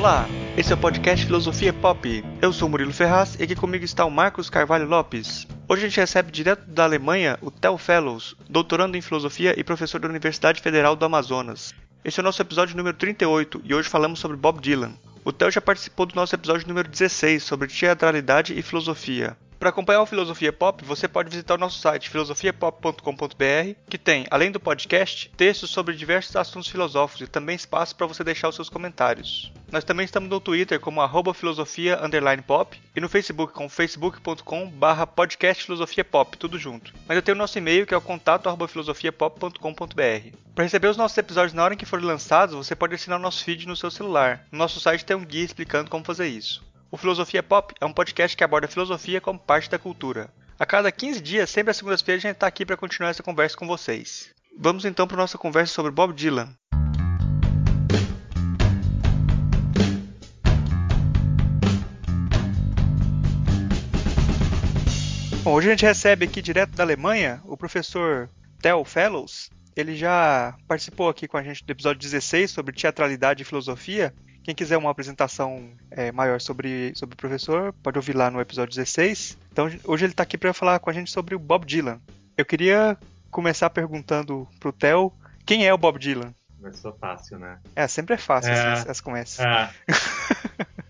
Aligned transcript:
Olá, 0.00 0.26
esse 0.56 0.72
é 0.72 0.74
o 0.74 0.78
podcast 0.78 1.26
Filosofia 1.26 1.74
Pop. 1.74 2.24
Eu 2.40 2.54
sou 2.54 2.70
Murilo 2.70 2.90
Ferraz 2.90 3.38
e 3.38 3.42
aqui 3.42 3.54
comigo 3.54 3.84
está 3.84 4.02
o 4.06 4.10
Marcos 4.10 4.48
Carvalho 4.48 4.88
Lopes. 4.88 5.46
Hoje 5.68 5.84
a 5.84 5.88
gente 5.90 6.00
recebe 6.00 6.32
direto 6.32 6.64
da 6.70 6.84
Alemanha 6.84 7.38
o 7.42 7.50
Theo 7.50 7.76
Fellows, 7.76 8.34
doutorando 8.48 8.96
em 8.96 9.02
filosofia 9.02 9.54
e 9.60 9.62
professor 9.62 10.00
da 10.00 10.08
Universidade 10.08 10.62
Federal 10.62 10.96
do 10.96 11.04
Amazonas. 11.04 11.74
Esse 12.02 12.18
é 12.18 12.22
o 12.22 12.24
nosso 12.24 12.40
episódio 12.40 12.78
número 12.78 12.96
38 12.96 13.60
e 13.62 13.74
hoje 13.74 13.90
falamos 13.90 14.20
sobre 14.20 14.38
Bob 14.38 14.58
Dylan. 14.58 14.92
O 15.22 15.32
Theo 15.32 15.50
já 15.50 15.60
participou 15.60 16.06
do 16.06 16.14
nosso 16.14 16.34
episódio 16.34 16.66
número 16.66 16.88
16 16.88 17.42
sobre 17.42 17.68
teatralidade 17.68 18.58
e 18.58 18.62
filosofia. 18.62 19.36
Para 19.60 19.68
acompanhar 19.68 20.00
o 20.00 20.06
Filosofia 20.06 20.54
Pop, 20.54 20.82
você 20.82 21.06
pode 21.06 21.28
visitar 21.28 21.56
o 21.56 21.58
nosso 21.58 21.78
site 21.80 22.08
filosofiapop.com.br, 22.08 23.74
que 23.90 23.98
tem, 23.98 24.26
além 24.30 24.50
do 24.50 24.58
podcast, 24.58 25.30
textos 25.36 25.68
sobre 25.68 25.94
diversos 25.94 26.34
assuntos 26.34 26.70
filosóficos 26.70 27.28
e 27.28 27.30
também 27.30 27.56
espaço 27.56 27.94
para 27.94 28.06
você 28.06 28.24
deixar 28.24 28.48
os 28.48 28.54
seus 28.54 28.70
comentários. 28.70 29.52
Nós 29.70 29.84
também 29.84 30.06
estamos 30.06 30.30
no 30.30 30.40
Twitter 30.40 30.80
como 30.80 31.02
arroba 31.02 31.34
filosofia 31.34 32.00
pop 32.46 32.80
e 32.96 33.00
no 33.02 33.08
Facebook 33.10 33.52
com 33.52 33.68
facebook.com 33.68 34.70
barra 34.70 35.06
podcast 35.06 35.62
filosofia 35.62 36.06
pop, 36.06 36.38
tudo 36.38 36.58
junto. 36.58 36.94
Mas 37.06 37.16
eu 37.16 37.22
tenho 37.22 37.36
o 37.36 37.38
nosso 37.38 37.58
e-mail 37.58 37.86
que 37.86 37.92
é 37.92 37.98
o 37.98 38.00
contato 38.00 38.46
arroba 38.46 38.66
filosofiapop.com.br. 38.66 40.36
Para 40.54 40.64
receber 40.64 40.88
os 40.88 40.96
nossos 40.96 41.18
episódios 41.18 41.52
na 41.52 41.62
hora 41.62 41.74
em 41.74 41.76
que 41.76 41.84
forem 41.84 42.06
lançados, 42.06 42.56
você 42.56 42.74
pode 42.74 42.94
assinar 42.94 43.18
o 43.18 43.22
nosso 43.22 43.44
feed 43.44 43.68
no 43.68 43.76
seu 43.76 43.90
celular. 43.90 44.46
No 44.50 44.56
nosso 44.56 44.80
site 44.80 45.04
tem 45.04 45.14
um 45.14 45.24
guia 45.24 45.44
explicando 45.44 45.90
como 45.90 46.02
fazer 46.02 46.28
isso. 46.28 46.69
O 46.92 46.96
Filosofia 46.96 47.40
Pop 47.40 47.72
é 47.80 47.86
um 47.86 47.92
podcast 47.92 48.36
que 48.36 48.42
aborda 48.42 48.66
a 48.66 48.68
filosofia 48.68 49.20
como 49.20 49.38
parte 49.38 49.70
da 49.70 49.78
cultura. 49.78 50.28
A 50.58 50.66
cada 50.66 50.90
15 50.90 51.20
dias, 51.20 51.48
sempre 51.48 51.70
às 51.70 51.76
segundas-feiras, 51.76 52.24
a 52.24 52.26
gente 52.26 52.34
está 52.34 52.48
aqui 52.48 52.66
para 52.66 52.76
continuar 52.76 53.10
essa 53.10 53.22
conversa 53.22 53.56
com 53.56 53.64
vocês. 53.64 54.34
Vamos 54.58 54.84
então 54.84 55.06
para 55.06 55.16
nossa 55.16 55.38
conversa 55.38 55.72
sobre 55.72 55.92
Bob 55.92 56.12
Dylan. 56.12 56.52
Bom, 65.44 65.52
hoje 65.52 65.68
a 65.68 65.70
gente 65.70 65.86
recebe 65.86 66.24
aqui 66.24 66.42
direto 66.42 66.72
da 66.72 66.82
Alemanha 66.82 67.40
o 67.44 67.56
professor 67.56 68.28
Theo 68.60 68.84
Fellows. 68.84 69.48
Ele 69.76 69.94
já 69.94 70.56
participou 70.66 71.08
aqui 71.08 71.28
com 71.28 71.36
a 71.36 71.42
gente 71.44 71.64
do 71.64 71.70
episódio 71.70 72.00
16 72.00 72.50
sobre 72.50 72.74
teatralidade 72.74 73.42
e 73.42 73.46
filosofia 73.46 74.12
quem 74.50 74.54
quiser 74.54 74.76
uma 74.76 74.90
apresentação 74.90 75.70
é, 75.92 76.10
maior 76.10 76.40
sobre, 76.40 76.92
sobre 76.96 77.14
o 77.14 77.16
professor, 77.16 77.72
pode 77.84 77.98
ouvir 77.98 78.16
lá 78.16 78.30
no 78.30 78.40
episódio 78.40 78.74
16. 78.74 79.38
Então, 79.52 79.70
hoje 79.84 80.04
ele 80.04 80.12
está 80.12 80.24
aqui 80.24 80.36
para 80.36 80.52
falar 80.52 80.80
com 80.80 80.90
a 80.90 80.92
gente 80.92 81.08
sobre 81.10 81.36
o 81.36 81.38
Bob 81.38 81.64
Dylan. 81.64 82.00
Eu 82.36 82.44
queria 82.44 82.98
começar 83.30 83.70
perguntando 83.70 84.48
pro 84.58 84.72
Theo 84.72 85.12
quem 85.46 85.68
é 85.68 85.72
o 85.72 85.78
Bob 85.78 86.00
Dylan. 86.00 86.34
Começou 86.56 86.92
fácil, 86.94 87.38
né? 87.38 87.60
É, 87.76 87.86
sempre 87.86 88.14
é 88.14 88.18
fácil 88.18 88.50
é, 88.50 88.72
as, 88.72 88.88
as 88.88 89.00
começas. 89.00 89.38
É. 89.38 89.70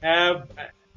é, 0.01 0.43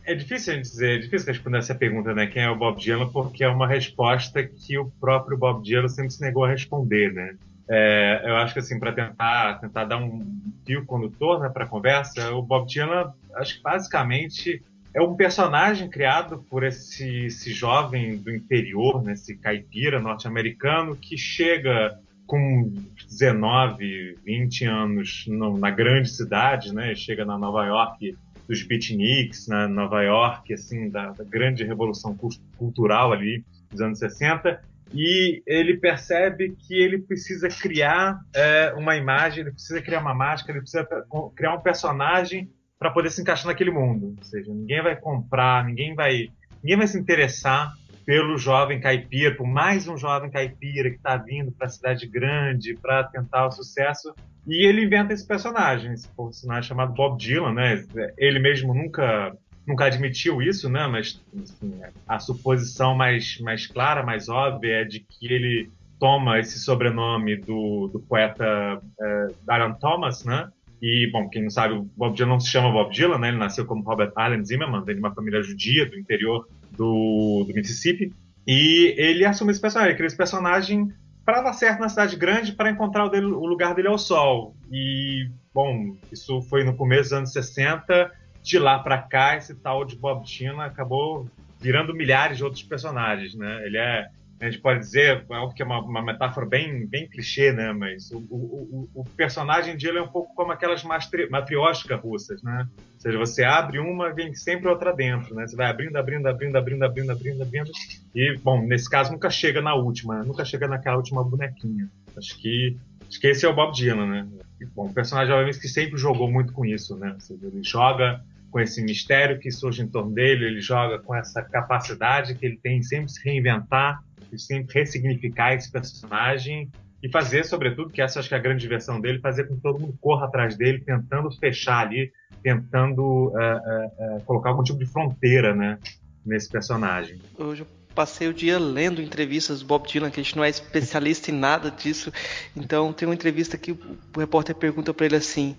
é 0.05 0.15
difícil 0.15 0.53
a 0.53 0.55
gente 0.55 0.69
dizer, 0.69 0.99
é 0.99 1.01
difícil 1.01 1.27
responder 1.27 1.57
essa 1.57 1.75
pergunta, 1.75 2.13
né? 2.13 2.27
Quem 2.27 2.43
é 2.43 2.49
o 2.49 2.55
Bob 2.55 2.79
Dylan, 2.79 3.09
porque 3.09 3.43
é 3.43 3.49
uma 3.49 3.67
resposta 3.67 4.41
que 4.41 4.77
o 4.77 4.89
próprio 5.01 5.37
Bob 5.37 5.61
Dylan 5.63 5.89
sempre 5.89 6.11
se 6.11 6.21
negou 6.21 6.45
a 6.45 6.49
responder, 6.49 7.11
né? 7.11 7.35
É, 7.69 8.21
eu 8.25 8.35
acho 8.35 8.53
que 8.53 8.59
assim 8.59 8.77
para 8.77 8.91
tentar 8.91 9.59
tentar 9.59 9.85
dar 9.85 9.97
um 9.97 10.25
fio 10.65 10.85
condutor 10.85 11.39
né, 11.39 11.49
para 11.49 11.65
a 11.65 11.67
conversa, 11.67 12.31
o 12.31 12.41
Bob 12.41 12.67
Dylan, 12.67 13.13
acho 13.35 13.57
que 13.57 13.63
basicamente 13.63 14.61
é 14.93 15.01
um 15.01 15.15
personagem 15.15 15.89
criado 15.89 16.45
por 16.49 16.63
esse, 16.63 17.25
esse 17.25 17.51
jovem 17.51 18.17
do 18.17 18.33
interior, 18.33 19.01
né, 19.03 19.13
esse 19.13 19.35
caipira 19.35 19.99
norte-americano 19.99 20.95
que 20.95 21.17
chega 21.17 21.99
com 22.27 22.71
19, 23.09 24.17
20 24.23 24.65
anos 24.65 25.25
no, 25.27 25.57
na 25.57 25.71
grande 25.71 26.09
cidade, 26.09 26.73
né, 26.73 26.93
chega 26.95 27.25
na 27.25 27.37
Nova 27.37 27.65
York 27.65 28.15
dos 28.47 28.61
beatniks, 28.63 29.47
na 29.47 29.67
Nova 29.67 30.03
York, 30.03 30.53
assim, 30.53 30.89
da, 30.89 31.11
da 31.11 31.23
grande 31.23 31.63
revolução 31.63 32.17
cultural 32.57 33.11
ali 33.11 33.43
dos 33.71 33.81
anos 33.81 33.99
60, 33.99 34.61
e 34.93 35.41
ele 35.47 35.77
percebe 35.77 36.55
que 36.55 36.75
ele 36.75 36.99
precisa 36.99 37.47
criar 37.49 38.19
é, 38.35 38.73
uma 38.77 38.95
imagem, 38.95 39.41
ele 39.41 39.51
precisa 39.51 39.81
criar 39.81 39.99
uma 40.01 40.13
máscara, 40.13 40.53
ele 40.53 40.61
precisa 40.61 40.87
criar 41.35 41.55
um 41.55 41.61
personagem 41.61 42.49
para 42.77 42.91
poder 42.91 43.09
se 43.09 43.21
encaixar 43.21 43.47
naquele 43.47 43.71
mundo. 43.71 44.13
Ou 44.17 44.23
seja, 44.23 44.53
ninguém 44.53 44.83
vai 44.83 44.95
comprar, 44.95 45.65
ninguém 45.65 45.95
vai, 45.95 46.29
ninguém 46.61 46.77
vai 46.77 46.87
se 46.87 46.99
interessar 46.99 47.73
pelo 48.05 48.37
jovem 48.37 48.81
caipira, 48.81 49.35
por 49.35 49.47
mais 49.47 49.87
um 49.87 49.97
jovem 49.97 50.29
caipira 50.29 50.89
que 50.89 50.97
está 50.97 51.17
vindo 51.17 51.51
para 51.51 51.67
a 51.67 51.69
cidade 51.69 52.05
grande 52.05 52.77
para 52.79 53.05
tentar 53.05 53.47
o 53.47 53.51
sucesso. 53.51 54.13
E 54.45 54.67
ele 54.67 54.83
inventa 54.83 55.13
esse 55.13 55.25
personagem, 55.25 55.93
esse 55.93 56.09
personagem 56.09 56.67
chamado 56.67 56.93
Bob 56.93 57.17
Dylan, 57.17 57.53
né? 57.53 57.85
Ele 58.17 58.39
mesmo 58.39 58.73
nunca 58.73 59.33
nunca 59.65 59.85
admitiu 59.85 60.41
isso, 60.41 60.69
né? 60.69 60.87
Mas 60.87 61.21
assim, 61.41 61.79
a 62.07 62.19
suposição 62.19 62.95
mais, 62.95 63.39
mais 63.39 63.67
clara, 63.67 64.03
mais 64.03 64.29
óbvia 64.29 64.81
é 64.81 64.83
de 64.83 64.99
que 64.99 65.25
ele 65.25 65.69
toma 65.99 66.39
esse 66.39 66.59
sobrenome 66.59 67.37
do, 67.37 67.87
do 67.87 67.99
poeta 67.99 68.81
é, 68.99 69.27
Darren 69.45 69.73
Thomas, 69.75 70.23
né? 70.25 70.49
E, 70.81 71.09
bom, 71.13 71.29
quem 71.29 71.43
não 71.43 71.49
sabe, 71.49 71.75
o 71.75 71.83
Bob 71.95 72.13
Dylan 72.13 72.31
não 72.31 72.39
se 72.41 72.49
chama 72.49 72.69
Bob 72.69 72.91
Dylan, 72.91 73.17
né? 73.17 73.29
Ele 73.29 73.37
nasceu 73.37 73.65
como 73.65 73.83
Robert 73.83 74.11
Allen 74.17 74.43
Zimmerman, 74.43 74.83
vem 74.83 74.95
de 74.95 74.99
uma 74.99 75.15
família 75.15 75.41
judia 75.41 75.89
do 75.89 75.97
interior 75.97 76.45
do, 76.71 77.45
do 77.47 77.53
Mississippi. 77.53 78.11
E 78.45 78.93
ele 78.97 79.23
assume 79.23 79.51
esse 79.51 79.61
personagem, 79.61 79.91
ele 79.91 79.95
cria 79.97 80.07
esse 80.07 80.17
personagem 80.17 80.91
para 81.23 81.41
dar 81.41 81.53
certo 81.53 81.79
na 81.79 81.87
cidade 81.87 82.17
grande, 82.17 82.51
para 82.51 82.69
encontrar 82.69 83.05
o, 83.05 83.09
dele, 83.09 83.27
o 83.27 83.45
lugar 83.45 83.73
dele 83.73 83.87
ao 83.87 83.97
sol. 83.97 84.57
E, 84.69 85.29
bom, 85.53 85.95
isso 86.11 86.41
foi 86.41 86.65
no 86.65 86.75
começo 86.75 87.03
dos 87.03 87.13
anos 87.13 87.31
60 87.31 88.11
de 88.43 88.59
lá 88.59 88.77
para 88.77 88.97
cá, 88.97 89.37
esse 89.37 89.55
tal 89.55 89.85
de 89.85 89.95
Bob 89.95 90.25
Dylan 90.25 90.63
acabou 90.63 91.27
virando 91.59 91.95
milhares 91.95 92.37
de 92.37 92.43
outros 92.43 92.61
personagens, 92.61 93.33
né? 93.33 93.65
Ele 93.65 93.77
é, 93.77 94.09
a 94.41 94.45
gente 94.49 94.61
pode 94.61 94.79
dizer, 94.79 95.25
é 95.29 95.35
algo 95.35 95.53
que 95.53 95.61
é 95.61 95.65
uma, 95.65 95.79
uma 95.79 96.01
metáfora 96.01 96.45
bem, 96.45 96.85
bem 96.85 97.07
clichê, 97.07 97.53
né? 97.53 97.71
Mas 97.71 98.11
o, 98.11 98.17
o, 98.17 98.89
o 98.93 99.05
personagem 99.15 99.77
de 99.77 99.87
ele 99.87 99.97
é 99.97 100.01
um 100.01 100.07
pouco 100.09 100.35
como 100.35 100.51
aquelas 100.51 100.83
matrióticas 100.83 102.01
russas, 102.01 102.43
né? 102.43 102.67
Ou 102.95 102.99
seja, 102.99 103.17
você 103.17 103.43
abre 103.45 103.79
uma, 103.79 104.13
vem 104.13 104.35
sempre 104.35 104.67
outra 104.67 104.93
dentro, 104.93 105.33
né? 105.33 105.47
Você 105.47 105.55
vai 105.55 105.67
abrindo, 105.67 105.95
abrindo, 105.95 106.27
abrindo, 106.27 106.57
abrindo, 106.57 106.83
abrindo, 106.83 107.11
abrindo, 107.11 107.41
abrindo. 107.41 107.71
E, 108.13 108.37
bom, 108.43 108.61
nesse 108.61 108.89
caso 108.89 109.13
nunca 109.13 109.29
chega 109.29 109.61
na 109.61 109.73
última, 109.73 110.19
né? 110.19 110.25
nunca 110.25 110.43
chega 110.43 110.67
naquela 110.67 110.97
última 110.97 111.23
bonequinha. 111.23 111.89
Acho 112.17 112.37
que, 112.37 112.75
acho 113.07 113.19
que 113.21 113.27
esse 113.27 113.45
é 113.45 113.49
o 113.49 113.55
Bob 113.55 113.73
Dylan, 113.73 114.07
né? 114.07 114.27
Bom, 114.75 114.87
um 114.87 114.93
personagem, 114.93 115.33
obviamente, 115.33 115.59
que 115.59 115.67
sempre 115.67 115.97
jogou 115.97 116.29
muito 116.29 116.51
com 116.51 116.65
isso, 116.65 116.97
né? 116.97 117.11
Ou 117.13 117.19
seja, 117.19 117.47
ele 117.47 117.63
joga 117.63 118.21
com 118.53 118.59
esse 118.59 118.83
mistério 118.83 119.39
que 119.39 119.49
surge 119.49 119.81
em 119.81 119.87
torno 119.87 120.13
dele, 120.13 120.45
ele 120.45 120.61
joga 120.61 120.99
com 120.99 121.15
essa 121.15 121.41
capacidade 121.41 122.35
que 122.35 122.45
ele 122.45 122.57
tem 122.57 122.83
sempre 122.83 123.11
se 123.11 123.19
reinventar, 123.27 123.99
e 124.31 124.39
sempre 124.39 124.79
ressignificar 124.79 125.53
esse 125.53 125.71
personagem 125.71 126.69
e 127.01 127.09
fazer, 127.09 127.43
sobretudo, 127.43 127.89
que 127.89 128.01
essa 128.01 128.19
acho 128.19 128.29
que 128.29 128.35
é 128.35 128.37
a 128.37 128.41
grande 128.41 128.61
diversão 128.61 129.01
dele, 129.01 129.19
fazer 129.19 129.45
com 129.45 129.55
que 129.55 129.61
todo 129.61 129.79
mundo 129.79 129.97
corra 129.99 130.27
atrás 130.27 130.55
dele, 130.55 130.79
tentando 130.79 131.29
fechar 131.31 131.85
ali, 131.85 132.11
tentando 132.41 133.01
uh, 133.01 133.27
uh, 133.27 134.17
uh, 134.17 134.21
colocar 134.23 134.51
algum 134.51 134.63
tipo 134.63 134.79
de 134.79 134.85
fronteira, 134.85 135.53
né, 135.53 135.77
nesse 136.25 136.49
personagem. 136.49 137.19
Hoje 137.37 137.65
passei 137.93 138.27
o 138.27 138.33
dia 138.33 138.59
lendo 138.59 139.01
entrevistas 139.01 139.59
do 139.59 139.65
Bob 139.65 139.87
Dylan, 139.87 140.09
que 140.09 140.19
a 140.19 140.23
gente 140.23 140.35
não 140.35 140.43
é 140.43 140.49
especialista 140.49 141.31
em 141.31 141.33
nada 141.33 141.71
disso. 141.71 142.11
Então 142.55 142.91
tem 142.91 143.07
uma 143.07 143.15
entrevista 143.15 143.57
que 143.57 143.71
o 143.71 143.79
repórter 144.17 144.55
pergunta 144.55 144.93
para 144.93 145.05
ele 145.05 145.15
assim, 145.15 145.57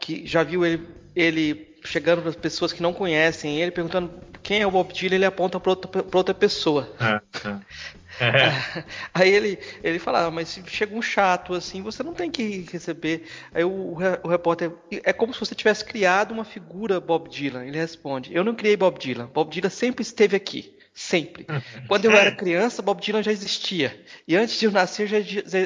que 0.00 0.26
já 0.26 0.42
viu 0.42 0.64
ele 0.64 0.86
ele 1.14 1.76
chegando 1.84 2.20
para 2.20 2.30
as 2.30 2.36
pessoas 2.36 2.72
que 2.72 2.82
não 2.82 2.92
conhecem 2.92 3.60
ele, 3.60 3.70
perguntando 3.70 4.10
quem 4.42 4.60
é 4.60 4.66
o 4.66 4.70
Bob 4.70 4.92
Dylan, 4.92 5.16
ele 5.16 5.24
aponta 5.24 5.58
para 5.58 5.70
outra, 5.70 6.04
outra, 6.12 6.34
pessoa. 6.34 6.90
É, 7.00 7.48
é. 7.48 7.60
É. 8.20 8.84
Aí 9.14 9.32
ele, 9.32 9.58
ele 9.82 9.98
fala, 9.98 10.26
ah, 10.26 10.30
mas 10.30 10.48
se 10.48 10.62
chega 10.66 10.94
um 10.94 11.00
chato 11.00 11.54
assim, 11.54 11.80
você 11.80 12.02
não 12.02 12.12
tem 12.12 12.30
que 12.30 12.66
receber. 12.70 13.24
Aí 13.54 13.64
o, 13.64 13.96
o 14.22 14.28
repórter, 14.28 14.72
é 14.90 15.10
como 15.10 15.32
se 15.32 15.40
você 15.40 15.54
tivesse 15.54 15.82
criado 15.82 16.32
uma 16.32 16.44
figura 16.44 17.00
Bob 17.00 17.30
Dylan. 17.30 17.64
Ele 17.64 17.78
responde, 17.78 18.34
eu 18.34 18.44
não 18.44 18.54
criei 18.54 18.76
Bob 18.76 18.98
Dylan. 18.98 19.30
Bob 19.32 19.50
Dylan 19.50 19.70
sempre 19.70 20.02
esteve 20.02 20.36
aqui. 20.36 20.76
Sempre. 21.00 21.46
Quando 21.88 22.04
eu 22.04 22.12
era 22.12 22.30
criança, 22.36 22.82
Bob 22.82 23.00
Dylan 23.00 23.22
já 23.22 23.32
existia. 23.32 24.04
E 24.28 24.36
antes 24.36 24.60
de 24.60 24.66
eu 24.66 24.70
nascer, 24.70 25.06
já, 25.06 25.16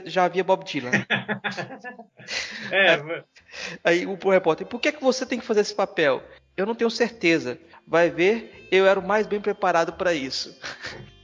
já 0.06 0.24
havia 0.24 0.44
Bob 0.44 0.64
Dylan. 0.64 0.92
é, 2.70 3.24
Aí 3.82 4.06
o 4.06 4.16
repórter, 4.30 4.64
por 4.64 4.80
que, 4.80 4.92
que 4.92 5.02
você 5.02 5.26
tem 5.26 5.40
que 5.40 5.44
fazer 5.44 5.62
esse 5.62 5.74
papel? 5.74 6.22
Eu 6.56 6.64
não 6.64 6.74
tenho 6.74 6.88
certeza. 6.88 7.58
Vai 7.84 8.10
ver, 8.10 8.68
eu 8.70 8.86
era 8.86 8.98
o 8.98 9.06
mais 9.06 9.26
bem 9.26 9.40
preparado 9.40 9.94
para 9.94 10.14
isso. 10.14 10.56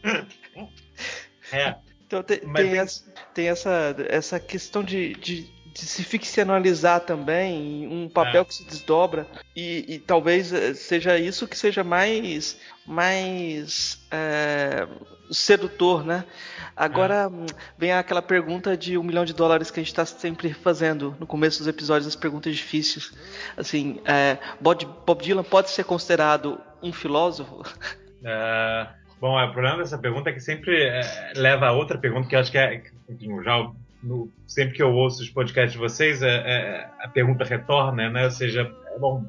É. 1.53 1.75
Então 2.07 2.23
tem, 2.23 2.39
tem, 2.39 2.79
essa, 2.79 3.12
tem 3.35 3.49
essa, 3.49 3.97
essa, 4.09 4.39
questão 4.39 4.85
de, 4.85 5.15
de, 5.15 5.51
de 5.73 5.81
se 5.81 6.03
ficcionalizar 6.03 7.01
também, 7.01 7.87
um 7.87 8.09
papel 8.09 8.43
é. 8.43 8.45
que 8.45 8.55
se 8.55 8.65
desdobra 8.65 9.27
e, 9.55 9.85
e, 9.89 9.99
talvez 9.99 10.53
eh, 10.53 10.75
seja 10.75 11.19
isso 11.19 11.47
que 11.47 11.57
seja 11.57 11.85
mais 11.85 12.59
mais 12.87 14.05
é, 14.11 14.89
sedutor, 15.31 16.05
né? 16.05 16.25
Agora 16.77 17.31
é. 17.31 17.55
vem 17.79 17.93
aquela 17.93 18.23
pergunta 18.23 18.77
de 18.77 18.99
um 18.99 19.03
milhão 19.03 19.25
de 19.25 19.33
dólares 19.33 19.71
que 19.71 19.79
a 19.79 19.83
gente 19.83 19.93
está 19.93 20.05
sempre 20.05 20.53
fazendo 20.53 21.15
no 21.21 21.27
começo 21.27 21.59
dos 21.59 21.69
episódios, 21.69 22.09
as 22.09 22.17
perguntas 22.17 22.57
difíceis. 22.57 23.13
Assim, 23.57 24.01
é, 24.05 24.39
Bob, 24.61 25.23
Dylan 25.23 25.45
pode 25.45 25.71
ser 25.71 25.85
considerado 25.85 26.61
um 26.83 26.93
filósofo? 26.93 27.63
Bom, 29.21 29.39
o 29.39 29.53
problema 29.53 29.79
dessa 29.79 29.99
pergunta 29.99 30.31
é 30.31 30.33
que 30.33 30.41
sempre 30.41 30.91
leva 31.37 31.67
a 31.67 31.73
outra 31.73 31.99
pergunta 31.99 32.27
que 32.27 32.35
eu 32.35 32.41
acho 32.41 32.51
que 32.51 32.57
é, 32.57 32.83
já 33.45 33.71
no, 34.02 34.31
sempre 34.47 34.75
que 34.75 34.82
eu 34.82 34.93
ouço 34.93 35.23
os 35.23 35.31
podcasts 35.31 35.73
de 35.73 35.79
vocês, 35.79 36.23
é, 36.23 36.29
é, 36.29 36.91
a 37.00 37.08
pergunta 37.08 37.44
retorna, 37.44 38.08
né? 38.11 38.25
Ou 38.25 38.31
seja, 38.31 38.70
é, 38.87 38.99
bom, 38.99 39.25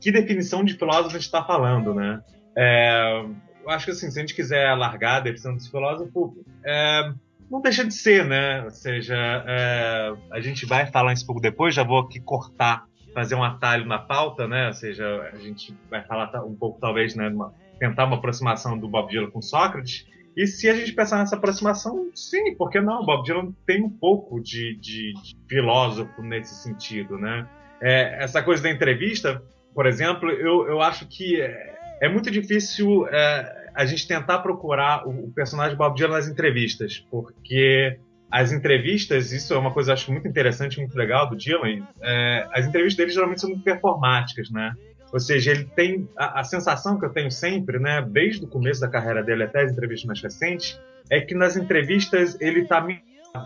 que 0.00 0.10
definição 0.10 0.64
de 0.64 0.74
filósofo 0.74 1.08
a 1.08 1.18
gente 1.18 1.22
está 1.22 1.44
falando, 1.44 1.94
né? 1.94 2.22
É, 2.56 3.24
eu 3.62 3.70
acho 3.70 3.86
que 3.86 3.90
assim, 3.92 4.10
se 4.10 4.18
a 4.18 4.22
gente 4.22 4.34
quiser 4.34 4.66
alargar 4.66 5.16
a 5.16 5.20
definição 5.20 5.54
desse 5.54 5.70
filósofo, 5.70 6.36
é, 6.64 7.12
não 7.50 7.60
deixa 7.60 7.84
de 7.84 7.94
ser, 7.94 8.24
né? 8.24 8.64
Ou 8.64 8.70
seja, 8.70 9.14
é, 9.46 10.12
a 10.30 10.40
gente 10.40 10.66
vai 10.66 10.86
falar 10.86 11.12
isso 11.12 11.24
um 11.24 11.26
pouco 11.26 11.40
depois, 11.40 11.74
já 11.74 11.82
vou 11.82 11.98
aqui 11.98 12.18
cortar, 12.18 12.84
fazer 13.14 13.34
um 13.34 13.44
atalho 13.44 13.86
na 13.86 13.98
pauta, 13.98 14.48
né? 14.48 14.68
Ou 14.68 14.72
seja, 14.72 15.30
a 15.32 15.36
gente 15.36 15.76
vai 15.90 16.02
falar 16.02 16.30
um 16.44 16.54
pouco, 16.54 16.80
talvez, 16.80 17.14
né? 17.14 17.28
Uma, 17.28 17.52
tentar 17.78 18.06
uma 18.06 18.16
aproximação 18.16 18.78
do 18.78 18.88
Bob 18.88 19.10
Dylan 19.10 19.30
com 19.30 19.42
Sócrates, 19.42 20.06
e 20.36 20.46
se 20.46 20.68
a 20.68 20.74
gente 20.74 20.92
pensar 20.92 21.18
nessa 21.18 21.36
aproximação, 21.36 22.10
sim, 22.14 22.54
por 22.54 22.70
que 22.70 22.80
não? 22.80 23.04
Bob 23.04 23.24
Dylan 23.24 23.52
tem 23.66 23.82
um 23.82 23.90
pouco 23.90 24.40
de, 24.40 24.76
de, 24.76 25.12
de 25.12 25.36
filósofo 25.48 26.22
nesse 26.22 26.54
sentido, 26.54 27.18
né? 27.18 27.46
É, 27.80 28.22
essa 28.22 28.42
coisa 28.42 28.62
da 28.62 28.70
entrevista, 28.70 29.42
por 29.74 29.86
exemplo, 29.86 30.30
eu, 30.30 30.66
eu 30.68 30.80
acho 30.80 31.06
que 31.06 31.40
é, 31.40 31.98
é 32.00 32.08
muito 32.08 32.30
difícil 32.30 33.06
é, 33.08 33.70
a 33.74 33.84
gente 33.84 34.06
tentar 34.06 34.38
procurar 34.38 35.06
o, 35.06 35.26
o, 35.26 35.32
personagem 35.32 35.76
Bob 35.76 35.96
Dylan 35.96 36.14
nas 36.14 36.28
entrevistas, 36.28 37.04
porque 37.10 37.98
as 38.30 38.52
entrevistas, 38.52 39.32
isso 39.32 39.52
é 39.52 39.58
uma 39.58 39.72
coisa 39.72 39.92
acho 39.92 40.10
muito 40.10 40.26
interessante, 40.26 40.78
muito 40.78 40.96
legal 40.96 41.28
do 41.28 41.36
Dylan, 41.36 41.86
é, 42.00 42.46
as 42.52 42.66
entrevistas 42.66 42.96
dele 42.96 43.10
geralmente 43.10 43.40
são 43.40 43.50
muito 43.50 43.64
performáticas, 43.64 44.50
né? 44.50 44.72
Ou 45.12 45.20
seja, 45.20 45.50
ele 45.50 45.64
tem 45.64 46.08
a, 46.16 46.40
a, 46.40 46.44
sensação 46.44 46.98
que 46.98 47.04
eu 47.04 47.10
tenho 47.10 47.30
sempre, 47.30 47.78
né, 47.78 48.00
desde 48.00 48.44
o 48.44 48.48
começo 48.48 48.80
da 48.80 48.88
carreira 48.88 49.22
dele 49.22 49.44
até 49.44 49.62
as 49.62 49.72
entrevistas 49.72 50.06
mais 50.06 50.22
recentes, 50.22 50.80
é 51.10 51.20
que 51.20 51.34
nas 51.34 51.56
entrevistas 51.56 52.40
ele 52.40 52.60
está 52.60 52.84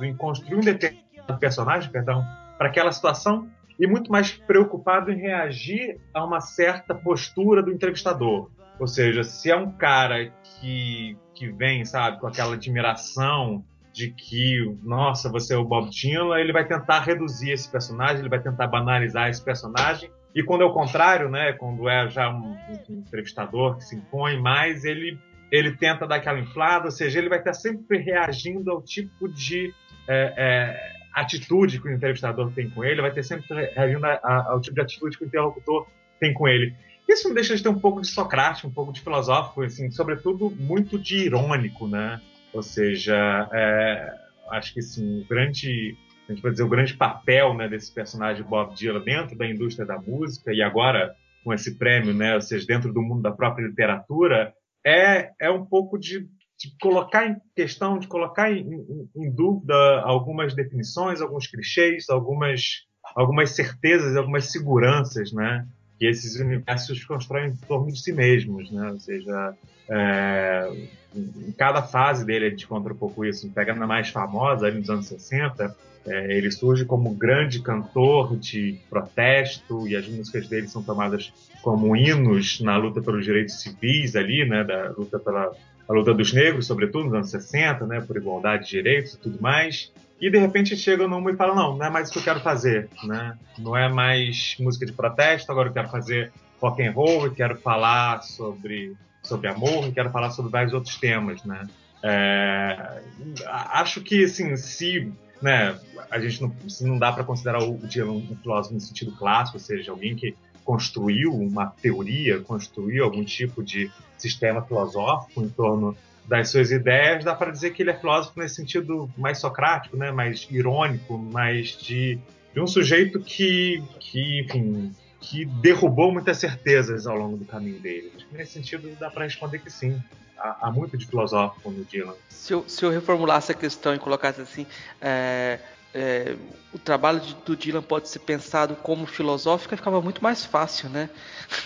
em 0.01 0.15
construir 0.15 0.55
um 0.55 0.61
determinado 0.61 1.39
personagem, 1.41 1.91
perdão, 1.91 2.25
para 2.57 2.69
aquela 2.69 2.93
situação 2.93 3.49
e 3.79 3.87
muito 3.87 4.11
mais 4.11 4.33
preocupado 4.33 5.11
em 5.11 5.19
reagir 5.19 5.99
a 6.15 6.25
uma 6.25 6.41
certa 6.41 6.95
postura 6.95 7.63
do 7.63 7.73
entrevistador. 7.73 8.49
Ou 8.79 8.87
seja, 8.87 9.25
se 9.25 9.51
é 9.51 9.57
um 9.57 9.73
cara 9.73 10.33
que, 10.43 11.17
que 11.35 11.49
vem, 11.51 11.85
sabe, 11.85 12.21
com 12.21 12.29
aquela 12.29 12.55
admiração 12.55 13.65
de 13.93 14.11
que, 14.11 14.77
nossa, 14.83 15.31
você 15.31 15.55
é 15.55 15.57
o 15.57 15.65
Bob 15.65 15.91
Dylan, 15.91 16.39
ele 16.39 16.53
vai 16.53 16.67
tentar 16.67 17.01
reduzir 17.01 17.51
esse 17.51 17.71
personagem, 17.71 18.21
ele 18.21 18.29
vai 18.29 18.41
tentar 18.41 18.67
banalizar 18.67 19.29
esse 19.29 19.43
personagem 19.43 20.11
e 20.37 20.43
quando 20.43 20.61
é 20.61 20.65
o 20.67 20.73
contrário, 20.75 21.31
né, 21.31 21.55
quando 21.55 21.88
é 21.88 22.11
já 22.11 22.29
um, 22.29 22.55
um 22.91 22.99
entrevistador 22.99 23.79
que 23.79 23.85
se 23.85 23.97
impõe 23.97 24.38
mais, 24.38 24.85
ele, 24.85 25.19
ele 25.50 25.75
tenta 25.75 26.06
dar 26.06 26.17
aquela 26.17 26.38
inflada, 26.38 26.85
ou 26.85 26.91
seja, 26.91 27.19
ele 27.19 27.31
vai 27.31 27.38
estar 27.38 27.55
sempre 27.55 27.97
reagindo 27.97 28.71
ao 28.71 28.83
tipo 28.83 29.31
de 29.31 29.73
é, 30.06 30.35
é, 30.37 30.93
atitude 31.15 31.81
que 31.81 31.88
o 31.88 31.91
entrevistador 31.91 32.53
tem 32.53 32.69
com 32.69 32.85
ele, 32.85 33.00
vai 33.00 33.11
ter 33.11 33.23
sempre 33.23 33.47
reagindo 33.75 34.05
a, 34.05 34.21
a, 34.23 34.53
ao 34.53 34.61
tipo 34.61 34.75
de 34.75 34.83
atitude 34.83 35.17
que 35.17 35.25
o 35.25 35.27
interlocutor 35.27 35.87
tem 36.21 36.35
com 36.35 36.47
ele. 36.47 36.75
Isso 37.09 37.29
não 37.29 37.35
deixa 37.35 37.56
de 37.56 37.62
ter 37.62 37.71
um 37.71 37.79
pouco 37.79 38.03
de 38.03 38.09
socrático, 38.09 38.69
um 38.69 38.73
pouco 38.73 38.93
de 38.93 39.00
filosófico, 39.00 39.62
assim, 39.62 39.91
sobretudo 39.91 40.50
muito 40.50 40.99
de 40.99 41.17
irônico, 41.17 41.89
né? 41.89 42.21
Ou 42.53 42.62
seja, 42.62 43.49
é, 43.55 44.15
acho 44.50 44.75
que 44.75 44.82
sim, 44.82 45.23
o 45.23 45.25
grande 45.27 45.97
a 46.28 46.32
gente 46.32 46.43
pode 46.43 46.55
dizer, 46.55 46.64
o 46.64 46.69
grande 46.69 46.94
papel 46.94 47.55
né, 47.55 47.69
desse 47.69 47.93
personagem 47.93 48.44
Bob 48.44 48.75
Dylan 48.75 49.02
dentro 49.02 49.37
da 49.37 49.46
indústria 49.49 49.87
da 49.87 49.99
música 49.99 50.52
e 50.52 50.62
agora 50.62 51.14
com 51.44 51.55
esse 51.55 51.76
prêmio, 51.76 52.12
né, 52.12 52.34
ou 52.34 52.40
seja, 52.40 52.67
dentro 52.67 52.93
do 52.93 53.00
mundo 53.00 53.23
da 53.23 53.31
própria 53.31 53.67
literatura, 53.67 54.52
é, 54.84 55.31
é 55.40 55.49
um 55.49 55.64
pouco 55.64 55.96
de, 55.96 56.20
de 56.58 56.76
colocar 56.81 57.25
em 57.25 57.37
questão, 57.55 58.00
de 58.00 58.08
colocar 58.08 58.50
em, 58.50 58.62
em, 58.62 59.08
em, 59.17 59.31
dúvida 59.31 59.75
algumas 60.00 60.55
definições, 60.55 61.20
alguns 61.20 61.46
clichês, 61.46 62.11
algumas, 62.11 62.82
algumas 63.14 63.50
certezas, 63.50 64.17
algumas 64.17 64.50
seguranças, 64.50 65.32
né, 65.32 65.64
que 65.96 66.06
esses 66.06 66.40
universos 66.40 67.05
constroem 67.05 67.50
em 67.50 67.56
torno 67.56 67.93
de 67.93 68.02
si 68.02 68.12
mesmos, 68.12 68.69
né, 68.72 68.90
ou 68.90 68.99
seja, 68.99 69.55
é, 69.88 70.69
em 71.14 71.52
cada 71.52 71.82
fase 71.82 72.26
dele 72.26 72.46
a 72.46 72.50
gente 72.50 72.64
encontra 72.64 72.93
um 72.93 72.96
pouco 72.96 73.25
isso. 73.25 73.49
Pega 73.52 73.75
na 73.75 73.87
mais 73.87 74.08
famosa, 74.08 74.67
ali 74.67 74.81
nos 74.81 74.90
anos 74.90 75.06
60, 75.06 75.75
é, 76.06 76.37
ele 76.37 76.50
surge 76.50 76.85
como 76.85 77.14
grande 77.14 77.61
cantor 77.61 78.37
de 78.37 78.79
protesto 78.88 79.87
e 79.88 79.97
as 79.97 80.06
músicas 80.08 80.49
dele 80.49 80.69
são 80.69 80.82
tomadas 80.82 81.32
como 81.62 81.97
hinos 81.97 82.61
na 82.61 82.76
luta 82.76 83.03
pelos 83.03 83.25
direitos 83.25 83.61
civis 83.61 84.14
ali, 84.14 84.49
né, 84.49 84.62
da 84.62 84.91
luta 84.91 85.19
pela 85.19 85.53
a 85.88 85.93
luta 85.93 86.12
dos 86.12 86.32
negros, 86.32 86.67
sobretudo 86.67 87.05
nos 87.05 87.14
anos 87.14 87.31
60, 87.31 87.87
né, 87.87 88.00
por 88.00 88.17
igualdade 88.17 88.64
de 88.64 88.70
direitos 88.70 89.14
e 89.14 89.19
tudo 89.19 89.41
mais. 89.41 89.93
E 90.20 90.31
de 90.31 90.38
repente 90.38 90.76
chega 90.76 91.06
numa 91.06 91.31
e 91.31 91.37
fala: 91.37 91.55
não, 91.55 91.76
não 91.76 91.87
é 91.87 91.91
mais 91.91 92.08
isso 92.08 92.12
que 92.14 92.19
eu 92.19 92.25
quero 92.25 92.41
fazer, 92.43 92.88
né? 93.05 93.37
Não 93.58 93.76
é 93.76 93.88
mais 93.88 94.56
música 94.58 94.87
de 94.87 94.93
protesto, 94.93 95.53
agora 95.53 95.69
eu 95.69 95.73
quero 95.73 95.88
fazer 95.88 96.32
rock 96.61 96.82
and 96.82 96.93
roll, 96.93 97.31
quero 97.31 97.56
falar 97.58 98.23
sobre 98.23 98.97
sobre 99.23 99.49
amor, 99.49 99.93
quero 99.93 100.11
falar 100.11 100.31
sobre 100.31 100.50
vários 100.50 100.73
outros 100.73 100.97
temas, 100.97 101.44
né? 101.44 101.67
É, 102.03 103.00
acho 103.47 104.00
que 104.00 104.25
assim, 104.25 104.56
se 104.56 105.12
né, 105.41 105.79
a 106.11 106.19
gente 106.19 106.43
não, 106.43 106.55
não 106.83 106.99
dá 106.99 107.12
para 107.12 107.25
considerar 107.25 107.62
o 107.62 107.77
Dylan 107.79 108.12
um 108.12 108.37
filósofo 108.37 108.75
no 108.75 108.81
sentido 108.81 109.12
clássico, 109.12 109.59
ou 109.59 109.62
seja, 109.62 109.91
alguém 109.91 110.15
que 110.17 110.35
construiu 110.65 111.33
uma 111.33 111.67
teoria, 111.67 112.41
construiu 112.41 113.05
algum 113.05 113.25
tipo 113.25 113.62
de 113.62 113.91
sistema 114.19 114.62
filosófico 114.62 115.43
em 115.43 115.49
torno 115.49 115.97
das 116.27 116.50
suas 116.50 116.73
ideias, 116.73 117.25
dá 117.25 117.35
para 117.35 117.53
dizer 117.53 117.73
que 117.73 117.83
ele 117.83 117.91
é 117.91 117.94
filósofo 117.94 118.41
nesse 118.41 118.56
sentido 118.56 119.09
mais 119.17 119.38
socrático, 119.38 119.97
né, 119.97 120.11
mais 120.11 120.47
irônico, 120.50 121.17
mais 121.17 121.79
de, 121.79 122.19
de 122.53 122.61
um 122.61 122.67
sujeito 122.67 123.21
que, 123.21 123.81
que, 124.00 124.41
enfim, 124.41 124.93
que 125.21 125.44
derrubou 125.44 126.12
muitas 126.12 126.39
certezas 126.39 127.06
ao 127.06 127.17
longo 127.17 127.37
do 127.37 127.44
caminho 127.44 127.79
dele. 127.79 128.12
Nesse 128.32 128.53
sentido, 128.53 128.91
dá 128.99 129.09
para 129.09 129.25
responder 129.25 129.61
que 129.61 129.71
sim 129.71 130.03
há, 130.38 130.69
há 130.69 130.71
muito 130.71 130.97
de 130.97 131.06
filosófico 131.06 131.71
no 131.71 131.85
Dylan. 131.85 132.15
Se 132.29 132.53
eu, 132.53 132.69
se 132.69 132.85
eu 132.85 132.91
reformulasse 132.91 133.53
a 133.53 133.55
questão 133.55 133.94
e 133.94 133.99
colocasse 133.99 134.41
assim, 134.41 134.67
é, 135.01 135.58
é, 135.94 136.37
o 136.72 136.79
trabalho 136.79 137.20
de, 137.20 137.34
do 137.34 137.56
Dylan 137.56 137.82
pode 137.82 138.08
ser 138.08 138.20
pensado 138.20 138.77
como 138.77 139.06
filosófico, 139.06 139.77
ficava 139.77 140.01
muito 140.01 140.22
mais 140.22 140.44
fácil, 140.44 140.89
né? 140.89 141.08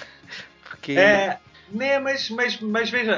Porque 0.70 0.92
é, 0.92 1.38
né, 1.70 1.98
mas, 1.98 2.30
mas, 2.30 2.60
mas 2.60 2.90
veja, 2.90 3.14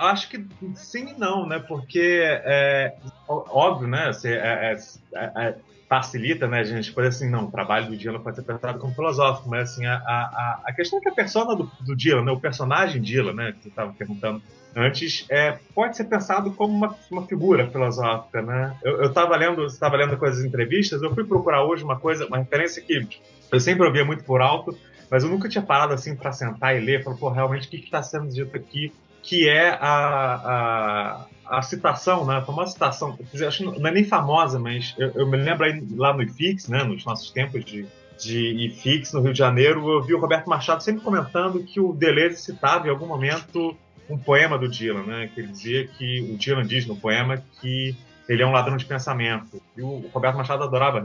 acho 0.00 0.28
que 0.28 0.44
sim 0.74 1.10
e 1.10 1.18
não, 1.18 1.46
né? 1.46 1.58
Porque 1.58 2.22
é, 2.24 2.94
óbvio, 3.28 3.88
né? 3.88 4.12
Você, 4.12 4.34
é, 4.34 4.76
é, 5.14 5.32
é, 5.36 5.54
facilita, 5.88 6.48
né, 6.48 6.60
a 6.60 6.64
gente 6.64 6.92
poder 6.92 7.08
assim, 7.08 7.30
não, 7.30 7.44
o 7.44 7.50
trabalho 7.50 7.86
do 7.86 7.96
Dylan 7.96 8.20
pode 8.20 8.36
ser 8.36 8.42
tratado 8.42 8.78
como 8.78 8.94
filosófico, 8.94 9.48
mas 9.48 9.70
assim, 9.70 9.86
a, 9.86 9.94
a, 9.94 10.60
a 10.64 10.72
questão 10.72 10.98
é 10.98 11.02
que 11.02 11.08
a 11.08 11.14
persona 11.14 11.54
do, 11.54 11.70
do 11.80 11.94
Dylan, 11.94 12.24
né, 12.24 12.32
o 12.32 12.40
personagem 12.40 13.00
Dylan, 13.00 13.32
né, 13.32 13.52
que 13.52 13.62
você 13.62 13.68
estava 13.68 13.92
perguntando, 13.92 14.42
antes, 14.74 15.24
é, 15.30 15.58
pode 15.74 15.96
ser 15.96 16.04
pensado 16.04 16.52
como 16.52 16.74
uma, 16.74 16.94
uma 17.10 17.26
figura 17.26 17.66
filosófica, 17.70 18.42
né? 18.42 18.76
Eu 18.84 19.06
estava 19.06 19.34
lendo, 19.34 19.64
estava 19.64 19.96
lendo 19.96 20.18
coisas 20.18 20.44
entrevistas, 20.44 21.00
eu 21.00 21.14
fui 21.14 21.24
procurar 21.24 21.64
hoje 21.64 21.82
uma 21.82 21.98
coisa, 21.98 22.26
uma 22.26 22.36
referência 22.36 22.82
que 22.82 23.08
eu 23.50 23.58
sempre 23.58 23.86
ouvia 23.86 24.04
muito 24.04 24.22
por 24.24 24.42
alto, 24.42 24.76
mas 25.10 25.24
eu 25.24 25.30
nunca 25.30 25.48
tinha 25.48 25.62
parado 25.62 25.92
assim 25.92 26.14
para 26.14 26.32
sentar 26.32 26.76
e 26.76 26.84
ler, 26.84 27.02
falar, 27.02 27.16
pô, 27.16 27.28
realmente 27.28 27.66
o 27.66 27.70
que 27.70 27.76
está 27.76 28.02
sendo 28.02 28.28
dito 28.28 28.56
aqui, 28.56 28.92
que 29.22 29.48
é 29.48 29.70
a, 29.70 31.26
a, 31.50 31.58
a 31.58 31.62
citação, 31.62 32.24
né? 32.24 32.42
Foi 32.44 32.54
uma 32.54 32.66
citação, 32.66 33.18
acho 33.46 33.58
que 33.58 33.80
não 33.80 33.88
é 33.88 33.92
nem 33.92 34.04
famosa, 34.04 34.58
mas 34.58 34.94
eu, 34.98 35.10
eu 35.14 35.26
me 35.26 35.36
lembro 35.36 35.64
aí 35.64 35.84
lá 35.96 36.12
no 36.12 36.22
IFIX, 36.22 36.68
né? 36.68 36.84
Nos 36.84 37.04
nossos 37.04 37.30
tempos 37.30 37.64
de 37.64 37.86
de 38.18 38.66
IFIX 38.66 39.12
no 39.12 39.20
Rio 39.20 39.32
de 39.32 39.38
Janeiro, 39.38 39.88
eu 39.90 40.02
vi 40.02 40.14
o 40.14 40.18
Roberto 40.18 40.48
Machado 40.48 40.82
sempre 40.82 41.02
comentando 41.02 41.62
que 41.62 41.78
o 41.78 41.92
Deleuze 41.92 42.38
citava 42.38 42.86
em 42.86 42.90
algum 42.90 43.06
momento 43.06 43.76
um 44.08 44.16
poema 44.16 44.58
do 44.58 44.68
Dylan, 44.68 45.02
né? 45.04 45.30
Que 45.34 45.40
ele 45.40 45.48
dizia 45.48 45.86
que 45.86 46.30
o 46.32 46.36
Dylan 46.36 46.64
diz 46.64 46.86
no 46.86 46.96
poema 46.96 47.42
que 47.60 47.96
ele 48.28 48.42
é 48.42 48.46
um 48.46 48.52
ladrão 48.52 48.76
de 48.76 48.84
pensamento. 48.84 49.60
E 49.76 49.82
o 49.82 50.08
Roberto 50.12 50.36
Machado 50.36 50.64
adorava 50.64 51.04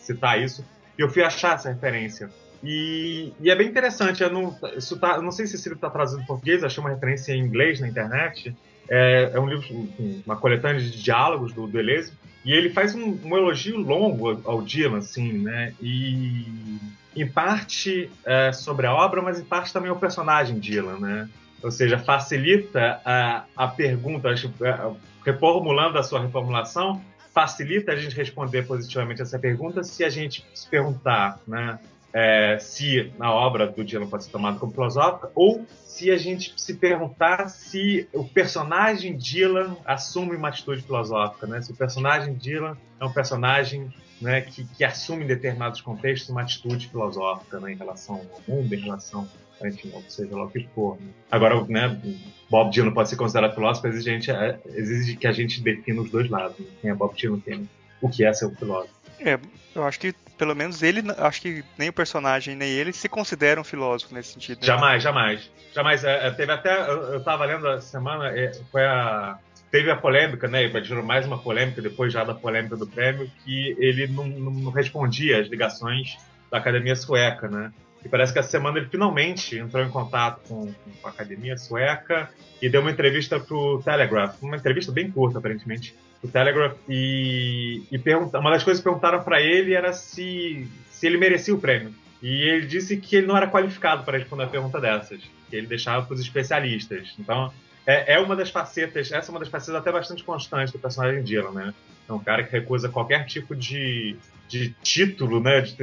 citar 0.00 0.40
isso. 0.40 0.64
E 0.98 1.02
eu 1.02 1.08
fui 1.08 1.22
achar 1.22 1.54
essa 1.54 1.70
referência. 1.70 2.30
E, 2.66 3.32
e 3.40 3.48
é 3.48 3.54
bem 3.54 3.68
interessante. 3.68 4.24
Eu 4.24 4.30
não, 4.30 4.58
isso 4.76 4.98
tá, 4.98 5.14
eu 5.14 5.22
não 5.22 5.30
sei 5.30 5.46
se 5.46 5.54
esse 5.54 5.68
livro 5.68 5.76
está 5.76 5.88
traduzido 5.88 6.22
em 6.22 6.26
português, 6.26 6.64
achei 6.64 6.82
uma 6.82 6.90
referência 6.90 7.32
em 7.32 7.38
inglês 7.38 7.78
na 7.78 7.86
internet. 7.86 8.52
É, 8.88 9.30
é 9.34 9.40
um 9.40 9.46
livro, 9.46 9.88
uma 10.26 10.36
coletânea 10.36 10.80
de 10.80 10.90
diálogos 11.00 11.52
do 11.52 11.68
Deleuze. 11.68 12.12
E 12.44 12.52
ele 12.52 12.70
faz 12.70 12.92
um, 12.94 13.18
um 13.24 13.36
elogio 13.36 13.78
longo 13.78 14.40
ao 14.44 14.62
Dylan, 14.62 14.98
assim, 14.98 15.32
né? 15.32 15.74
E 15.80 16.44
em 17.14 17.26
parte 17.26 18.10
é, 18.24 18.52
sobre 18.52 18.86
a 18.86 18.94
obra, 18.94 19.22
mas 19.22 19.38
em 19.38 19.44
parte 19.44 19.72
também 19.72 19.90
o 19.90 19.96
personagem 19.96 20.58
Dylan, 20.58 20.98
né? 20.98 21.28
Ou 21.62 21.70
seja, 21.70 21.98
facilita 21.98 23.00
a, 23.04 23.44
a 23.56 23.68
pergunta, 23.68 24.28
acho, 24.28 24.52
é, 24.60 24.90
reformulando 25.24 25.98
a 25.98 26.02
sua 26.02 26.20
reformulação, 26.20 27.00
facilita 27.32 27.92
a 27.92 27.96
gente 27.96 28.16
responder 28.16 28.66
positivamente 28.66 29.22
essa 29.22 29.38
pergunta 29.38 29.82
se 29.82 30.04
a 30.04 30.08
gente 30.08 30.44
se 30.54 30.68
perguntar, 30.68 31.40
né? 31.46 31.78
É, 32.18 32.58
se 32.58 33.12
a 33.20 33.30
obra 33.30 33.66
do 33.66 33.84
Dylan 33.84 34.06
pode 34.06 34.24
ser 34.24 34.30
tomada 34.30 34.58
como 34.58 34.72
filosófica 34.72 35.30
ou 35.34 35.66
se 35.84 36.10
a 36.10 36.16
gente 36.16 36.54
se 36.56 36.72
perguntar 36.72 37.48
se 37.48 38.08
o 38.14 38.24
personagem 38.24 39.18
Dylan 39.18 39.76
assume 39.84 40.34
uma 40.34 40.48
atitude 40.48 40.80
filosófica, 40.80 41.46
né? 41.46 41.60
Se 41.60 41.72
o 41.72 41.76
personagem 41.76 42.32
Dylan 42.32 42.74
é 42.98 43.04
um 43.04 43.12
personagem 43.12 43.92
né, 44.18 44.40
que, 44.40 44.64
que 44.64 44.82
assume 44.82 45.24
em 45.24 45.26
determinados 45.26 45.82
contextos 45.82 46.30
uma 46.30 46.40
atitude 46.40 46.88
filosófica 46.88 47.60
né, 47.60 47.72
em 47.72 47.76
relação 47.76 48.14
ao 48.14 48.40
mundo, 48.48 48.72
em 48.72 48.80
relação 48.80 49.28
enfim, 49.62 49.92
seja 50.08 50.34
lá 50.34 50.44
o 50.44 50.50
que 50.50 50.66
for. 50.74 50.96
Né? 50.98 51.08
Agora, 51.30 51.62
né, 51.66 52.00
Bob 52.48 52.70
Dylan 52.70 52.92
pode 52.92 53.10
ser 53.10 53.16
considerado 53.16 53.54
filósofo, 53.54 53.86
exige, 53.88 54.10
gente, 54.10 54.30
é, 54.30 54.58
exige 54.74 55.16
que 55.16 55.26
a 55.26 55.32
gente 55.32 55.62
defina 55.62 56.00
os 56.00 56.10
dois 56.10 56.30
lados. 56.30 56.58
Né? 56.58 56.66
Quem 56.80 56.90
é 56.90 56.94
Bob 56.94 57.14
Dylan, 57.14 57.40
quem, 57.40 57.68
o 58.00 58.08
que 58.08 58.24
é 58.24 58.32
ser 58.32 58.46
um 58.46 58.54
filósofo. 58.54 58.94
É, 59.18 59.38
eu 59.76 59.84
acho 59.84 60.00
que 60.00 60.14
pelo 60.38 60.54
menos 60.54 60.82
ele, 60.82 61.02
acho 61.18 61.40
que 61.40 61.64
nem 61.78 61.88
o 61.88 61.92
personagem 61.92 62.56
nem 62.56 62.70
ele 62.70 62.92
se 62.92 63.08
consideram 63.08 63.62
filósofo 63.62 64.14
nesse 64.14 64.32
sentido. 64.32 64.60
Né? 64.60 64.66
Jamais, 64.66 65.02
jamais. 65.02 65.50
Jamais. 65.74 66.04
É, 66.04 66.26
é, 66.26 66.30
teve 66.30 66.52
até. 66.52 66.88
Eu, 66.88 67.14
eu 67.14 67.20
tava 67.22 67.44
lendo 67.44 67.68
a 67.68 67.80
semana, 67.80 68.28
é, 68.28 68.52
foi 68.70 68.84
a. 68.84 69.38
Teve 69.70 69.90
a 69.90 69.96
polêmica, 69.96 70.48
né? 70.48 70.64
E 70.64 71.02
mais 71.02 71.26
uma 71.26 71.38
polêmica, 71.38 71.82
depois 71.82 72.12
já 72.12 72.24
da 72.24 72.34
polêmica 72.34 72.76
do 72.76 72.86
prêmio, 72.86 73.30
que 73.44 73.76
ele 73.78 74.06
não, 74.06 74.26
não 74.26 74.70
respondia 74.70 75.40
às 75.40 75.48
ligações 75.48 76.16
da 76.50 76.58
academia 76.58 76.94
sueca, 76.94 77.48
né? 77.48 77.72
E 78.04 78.08
parece 78.08 78.32
que 78.32 78.38
essa 78.38 78.48
semana 78.48 78.78
ele 78.78 78.88
finalmente 78.88 79.58
entrou 79.58 79.82
em 79.82 79.90
contato 79.90 80.40
com, 80.48 80.72
com 80.72 81.08
a 81.08 81.10
academia 81.10 81.58
sueca 81.58 82.30
e 82.62 82.68
deu 82.68 82.80
uma 82.80 82.90
entrevista 82.90 83.40
pro 83.40 83.82
Telegraph, 83.84 84.40
uma 84.40 84.56
entrevista 84.56 84.92
bem 84.92 85.10
curta, 85.10 85.38
aparentemente, 85.38 85.94
pro 86.20 86.30
Telegraph, 86.30 86.76
e, 86.88 87.82
e 87.90 87.98
pergunta, 87.98 88.38
uma 88.38 88.50
das 88.50 88.64
coisas 88.64 88.80
que 88.80 88.84
perguntaram 88.84 89.22
para 89.22 89.40
ele 89.40 89.74
era 89.74 89.92
se, 89.92 90.66
se 90.90 91.06
ele 91.06 91.18
merecia 91.18 91.54
o 91.54 91.58
prêmio. 91.58 91.94
E 92.22 92.42
ele 92.42 92.66
disse 92.66 92.96
que 92.96 93.16
ele 93.16 93.26
não 93.26 93.36
era 93.36 93.46
qualificado 93.46 94.04
para 94.04 94.18
responder 94.18 94.44
a 94.44 94.48
pergunta 94.48 94.80
dessas, 94.80 95.20
que 95.48 95.56
ele 95.56 95.66
deixava 95.66 96.04
para 96.06 96.14
os 96.14 96.20
especialistas. 96.20 97.14
Então, 97.18 97.52
é, 97.86 98.14
é, 98.14 98.18
uma 98.18 98.34
das 98.34 98.50
facetas, 98.50 99.12
essa 99.12 99.30
é 99.30 99.32
uma 99.32 99.38
das 99.38 99.48
facetas 99.48 99.76
até 99.76 99.92
bastante 99.92 100.24
constantes 100.24 100.72
do 100.72 100.78
personagem 100.78 101.22
Dylan, 101.22 101.52
né? 101.52 101.74
É 102.08 102.12
um 102.12 102.18
cara 102.18 102.42
que 102.42 102.50
recusa 102.50 102.88
qualquer 102.88 103.24
tipo 103.26 103.54
de, 103.54 104.16
de 104.48 104.70
título, 104.82 105.40
né? 105.40 105.60
De, 105.60 105.76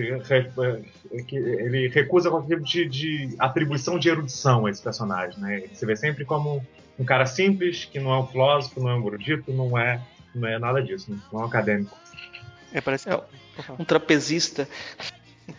ele 1.31 1.87
recusa 1.87 2.29
qualquer 2.29 2.55
tipo 2.55 2.65
de, 2.65 2.85
de, 2.87 3.35
atribuição 3.39 3.97
de 3.97 4.09
erudição 4.09 4.65
a 4.65 4.69
esse 4.69 4.81
personagem, 4.81 5.39
né? 5.39 5.59
Ele 5.59 5.75
se 5.75 5.85
vê 5.85 5.95
sempre 5.95 6.25
como 6.25 6.65
um 6.99 7.05
cara 7.05 7.25
simples, 7.25 7.85
que 7.85 7.99
não 7.99 8.13
é 8.13 8.19
um 8.19 8.27
filósofo, 8.27 8.81
não 8.81 8.89
é 8.89 8.95
um 8.95 9.07
erudito, 9.07 9.53
não 9.53 9.77
é, 9.77 10.01
não 10.35 10.47
é 10.47 10.59
nada 10.59 10.81
disso, 10.81 11.11
né? 11.11 11.17
não 11.31 11.41
é 11.41 11.43
um 11.43 11.47
acadêmico. 11.47 11.97
É, 12.73 12.81
parece 12.81 13.09
é 13.09 13.21
um 13.77 13.85
trapezista. 13.85 14.67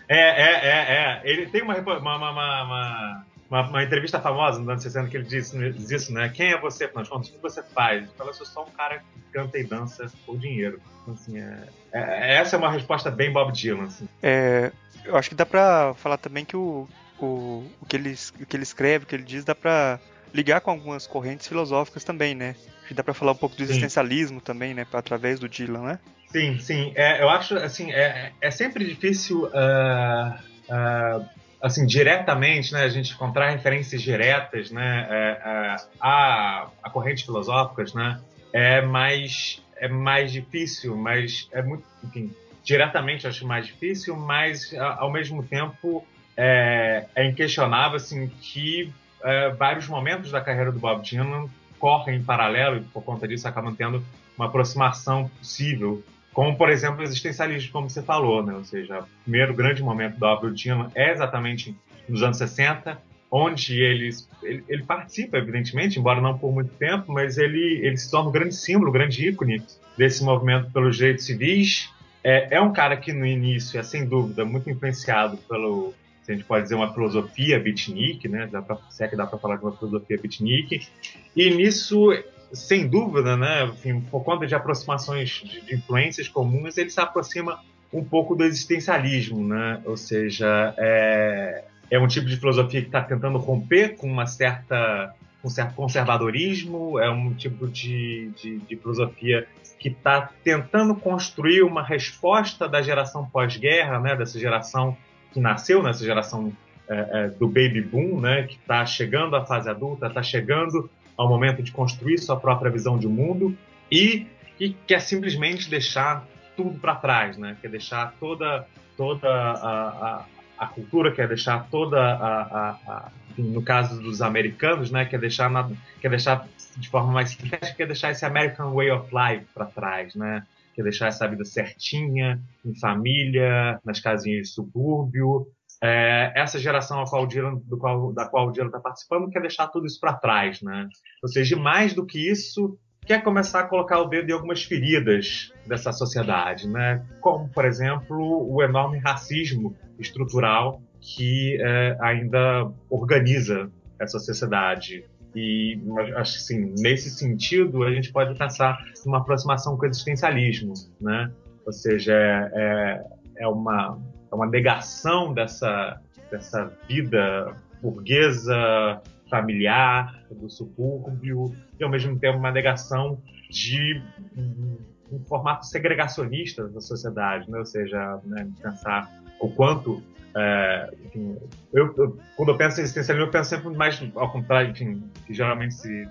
É, 0.09 0.19
é, 0.19 0.67
é, 0.67 0.95
é. 0.95 1.21
Ele 1.25 1.47
tem 1.47 1.63
uma, 1.63 1.77
uma, 1.77 1.99
uma, 1.99 2.31
uma 2.31 3.25
uma, 3.49 3.69
uma, 3.69 3.83
entrevista 3.85 4.21
famosa 4.21 4.59
nos 4.59 4.69
anos 4.69 4.83
60 4.83 5.09
que 5.09 5.17
ele 5.17 5.25
disse, 5.25 5.57
diz 5.73 5.91
isso, 5.91 6.13
né? 6.13 6.29
Quem 6.29 6.53
é 6.53 6.61
você, 6.61 6.85
afinal 6.85 7.05
de 7.05 7.11
contas? 7.11 7.29
O 7.29 7.33
que 7.33 7.39
você 7.39 7.63
faz? 7.63 8.03
Ele 8.03 8.11
fala, 8.17 8.31
eu 8.31 8.35
sou 8.35 8.47
só 8.47 8.65
um 8.65 8.71
cara 8.71 8.99
que 8.99 9.21
canta 9.33 9.59
e 9.59 9.65
dança 9.65 10.11
por 10.27 10.39
dinheiro. 10.39 10.81
Então, 11.03 11.15
assim, 11.15 11.39
é, 11.39 11.69
é, 11.93 12.37
essa 12.37 12.57
é 12.57 12.59
uma 12.59 12.71
resposta 12.71 13.11
bem 13.11 13.33
Bob 13.33 13.53
Dylan. 13.53 13.85
Assim. 13.85 14.09
É, 14.23 14.73
eu 15.05 15.17
acho 15.17 15.29
que 15.29 15.35
dá 15.35 15.47
pra 15.47 15.95
falar 15.95 16.17
também 16.17 16.45
que 16.45 16.57
o, 16.57 16.89
o, 17.21 17.65
o, 17.81 17.87
que, 17.87 17.97
ele, 17.97 18.17
o 18.41 18.47
que 18.47 18.57
ele 18.57 18.63
escreve, 18.63 19.05
o 19.05 19.07
que 19.07 19.15
ele 19.15 19.23
diz, 19.23 19.45
dá 19.45 19.55
pra 19.55 20.01
ligar 20.35 20.61
com 20.61 20.73
algumas 20.73 21.07
correntes 21.07 21.47
filosóficas 21.47 22.03
também, 22.03 22.35
né? 22.35 22.57
Que 22.89 22.93
dá 22.93 23.03
pra 23.05 23.15
falar 23.15 23.33
um 23.33 23.37
pouco 23.37 23.57
do 23.57 23.63
existencialismo 23.63 24.41
sim. 24.41 24.45
também, 24.45 24.75
né? 24.75 24.85
Através 24.93 25.39
do 25.39 25.49
Dylan, 25.49 25.83
né? 25.83 25.99
Sim, 26.27 26.59
sim. 26.59 26.93
É, 26.97 27.23
eu 27.23 27.31
acho, 27.31 27.57
assim, 27.57 27.93
é, 27.93 28.33
é 28.41 28.51
sempre 28.51 28.85
difícil... 28.85 29.45
Uh, 29.45 30.35
uh, 30.69 31.29
assim, 31.63 31.87
diretamente, 31.87 32.75
né, 32.75 32.83
a 32.83 32.89
gente 32.91 33.15
encontrar 33.15 33.49
referências 33.49 34.03
diretas, 34.03 34.71
né, 34.71 35.07
é, 35.09 35.77
a, 35.99 36.69
a 36.83 36.91
correntes 36.91 37.25
filosóficas, 37.25 37.95
né, 37.95 38.21
é 38.53 38.83
mais 38.83 39.63
é 39.79 39.89
mais 39.89 40.31
difícil, 40.31 40.95
mas 40.95 41.49
é 41.53 41.63
muito, 41.63 41.85
enfim, 42.05 42.31
diretamente 42.63 43.27
acho 43.27 43.47
mais 43.47 43.67
difícil, 43.67 44.15
mas 44.15 44.73
ao 44.75 45.11
mesmo 45.11 45.43
tempo 45.43 46.07
é, 46.37 47.07
é 47.15 47.25
inquestionável 47.27 47.97
assim 47.97 48.29
que 48.41 48.93
é, 49.25 49.51
vários 49.51 49.89
momentos 49.89 50.31
da 50.31 50.41
carreira 50.41 50.71
do 50.71 50.79
Bob 50.79 51.03
Dylan 51.03 51.49
correm 51.79 52.19
em 52.19 52.23
paralelo 52.23 52.77
e 52.77 52.81
por 52.81 53.03
conta 53.03 53.27
disso 53.27 53.49
acabam 53.49 53.75
tendo 53.75 54.05
uma 54.37 54.47
aproximação 54.47 55.29
possível 55.39 56.03
como, 56.35 56.57
por 56.57 56.69
exemplo, 56.69 57.01
o 57.01 57.03
existencialismo, 57.05 57.71
como 57.71 57.89
você 57.89 58.03
falou, 58.03 58.45
né? 58.45 58.53
Ou 58.55 58.65
seja, 58.65 59.01
o 59.01 59.07
primeiro 59.23 59.55
grande 59.55 59.83
momento 59.83 60.19
do 60.19 60.51
Dylan 60.51 60.91
é 60.93 61.13
exatamente 61.13 61.75
nos 62.09 62.25
anos 62.25 62.37
60, 62.37 63.01
onde 63.31 63.81
ele, 63.81 64.11
ele, 64.43 64.65
ele, 64.69 64.83
participa, 64.83 65.39
evidentemente, 65.39 65.99
embora 65.99 66.21
não 66.21 66.37
por 66.37 66.53
muito 66.53 66.75
tempo, 66.75 67.13
mas 67.13 67.39
ele, 67.39 67.81
ele 67.87 67.97
se 67.97 68.11
torna 68.11 68.29
um 68.29 68.33
grande 68.33 68.55
símbolo, 68.55 68.91
um 68.91 68.93
grande 68.93 69.29
ícone 69.29 69.63
desse 69.97 70.25
movimento 70.25 70.73
pelos 70.73 70.97
direitos 70.97 71.25
civis. 71.25 71.89
É, 72.23 72.57
é 72.57 72.61
um 72.61 72.73
cara 72.73 72.97
que, 72.97 73.13
no 73.13 73.25
início, 73.25 73.79
é 73.79 73.83
sem 73.85 74.05
dúvida 74.05 74.45
muito 74.45 74.69
influenciado 74.69 75.37
pelo, 75.49 75.95
se 76.25 76.33
a 76.33 76.35
gente 76.35 76.47
pode 76.47 76.65
dizer, 76.65 76.75
uma 76.75 76.93
filosofia 76.93 77.61
beatnik, 77.61 78.27
né? 78.29 78.49
Dá 78.51 78.63
pra, 78.63 78.79
se 78.89 79.05
é 79.05 79.09
que 79.09 79.15
dá 79.15 79.27
para 79.27 79.39
falar 79.39 79.57
de 79.57 79.63
uma 79.63 79.77
filosofia 79.77 80.19
beatnik. 80.19 80.89
E 81.37 81.51
nisso 81.51 82.11
sem 82.53 82.87
dúvida, 82.87 83.37
né, 83.37 83.65
enfim, 83.65 84.01
por 84.01 84.23
conta 84.23 84.47
de 84.47 84.55
aproximações 84.55 85.29
de, 85.29 85.61
de, 85.61 85.75
influências 85.75 86.29
comuns, 86.29 86.79
ele 86.79 86.89
se 86.89 87.01
aproxima 87.01 87.59
um 87.93 88.05
pouco 88.05 88.35
do 88.35 88.45
existencialismo, 88.45 89.47
né? 89.47 89.81
Ou 89.85 89.97
seja, 89.97 90.75
é, 90.79 91.65
é 91.91 91.99
um 91.99 92.07
tipo 92.07 92.27
de 92.27 92.37
filosofia 92.37 92.81
que 92.81 92.89
está 92.89 93.03
tentando 93.03 93.39
romper 93.39 93.97
com 93.97 94.07
uma 94.07 94.27
certa 94.27 95.15
um 95.45 95.51
certo 95.51 95.75
conservadorismo, 95.75 96.99
é 96.99 97.11
um 97.11 97.35
tipo 97.35 97.69
de, 97.69 98.31
de, 98.31 98.59
de 98.61 98.77
filosofia 98.77 99.47
que 99.79 99.91
está 99.91 100.31
tentando 100.43 100.95
construir 100.95 101.63
uma 101.63 101.83
resposta 101.83 102.67
da 102.67 102.81
geração 102.81 103.27
pós-guerra, 103.27 104.01
né, 104.01 104.17
dessa 104.17 104.39
geração 104.39 104.97
que 105.35 105.41
nasceu 105.41 105.83
nessa 105.83 106.05
geração 106.05 106.53
é, 106.89 107.09
é, 107.13 107.29
do 107.29 107.49
baby 107.49 107.81
boom, 107.81 108.21
né, 108.21 108.45
que 108.45 108.55
está 108.55 108.87
chegando 108.87 109.35
à 109.35 109.45
fase 109.45 109.69
adulta, 109.69 110.07
está 110.07 110.23
chegando 110.23 110.89
ao 111.17 111.29
momento 111.29 111.63
de 111.63 111.73
construir 111.73 112.19
sua 112.19 112.39
própria 112.39 112.71
visão 112.71 112.97
de 112.97 113.09
mundo 113.09 113.57
e 113.91 114.27
que 114.57 114.77
quer 114.87 115.01
simplesmente 115.01 115.69
deixar 115.69 116.25
tudo 116.57 116.79
para 116.79 116.95
trás, 116.95 117.37
né? 117.37 117.57
Quer 117.61 117.69
deixar 117.69 118.15
toda 118.21 118.67
toda 118.97 119.29
a, 119.29 119.89
a, 119.89 120.25
a 120.59 120.67
cultura, 120.69 121.11
quer 121.11 121.27
deixar 121.27 121.67
toda 121.69 121.99
a, 122.01 122.71
a, 122.87 123.09
no 123.37 123.61
caso 123.61 124.01
dos 124.01 124.23
americanos, 124.23 124.91
né? 124.91 125.05
Quer 125.05 125.19
deixar 125.19 125.51
na, 125.51 125.69
quer 126.01 126.11
deixar 126.11 126.47
de 126.77 126.89
forma 126.89 127.13
mais 127.13 127.35
quer 127.77 127.87
deixar 127.87 128.13
esse 128.13 128.25
American 128.25 128.73
way 128.73 128.91
of 128.91 129.09
life 129.13 129.47
para 129.53 129.67
trás, 129.67 130.15
né? 130.15 130.45
Quer 130.75 130.83
deixar 130.83 131.07
essa 131.07 131.27
vida 131.29 131.45
certinha, 131.45 132.41
em 132.65 132.79
família, 132.79 133.81
nas 133.85 134.01
casinhas 134.01 134.49
de 134.49 134.55
subúrbio, 134.55 135.47
é, 135.83 136.33
essa 136.35 136.59
geração 136.59 137.01
a 137.01 137.05
qual 137.05 137.27
Dylan, 137.27 137.57
do 137.67 137.77
qual, 137.77 138.13
da 138.13 138.27
qual 138.27 138.49
o 138.49 138.53
Dylan 138.53 138.69
está 138.69 138.81
participando 138.81 139.29
quer 139.31 139.41
deixar 139.41 139.69
tudo 139.69 139.87
isso 139.87 140.01
para 140.01 140.15
trás, 140.15 140.63
né? 140.63 140.89
Ou 141.23 141.29
seja, 141.29 141.57
mais 141.57 141.93
do 141.93 142.07
que 142.07 142.19
isso, 142.31 142.79
quer 143.05 143.23
começar 143.23 143.61
a 143.61 143.69
colocar 143.69 144.01
o 144.01 144.07
dedo 144.07 144.31
em 144.31 144.33
algumas 144.33 144.63
feridas 144.65 145.53
dessa 145.67 145.93
sociedade, 145.93 146.69
né? 146.69 147.05
Como, 147.21 147.49
por 147.51 147.65
exemplo, 147.65 148.17
o 148.51 148.63
enorme 148.63 148.99
racismo 148.99 149.77
estrutural 149.99 150.81
que 151.01 151.59
é, 151.61 151.99
ainda 152.01 152.73
organiza 152.89 153.71
essa 154.01 154.19
sociedade. 154.19 155.05
E 155.35 155.81
acho 156.17 156.33
que 156.33 156.39
assim, 156.39 156.75
nesse 156.79 157.11
sentido 157.11 157.83
a 157.83 157.93
gente 157.93 158.13
pode 158.13 158.37
pensar 158.39 158.79
numa 159.05 159.19
aproximação 159.19 159.77
com 159.77 159.83
o 159.83 159.87
existencialismo, 159.87 160.75
né? 161.01 161.31
Ou 161.67 161.73
seja, 161.73 162.13
é, 162.13 162.51
é, 162.55 163.05
é 163.45 163.49
uma 163.49 163.99
é 164.31 164.37
uma 164.37 164.47
negação 164.47 165.33
dessa, 165.33 166.01
dessa 166.29 166.67
vida 166.89 167.57
burguesa, 167.81 169.01
familiar, 169.31 170.25
do 170.29 170.51
subúrbio, 170.51 171.55
e 171.79 171.85
ao 171.85 171.91
mesmo 171.91 172.19
tempo 172.19 172.39
uma 172.39 172.51
negação 172.51 173.23
de 173.49 174.03
um 174.37 175.21
formato 175.29 175.67
segregacionista 175.67 176.67
da 176.67 176.81
sociedade, 176.81 177.49
né? 177.49 177.59
ou 177.59 177.65
seja, 177.65 178.21
né, 178.25 178.49
pensar 178.61 179.09
o 179.41 179.49
quanto 179.49 180.03
é, 180.37 180.91
enfim, 181.05 181.37
eu, 181.73 181.95
eu, 181.97 182.19
quando 182.37 182.49
eu 182.51 182.57
penso 182.57 182.81
em 182.81 182.83
existencialismo, 182.83 183.29
eu 183.29 183.31
penso 183.31 183.51
sempre 183.51 183.71
mais 183.71 184.03
ao 184.17 184.33
contrário, 184.33 184.71
enfim, 184.71 185.03
que 185.27 185.33
geralmente 185.33 185.75
se, 185.75 186.09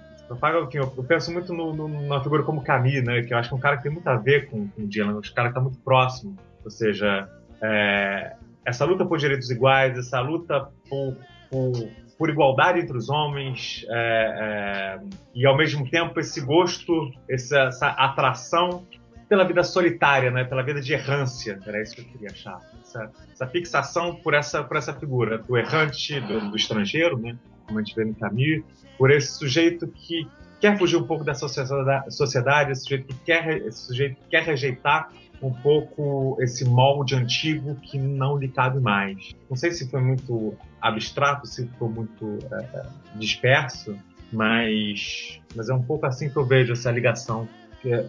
Eu, 0.73 0.93
eu 0.97 1.03
penso 1.03 1.31
muito 1.31 1.53
no, 1.53 1.75
no, 1.75 1.87
numa 1.87 2.23
figura 2.23 2.43
como 2.43 2.63
Camille, 2.63 3.01
né? 3.01 3.21
Que 3.23 3.33
eu 3.33 3.37
acho 3.37 3.49
que 3.49 3.55
é 3.55 3.57
um 3.57 3.61
cara 3.61 3.77
que 3.77 3.83
tem 3.83 3.91
muito 3.91 4.07
a 4.07 4.15
ver 4.15 4.49
com, 4.49 4.67
com 4.67 4.81
o 4.83 4.87
Dylan, 4.87 5.17
um 5.17 5.21
cara 5.21 5.49
que 5.49 5.51
está 5.51 5.61
muito 5.61 5.79
próximo. 5.79 6.37
Ou 6.63 6.71
seja, 6.71 7.27
é, 7.61 8.33
essa 8.65 8.85
luta 8.85 9.05
por 9.05 9.17
direitos 9.17 9.49
iguais, 9.51 9.97
essa 9.97 10.21
luta 10.21 10.69
por, 10.89 11.17
por, 11.51 11.89
por 12.17 12.29
igualdade 12.29 12.79
entre 12.79 12.97
os 12.97 13.09
homens, 13.09 13.85
é, 13.89 14.99
é, 14.99 14.99
e 15.35 15.45
ao 15.45 15.57
mesmo 15.57 15.89
tempo 15.89 16.19
esse 16.19 16.39
gosto, 16.39 17.11
essa, 17.29 17.63
essa, 17.63 17.87
atração 17.89 18.85
pela 19.33 19.45
vida 19.45 19.63
solitária, 19.63 20.29
né? 20.29 20.43
pela 20.43 20.61
vida 20.61 20.79
de 20.79 20.93
errância, 20.93 21.59
era 21.65 21.81
isso 21.81 21.95
que 21.95 22.01
eu 22.01 22.05
queria 22.05 22.29
achar. 22.29 22.61
Essa, 22.83 23.11
essa 23.31 23.47
fixação 23.47 24.13
por 24.13 24.35
essa, 24.35 24.63
por 24.63 24.77
essa 24.77 24.93
figura 24.93 25.39
do 25.39 25.57
errante, 25.57 26.19
do, 26.19 26.51
do 26.51 26.55
estrangeiro, 26.55 27.17
né? 27.17 27.35
como 27.65 27.79
a 27.79 27.81
gente 27.81 27.95
vê 27.95 28.05
no 28.05 28.13
Camus, 28.13 28.63
por 28.95 29.09
esse 29.09 29.35
sujeito 29.35 29.87
que 29.87 30.27
quer 30.61 30.77
fugir 30.77 30.97
um 30.97 31.07
pouco 31.07 31.23
da 31.23 31.33
sociedade, 31.33 32.73
esse 32.73 32.83
sujeito 32.83 33.07
que 33.07 33.15
quer, 33.25 33.57
esse 33.65 33.87
sujeito 33.87 34.21
que 34.21 34.29
quer 34.29 34.43
rejeitar 34.43 35.09
um 35.41 35.51
pouco 35.51 36.37
esse 36.39 36.63
molde 36.63 37.15
antigo 37.15 37.73
que 37.77 37.97
não 37.97 38.37
lhe 38.37 38.49
cabe 38.49 38.79
mais. 38.79 39.33
Não 39.49 39.57
sei 39.57 39.71
se 39.71 39.89
foi 39.89 39.99
muito 39.99 40.55
abstrato, 40.79 41.47
se 41.47 41.65
ficou 41.65 41.89
muito 41.89 42.37
é, 42.51 42.83
disperso, 43.15 43.97
mas, 44.31 45.39
mas 45.55 45.69
é 45.69 45.73
um 45.73 45.81
pouco 45.81 46.05
assim 46.05 46.29
que 46.29 46.37
eu 46.37 46.45
vejo 46.45 46.73
essa 46.73 46.91
ligação 46.91 47.49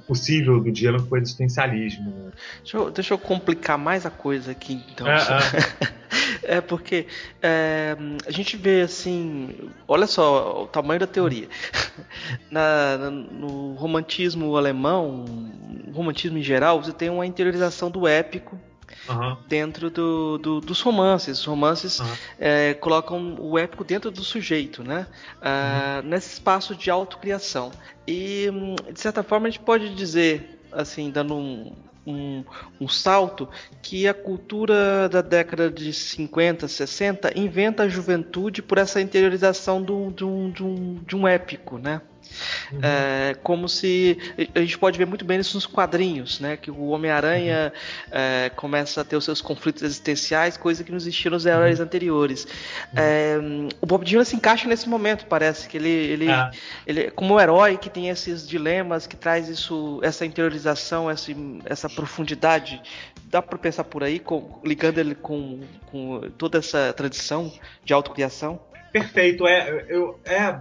possível 0.07 0.61
do 0.61 0.71
Dylan 0.71 1.05
com 1.07 1.15
o 1.15 1.19
existencialismo. 1.19 2.33
Deixa 2.63 2.77
eu, 2.77 2.91
deixa 2.91 3.15
eu 3.15 3.19
complicar 3.19 3.79
mais 3.79 4.07
a 4.07 4.11
coisa 4.11 4.53
aqui, 4.53 4.83
então. 4.93 5.07
É, 5.09 5.17
é. 5.17 5.95
É 6.47 6.61
porque 6.61 7.07
é, 7.43 7.97
a 8.27 8.31
gente 8.31 8.57
vê 8.57 8.83
assim, 8.83 9.71
olha 9.89 10.07
só 10.07 10.65
o 10.65 10.67
tamanho 10.67 11.01
da 11.01 11.07
teoria. 11.07 11.49
Na, 12.51 13.11
no 13.11 13.73
romantismo 13.75 14.57
alemão, 14.57 15.25
romantismo 15.93 16.39
em 16.39 16.43
geral, 16.43 16.83
você 16.83 16.93
tem 16.93 17.09
uma 17.09 17.27
interiorização 17.27 17.91
do 17.91 18.07
épico 18.07 18.59
Uhum. 19.09 19.37
dentro 19.47 19.91
do, 19.91 20.39
do, 20.39 20.61
dos 20.61 20.81
romances. 20.81 21.41
Os 21.41 21.45
romances 21.45 22.01
uhum. 22.01 22.07
é, 22.39 22.75
colocam 22.75 23.37
o 23.39 23.59
épico 23.59 23.85
dentro 23.85 24.11
do 24.11 24.23
sujeito, 24.23 24.83
né? 24.83 25.07
Uh, 25.37 26.03
uhum. 26.03 26.09
Nesse 26.11 26.35
espaço 26.35 26.75
de 26.75 26.91
autocriação. 26.91 27.71
E, 28.07 28.49
de 28.93 29.01
certa 29.01 29.23
forma, 29.23 29.47
a 29.47 29.51
gente 29.51 29.61
pode 29.63 29.95
dizer, 29.95 30.59
assim, 30.73 31.11
dando 31.11 31.35
um, 31.35 31.73
um, 32.07 32.45
um, 32.81 32.89
salto 32.89 33.49
que 33.83 34.07
a 34.07 34.15
cultura 34.15 35.09
da 35.09 35.23
década 35.23 35.71
de 35.71 35.93
50, 35.93 36.69
60 36.69 37.39
inventa 37.39 37.85
a 37.85 37.89
juventude 37.89 38.63
por 38.63 38.79
essa 38.79 39.01
interiorização 39.01 39.83
do, 39.83 40.11
do, 40.11 40.51
de, 40.51 40.63
um, 40.63 40.95
de 41.07 41.17
um 41.17 41.27
épico, 41.27 41.79
né? 41.79 42.01
Uhum. 42.73 42.81
É, 42.83 43.37
como 43.43 43.69
se 43.69 44.19
a 44.55 44.61
gente 44.61 44.79
pode 44.79 44.99
ver 44.99 45.07
muito 45.07 45.25
bem 45.25 45.39
isso 45.39 45.57
nos 45.57 45.67
quadrinhos, 45.67 46.41
né? 46.41 46.57
Que 46.57 46.71
o 46.71 46.89
Homem-Aranha 46.89 47.73
uhum. 47.75 48.11
é, 48.13 48.51
começa 48.51 49.01
a 49.01 49.05
ter 49.05 49.17
os 49.17 49.25
seus 49.25 49.41
conflitos 49.41 49.83
existenciais, 49.83 50.57
coisa 50.57 50.83
que 50.83 50.91
não 50.91 50.97
existia 50.97 51.31
nos 51.31 51.47
heróis 51.47 51.79
uhum. 51.79 51.85
anteriores. 51.85 52.45
Uhum. 52.45 52.91
É, 52.97 53.37
o 53.81 53.87
Bob 53.87 54.05
Dylan 54.05 54.25
se 54.25 54.37
encaixa 54.37 54.69
nesse 54.69 54.89
momento, 54.89 55.27
parece 55.27 55.69
que 55.69 55.77
ele, 55.77 55.89
ele, 55.89 56.31
ah. 56.31 56.51
ele, 56.87 57.11
como 57.11 57.35
um 57.35 57.41
herói 57.41 57.77
que 57.77 57.91
tem 57.91 58.09
esses 58.09 58.47
dilemas, 58.47 59.07
que 59.07 59.17
traz 59.17 59.49
isso, 59.49 60.01
essa 60.03 60.25
interiorização, 60.25 61.11
essa, 61.11 61.33
essa 61.65 61.89
profundidade. 61.89 62.83
Dá 63.27 63.43
para 63.43 63.59
pensar 63.59 63.85
por 63.85 64.05
aí, 64.05 64.21
com, 64.21 64.61
ligando 64.65 64.99
ele 64.99 65.15
com, 65.15 65.61
com 65.87 66.21
toda 66.39 66.59
essa 66.59 66.93
tradição 66.93 67.53
de 67.85 67.93
autocriação? 67.93 68.61
Perfeito, 68.95 69.45
é, 69.45 69.87
eu, 69.89 70.21
é, 70.25 70.57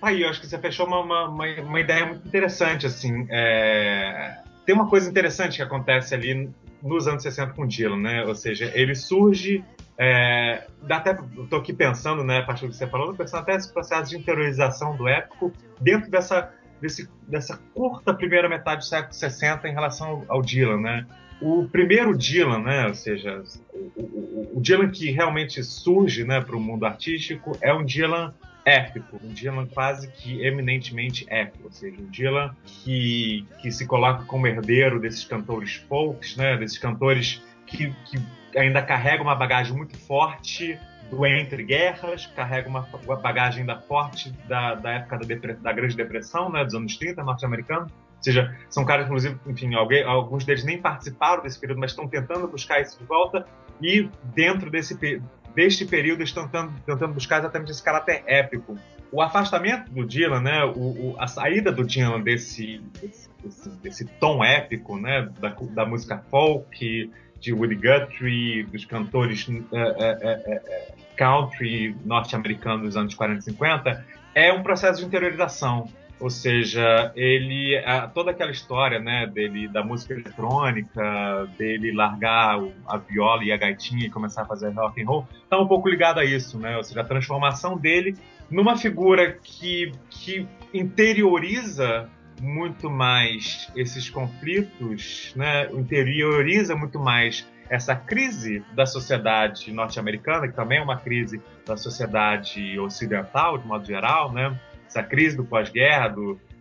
aí, 0.00 0.22
eu 0.22 0.30
acho 0.30 0.40
que 0.40 0.46
você 0.46 0.58
fechou 0.58 0.86
uma, 0.86 1.02
uma, 1.02 1.28
uma 1.28 1.80
ideia 1.80 2.06
muito 2.06 2.26
interessante, 2.26 2.86
assim, 2.86 3.26
é, 3.28 4.38
tem 4.64 4.74
uma 4.74 4.88
coisa 4.88 5.06
interessante 5.10 5.56
que 5.56 5.62
acontece 5.62 6.14
ali 6.14 6.50
nos 6.82 7.06
anos 7.06 7.22
60 7.22 7.52
com 7.52 7.64
o 7.64 7.68
Dylan, 7.68 7.98
né, 7.98 8.24
ou 8.24 8.34
seja, 8.34 8.72
ele 8.74 8.94
surge, 8.94 9.62
é, 9.98 10.66
até, 10.88 11.14
tô 11.50 11.56
aqui 11.56 11.74
pensando, 11.74 12.24
né, 12.24 12.38
a 12.38 12.42
partir 12.44 12.64
do 12.64 12.70
que 12.70 12.76
você 12.76 12.86
falou, 12.86 13.12
pensando 13.12 13.42
até 13.42 13.54
esse 13.54 13.70
processo 13.70 14.08
de 14.08 14.16
interiorização 14.16 14.96
do 14.96 15.06
épico 15.06 15.52
dentro 15.78 16.10
dessa, 16.10 16.54
desse, 16.80 17.06
dessa 17.28 17.58
curta 17.74 18.14
primeira 18.14 18.48
metade 18.48 18.78
do 18.78 18.86
século 18.86 19.12
60 19.12 19.68
em 19.68 19.74
relação 19.74 20.24
ao 20.28 20.40
Dylan, 20.40 20.80
né, 20.80 21.06
o 21.40 21.68
primeiro 21.68 22.16
Dylan, 22.16 22.60
né, 22.60 22.86
ou 22.86 22.94
seja, 22.94 23.42
o, 23.72 23.92
o, 23.96 24.50
o 24.54 24.60
Dylan 24.60 24.90
que 24.90 25.10
realmente 25.10 25.62
surge 25.62 26.24
né, 26.24 26.40
para 26.40 26.56
o 26.56 26.60
mundo 26.60 26.86
artístico 26.86 27.56
é 27.60 27.72
um 27.72 27.84
Dylan 27.84 28.34
épico, 28.64 29.20
um 29.22 29.32
Dylan 29.32 29.66
quase 29.66 30.08
que 30.08 30.44
eminentemente 30.44 31.26
épico, 31.28 31.64
ou 31.64 31.72
seja, 31.72 32.00
um 32.00 32.06
Dylan 32.06 32.54
que, 32.64 33.46
que 33.60 33.70
se 33.70 33.86
coloca 33.86 34.24
como 34.24 34.46
herdeiro 34.46 34.98
desses 35.00 35.24
cantores 35.24 35.74
folks, 35.74 36.36
né, 36.36 36.56
desses 36.56 36.78
cantores 36.78 37.42
que, 37.66 37.92
que 38.06 38.18
ainda 38.58 38.80
carregam 38.80 39.24
uma 39.24 39.34
bagagem 39.34 39.76
muito 39.76 39.96
forte 39.96 40.78
do 41.10 41.26
Entre 41.26 41.62
Guerras, 41.62 42.26
carrega 42.26 42.68
uma, 42.68 42.88
uma 43.04 43.16
bagagem 43.16 43.60
ainda 43.60 43.78
forte 43.78 44.32
da, 44.48 44.74
da 44.74 44.92
época 44.92 45.18
da, 45.18 45.52
da 45.54 45.72
Grande 45.72 45.96
Depressão, 45.96 46.50
né, 46.50 46.64
dos 46.64 46.74
anos 46.74 46.96
30, 46.96 47.22
norte-americano, 47.22 47.86
seja, 48.24 48.56
são 48.68 48.84
caras, 48.84 49.06
inclusive, 49.06 49.38
enfim, 49.46 49.74
alguém, 49.74 50.02
alguns 50.02 50.44
deles 50.44 50.64
nem 50.64 50.80
participaram 50.80 51.42
desse 51.42 51.58
período, 51.58 51.78
mas 51.78 51.90
estão 51.90 52.08
tentando 52.08 52.48
buscar 52.48 52.80
isso 52.80 52.98
de 52.98 53.04
volta, 53.04 53.46
e 53.80 54.08
dentro 54.34 54.70
desse, 54.70 55.20
deste 55.54 55.84
período 55.84 56.22
estão 56.22 56.44
tentando, 56.44 56.72
tentando 56.86 57.14
buscar 57.14 57.38
exatamente 57.38 57.70
esse 57.70 57.82
caráter 57.82 58.22
épico. 58.26 58.76
O 59.12 59.22
afastamento 59.22 59.90
do 59.92 60.04
Dylan, 60.04 60.40
né, 60.40 60.64
o, 60.64 60.78
o, 60.78 61.16
a 61.18 61.26
saída 61.26 61.70
do 61.70 61.84
Dylan 61.84 62.20
desse, 62.20 62.80
desse, 63.00 63.70
desse, 63.80 64.04
tom 64.18 64.42
épico, 64.42 64.98
né, 64.98 65.28
da, 65.38 65.54
da, 65.70 65.86
música 65.86 66.18
folk, 66.30 67.12
de 67.38 67.52
Woody 67.52 67.74
Guthrie, 67.74 68.64
dos 68.64 68.84
cantores 68.86 69.46
é, 69.72 69.78
é, 69.78 70.52
é, 70.56 70.94
country 71.16 71.94
norte-americanos 72.04 72.82
dos 72.82 72.96
anos 72.96 73.14
40 73.14 73.38
e 73.38 73.42
50, 73.42 74.06
é 74.34 74.52
um 74.52 74.62
processo 74.62 75.00
de 75.00 75.06
interiorização 75.06 75.88
ou 76.20 76.30
seja, 76.30 77.12
ele 77.16 77.74
toda 78.14 78.30
aquela 78.30 78.50
história, 78.50 78.98
né, 78.98 79.26
dele 79.26 79.68
da 79.68 79.82
música 79.82 80.14
eletrônica, 80.14 81.48
dele 81.58 81.92
largar 81.92 82.58
a 82.86 82.96
viola 82.96 83.44
e 83.44 83.52
a 83.52 83.56
gaitinha 83.56 84.06
e 84.06 84.10
começar 84.10 84.42
a 84.42 84.46
fazer 84.46 84.70
rock 84.70 85.02
and 85.02 85.06
roll, 85.06 85.28
tá 85.50 85.58
um 85.58 85.66
pouco 85.66 85.88
ligado 85.88 86.20
a 86.20 86.24
isso, 86.24 86.58
né? 86.58 86.76
Ou 86.76 86.84
seja, 86.84 87.00
a 87.00 87.04
transformação 87.04 87.76
dele 87.76 88.16
numa 88.50 88.76
figura 88.76 89.32
que 89.42 89.92
que 90.08 90.46
interioriza 90.72 92.08
muito 92.40 92.90
mais 92.90 93.70
esses 93.76 94.08
conflitos, 94.10 95.32
né? 95.36 95.70
Interioriza 95.72 96.74
muito 96.74 96.98
mais 96.98 97.46
essa 97.68 97.96
crise 97.96 98.62
da 98.74 98.86
sociedade 98.86 99.72
norte-americana, 99.72 100.46
que 100.48 100.54
também 100.54 100.78
é 100.78 100.82
uma 100.82 100.98
crise 100.98 101.40
da 101.66 101.76
sociedade 101.76 102.78
ocidental, 102.78 103.58
de 103.58 103.66
modo 103.66 103.84
geral, 103.86 104.32
né? 104.32 104.58
Essa 104.94 105.02
crise 105.02 105.36
do 105.36 105.44
pós-guerra, 105.44 106.14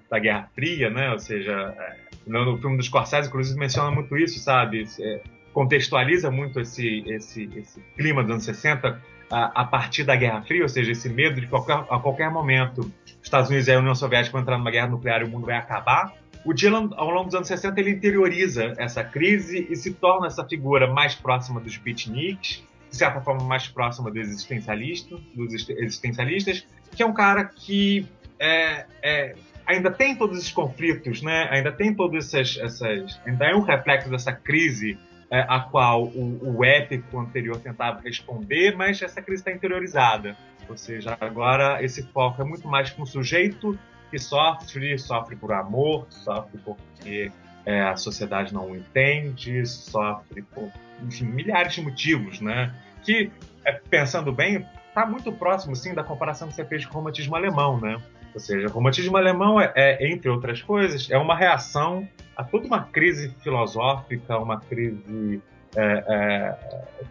da 0.10 0.20
Guerra 0.20 0.50
Fria, 0.56 0.90
né? 0.90 1.12
Ou 1.12 1.20
seja, 1.20 1.52
é, 1.78 1.96
no 2.26 2.58
filme 2.58 2.78
dos 2.78 2.88
Scorsese, 2.88 3.28
inclusive, 3.28 3.60
menciona 3.60 3.92
muito 3.92 4.18
isso, 4.18 4.40
sabe? 4.40 4.88
É, 5.00 5.22
contextualiza 5.54 6.32
muito 6.32 6.60
esse, 6.60 7.04
esse, 7.08 7.50
esse 7.56 7.80
clima 7.96 8.24
dos 8.24 8.32
anos 8.32 8.46
60 8.46 9.00
a, 9.30 9.62
a, 9.62 9.66
partir 9.66 10.04
da 10.04 10.16
Guerra 10.16 10.42
Fria, 10.42 10.64
ou 10.64 10.70
seja, 10.70 10.92
esse 10.92 11.08
medo 11.10 11.40
de 11.40 11.48
qualquer, 11.48 11.76
a 11.76 12.00
qualquer 12.00 12.30
momento 12.32 12.80
os 12.82 12.92
Estados 13.22 13.50
Unidos 13.50 13.68
e 13.68 13.72
a 13.72 13.80
União 13.80 13.96
Soviética 13.96 14.32
vão 14.34 14.42
entrar 14.42 14.58
numa 14.58 14.72
guerra 14.72 14.88
nuclear 14.88 15.22
e 15.22 15.26
o 15.26 15.30
mundo 15.30 15.46
vai 15.46 15.56
acabar. 15.56 16.14
O 16.44 16.54
Dylan, 16.54 16.90
ao 16.98 17.10
longo 17.10 17.26
dos 17.26 17.36
anos 17.36 17.48
60, 17.48 17.80
ele 17.80 17.92
interioriza 17.92 18.74
essa 18.78 19.04
crise 19.04 19.66
e 19.70 19.76
se 19.76 19.94
torna 19.94 20.28
essa 20.28 20.44
figura 20.44 20.88
mais 20.88 21.16
próxima 21.16 21.60
dos 21.60 21.78
beatniks, 21.78 22.64
de 22.90 22.98
certa 22.98 23.22
forma 23.22 23.44
mais 23.46 23.68
próxima 23.68 24.12
dos 24.12 24.28
existencialistas, 24.28 25.20
dos 25.34 25.70
existencialistas, 25.70 26.68
que 26.94 27.02
é 27.02 27.06
um 27.06 27.14
cara 27.14 27.46
que 27.46 28.06
é, 28.44 28.86
é, 29.02 29.36
ainda 29.66 29.90
tem 29.90 30.16
todos 30.16 30.38
esses 30.38 30.52
conflitos, 30.52 31.22
né? 31.22 31.48
Ainda 31.50 31.72
tem 31.72 31.94
todas 31.96 32.34
essas, 32.34 32.58
essas 32.58 33.20
ainda 33.26 33.46
é 33.46 33.56
um 33.56 33.62
reflexo 33.62 34.10
dessa 34.10 34.34
crise 34.34 34.98
é, 35.32 35.46
a 35.48 35.62
qual 35.62 36.04
o, 36.04 36.58
o 36.58 36.66
épico 36.66 37.18
anterior 37.20 37.58
tentava 37.60 38.02
responder, 38.02 38.76
mas 38.76 39.02
essa 39.02 39.22
crise 39.22 39.42
está 39.42 39.52
interiorizada. 39.52 40.36
Ou 40.68 40.78
seja, 40.78 41.18
agora 41.20 41.82
esse 41.84 42.04
foco 42.04 42.42
é 42.42 42.46
muito 42.46 42.68
mais 42.68 42.90
com 42.90 43.04
o 43.04 43.08
sujeito 43.08 43.78
que 44.12 44.20
sofre, 44.20 44.98
sofre 45.00 45.36
por 45.36 45.54
amor, 45.54 46.06
sofre 46.10 46.60
porque 46.64 47.32
é, 47.66 47.82
a 47.82 47.96
sociedade 47.96 48.54
não 48.54 48.72
o 48.72 48.76
entende, 48.76 49.66
sofre 49.66 50.42
por, 50.42 50.70
enfim, 51.02 51.26
milhares 51.26 51.74
de 51.74 51.82
motivos, 51.82 52.42
né? 52.42 52.74
Que, 53.02 53.32
é, 53.66 53.72
pensando 53.72 54.32
bem, 54.32 54.68
está 54.90 55.06
muito 55.06 55.32
próximo, 55.32 55.76
sim, 55.76 55.94
da 55.94 56.04
comparação 56.04 56.48
que 56.48 56.54
você 56.54 56.66
fez 56.66 56.86
com 56.86 56.94
o 56.94 56.98
romantismo 56.98 57.36
alemão, 57.36 57.80
né? 57.80 57.98
Ou 58.34 58.40
seja, 58.40 58.68
o 58.68 58.72
romantismo 58.72 59.16
alemão 59.16 59.62
é, 59.62 59.72
é, 59.76 60.12
entre 60.12 60.30
outras 60.30 60.62
coisas, 60.62 61.10
é 61.12 61.18
uma 61.18 61.36
reação 61.36 62.08
a 62.36 62.44
toda 62.44 62.66
uma 62.66 62.84
crise 62.84 63.34
filosófica, 63.44 64.38
uma 64.40 64.60
crise 64.60 65.42
é, 65.76 66.04
é, 66.08 66.58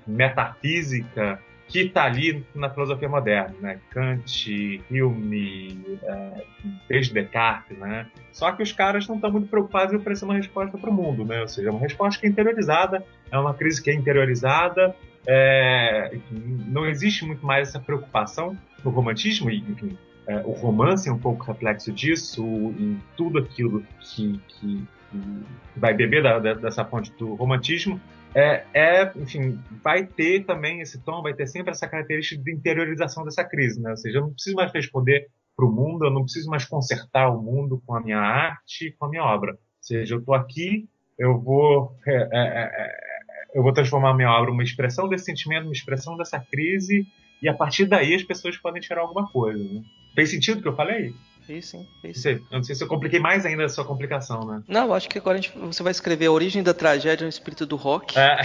metafísica 0.07 1.39
que 1.69 1.81
está 1.81 2.05
ali 2.05 2.45
na 2.55 2.69
filosofia 2.69 3.09
moderna, 3.09 3.55
né? 3.61 3.81
Kant, 3.91 4.85
Hume, 4.91 5.99
é, 6.03 6.45
desde 6.87 7.15
Descartes, 7.15 7.79
né? 7.79 8.07
Só 8.31 8.53
que 8.53 8.63
os 8.63 8.73
caras 8.73 9.09
não 9.09 9.15
estão 9.15 9.33
muito 9.33 9.49
preocupados 9.49 9.95
em 9.95 9.97
oferecer 9.97 10.27
uma 10.27 10.35
resposta 10.35 10.77
para 10.77 10.91
o 10.91 10.93
mundo, 10.93 11.25
né? 11.25 11.41
Ou 11.41 11.49
seja, 11.49 11.71
uma 11.71 11.81
resposta 11.81 12.21
que 12.21 12.27
é 12.27 12.29
interiorizada, 12.29 13.03
é 13.31 13.39
uma 13.39 13.55
crise 13.55 13.83
que 13.83 13.91
é 13.91 13.95
interiorizada, 13.95 14.95
é, 15.27 16.19
não 16.31 16.85
existe 16.85 17.25
muito 17.25 17.47
mais 17.47 17.69
essa 17.69 17.81
preocupação 17.81 18.57
no 18.85 18.91
romantismo, 18.91 19.51
e 19.51 19.59
enfim, 19.61 19.97
é, 20.27 20.37
o 20.45 20.53
romance 20.53 21.09
é 21.09 21.13
um 21.13 21.19
pouco 21.19 21.45
reflexo 21.45 21.93
disso, 21.93 22.43
em 22.79 23.01
tudo 23.17 23.39
aquilo 23.39 23.83
que, 24.01 24.41
que, 24.49 24.87
que 25.11 25.47
vai 25.77 25.95
beber 25.95 26.23
da, 26.23 26.39
da, 26.39 26.55
dessa 26.55 26.85
fonte 26.85 27.13
do 27.19 27.35
romantismo, 27.35 28.01
é, 28.35 28.65
é, 28.73 29.13
enfim, 29.17 29.59
vai 29.83 30.07
ter 30.07 30.45
também 30.45 30.81
esse 30.81 30.99
tom, 31.03 31.23
vai 31.23 31.35
ter 31.35 31.47
sempre 31.47 31.71
essa 31.71 31.87
característica 31.87 32.43
de 32.43 32.53
interiorização 32.53 33.25
dessa 33.25 33.45
crise, 33.45 33.81
né? 33.81 33.91
Ou 33.91 33.97
seja, 33.97 34.19
eu 34.19 34.23
não 34.23 34.33
preciso 34.33 34.57
mais 34.57 34.73
responder 34.73 35.29
para 35.55 35.67
o 35.67 35.71
mundo, 35.71 36.07
eu 36.07 36.11
não 36.11 36.23
preciso 36.23 36.49
mais 36.49 36.65
consertar 36.65 37.29
o 37.29 37.43
mundo 37.43 37.83
com 37.85 37.95
a 37.95 38.01
minha 38.01 38.19
arte, 38.19 38.95
com 38.99 39.05
a 39.05 39.09
minha 39.11 39.23
obra. 39.23 39.53
Ou 39.53 39.59
seja, 39.83 40.15
eu 40.15 40.21
estou 40.21 40.35
aqui, 40.35 40.89
eu 41.19 41.39
vou 41.39 41.95
é, 42.07 42.15
é, 42.15 42.29
é, 42.33 42.63
é 42.63 43.13
eu 43.55 43.63
vou 43.63 43.73
transformar 43.73 44.11
a 44.11 44.15
minha 44.15 44.31
obra 44.31 44.51
uma 44.51 44.63
expressão 44.63 45.09
desse 45.09 45.27
sentimento, 45.27 45.65
uma 45.65 45.73
expressão 45.73 46.17
dessa 46.17 46.41
crise, 46.41 47.07
e 47.43 47.49
a 47.49 47.55
partir 47.55 47.87
daí 47.87 48.15
as 48.15 48.23
pessoas 48.23 48.57
podem 48.57 48.81
tirar 48.81 49.01
alguma 49.01 49.27
coisa. 49.29 49.63
Né? 49.63 49.83
Fez 50.15 50.31
sentido 50.31 50.59
o 50.59 50.63
que 50.63 50.69
eu 50.69 50.77
falei? 50.77 51.13
Fez 51.47 51.67
sim, 51.67 51.87
fez 52.01 52.23
sim. 52.23 52.31
Eu 52.51 52.59
não 52.59 52.63
sei 52.63 52.75
se 52.75 52.85
eu 52.85 52.89
compliquei 52.89 53.19
mais 53.19 53.45
ainda 53.45 53.65
a 53.65 53.69
sua 53.69 53.85
complicação, 53.85 54.47
né? 54.47 54.63
Não, 54.69 54.95
acho 54.95 55.09
que 55.09 55.19
agora 55.19 55.39
gente, 55.39 55.59
você 55.59 55.83
vai 55.83 55.91
escrever 55.91 56.27
a 56.27 56.33
origem 56.33 56.63
da 56.63 56.73
tragédia 56.73 57.25
no 57.25 57.31
espírito 57.31 57.67
do 57.67 57.75
rock. 57.75 58.17
É. 58.17 58.37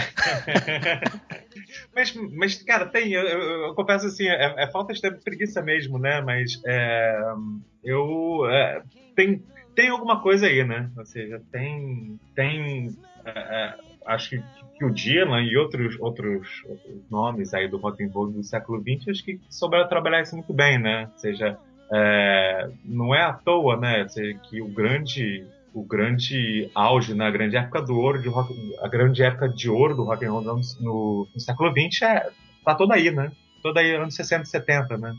mas, 1.94 2.12
mas, 2.32 2.62
cara, 2.62 2.86
tem, 2.86 3.12
eu, 3.12 3.22
eu, 3.22 3.40
eu 3.66 3.74
confesso 3.74 4.06
assim, 4.06 4.26
é, 4.26 4.64
é, 4.64 4.70
falta 4.72 4.92
de 4.92 5.00
tempo 5.00 5.22
preguiça 5.22 5.62
mesmo, 5.62 5.98
né? 5.98 6.20
Mas 6.20 6.60
é, 6.66 7.20
eu. 7.84 8.46
É, 8.50 8.82
tem, 9.14 9.44
tem 9.76 9.90
alguma 9.90 10.20
coisa 10.20 10.46
aí, 10.46 10.64
né? 10.64 10.90
Ou 10.96 11.06
seja, 11.06 11.40
tem. 11.52 12.18
tem 12.34 12.96
é, 13.24 13.30
é, 13.30 13.87
acho 14.08 14.30
que 14.30 14.42
que 14.78 14.84
o 14.84 14.90
Dylan 14.90 15.42
e 15.42 15.56
outros, 15.56 15.98
outros, 15.98 16.62
nomes 17.10 17.52
aí 17.52 17.68
do 17.68 17.78
rock 17.78 18.02
and 18.02 18.10
roll 18.12 18.30
do 18.30 18.44
século 18.44 18.80
XX, 18.80 19.08
acho 19.08 19.24
que 19.24 19.40
souberam 19.50 19.88
trabalhar 19.88 20.22
isso 20.22 20.36
muito 20.36 20.52
bem, 20.52 20.78
né? 20.78 21.08
Ou 21.12 21.18
seja, 21.18 21.58
é, 21.92 22.70
não 22.84 23.12
é 23.12 23.24
à 23.24 23.32
toa, 23.32 23.76
né? 23.76 24.06
Seja, 24.08 24.38
que 24.38 24.62
o 24.62 24.68
grande 24.68 25.44
o 25.74 25.84
grande 25.84 26.70
auge 26.74 27.14
na 27.14 27.30
grande 27.30 27.56
época 27.56 27.82
do 27.82 27.96
ouro 27.96 28.20
de 28.22 28.28
rock, 28.28 28.54
a 28.80 28.88
grande 28.88 29.22
época 29.22 29.48
de 29.48 29.68
ouro 29.68 29.94
do 29.94 30.04
rock 30.04 30.24
and 30.24 30.32
roll 30.32 30.42
no, 30.42 30.60
no, 30.80 31.28
século 31.36 31.70
XX 31.70 32.02
é 32.02 32.30
tá 32.64 32.74
toda 32.74 32.94
aí, 32.94 33.10
né? 33.10 33.32
Toda 33.62 33.80
aí 33.80 33.94
anos 33.94 34.14
60 34.14 34.44
e 34.44 34.46
70, 34.46 34.96
né? 34.96 35.14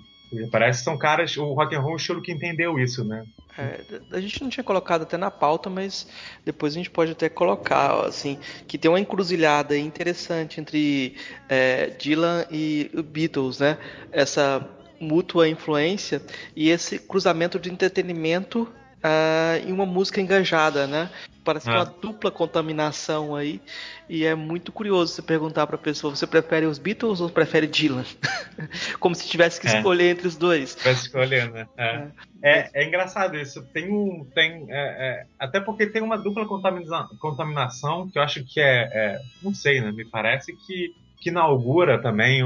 Parece 0.52 0.80
que 0.80 0.86
são 0.86 0.98
caras, 0.98 1.36
o 1.38 1.54
rock 1.54 1.76
and 1.76 1.80
roll 1.80 1.96
estilo 1.96 2.22
que 2.22 2.32
entendeu 2.32 2.78
isso, 2.80 3.04
né? 3.04 3.26
É, 3.58 3.82
a 4.12 4.22
gente 4.22 4.42
não 4.42 4.50
tinha 4.50 4.64
colocado 4.64 5.02
até 5.02 5.18
na 5.18 5.32
pauta, 5.32 5.70
mas 5.70 6.08
depois 6.46 6.74
a 6.74 6.78
gente 6.78 6.90
pode 6.90 7.12
até 7.12 7.28
colocar, 7.28 8.06
assim, 8.06 8.38
que 8.68 8.78
tem 8.78 8.90
uma 8.90 9.00
encruzilhada 9.00 9.78
interessante 9.78 10.62
entre 10.62 11.16
é, 11.50 11.88
Dylan 11.88 12.46
e 12.52 12.90
Beatles, 13.04 13.60
né? 13.60 13.78
Essa 14.12 14.66
mútua 15.00 15.48
influência 15.48 16.22
e 16.56 16.70
esse 16.70 17.00
cruzamento 17.00 17.60
de 17.60 17.72
entretenimento 17.72 18.64
uh, 18.64 19.68
em 19.68 19.72
uma 19.72 19.86
música 19.86 20.22
engajada, 20.22 20.86
né? 20.86 21.10
Parece 21.50 21.68
é. 21.68 21.74
uma 21.74 21.86
dupla 21.86 22.30
contaminação 22.30 23.36
aí. 23.36 23.60
E 24.08 24.24
é 24.24 24.36
muito 24.36 24.72
curioso 24.72 25.16
você 25.16 25.22
perguntar 25.24 25.66
para 25.66 25.78
a 25.78 25.80
pessoa: 25.80 26.16
você 26.16 26.28
prefere 26.28 26.68
os 26.68 26.78
Beatles 26.78 27.22
ou 27.22 27.28
prefere 27.28 27.66
Dylan? 27.66 28.06
Como 29.00 29.16
se 29.16 29.28
tivesse 29.28 29.60
que 29.60 29.68
é. 29.68 29.78
escolher 29.78 30.12
entre 30.12 30.28
os 30.28 30.38
dois. 30.38 30.76
Tivesse 30.76 31.08
escolher, 31.08 31.52
né? 31.52 31.68
É. 31.76 31.86
é. 31.86 32.12
É, 32.42 32.70
é 32.72 32.88
engraçado 32.88 33.36
isso. 33.36 33.64
Tem 33.74 33.92
um. 33.92 34.28
Tem, 34.36 34.68
é, 34.70 34.78
é, 34.78 35.26
até 35.40 35.60
porque 35.60 35.88
tem 35.88 36.04
uma 36.04 36.20
dupla 36.20 36.46
contamina 36.46 37.08
contaminação 37.20 38.08
que 38.08 38.20
eu 38.20 38.22
acho 38.22 38.44
que 38.46 38.62
é, 38.62 39.20
Não 39.42 39.52
sei, 39.52 39.82
né? 39.82 39.92
Me 39.92 40.06
parece 40.06 40.56
que 40.56 40.94
que 41.20 41.30
inaugura 41.30 42.02
também 42.02 42.44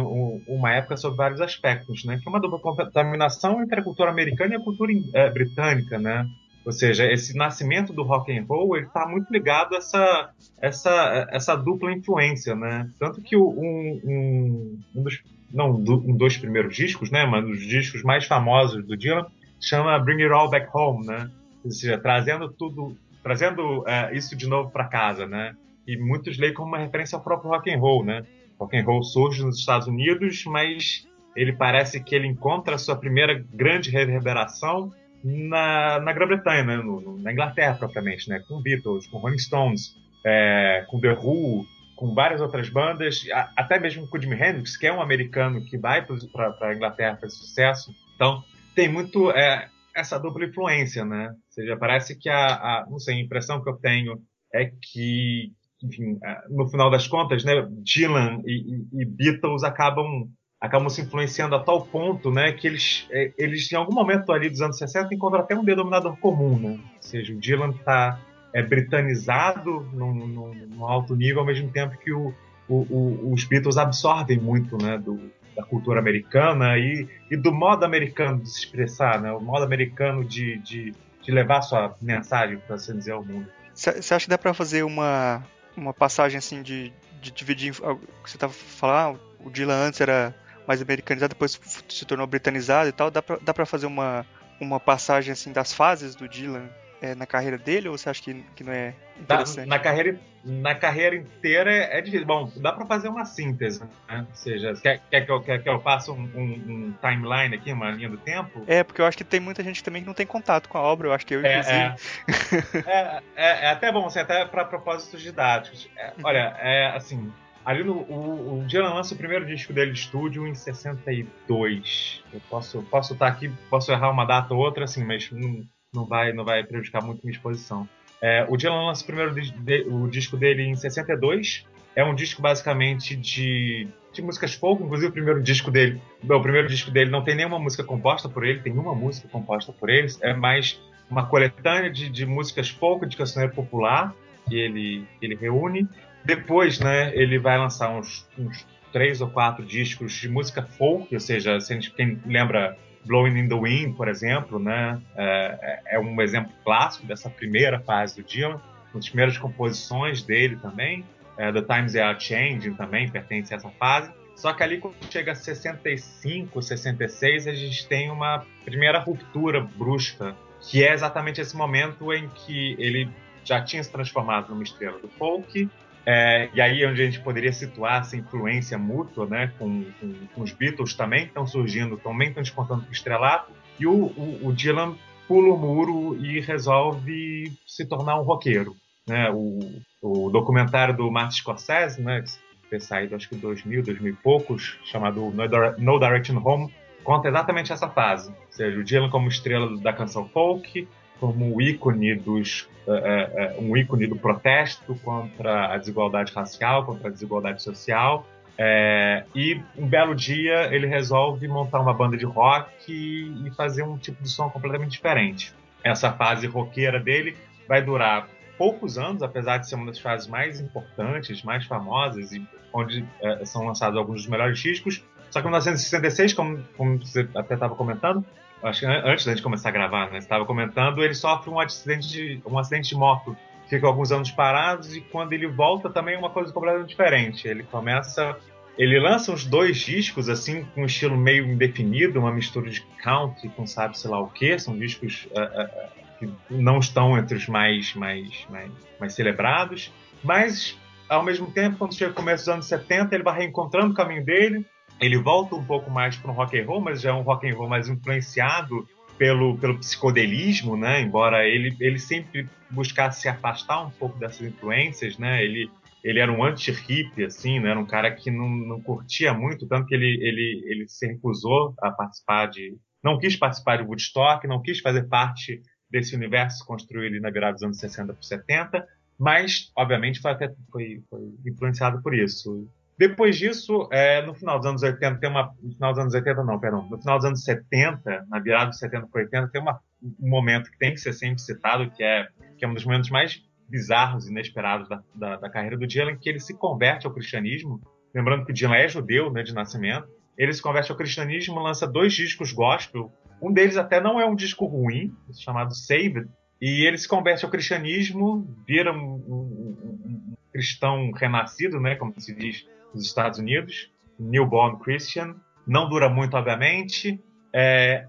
uma 0.48 0.74
época 0.74 0.98
sobre 0.98 1.18
vários 1.18 1.39
aspectos, 1.39 2.04
né? 2.06 2.18
Que 2.20 2.28
é 2.28 2.30
uma 2.30 2.39
dupla 2.39 2.60
contaminação 2.60 3.62
entre 3.62 3.80
a 3.80 3.84
cultura 3.84 4.10
americana 4.10 4.54
e 4.54 4.58
a 4.58 4.63
cultura 4.63 4.92
é, 5.13 5.30
britânica, 5.30 6.00
né? 6.00 6.28
Ou 6.65 6.71
seja, 6.71 7.12
esse 7.12 7.36
nascimento 7.36 7.91
do 7.91 8.04
rock 8.04 8.32
and 8.32 8.45
roll 8.47 8.78
ele 8.78 8.86
está 8.86 9.06
muito 9.06 9.32
ligado 9.32 9.76
a 9.76 9.78
essa, 9.78 10.30
essa, 10.62 11.28
essa 11.30 11.56
dupla 11.56 11.91
influência, 11.91 12.56
né? 12.56 12.89
Tanto 12.97 13.21
que 13.21 13.36
um, 13.36 13.99
um, 14.04 14.80
um 14.95 15.04
dos 15.04 15.21
não 15.54 15.71
um 15.71 16.15
dos 16.15 16.38
primeiros 16.38 16.76
discos, 16.76 17.12
né? 17.12 17.26
Mas 17.26 17.45
dos 17.45 17.60
discos 17.60 18.02
mais 18.02 18.26
famosos 18.26 18.84
do 18.86 18.97
Dylan 18.97 19.28
chama 19.60 19.99
Bring 19.99 20.23
It 20.23 20.34
All 20.34 20.49
Back 20.49 20.67
Home, 20.73 21.06
né? 21.06 21.30
Ou 21.63 21.71
seja, 21.71 21.97
trazendo 21.97 22.49
tudo, 22.49 22.97
trazendo 23.21 23.88
é, 23.88 24.15
isso 24.15 24.36
de 24.36 24.47
novo 24.47 24.71
para 24.71 24.86
casa, 24.86 25.28
né? 25.28 25.56
E 25.86 25.97
muitos 25.97 26.38
leem 26.38 26.54
como 26.54 26.69
uma 26.69 26.80
referência 26.80 27.15
ao 27.17 27.23
próprio 27.23 27.52
rock 27.52 27.69
and 27.71 27.78
roll, 27.78 28.04
né? 28.04 28.26
Rock 28.60 28.78
and 28.78 28.86
roll 28.86 29.04
surge 29.04 29.43
nos 29.43 29.60
Estados 29.60 29.88
Unidos, 29.88 30.43
mas 30.45 31.08
ele 31.36 31.54
parece 31.54 32.02
que 32.02 32.15
ele 32.15 32.28
encontra 32.28 32.76
a 32.76 32.78
sua 32.78 32.95
primeira 32.95 33.43
grande 33.54 33.91
reverberação 33.91 34.91
na, 35.23 35.99
na 35.99 36.13
Grã-Bretanha, 36.13 36.63
né? 36.63 36.77
No, 36.77 36.99
no, 36.99 37.17
na 37.19 37.31
Inglaterra 37.31 37.75
propriamente, 37.75 38.29
né? 38.29 38.43
com 38.47 38.62
Beatles, 38.62 39.07
com 39.07 39.19
Rolling 39.19 39.39
Stones, 39.39 39.95
é, 40.25 40.86
com 40.89 40.99
The 40.99 41.13
Who, 41.13 41.65
com 41.95 42.13
várias 42.13 42.41
outras 42.41 42.69
bandas, 42.69 43.25
a, 43.31 43.53
até 43.55 43.79
mesmo 43.79 44.07
com 44.07 44.17
o 44.17 44.21
Jimi 44.21 44.36
Hendrix, 44.36 44.75
que 44.75 44.88
é 44.88 44.93
um 44.93 45.01
americano 45.01 45.63
que 45.65 45.77
vai 45.77 46.05
para 46.05 46.69
a 46.69 46.75
Inglaterra 46.75 47.17
fazer 47.17 47.36
sucesso. 47.36 47.91
Então, 48.15 48.43
tem 48.75 48.89
muito 48.89 49.31
é, 49.31 49.69
essa 49.95 50.19
dupla 50.19 50.45
influência, 50.45 51.05
né? 51.05 51.29
Ou 51.29 51.51
seja, 51.51 51.77
parece 51.77 52.17
que 52.17 52.29
a, 52.29 52.45
a, 52.45 52.86
não 52.89 52.99
sei, 52.99 53.15
a 53.15 53.21
impressão 53.21 53.63
que 53.63 53.69
eu 53.69 53.75
tenho 53.75 54.19
é 54.53 54.65
que, 54.65 55.51
enfim, 55.81 56.17
é, 56.23 56.41
no 56.49 56.67
final 56.67 56.91
das 56.91 57.07
contas, 57.07 57.43
né, 57.43 57.53
Dylan 57.83 58.41
e, 58.45 58.86
e, 58.91 59.01
e 59.01 59.05
Beatles 59.05 59.63
acabam 59.63 60.27
acabam 60.63 60.89
se 60.89 61.02
influenciando 61.02 61.56
a 61.56 61.60
tal 61.60 61.86
ponto, 61.86 62.32
né, 62.32 62.54
que 62.54 62.65
eles, 62.65 63.06
é, 63.12 63.34
eles 63.38 63.69
em 63.69 63.76
algum 63.76 63.93
momento 63.93 64.32
ali 64.32 64.49
dos 64.49 64.62
anos 64.62 64.78
60 64.78 65.13
encontram 65.13 65.41
até 65.41 65.54
um 65.54 65.63
denominador 65.63 66.15
comum, 66.15 66.58
né? 66.58 66.80
Ou 66.95 67.02
seja, 67.02 67.34
o 67.34 67.36
Dylan 67.36 67.71
está 67.71 68.17
é, 68.54 68.63
britanizado 68.63 69.86
num, 69.91 70.13
num, 70.13 70.54
num, 70.54 70.86
alto 70.86 71.17
nível, 71.17 71.41
ao 71.41 71.45
mesmo 71.45 71.69
tempo 71.69 71.97
que 71.97 72.13
o, 72.13 72.34
o, 72.69 72.76
o, 72.76 73.34
os 73.34 73.43
Beatles 73.43 73.76
absorvem 73.76 74.39
muito, 74.39 74.82
né, 74.82 74.97
do, 74.97 75.30
da 75.54 75.63
cultura 75.63 75.99
americana 75.99 76.78
e, 76.78 77.10
e 77.30 77.36
do 77.36 77.52
modo 77.52 77.84
americano 77.84 78.39
de 78.39 78.49
se 78.49 78.60
expressar, 78.60 79.21
né, 79.21 79.34
o 79.34 79.41
modo 79.41 79.65
americano 79.65 80.23
de, 80.23 80.60
de, 80.60 80.93
de 81.21 81.32
levar 81.34 81.62
sua 81.62 81.93
mensagem, 82.02 82.58
para 82.60 82.78
assim 82.78 82.97
dizer, 82.97 83.12
ao 83.12 83.26
mundo. 83.26 83.49
Você 83.73 83.89
acha 84.13 84.19
que 84.19 84.30
dá 84.30 84.38
para 84.38 84.54
fazer 84.54 84.84
uma, 84.84 85.43
uma 85.76 85.93
passagem 85.93 86.38
assim 86.38 86.62
de, 86.62 86.93
de 87.21 87.32
dividir, 87.32 87.73
você 87.73 87.97
estava 88.38 88.54
falando, 88.54 89.19
ah, 89.19 89.45
o 89.45 89.49
Dylan 89.49 89.88
antes 89.88 89.99
era 89.99 90.34
mais 90.67 90.82
americanizado, 90.82 91.34
depois 91.34 91.60
se 91.88 92.06
tornou 92.06 92.28
britanizado 92.28 92.89
e 92.89 92.91
tal. 92.91 93.12
Dá 93.12 93.21
pra, 93.21 93.38
dá 93.41 93.54
pra 93.54 93.65
fazer 93.65 93.86
uma, 93.86 94.26
uma 94.60 94.80
passagem 94.80 95.32
assim 95.32 95.52
das 95.52 95.73
fases 95.73 96.15
do 96.15 96.28
Dylan 96.28 96.69
é, 97.04 97.13
na 97.13 97.26
carreira 97.26 97.58
dele 97.58 97.89
ou 97.89 97.97
você 97.97 98.10
acha 98.10 98.23
que, 98.23 98.34
que 98.56 98.63
não 98.63 98.71
é 98.71 98.93
interessante? 99.19 99.67
Na, 99.67 99.76
na 99.76 99.80
carreira, 99.84 100.19
na 100.41 100.73
carreira 100.73 101.17
inteira 101.17 101.69
é, 101.69 101.97
é 101.97 102.02
difícil. 102.02 102.26
Bom, 102.26 102.49
dá 102.56 102.71
para 102.71 102.86
fazer 102.86 103.10
uma 103.10 103.26
síntese, 103.26 103.84
né? 104.08 104.26
Ou 104.30 104.36
seja, 104.36 104.73
quer, 104.82 105.02
quer, 105.12 105.26
que, 105.26 105.32
eu, 105.32 105.41
quer 105.41 105.62
que 105.62 105.67
eu 105.67 105.82
faça 105.82 106.13
um, 106.13 106.21
um, 106.34 106.43
um, 106.43 106.93
timeline 107.02 107.54
aqui, 107.54 107.73
uma 107.73 107.91
linha 107.91 108.08
do 108.08 108.17
tempo? 108.17 108.63
É, 108.65 108.84
porque 108.84 109.02
eu 109.02 109.06
acho 109.06 109.17
que 109.17 109.26
tem 109.26 109.41
muita 109.41 109.62
gente 109.62 109.84
também 109.84 110.02
que 110.02 110.08
não 110.08 110.13
tem 110.13 110.26
contato 110.26 110.69
com 110.69 110.78
a 110.78 110.82
obra, 110.82 111.10
eu 111.10 111.13
acho 111.13 111.26
que 111.26 111.36
eu, 111.36 111.45
é, 111.45 111.60
inclusive. 111.60 112.80
É, 112.86 112.89
é, 112.89 113.21
é, 113.36 113.65
é 113.65 113.69
até 113.69 113.91
bom, 113.91 114.06
assim, 114.06 114.19
até 114.19 114.45
para 114.45 114.63
propósitos 114.63 115.21
didáticos. 115.21 115.89
É, 115.97 116.13
olha, 116.23 116.56
é 116.62 116.95
assim, 116.95 117.34
Ali 117.65 117.84
no, 117.84 117.93
o, 117.93 118.60
o 118.60 118.65
Dylan 118.65 118.93
lança 118.93 119.13
o 119.13 119.17
primeiro 119.17 119.45
disco 119.45 119.71
dele 119.71 119.91
de 119.91 119.99
estúdio 119.99 120.45
em 120.45 120.54
62. 120.54 122.23
Eu 122.34 122.41
posso 122.49 122.82
posso 122.84 123.13
estar 123.13 123.28
tá 123.28 123.32
aqui, 123.32 123.52
posso 123.69 123.91
errar 123.91 124.12
uma 124.12 124.26
data 124.26 124.54
ou 124.54 124.60
outra, 124.60 124.84
assim, 124.84 125.04
mas 125.06 125.32
não, 125.32 125.63
não 125.93 126.06
vai 126.06 126.34
não 126.34 126.43
vai 126.43 126.63
prejudicar 126.63 127.02
muito 127.02 127.21
minha 127.23 127.36
exposição. 127.36 127.88
É, 128.21 128.45
o 128.49 128.56
Dylan 128.56 128.88
lança 128.88 129.04
o 129.04 129.06
primeiro 129.06 129.34
de, 129.34 129.82
o 129.88 130.08
disco 130.08 130.38
dele 130.38 130.63
em 130.63 130.76
62. 130.76 131.65
É 131.95 132.04
um 132.04 132.15
disco 132.15 132.41
basicamente 132.41 133.15
de, 133.15 133.88
de 134.12 134.21
músicas 134.21 134.56
folk, 134.56 134.82
inclusive 134.82 135.10
o 135.10 135.12
primeiro 135.12 135.43
disco 135.43 135.69
dele, 135.69 136.02
o 136.23 136.41
primeiro 136.41 136.67
disco 136.67 136.89
dele 136.89 137.12
não 137.12 137.23
tem 137.23 137.36
nenhuma 137.36 137.60
música 137.60 137.84
composta 137.84 138.28
por 138.28 138.43
ele, 138.43 138.62
tem 138.62 138.73
uma 138.73 138.95
música 138.95 139.28
composta 139.28 139.71
por 139.71 139.91
ele, 139.91 140.08
é 140.21 140.34
mais 140.34 140.82
uma 141.08 141.28
coletânea 141.28 141.91
de, 141.91 142.10
de 142.10 142.26
músicas 142.26 142.69
folk, 142.69 143.06
de 143.06 143.15
cancioneiro 143.15 143.54
popular 143.54 144.15
que 144.49 144.56
ele, 144.56 145.06
que 145.19 145.26
ele 145.26 145.36
reúne. 145.36 145.88
Depois, 146.25 146.79
né, 146.79 147.12
ele 147.15 147.38
vai 147.38 147.57
lançar 147.57 147.89
uns, 147.89 148.27
uns 148.38 148.65
três 148.91 149.19
ou 149.21 149.29
quatro 149.29 149.65
discos 149.65 150.13
de 150.13 150.29
música 150.29 150.62
folk, 150.62 151.13
ou 151.13 151.19
seja, 151.19 151.59
se 151.59 151.73
a 151.73 151.75
gente, 151.75 151.91
quem 151.91 152.21
lembra 152.25 152.77
Blowing 153.05 153.38
in 153.38 153.47
the 153.49 153.55
Wind, 153.55 153.95
por 153.95 154.07
exemplo, 154.07 154.59
né, 154.59 155.01
é, 155.15 155.79
é, 155.88 155.99
um 155.99 156.21
exemplo 156.21 156.51
clássico 156.63 157.05
dessa 157.05 157.29
primeira 157.29 157.79
fase 157.79 158.21
do 158.21 158.23
Dylan, 158.23 158.62
uma 158.93 158.99
das 158.99 159.09
primeiras 159.09 159.38
composições 159.38 160.23
dele 160.23 160.55
também. 160.57 161.03
É, 161.36 161.51
the 161.51 161.63
Times 161.63 161.93
They 161.93 162.01
Are 162.01 162.19
Changing 162.19 162.75
também 162.75 163.09
pertence 163.09 163.53
a 163.53 163.57
essa 163.57 163.69
fase. 163.71 164.12
Só 164.36 164.53
que 164.53 164.63
ali 164.63 164.77
quando 164.77 164.95
chega 165.09 165.31
a 165.31 165.36
65, 165.36 166.62
66, 166.62 167.47
a 167.47 167.53
gente 167.53 167.88
tem 167.88 168.12
uma 168.12 168.45
primeira 168.63 168.99
ruptura 168.99 169.62
brusca, 169.62 170.36
que 170.62 170.83
é 170.83 170.93
exatamente 170.93 171.41
esse 171.41 171.55
momento 171.55 172.13
em 172.13 172.29
que 172.29 172.75
ele 172.79 173.09
já 173.43 173.62
tinha 173.62 173.83
se 173.83 173.91
transformado 173.91 174.49
numa 174.49 174.63
estrela 174.63 174.99
do 174.99 175.07
folk, 175.09 175.69
é, 176.06 176.50
e 176.54 176.60
aí 176.60 176.84
é 176.84 176.89
onde 176.89 177.02
a 177.02 177.06
gente 177.06 177.22
poderia 177.22 177.54
situar 177.54 178.02
essa 178.02 178.18
influência 178.18 178.78
mútua, 178.78 179.26
né, 179.26 179.52
com, 179.58 179.86
com, 180.00 180.13
com 180.34 180.42
os 180.42 180.52
Beatles 180.52 180.94
também, 180.94 181.26
estão 181.26 181.48
surgindo, 181.48 181.98
também 181.98 182.30
estão 182.30 182.44
despontando 182.44 182.82
para 182.82 182.89
o 182.89 182.94
estrelato, 182.94 183.52
e 183.80 183.88
o, 183.88 183.94
o, 183.94 184.48
o, 184.48 184.54
Dylan 184.54 184.96
pula 185.28 185.54
o 185.54 185.58
muro 185.58 186.18
e 186.24 186.39
resolve 186.42 187.52
se 187.66 187.86
tornar 187.86 188.20
um 188.20 188.24
roqueiro. 188.24 188.76
Né? 189.08 189.30
O, 189.32 189.82
o 190.02 190.30
documentário 190.30 190.96
do 190.96 191.10
Martin 191.10 191.38
Scorsese, 191.38 192.02
né, 192.02 192.22
que 192.22 192.70
ter 192.70 192.82
saído 192.82 193.16
acho 193.16 193.30
que 193.30 193.36
em 193.36 193.39
2000, 193.39 193.84
2000 193.84 194.13
e 194.13 194.16
poucos, 194.18 194.78
chamado 194.84 195.34
No 195.78 196.00
Direction 196.00 196.42
Home, 196.44 196.74
conta 197.04 197.30
exatamente 197.30 197.72
essa 197.72 197.89
fase. 197.89 198.30
Ou 198.30 198.52
seja, 198.52 198.78
o 198.78 198.84
Dylan 198.84 199.10
como 199.10 199.28
estrela 199.28 199.78
da 199.80 199.94
canção 199.94 200.28
folk, 200.30 200.88
como 201.23 201.55
um 201.55 201.62
ícone 201.62 202.15
dos 202.15 202.67
uh, 202.86 202.91
uh, 202.91 203.62
um 203.63 203.77
ícone 203.77 204.05
do 204.07 204.17
protesto 204.17 204.93
contra 205.05 205.73
a 205.73 205.77
desigualdade 205.77 206.33
racial, 206.33 206.86
contra 206.86 207.07
a 207.07 207.12
desigualdade 207.12 207.63
social. 207.63 208.27
É, 208.57 209.23
e 209.33 209.59
um 209.77 209.88
belo 209.88 210.13
dia 210.13 210.67
ele 210.69 210.86
resolve 210.86 211.47
montar 211.47 211.79
uma 211.79 211.93
banda 211.93 212.17
de 212.17 212.25
rock 212.25 212.69
e, 212.91 213.47
e 213.47 213.51
fazer 213.51 213.83
um 213.83 213.97
tipo 213.97 214.21
de 214.21 214.29
som 214.29 214.49
completamente 214.49 214.91
diferente. 214.91 215.53
Essa 215.81 216.12
fase 216.12 216.45
roqueira 216.45 216.99
dele 216.99 217.38
vai 217.69 217.81
durar 217.81 218.27
poucos 218.57 218.97
anos, 218.97 219.23
apesar 219.23 219.59
de 219.59 219.69
ser 219.69 219.75
uma 219.75 219.86
das 219.86 219.99
fases 219.99 220.27
mais 220.27 220.59
importantes, 220.59 221.41
mais 221.41 221.65
famosas 221.65 222.33
e 222.33 222.45
onde 222.73 223.05
é, 223.21 223.45
são 223.45 223.65
lançados 223.65 223.97
alguns 223.97 224.23
dos 224.23 224.27
melhores 224.27 224.59
discos. 224.59 225.01
Só 225.31 225.39
que 225.39 225.47
em 225.47 225.51
1966, 225.51 226.33
como, 226.33 226.62
como 226.75 226.99
você 226.99 227.27
até 227.33 227.53
estava 227.53 227.75
comentando, 227.75 228.25
acho 228.63 228.82
que 228.82 228.86
antes 228.86 229.26
da 229.26 229.32
gente 229.34 229.43
começar 229.43 229.69
a 229.69 229.71
gravar, 229.71 230.12
né? 230.12 230.17
Estava 230.17 230.45
comentando, 230.45 231.04
ele 231.04 231.13
sofre 231.13 231.49
um 231.49 231.60
acidente 231.60 232.08
de, 232.08 232.41
um 232.45 232.58
acidente 232.58 232.89
de 232.89 232.95
moto. 232.95 233.36
Fica 233.67 233.88
alguns 233.88 234.12
anos 234.12 234.32
parados 234.32 234.95
e 234.95 235.02
quando 235.02 235.34
ele 235.34 235.47
volta 235.47 235.89
também 235.89 236.15
é 236.15 236.17
uma 236.17 236.30
coisa 236.30 236.52
completamente 236.52 236.89
diferente. 236.89 237.47
Ele 237.47 237.63
começa. 237.63 238.38
Ele 238.78 238.99
lança 238.99 239.32
uns 239.32 239.45
dois 239.45 239.78
discos, 239.78 240.30
assim, 240.30 240.65
com 240.73 240.82
um 240.82 240.86
estilo 240.86 241.15
meio 241.15 241.45
indefinido, 241.45 242.19
uma 242.19 242.32
mistura 242.32 242.69
de 242.69 242.82
country 243.04 243.49
com 243.49 243.67
sabe 243.67 243.97
sei 243.97 244.10
lá 244.10 244.19
o 244.19 244.30
que. 244.30 244.58
São 244.58 244.78
discos 244.78 245.28
uh, 245.32 245.39
uh, 245.39 246.17
que 246.19 246.30
não 246.49 246.80
estão 246.80 247.17
entre 247.17 247.38
os 247.38 247.47
mais, 247.47 247.93
mais, 247.93 248.47
mais, 248.49 248.71
mais 248.99 249.13
celebrados. 249.13 249.93
Mas, 250.23 250.78
ao 251.08 251.23
mesmo 251.23 251.52
tempo, 251.52 251.78
quando 251.78 251.93
chega 251.93 252.12
o 252.12 252.15
começo 252.15 252.45
dos 252.45 252.54
anos 252.54 252.65
70, 252.65 253.13
ele 253.13 253.23
vai 253.23 253.38
reencontrando 253.38 253.91
o 253.91 253.95
caminho 253.95 254.26
dele 254.26 254.65
ele 255.06 255.18
volta 255.18 255.56
um 255.56 255.63
pouco 255.63 255.92
mais 255.92 256.16
para 256.16 256.32
um 256.32 256.34
rock 256.34 256.60
and 256.60 256.66
roll, 256.66 256.82
mas 256.82 257.02
já 257.02 257.10
é 257.10 257.13
um 257.13 257.22
rock 257.22 257.50
and 257.50 257.56
roll 257.56 257.68
mais 257.68 257.89
influenciado 257.89 258.88
pelo, 259.18 259.58
pelo 259.58 259.78
psicodelismo, 259.78 260.76
né? 260.78 261.02
Embora 261.02 261.48
ele, 261.48 261.76
ele 261.80 262.00
sempre 262.00 262.48
buscasse 262.70 263.22
se 263.22 263.30
afastar 263.30 263.86
um 263.86 263.92
pouco 263.92 264.18
dessas 264.18 264.42
influências, 264.48 265.18
né? 265.18 265.44
Ele, 265.44 265.70
ele 266.04 266.20
era 266.20 266.32
um 266.32 266.44
anti-hippie, 266.44 267.24
assim, 267.24 267.60
né? 267.60 267.70
Era 267.70 267.80
um 267.80 267.86
cara 267.86 268.12
que 268.12 268.32
não, 268.32 268.50
não 268.50 268.82
curtia 268.82 269.34
muito, 269.34 269.68
tanto 269.68 269.88
que 269.88 269.96
ele, 269.96 270.18
ele, 270.22 270.63
ele 270.66 270.88
se 270.88 271.06
recusou 271.08 271.74
a 271.82 271.92
participar 271.92 272.48
de... 272.48 272.76
Não 273.04 273.20
quis 273.20 273.36
participar 273.36 273.78
de 273.78 273.84
Woodstock, 273.84 274.48
não 274.48 274.62
quis 274.62 274.80
fazer 274.80 275.08
parte 275.10 275.62
desse 275.89 276.16
universo 276.16 276.66
construído 276.66 277.20
na 277.22 277.30
virada 277.30 277.54
dos 277.54 277.63
anos 277.63 277.78
60 277.78 278.13
para 278.13 278.24
70, 278.24 278.88
mas, 279.20 279.72
obviamente, 279.78 280.20
foi, 280.20 280.32
até, 280.32 280.50
foi, 280.72 281.04
foi 281.10 281.22
influenciado 281.46 282.02
por 282.02 282.16
isso. 282.16 282.68
Depois 282.97 283.38
disso, 283.38 283.88
é, 283.91 284.21
no 284.21 284.34
final 284.36 284.60
dos 284.60 284.67
anos 284.67 284.84
80, 284.84 285.19
tem 285.19 285.29
uma. 285.29 285.53
No 285.62 285.73
final 285.73 285.91
dos 285.91 285.99
anos 285.99 286.13
80, 286.13 286.43
não, 286.43 286.60
perdão. 286.60 286.88
No 286.89 286.99
final 286.99 287.17
dos 287.17 287.25
anos 287.25 287.43
70, 287.43 288.25
na 288.29 288.39
virada 288.39 288.69
dos 288.69 288.79
70 288.79 289.08
para 289.08 289.21
80, 289.21 289.47
tem 289.49 289.62
uma, 289.62 289.79
um 290.01 290.29
momento 290.29 290.69
que 290.69 290.77
tem 290.77 290.93
que 290.93 290.99
ser 290.99 291.13
sempre 291.13 291.41
citado, 291.41 291.89
que 291.91 292.03
é, 292.03 292.27
que 292.58 292.63
é 292.63 292.67
um 292.67 292.73
dos 292.73 292.86
momentos 292.86 293.10
mais 293.10 293.41
bizarros 293.67 294.27
e 294.27 294.32
inesperados 294.32 294.88
da, 294.88 295.01
da, 295.15 295.36
da, 295.38 295.49
carreira 295.49 295.77
do 295.77 295.88
Dylan, 295.88 296.15
que 296.17 296.29
ele 296.29 296.39
se 296.39 296.56
converte 296.56 297.08
ao 297.08 297.13
cristianismo. 297.13 297.82
Lembrando 298.13 298.45
que 298.45 298.51
o 298.51 298.53
Dylan 298.53 298.75
é 298.75 298.88
judeu, 298.88 299.32
né, 299.32 299.41
de 299.41 299.53
nascimento. 299.53 300.08
Ele 300.38 300.53
se 300.53 300.62
converte 300.62 300.91
ao 300.91 300.97
cristianismo, 300.97 301.60
lança 301.60 301.88
dois 301.88 302.13
discos 302.13 302.51
gospel. 302.51 303.12
Um 303.41 303.51
deles 303.51 303.75
até 303.75 303.99
não 303.99 304.21
é 304.21 304.25
um 304.25 304.36
disco 304.36 304.65
ruim, 304.65 305.12
chamado 305.34 305.73
Saved. 305.73 306.27
E 306.62 306.86
ele 306.86 306.97
se 306.97 307.08
converte 307.08 307.43
ao 307.43 307.51
cristianismo, 307.51 308.47
vira 308.67 308.93
um, 308.93 308.97
um, 308.97 309.77
um 310.06 310.34
cristão 310.51 311.12
renascido, 311.12 311.79
né, 311.79 311.95
como 311.95 312.13
se 312.19 312.34
diz 312.36 312.65
nos 312.93 313.06
Estados 313.06 313.39
Unidos, 313.39 313.91
Newborn 314.19 314.79
Christian. 314.79 315.36
Não 315.65 315.89
dura 315.89 316.10
muito, 316.10 316.36
obviamente. 316.36 317.21
É, 317.53 318.08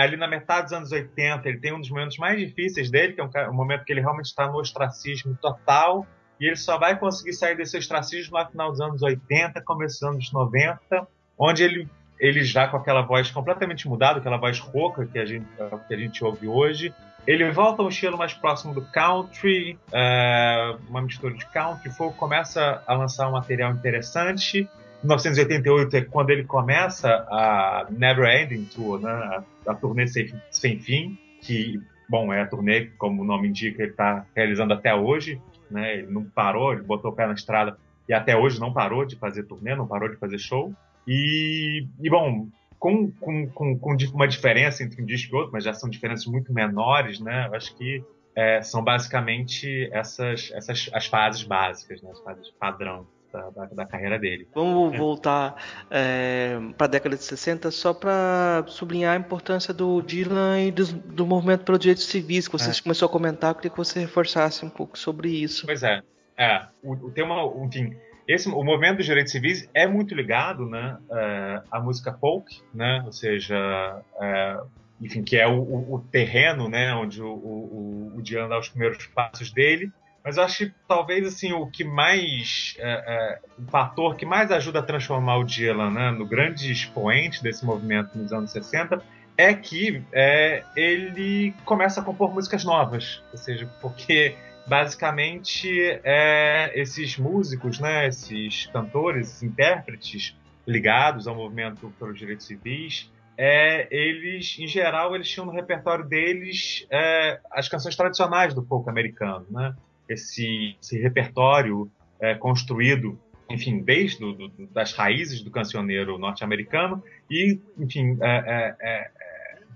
ali 0.00 0.16
na 0.16 0.26
metade 0.26 0.64
dos 0.64 0.72
anos 0.72 0.92
80, 0.92 1.48
ele 1.48 1.58
tem 1.58 1.74
um 1.74 1.80
dos 1.80 1.90
momentos 1.90 2.16
mais 2.18 2.38
difíceis 2.38 2.90
dele, 2.90 3.12
que 3.12 3.20
é 3.20 3.24
um, 3.24 3.50
um 3.50 3.54
momento 3.54 3.84
que 3.84 3.92
ele 3.92 4.00
realmente 4.00 4.26
está 4.26 4.46
no 4.46 4.58
ostracismo 4.58 5.36
total, 5.40 6.06
e 6.40 6.46
ele 6.46 6.56
só 6.56 6.78
vai 6.78 6.98
conseguir 6.98 7.32
sair 7.32 7.56
desse 7.56 7.76
ostracismo 7.76 8.34
lá 8.34 8.44
no 8.44 8.50
final 8.50 8.70
dos 8.70 8.80
anos 8.80 9.02
80, 9.02 9.60
começo 9.62 10.00
dos 10.00 10.08
anos 10.08 10.32
90, 10.32 11.08
onde 11.38 11.62
ele, 11.62 11.88
ele 12.18 12.42
já 12.42 12.66
com 12.68 12.76
aquela 12.76 13.02
voz 13.02 13.30
completamente 13.30 13.88
mudada, 13.88 14.18
aquela 14.18 14.36
voz 14.36 14.58
rouca 14.58 15.06
que 15.06 15.18
a 15.18 15.24
gente, 15.24 15.46
que 15.86 15.94
a 15.94 15.96
gente 15.96 16.24
ouve 16.24 16.48
hoje, 16.48 16.92
ele 17.26 17.50
volta 17.50 17.82
a 17.82 17.84
um 17.84 17.88
estilo 17.88 18.16
mais 18.16 18.32
próximo 18.32 18.72
do 18.72 18.80
country, 18.80 19.78
uh, 19.88 20.78
uma 20.88 21.02
mistura 21.02 21.34
de 21.34 21.44
country 21.46 21.90
folk, 21.90 22.16
começa 22.16 22.82
a 22.86 22.94
lançar 22.94 23.28
um 23.28 23.32
material 23.32 23.70
interessante. 23.72 24.68
1988 25.02 25.94
é 25.94 26.00
quando 26.00 26.30
ele 26.30 26.44
começa 26.44 27.08
a 27.08 27.86
Never 27.90 28.24
Ending 28.24 28.64
Tour, 28.64 29.00
né? 29.00 29.44
a 29.66 29.74
turnê 29.74 30.06
sem, 30.06 30.32
sem 30.50 30.78
fim, 30.78 31.18
que, 31.42 31.80
bom, 32.08 32.32
é 32.32 32.40
a 32.40 32.46
turnê, 32.46 32.86
como 32.98 33.22
o 33.22 33.24
nome 33.24 33.48
indica, 33.48 33.82
ele 33.82 33.90
está 33.90 34.24
realizando 34.34 34.72
até 34.72 34.94
hoje. 34.94 35.40
Né? 35.70 35.98
Ele 35.98 36.10
não 36.10 36.24
parou, 36.24 36.72
ele 36.72 36.82
botou 36.82 37.10
o 37.10 37.14
pé 37.14 37.26
na 37.26 37.34
estrada 37.34 37.76
e 38.08 38.14
até 38.14 38.36
hoje 38.36 38.58
não 38.58 38.72
parou 38.72 39.04
de 39.04 39.16
fazer 39.16 39.42
turnê, 39.42 39.76
não 39.76 39.86
parou 39.86 40.08
de 40.08 40.16
fazer 40.16 40.38
show. 40.38 40.72
E, 41.08 41.86
e 42.02 42.10
bom, 42.10 42.48
com, 42.78 43.10
com, 43.12 43.48
com, 43.48 43.78
com 43.78 43.96
uma 44.14 44.28
diferença 44.28 44.84
entre 44.84 45.00
um 45.02 45.06
disco 45.06 45.34
e 45.34 45.38
outro, 45.38 45.52
mas 45.52 45.64
já 45.64 45.72
são 45.72 45.88
diferenças 45.88 46.26
muito 46.26 46.52
menores, 46.52 47.18
né? 47.18 47.46
Eu 47.48 47.54
acho 47.54 47.74
que 47.76 48.04
é, 48.36 48.60
são 48.62 48.84
basicamente 48.84 49.88
essas, 49.90 50.52
essas 50.54 50.90
as 50.92 51.06
fases 51.06 51.42
básicas, 51.42 52.02
né? 52.02 52.10
as 52.12 52.20
fases 52.20 52.50
padrão. 52.50 53.06
Da, 53.30 53.50
da, 53.50 53.66
da, 53.66 53.84
carreira 53.84 54.18
dele. 54.18 54.48
Vamos 54.54 54.94
é. 54.94 54.96
voltar 54.96 55.62
é, 55.90 56.58
para 56.78 56.86
a 56.86 56.88
década 56.88 57.14
de 57.14 57.22
60 57.22 57.70
só 57.70 57.92
para 57.92 58.64
sublinhar 58.68 59.14
a 59.14 59.20
importância 59.20 59.74
do 59.74 60.00
Dylan 60.00 60.62
e 60.62 60.70
do, 60.70 60.86
do 60.86 61.26
movimento 61.26 61.62
pelos 61.62 61.78
direitos 61.78 62.06
civis 62.06 62.48
que 62.48 62.52
você 62.58 62.70
é. 62.70 62.82
começou 62.82 63.04
a 63.04 63.10
comentar. 63.10 63.50
Eu 63.50 63.56
queria 63.56 63.70
que 63.70 63.76
você 63.76 64.00
reforçasse 64.00 64.64
um 64.64 64.70
pouco 64.70 64.98
sobre 64.98 65.28
isso. 65.28 65.66
Pois 65.66 65.82
é. 65.82 66.00
É, 66.38 66.62
o, 66.82 66.94
o 66.94 67.10
tema, 67.10 67.34
enfim, 67.62 67.94
esse, 68.28 68.46
o 68.48 68.62
movimento 68.62 68.98
dos 68.98 69.06
direitos 69.06 69.32
civis 69.32 69.68
é 69.72 69.86
muito 69.86 70.14
ligado 70.14 70.68
né, 70.68 70.98
uh, 71.08 71.66
à 71.70 71.80
música 71.80 72.12
folk, 72.12 72.60
né, 72.74 73.02
ou 73.06 73.10
seja, 73.10 74.02
uh, 74.14 74.68
enfim, 75.00 75.22
que 75.22 75.38
é 75.38 75.48
o, 75.48 75.62
o, 75.62 76.06
terreno 76.12 76.68
né, 76.68 76.94
onde 76.94 77.22
o, 77.22 77.26
o, 77.26 78.12
o 78.14 78.48
dá 78.48 78.58
os 78.58 78.68
primeiros 78.68 79.06
passos 79.06 79.50
dele. 79.50 79.90
Mas 80.22 80.36
eu 80.36 80.42
acho 80.42 80.66
que 80.66 80.74
talvez 80.86 81.26
assim 81.26 81.54
o 81.54 81.70
que 81.70 81.84
mais 81.84 82.76
uh, 82.78 83.62
o 83.62 83.70
fator 83.70 84.14
que 84.14 84.26
mais 84.26 84.50
ajuda 84.50 84.80
a 84.80 84.82
transformar 84.82 85.38
o 85.38 85.44
Dylan 85.44 85.90
né, 85.90 86.10
no 86.10 86.26
grande 86.26 86.70
expoente 86.70 87.42
desse 87.42 87.64
movimento 87.64 88.18
nos 88.18 88.30
anos 88.30 88.50
60 88.50 89.02
é 89.38 89.54
que 89.54 90.02
é, 90.12 90.64
ele 90.76 91.54
começa 91.64 92.00
a 92.00 92.04
compor 92.04 92.34
músicas 92.34 92.64
novas, 92.64 93.22
ou 93.30 93.38
seja, 93.38 93.70
porque 93.80 94.34
basicamente 94.68 95.68
é, 96.04 96.72
esses 96.78 97.16
músicos, 97.16 97.80
né, 97.80 98.06
esses 98.06 98.66
cantores, 98.66 99.28
esses 99.28 99.42
intérpretes 99.42 100.36
ligados 100.66 101.26
ao 101.26 101.34
movimento 101.34 101.92
pelos 101.98 102.18
direitos 102.18 102.46
civis, 102.46 103.10
é, 103.36 103.86
eles, 103.90 104.58
em 104.58 104.66
geral, 104.66 105.14
eles 105.14 105.28
tinham 105.28 105.46
no 105.46 105.52
repertório 105.52 106.04
deles 106.04 106.86
é, 106.90 107.40
as 107.52 107.68
canções 107.68 107.96
tradicionais 107.96 108.52
do 108.52 108.64
folk 108.64 108.90
americano, 108.90 109.46
né? 109.48 109.74
Esse, 110.08 110.76
esse 110.82 110.98
repertório 111.00 111.88
é, 112.20 112.34
construído, 112.34 113.18
enfim, 113.48 113.80
desde 113.80 114.18
do, 114.18 114.48
do, 114.48 114.66
das 114.66 114.92
raízes 114.92 115.40
do 115.40 115.50
cancioneiro 115.50 116.18
norte-americano 116.18 117.02
e, 117.30 117.60
enfim, 117.78 118.18
é, 118.20 118.26
é, 118.28 118.76
é, 118.80 119.10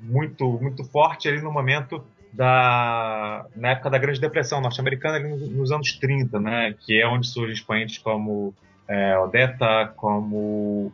muito 0.00 0.58
muito 0.60 0.82
forte 0.82 1.28
ali 1.28 1.40
no 1.40 1.52
momento 1.52 2.04
da 2.32 3.46
na 3.54 3.70
época 3.70 3.90
da 3.90 3.98
Grande 3.98 4.20
Depressão 4.20 4.60
norte-americana, 4.60 5.18
nos, 5.18 5.48
nos, 5.50 5.72
anos 5.72 5.92
30, 5.92 6.40
né, 6.40 6.74
que 6.80 7.00
é 7.00 7.06
onde 7.06 7.26
surgem 7.26 7.54
expoentes 7.54 7.98
como 7.98 8.54
é, 8.88 9.18
Odetta, 9.18 9.92
como 9.96 10.36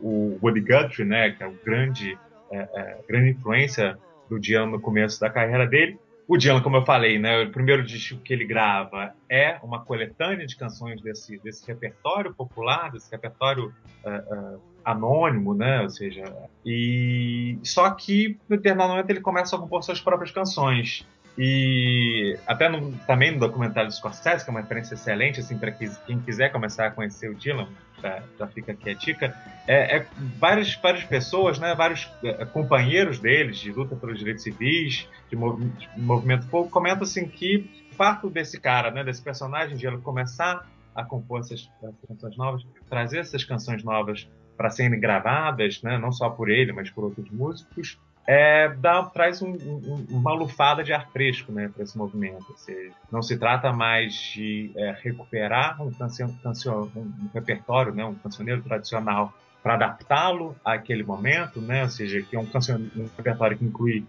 o 0.01 0.39
Woody 0.41 0.61
Guthrie, 0.61 1.05
né, 1.05 1.31
que 1.31 1.43
é 1.43 1.47
o 1.47 1.53
grande, 1.63 2.17
é, 2.51 2.57
é, 2.57 2.97
grande 3.07 3.31
influência 3.31 3.97
do 4.29 4.39
Diano 4.39 4.73
no 4.73 4.79
começo 4.79 5.19
da 5.19 5.29
carreira 5.29 5.65
dele. 5.65 5.97
o 6.27 6.37
Dylan, 6.37 6.61
como 6.61 6.77
eu 6.77 6.85
falei, 6.85 7.17
né, 7.17 7.43
o 7.43 7.51
primeiro 7.51 7.83
disco 7.83 8.19
que 8.19 8.31
ele 8.31 8.45
grava 8.45 9.13
é 9.27 9.57
uma 9.63 9.83
coletânea 9.83 10.45
de 10.45 10.55
canções 10.55 11.01
desse, 11.01 11.39
desse 11.39 11.65
repertório 11.65 12.33
popular, 12.33 12.91
desse 12.91 13.09
repertório 13.11 13.73
uh, 14.05 14.55
uh, 14.55 14.61
anônimo, 14.85 15.55
né, 15.55 15.81
ou 15.81 15.89
seja, 15.89 16.23
e 16.63 17.57
só 17.63 17.89
que 17.91 18.37
no 18.47 18.57
determinado 18.57 18.91
momento 18.91 19.09
ele 19.09 19.21
começa 19.21 19.55
a 19.55 19.59
compor 19.59 19.83
suas 19.83 19.99
próprias 19.99 20.31
canções. 20.31 21.07
E 21.41 22.37
até 22.45 22.67
no, 22.67 22.91
também 23.07 23.31
no 23.31 23.39
documentário 23.39 23.87
do 23.87 23.93
Scorsese, 23.93 24.43
que 24.43 24.49
é 24.49 24.51
uma 24.51 24.59
referência 24.59 24.95
excelente, 24.95 25.39
assim, 25.39 25.57
para 25.57 25.71
quem 25.71 26.19
quiser 26.19 26.51
começar 26.51 26.87
a 26.87 26.91
conhecer 26.91 27.29
o 27.29 27.33
Dylan, 27.33 27.69
já, 28.03 28.21
já 28.37 28.47
fica 28.47 28.73
aqui 28.73 28.89
a 28.89 28.93
dica, 28.93 29.33
é, 29.65 29.99
é, 29.99 30.07
várias, 30.37 30.75
várias 30.75 31.05
pessoas, 31.05 31.57
né, 31.57 31.73
vários 31.73 32.11
é, 32.25 32.43
companheiros 32.43 33.19
deles, 33.19 33.57
de 33.57 33.71
luta 33.71 33.95
pelos 33.95 34.19
direitos 34.19 34.43
civis, 34.43 35.07
de, 35.29 35.37
mov, 35.37 35.63
de 35.63 35.87
movimento 35.97 36.45
povo, 36.47 36.69
comentam 36.69 37.03
assim 37.03 37.25
que 37.25 37.87
o 37.89 37.95
fato 37.95 38.29
desse 38.29 38.59
cara, 38.59 38.91
né, 38.91 39.01
desse 39.01 39.21
personagem, 39.21 39.77
de 39.77 39.87
ele 39.87 39.99
começar 39.99 40.67
a 40.93 41.05
compor 41.05 41.39
essas, 41.39 41.71
essas 41.81 42.05
canções 42.05 42.35
novas, 42.35 42.67
trazer 42.89 43.19
essas 43.19 43.45
canções 43.45 43.81
novas 43.81 44.27
para 44.57 44.69
serem 44.69 44.99
gravadas, 44.99 45.81
né, 45.83 45.97
não 45.97 46.11
só 46.11 46.29
por 46.29 46.49
ele, 46.49 46.73
mas 46.73 46.89
por 46.89 47.05
outros 47.05 47.31
músicos, 47.31 47.97
é, 48.31 48.69
dá, 48.77 49.01
traz 49.01 49.41
um, 49.41 49.53
um, 49.53 50.05
uma 50.11 50.31
lufada 50.35 50.83
de 50.83 50.93
ar 50.93 51.09
fresco 51.09 51.51
né, 51.51 51.67
para 51.67 51.81
esse 51.81 51.97
movimento. 51.97 52.45
Seja, 52.57 52.93
não 53.11 53.23
se 53.23 53.35
trata 53.39 53.73
mais 53.73 54.13
de 54.13 54.71
é, 54.77 54.95
recuperar 55.01 55.81
um, 55.81 55.87
um, 55.87 57.29
repertório, 57.33 57.91
né, 57.91 58.05
um 58.05 58.13
cancioneiro 58.13 58.61
tradicional, 58.61 59.33
para 59.63 59.73
adaptá-lo 59.73 60.55
àquele 60.63 61.01
momento, 61.01 61.59
né, 61.59 61.81
ou 61.81 61.89
seja, 61.89 62.21
que 62.21 62.35
é 62.35 62.39
um, 62.39 62.43
um 62.43 63.09
repertório 63.17 63.57
que 63.57 63.65
inclui 63.65 64.05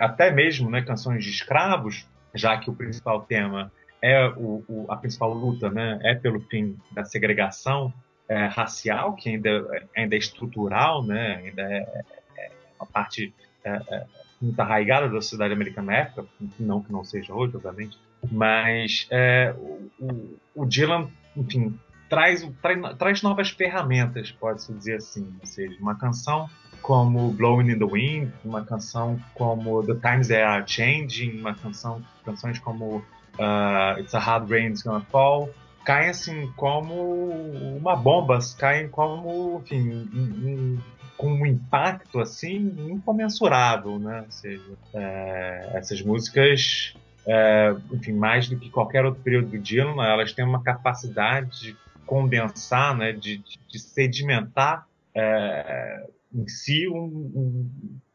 até 0.00 0.32
mesmo 0.32 0.68
né, 0.68 0.82
canções 0.82 1.22
de 1.22 1.30
escravos, 1.30 2.08
já 2.34 2.58
que 2.58 2.68
o 2.68 2.74
principal 2.74 3.20
tema 3.22 3.70
é 4.02 4.26
o, 4.36 4.64
o, 4.68 4.86
a 4.88 4.96
principal 4.96 5.32
luta 5.32 5.70
né, 5.70 6.00
é 6.02 6.16
pelo 6.16 6.40
fim 6.40 6.76
da 6.90 7.04
segregação 7.04 7.94
é, 8.28 8.46
racial, 8.46 9.14
que 9.14 9.28
ainda, 9.28 9.86
ainda 9.96 10.16
é 10.16 10.18
estrutural, 10.18 11.04
né, 11.06 11.40
ainda 11.44 11.62
é, 11.62 12.04
é 12.36 12.50
uma 12.80 12.86
parte 12.86 13.32
é, 13.64 13.70
é, 13.70 14.06
muito 14.40 14.58
arraigada 14.60 15.08
da 15.08 15.20
sociedade 15.20 15.52
americana 15.52 15.92
na 15.92 15.98
época, 15.98 16.26
não 16.58 16.82
que 16.82 16.92
não 16.92 17.04
seja 17.04 17.34
hoje, 17.34 17.56
obviamente, 17.56 17.98
mas 18.30 19.06
é, 19.10 19.54
o, 19.98 20.38
o, 20.54 20.66
Dylan, 20.66 21.08
enfim, 21.36 21.78
traz, 22.08 22.48
traz, 22.62 22.96
traz 22.96 23.22
novas 23.22 23.50
ferramentas, 23.50 24.30
pode-se 24.32 24.72
dizer 24.72 24.96
assim, 24.96 25.28
ou 25.40 25.46
seja, 25.46 25.76
uma 25.80 25.94
canção 25.94 26.48
como 26.82 27.30
Blowing 27.32 27.70
in 27.70 27.78
the 27.78 27.84
Wind, 27.84 28.32
uma 28.44 28.64
canção 28.64 29.20
como 29.34 29.82
The 29.84 29.94
Times 29.94 30.28
They 30.28 30.42
Are 30.42 30.64
Changing, 30.66 31.40
uma 31.40 31.54
canção, 31.54 32.02
canções 32.24 32.58
como 32.58 32.96
uh, 32.96 34.00
It's 34.00 34.14
a 34.14 34.18
Hard 34.18 34.50
Rain 34.50 34.68
It's 34.68 34.82
Gonna 34.82 35.04
Fall, 35.10 35.50
caem 35.84 36.10
assim 36.10 36.50
como 36.56 37.30
uma 37.76 37.96
bomba, 37.96 38.38
caem 38.58 38.88
como, 38.88 39.60
enfim, 39.62 40.08
um, 40.12 40.78
com 41.20 41.30
um 41.34 41.44
impacto 41.44 42.18
assim 42.18 42.74
incomensurável, 42.90 43.98
né? 43.98 44.22
Ou 44.24 44.30
seja, 44.32 44.72
é, 44.94 45.70
essas 45.74 46.00
músicas, 46.00 46.94
é, 47.26 47.76
enfim, 47.92 48.14
mais 48.14 48.48
do 48.48 48.56
que 48.56 48.70
qualquer 48.70 49.04
outro 49.04 49.20
período 49.20 49.50
do 49.50 49.58
Dylan, 49.58 50.02
elas 50.02 50.32
têm 50.32 50.46
uma 50.46 50.62
capacidade 50.62 51.60
de 51.60 51.76
condensar, 52.06 52.96
né? 52.96 53.12
De, 53.12 53.36
de, 53.68 53.78
sedimentar 53.78 54.86
é, 55.14 56.06
em 56.34 56.48
si 56.48 56.88
um, 56.88 57.04
um, 57.04 57.70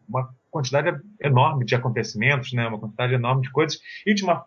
uma 0.09 0.33
quantidade 0.49 0.99
enorme 1.21 1.63
de 1.63 1.75
acontecimentos, 1.75 2.53
né? 2.53 2.67
Uma 2.67 2.79
quantidade 2.79 3.13
enorme 3.13 3.43
de 3.43 3.51
coisas 3.51 3.79
e 4.03 4.15
de 4.15 4.23
uma, 4.23 4.43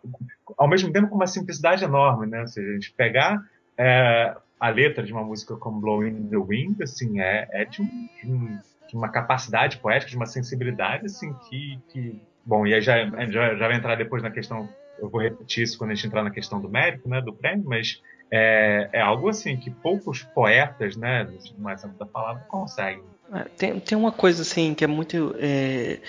ao 0.57 0.67
mesmo 0.67 0.91
tempo 0.91 1.07
com 1.07 1.15
uma 1.15 1.27
simplicidade 1.27 1.85
enorme, 1.85 2.27
né? 2.27 2.41
Ou 2.41 2.47
seja, 2.47 2.69
a 2.69 2.73
gente 2.73 2.91
pegar 2.91 3.41
é, 3.77 4.35
a 4.59 4.69
letra 4.69 5.03
de 5.03 5.13
uma 5.13 5.23
música 5.23 5.55
como 5.55 5.79
Blowing 5.79 6.09
in 6.09 6.29
the 6.29 6.37
Wind, 6.37 6.81
assim, 6.81 7.21
é, 7.21 7.47
é 7.51 7.65
de, 7.65 7.81
um, 7.81 8.59
de, 8.87 8.95
uma 8.95 9.09
capacidade 9.09 9.77
poética, 9.77 10.09
de 10.09 10.17
uma 10.17 10.25
sensibilidade, 10.25 11.05
assim, 11.05 11.33
que, 11.47 11.79
que 11.89 12.21
bom, 12.45 12.67
e 12.67 12.73
aí 12.73 12.81
já, 12.81 13.05
já, 13.29 13.55
já 13.55 13.67
vai 13.67 13.75
entrar 13.75 13.95
depois 13.95 14.21
na 14.21 14.29
questão, 14.29 14.67
eu 14.99 15.09
vou 15.09 15.21
repetir 15.21 15.63
isso 15.63 15.77
quando 15.77 15.91
a 15.91 15.95
gente 15.95 16.07
entrar 16.07 16.23
na 16.23 16.31
questão 16.31 16.59
do 16.59 16.67
mérito, 16.67 17.07
né, 17.07 17.21
do 17.21 17.33
prêmio, 17.33 17.65
mas 17.65 18.01
é, 18.29 18.89
é 18.91 19.01
algo, 19.01 19.29
assim, 19.29 19.55
que 19.55 19.69
poucos 19.69 20.23
poetas, 20.23 20.97
né, 20.97 21.27
mais 21.57 21.83
amplo 21.85 21.97
da 21.97 22.05
palavra, 22.05 22.43
conseguem. 22.47 23.03
É, 23.33 23.43
tem, 23.57 23.79
tem 23.79 23.97
uma 23.97 24.11
coisa, 24.11 24.41
assim, 24.41 24.73
que 24.73 24.83
é 24.83 24.87
muito 24.87 25.35
é, 25.39 25.99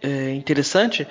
é 0.00 0.30
interessante, 0.34 1.08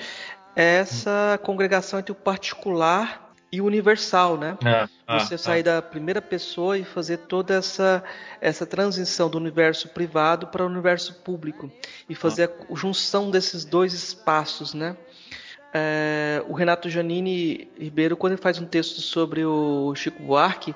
é 0.56 0.78
essa 0.78 1.40
congregação 1.44 2.00
entre 2.00 2.12
o 2.12 2.16
particular 2.16 3.29
e 3.52 3.62
universal, 3.62 4.38
né? 4.38 4.58
É, 4.64 4.88
é 5.08 5.20
Você 5.20 5.36
é, 5.36 5.38
sair 5.38 5.62
é. 5.62 5.64
da 5.64 5.82
primeira 5.82 6.22
pessoa 6.22 6.78
e 6.78 6.84
fazer 6.84 7.18
toda 7.18 7.56
essa 7.56 8.04
essa 8.40 8.66
transição 8.66 9.30
do 9.30 9.38
universo 9.38 9.90
privado 9.90 10.48
para 10.48 10.64
o 10.64 10.68
universo 10.68 11.16
público 11.22 11.72
e 12.08 12.16
fazer 12.16 12.50
a 12.50 12.76
junção 12.76 13.32
desses 13.32 13.66
dois 13.66 13.94
espaços, 13.94 14.74
né? 14.74 14.96
É, 15.72 16.44
o 16.48 16.54
Renato 16.54 16.90
Janine 16.90 17.70
Ribeiro, 17.78 18.18
quando 18.18 18.34
ele 18.34 18.42
faz 18.42 18.60
um 18.60 18.66
texto 18.66 19.02
sobre 19.02 19.46
o 19.46 19.94
Chico 19.96 20.24
Buarque, 20.24 20.74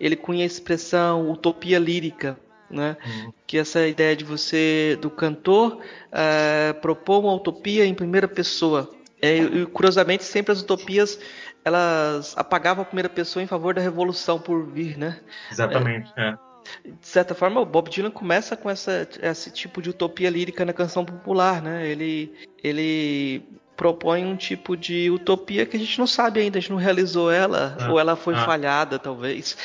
ele 0.00 0.16
cunha 0.16 0.42
a 0.42 0.46
expressão 0.46 1.30
utopia 1.30 1.78
lírica, 1.78 2.36
né? 2.68 2.96
Uhum. 3.04 3.32
Que 3.46 3.58
essa 3.58 3.86
ideia 3.86 4.16
de 4.16 4.24
você, 4.24 4.98
do 5.00 5.10
cantor, 5.10 5.80
é, 6.10 6.72
propor 6.72 7.20
uma 7.20 7.34
utopia 7.34 7.84
em 7.84 7.94
primeira 7.94 8.26
pessoa. 8.26 8.90
É, 9.20 9.36
e, 9.36 9.66
curiosamente, 9.66 10.24
sempre 10.24 10.50
as 10.50 10.60
utopias 10.60 11.20
elas 11.64 12.34
apagavam 12.36 12.82
a 12.82 12.86
primeira 12.86 13.08
pessoa 13.08 13.42
em 13.42 13.46
favor 13.46 13.74
da 13.74 13.80
revolução 13.80 14.38
por 14.38 14.66
vir, 14.66 14.98
né? 14.98 15.20
Exatamente, 15.50 16.12
é. 16.16 16.30
é. 16.30 16.36
De 16.84 17.06
certa 17.06 17.34
forma, 17.34 17.60
o 17.60 17.66
Bob 17.66 17.90
Dylan 17.90 18.10
começa 18.10 18.56
com 18.56 18.70
essa, 18.70 19.08
esse 19.20 19.50
tipo 19.50 19.82
de 19.82 19.90
utopia 19.90 20.30
lírica 20.30 20.64
na 20.64 20.72
canção 20.72 21.04
popular, 21.04 21.60
né? 21.60 21.86
Ele, 21.88 22.32
ele 22.62 23.42
propõe 23.76 24.24
um 24.24 24.36
tipo 24.36 24.76
de 24.76 25.10
utopia 25.10 25.66
que 25.66 25.76
a 25.76 25.80
gente 25.80 25.98
não 25.98 26.06
sabe 26.06 26.40
ainda, 26.40 26.58
a 26.58 26.60
gente 26.60 26.70
não 26.70 26.78
realizou 26.78 27.30
ela, 27.30 27.76
ah, 27.80 27.90
ou 27.90 27.98
ela 27.98 28.14
foi 28.14 28.34
ah. 28.34 28.44
falhada, 28.44 28.98
talvez. 28.98 29.56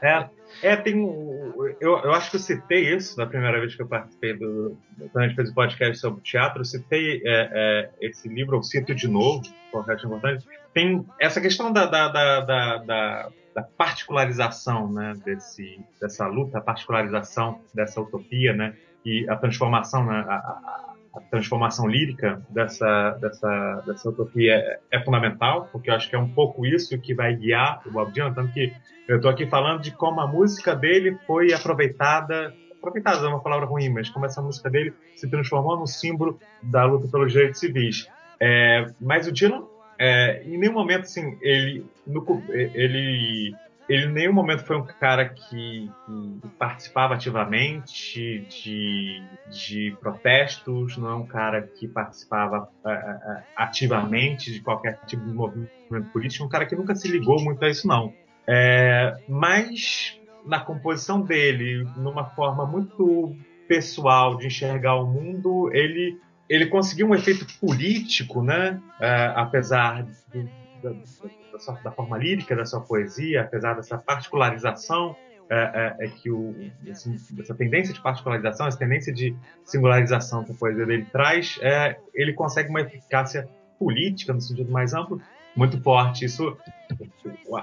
É, 0.00 0.28
é, 0.62 0.76
tem. 0.76 0.96
Eu, 1.80 1.98
eu 1.98 2.12
acho 2.12 2.30
que 2.30 2.36
eu 2.36 2.40
citei 2.40 2.94
isso 2.94 3.18
na 3.18 3.26
primeira 3.26 3.60
vez 3.60 3.74
que 3.74 3.82
eu 3.82 3.86
participei 3.86 4.34
do. 4.34 4.76
Quando 5.12 5.24
a 5.24 5.26
gente 5.26 5.36
fez 5.36 5.50
o 5.50 5.54
podcast 5.54 5.98
sobre 5.98 6.22
teatro, 6.22 6.60
eu 6.60 6.64
citei 6.64 7.22
é, 7.24 7.50
é, 7.52 7.90
esse 8.00 8.28
livro, 8.28 8.56
eu 8.56 8.62
cito 8.62 8.94
de 8.94 9.08
novo, 9.08 9.42
por 9.70 9.88
é 9.88 9.94
importante. 9.94 10.46
Tem 10.72 11.04
essa 11.20 11.40
questão 11.40 11.72
da, 11.72 11.86
da, 11.86 12.08
da, 12.08 12.40
da, 12.40 13.28
da 13.54 13.62
particularização 13.76 14.90
né, 14.92 15.14
desse, 15.24 15.78
dessa 16.00 16.26
luta, 16.26 16.58
a 16.58 16.60
particularização 16.60 17.60
dessa 17.74 18.00
utopia, 18.00 18.52
né, 18.52 18.74
e 19.04 19.28
a 19.28 19.36
transformação, 19.36 20.06
né, 20.06 20.24
a, 20.28 20.91
transformação 21.20 21.86
lírica 21.86 22.42
dessa, 22.48 23.10
dessa, 23.20 23.82
dessa 23.86 24.08
utopia 24.08 24.54
é, 24.54 24.80
é, 24.90 25.04
fundamental, 25.04 25.68
porque 25.70 25.90
eu 25.90 25.94
acho 25.94 26.08
que 26.08 26.16
é 26.16 26.18
um 26.18 26.28
pouco 26.28 26.64
isso 26.64 26.98
que 27.00 27.14
vai 27.14 27.34
guiar 27.34 27.82
o 27.86 27.90
Bob 27.90 28.12
Dylan, 28.12 28.32
tanto 28.32 28.52
que 28.52 28.72
eu 29.08 29.16
estou 29.16 29.30
aqui 29.30 29.46
falando 29.46 29.82
de 29.82 29.90
como 29.90 30.20
a 30.20 30.26
música 30.26 30.74
dele 30.74 31.18
foi 31.26 31.52
aproveitada, 31.52 32.54
aproveitada 32.78 33.26
é 33.26 33.28
uma 33.28 33.42
palavra 33.42 33.66
ruim, 33.66 33.90
mas 33.90 34.08
como 34.08 34.24
essa 34.24 34.40
música 34.40 34.70
dele 34.70 34.94
se 35.14 35.28
transformou 35.28 35.78
no 35.78 35.86
símbolo 35.86 36.38
da 36.62 36.84
luta 36.84 37.08
pelos 37.08 37.32
direitos 37.32 37.60
civis. 37.60 38.08
É, 38.40 38.86
mas 39.00 39.26
o 39.26 39.32
Dylan, 39.32 39.64
é, 39.98 40.42
em 40.44 40.58
nenhum 40.58 40.72
momento, 40.72 41.02
assim, 41.02 41.36
ele, 41.42 41.86
no, 42.06 42.42
ele, 42.50 43.54
ele 43.88 44.06
em 44.06 44.12
nenhum 44.12 44.32
momento 44.32 44.64
foi 44.64 44.76
um 44.76 44.84
cara 44.84 45.28
que, 45.28 45.90
que 46.06 46.48
participava 46.58 47.14
ativamente 47.14 48.46
de, 48.48 49.22
de 49.50 49.96
protestos, 50.00 50.96
não 50.96 51.10
é 51.10 51.14
um 51.14 51.26
cara 51.26 51.62
que 51.62 51.88
participava 51.88 52.68
uh, 52.84 52.88
uh, 52.88 53.42
ativamente 53.56 54.52
de 54.52 54.60
qualquer 54.60 54.98
tipo 55.06 55.24
de 55.24 55.32
movimento 55.32 56.10
político, 56.12 56.44
é 56.44 56.46
um 56.46 56.50
cara 56.50 56.66
que 56.66 56.76
nunca 56.76 56.94
se 56.94 57.08
ligou 57.08 57.42
muito 57.42 57.64
a 57.64 57.68
isso, 57.68 57.86
não. 57.86 58.12
É, 58.46 59.16
mas 59.28 60.20
na 60.44 60.60
composição 60.60 61.20
dele, 61.20 61.86
numa 61.96 62.24
forma 62.30 62.66
muito 62.66 63.36
pessoal 63.68 64.36
de 64.36 64.46
enxergar 64.46 64.96
o 64.96 65.06
mundo, 65.06 65.70
ele, 65.72 66.18
ele 66.48 66.66
conseguiu 66.66 67.08
um 67.08 67.14
efeito 67.14 67.46
político, 67.58 68.42
né? 68.42 68.80
É, 69.00 69.32
apesar 69.36 70.02
do, 70.02 70.61
da, 70.82 70.90
da, 70.90 71.58
sua, 71.58 71.74
da, 71.82 71.90
forma 71.90 72.18
lírica 72.18 72.56
da 72.56 72.64
sua 72.64 72.80
poesia, 72.80 73.42
apesar 73.42 73.74
dessa 73.74 73.96
particularização 73.98 75.16
é, 75.50 75.96
é, 76.00 76.06
é 76.06 76.08
que 76.08 76.30
o, 76.30 76.54
essa 76.86 77.54
tendência 77.54 77.92
de 77.92 78.00
particularização, 78.00 78.66
essa 78.66 78.78
tendência 78.78 79.12
de 79.12 79.34
singularização 79.64 80.44
que 80.44 80.52
a 80.52 80.54
poesia 80.54 80.86
dele 80.86 81.06
traz, 81.12 81.58
é, 81.62 81.96
ele 82.14 82.32
consegue 82.32 82.70
uma 82.70 82.80
eficácia 82.80 83.48
política 83.78 84.32
no 84.32 84.40
sentido 84.40 84.70
mais 84.70 84.94
amplo 84.94 85.20
muito 85.54 85.80
forte. 85.82 86.24
Isso, 86.24 86.56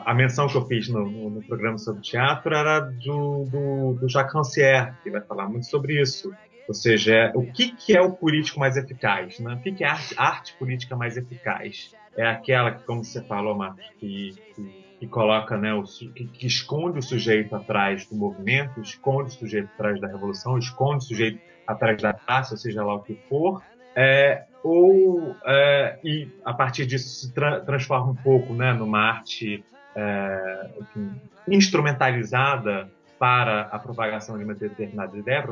a 0.05 0.13
menção 0.13 0.47
que 0.47 0.55
eu 0.55 0.65
fiz 0.65 0.88
no, 0.89 1.09
no, 1.09 1.30
no 1.30 1.41
programa 1.43 1.78
sobre 1.78 2.01
teatro 2.01 2.53
era 2.53 2.80
do, 2.80 3.45
do, 3.45 3.93
do 3.93 4.09
Jacques 4.09 4.34
Rancière, 4.34 4.93
que 5.03 5.09
vai 5.09 5.22
falar 5.22 5.47
muito 5.47 5.67
sobre 5.67 6.01
isso. 6.01 6.32
Ou 6.67 6.74
seja, 6.74 7.32
o 7.34 7.51
que, 7.51 7.72
que 7.76 7.97
é 7.97 8.01
o 8.01 8.11
político 8.11 8.59
mais 8.59 8.78
eficaz? 8.78 9.39
Né? 9.39 9.55
O 9.55 9.59
que, 9.59 9.72
que 9.72 9.84
é 9.84 9.88
a 9.88 9.93
arte, 9.93 10.15
arte 10.15 10.53
política 10.53 10.95
mais 10.95 11.17
eficaz? 11.17 11.95
É 12.18 12.28
aquela 12.28 12.72
que, 12.72 12.84
como 12.84 13.03
você 13.03 13.22
falou, 13.22 13.55
Marcos, 13.55 13.86
que, 13.99 14.36
que, 14.55 14.95
que 14.99 15.07
coloca, 15.07 15.57
né, 15.57 15.74
o, 15.74 15.84
que, 15.84 16.26
que, 16.26 16.47
esconde 16.47 16.99
o 16.99 17.01
sujeito 17.01 17.55
atrás 17.55 18.05
do 18.05 18.16
movimento, 18.16 18.82
esconde 18.82 19.30
o 19.30 19.34
sujeito 19.34 19.70
atrás 19.76 19.99
da 20.01 20.07
revolução, 20.07 20.57
esconde 20.57 21.05
o 21.05 21.07
sujeito 21.07 21.39
atrás 21.66 22.01
da 22.01 22.16
ou 22.51 22.57
seja 22.57 22.84
lá 22.84 22.95
o 22.95 23.03
que 23.03 23.16
for, 23.30 23.62
é, 23.95 24.45
ou 24.64 25.36
é, 25.45 25.99
e 26.03 26.28
a 26.43 26.53
partir 26.53 26.86
disso 26.86 27.10
se 27.10 27.34
tra 27.34 27.62
transforma 27.62 28.12
um 28.12 28.16
pouco 28.16 28.53
né, 28.53 28.74
numa 28.74 28.99
arte 28.99 29.64
é, 29.95 30.70
enfim, 30.82 31.12
instrumentalizada 31.47 32.89
para 33.18 33.62
a 33.64 33.80
propagação 33.80 34.38
de 34.38 34.43
uma 34.43 34.55
determinada 34.55 35.18
ideia, 35.18 35.43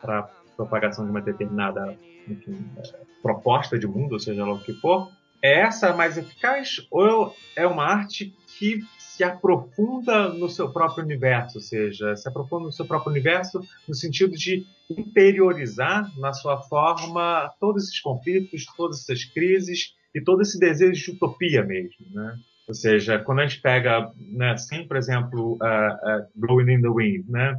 para 0.00 0.18
a 0.18 0.28
propagação 0.56 1.04
de 1.04 1.10
uma 1.10 1.20
determinada 1.20 1.96
enfim, 2.28 2.64
é, 2.76 2.98
proposta 3.22 3.78
de 3.78 3.86
mundo, 3.86 4.18
seja 4.18 4.44
lá 4.44 4.52
o 4.52 4.60
que 4.60 4.72
for, 4.74 5.10
é 5.42 5.60
essa 5.60 5.94
mais 5.94 6.16
eficaz 6.16 6.86
ou 6.90 7.34
é 7.56 7.66
uma 7.66 7.84
arte 7.84 8.34
que 8.58 8.80
se 8.98 9.24
aprofunda 9.24 10.28
no 10.28 10.48
seu 10.48 10.70
próprio 10.70 11.04
universo, 11.04 11.58
ou 11.58 11.62
seja, 11.62 12.14
se 12.14 12.28
aprofunda 12.28 12.66
no 12.66 12.72
seu 12.72 12.86
próprio 12.86 13.10
universo 13.10 13.60
no 13.88 13.94
sentido 13.94 14.32
de 14.32 14.64
interiorizar 14.88 16.08
na 16.18 16.32
sua 16.32 16.60
forma 16.62 17.52
todos 17.58 17.84
esses 17.84 18.00
conflitos, 18.00 18.64
todas 18.76 19.00
essas 19.00 19.24
crises 19.24 19.94
e 20.14 20.20
todo 20.20 20.42
esse 20.42 20.58
desejo 20.58 21.04
de 21.04 21.10
utopia 21.12 21.64
mesmo, 21.64 22.06
né? 22.12 22.38
Ou 22.68 22.74
seja, 22.74 23.18
quando 23.18 23.40
a 23.40 23.46
gente 23.46 23.62
pega, 23.62 24.12
né, 24.16 24.52
assim, 24.52 24.86
por 24.86 24.96
exemplo, 24.96 25.54
uh, 25.54 25.56
uh, 25.56 26.26
Blowing 26.34 26.74
in 26.74 26.82
the 26.82 26.88
Wind, 26.88 27.28
né? 27.28 27.58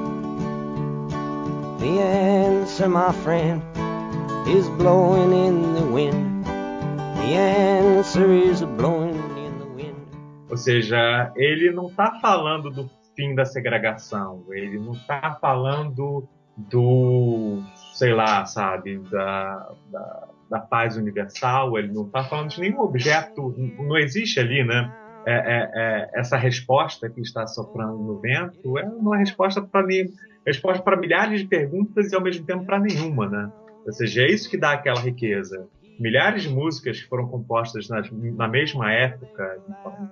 The 1.81 1.99
answer, 1.99 2.87
my 2.87 3.11
friend, 3.23 3.59
is 4.47 4.69
blowing 4.77 5.33
in 5.33 5.73
the 5.73 5.81
wind. 5.81 6.45
The 6.45 7.33
answer 7.33 8.31
is 8.31 8.61
blowing 8.61 9.15
in 9.15 9.57
the 9.57 9.65
wind. 9.65 9.97
Ou 10.47 10.57
seja, 10.57 11.33
ele 11.35 11.71
não 11.71 11.87
está 11.87 12.19
falando 12.21 12.69
do 12.69 12.87
fim 13.15 13.33
da 13.33 13.45
segregação, 13.45 14.45
ele 14.49 14.77
não 14.77 14.93
está 14.93 15.39
falando 15.41 16.29
do, 16.55 17.63
sei 17.95 18.13
lá, 18.13 18.45
sabe, 18.45 18.99
da, 19.09 19.73
da, 19.91 20.27
da 20.51 20.59
paz 20.59 20.97
universal, 20.97 21.79
ele 21.79 21.91
não 21.91 22.05
está 22.05 22.23
falando 22.25 22.49
de 22.49 22.61
nenhum 22.61 22.81
objeto, 22.81 23.55
não 23.57 23.97
existe 23.97 24.39
ali, 24.39 24.63
né? 24.63 24.93
É, 25.25 25.33
é, 25.33 25.71
é, 25.73 26.09
essa 26.19 26.37
resposta 26.37 27.09
que 27.09 27.21
está 27.21 27.45
soprando 27.45 27.97
no 27.97 28.19
vento 28.19 28.77
é 28.77 28.83
uma 28.85 29.17
resposta 29.17 29.61
para 29.61 29.83
mim 29.85 30.11
resposta 30.45 30.81
para 30.81 30.97
milhares 30.97 31.41
de 31.41 31.47
perguntas 31.47 32.11
e 32.11 32.15
ao 32.15 32.21
mesmo 32.21 32.45
tempo 32.45 32.65
para 32.65 32.79
nenhuma, 32.79 33.29
né? 33.29 33.51
Ou 33.85 33.91
seja, 33.91 34.23
é 34.23 34.31
isso 34.31 34.49
que 34.49 34.57
dá 34.57 34.71
aquela 34.73 34.99
riqueza. 34.99 35.67
Milhares 35.99 36.43
de 36.43 36.49
músicas 36.49 36.99
que 36.99 37.07
foram 37.07 37.27
compostas 37.27 37.87
na, 37.89 38.01
na 38.11 38.47
mesma 38.47 38.91
época, 38.91 39.59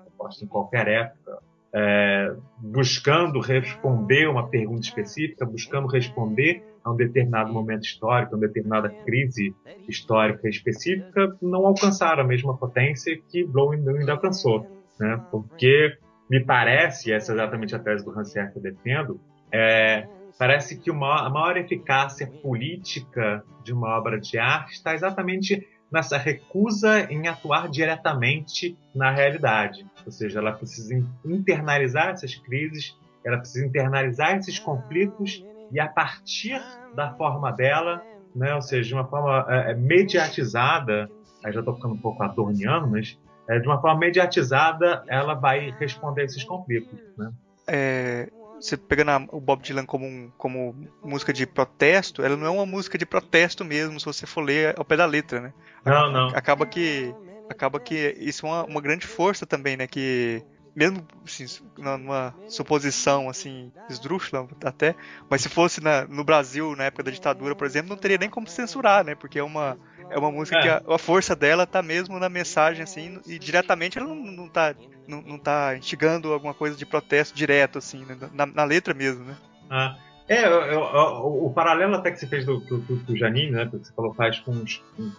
compostas 0.06 0.44
em 0.44 0.48
qualquer 0.48 0.88
época, 0.88 1.40
é, 1.74 2.36
buscando 2.58 3.40
responder 3.40 4.28
uma 4.28 4.48
pergunta 4.48 4.82
específica, 4.82 5.46
buscando 5.46 5.88
responder 5.88 6.64
a 6.84 6.92
um 6.92 6.96
determinado 6.96 7.52
momento 7.52 7.84
histórico, 7.84 8.34
a 8.34 8.38
uma 8.38 8.48
determinada 8.48 8.90
crise 8.90 9.54
histórica 9.88 10.48
específica, 10.48 11.36
não 11.42 11.66
alcançaram 11.66 12.24
a 12.24 12.28
mesma 12.28 12.56
potência 12.56 13.20
que 13.30 13.44
Blowing 13.44 13.84
Wind 13.84 14.10
alcançou. 14.10 14.79
Né? 15.00 15.22
Porque 15.32 15.98
me 16.30 16.44
parece, 16.44 17.12
essa 17.12 17.32
é 17.32 17.36
exatamente 17.36 17.76
a 17.76 17.80
tese 17.80 18.04
do 18.04 18.12
Hanser 18.12 18.52
que 18.52 18.60
eu 18.60 18.62
defendo, 18.62 19.20
é, 19.52 20.08
Parece 20.40 20.78
que 20.78 20.90
uma, 20.90 21.28
a 21.28 21.30
maior 21.30 21.58
eficácia 21.58 22.26
política 22.26 23.44
de 23.62 23.74
uma 23.74 23.98
obra 23.98 24.18
de 24.18 24.40
arte 24.40 24.72
está 24.72 24.94
exatamente 24.94 25.68
nessa 25.92 26.18
recusa 26.18 27.12
em 27.12 27.28
atuar 27.28 27.68
diretamente 27.68 28.78
na 28.96 29.12
realidade. 29.12 29.86
Ou 30.06 30.12
seja, 30.14 30.40
ela 30.40 30.54
precisa 30.54 30.96
internalizar 31.26 32.12
essas 32.12 32.36
crises, 32.36 32.98
ela 33.26 33.38
precisa 33.38 33.66
internalizar 33.66 34.38
esses 34.38 34.58
conflitos 34.58 35.44
e 35.74 35.78
a 35.78 35.90
partir 35.90 36.62
da 36.96 37.12
forma 37.16 37.52
dela, 37.52 38.02
né, 38.34 38.56
ou 38.56 38.62
seja, 38.62 38.88
de 38.88 38.94
uma 38.94 39.06
forma 39.06 39.46
é, 39.50 39.72
é 39.72 39.76
mediatizada, 39.76 41.10
aí 41.44 41.52
já 41.52 41.60
estou 41.60 41.76
ficando 41.76 41.96
um 41.96 42.00
pouco 42.00 42.24
adorniano, 42.24 42.90
mas 42.90 43.20
de 43.58 43.68
uma 43.68 43.82
forma 43.82 44.00
mediatizada 44.00 45.04
ela 45.08 45.34
vai 45.34 45.74
responder 45.80 46.22
a 46.22 46.26
esses 46.26 46.44
conflitos. 46.44 47.00
Né? 47.18 47.32
É, 47.66 48.30
você 48.60 48.78
pegando 48.78 49.12
a, 49.12 49.18
o 49.32 49.40
Bob 49.40 49.64
Dylan 49.64 49.86
como, 49.86 50.06
um, 50.06 50.32
como 50.38 50.76
música 51.04 51.32
de 51.32 51.48
protesto, 51.48 52.22
ela 52.22 52.36
não 52.36 52.46
é 52.46 52.50
uma 52.50 52.66
música 52.66 52.98
de 52.98 53.06
protesto 53.06 53.64
mesmo, 53.64 54.00
se 54.00 54.06
você 54.06 54.26
for 54.28 54.42
ler 54.42 54.76
ao 54.78 54.86
pé 54.86 54.98
da 54.98 55.06
letra, 55.06 55.40
né? 55.40 55.54
Não, 55.86 56.12
não. 56.12 56.28
Acaba 56.30 56.66
que 56.66 57.14
acaba 57.50 57.80
que 57.80 58.16
isso 58.20 58.46
é 58.46 58.50
uma, 58.50 58.66
uma 58.66 58.82
grande 58.82 59.08
força 59.08 59.46
também, 59.46 59.76
né? 59.76 59.88
Que 59.88 60.44
mesmo 60.76 61.06
assim, 61.26 61.46
numa 61.78 62.34
suposição 62.48 63.30
assim 63.30 63.72
esdrúxula 63.90 64.48
até, 64.64 64.96
mas 65.30 65.42
se 65.42 65.50
fosse 65.50 65.82
na, 65.82 66.06
no 66.06 66.24
Brasil 66.24 66.76
na 66.76 66.86
época 66.86 67.04
da 67.04 67.12
ditadura, 67.12 67.56
por 67.56 67.66
exemplo, 67.66 67.90
não 67.90 67.98
teria 67.98 68.18
nem 68.18 68.30
como 68.30 68.48
censurar, 68.48 69.04
né? 69.04 69.16
Porque 69.16 69.40
é 69.40 69.44
uma 69.44 69.78
é 70.10 70.18
uma 70.18 70.32
música 70.32 70.58
é. 70.58 70.62
que 70.62 70.68
a, 70.68 70.82
a, 70.88 70.98
força 70.98 71.36
dela 71.36 71.66
tá 71.66 71.82
mesmo 71.82 72.20
na 72.20 72.30
mensagem 72.30 72.84
assim 72.84 73.20
e 73.28 73.38
diretamente 73.38 73.98
ela 73.98 74.08
não, 74.08 74.16
não 74.16 74.50
tá 74.50 74.76
não, 75.08 75.22
não 75.22 75.40
tá 75.40 75.76
instigando 75.78 76.32
alguma 76.32 76.54
coisa 76.54 76.78
de 76.78 76.86
protesto 76.86 77.36
direto 77.36 77.78
assim 77.78 78.06
né? 78.06 78.18
na, 78.34 78.46
na, 78.46 78.64
letra 78.64 78.94
mesmo, 78.94 79.24
né? 79.26 79.36
Ah. 79.70 79.98
É, 80.28 80.46
eu, 80.46 80.62
eu, 80.62 80.80
o, 80.82 81.48
o, 81.48 81.54
paralelo 81.54 81.96
até 81.96 82.12
que 82.12 82.20
você 82.20 82.28
fez 82.28 82.46
do, 82.46 82.60
do, 82.60 82.78
do 82.78 83.18
Janine, 83.18 83.50
né, 83.50 83.66
que 83.66 83.80
você 83.80 83.92
falou 83.96 84.14
faz 84.14 84.40
com, 84.40 84.64
com, 84.96 85.12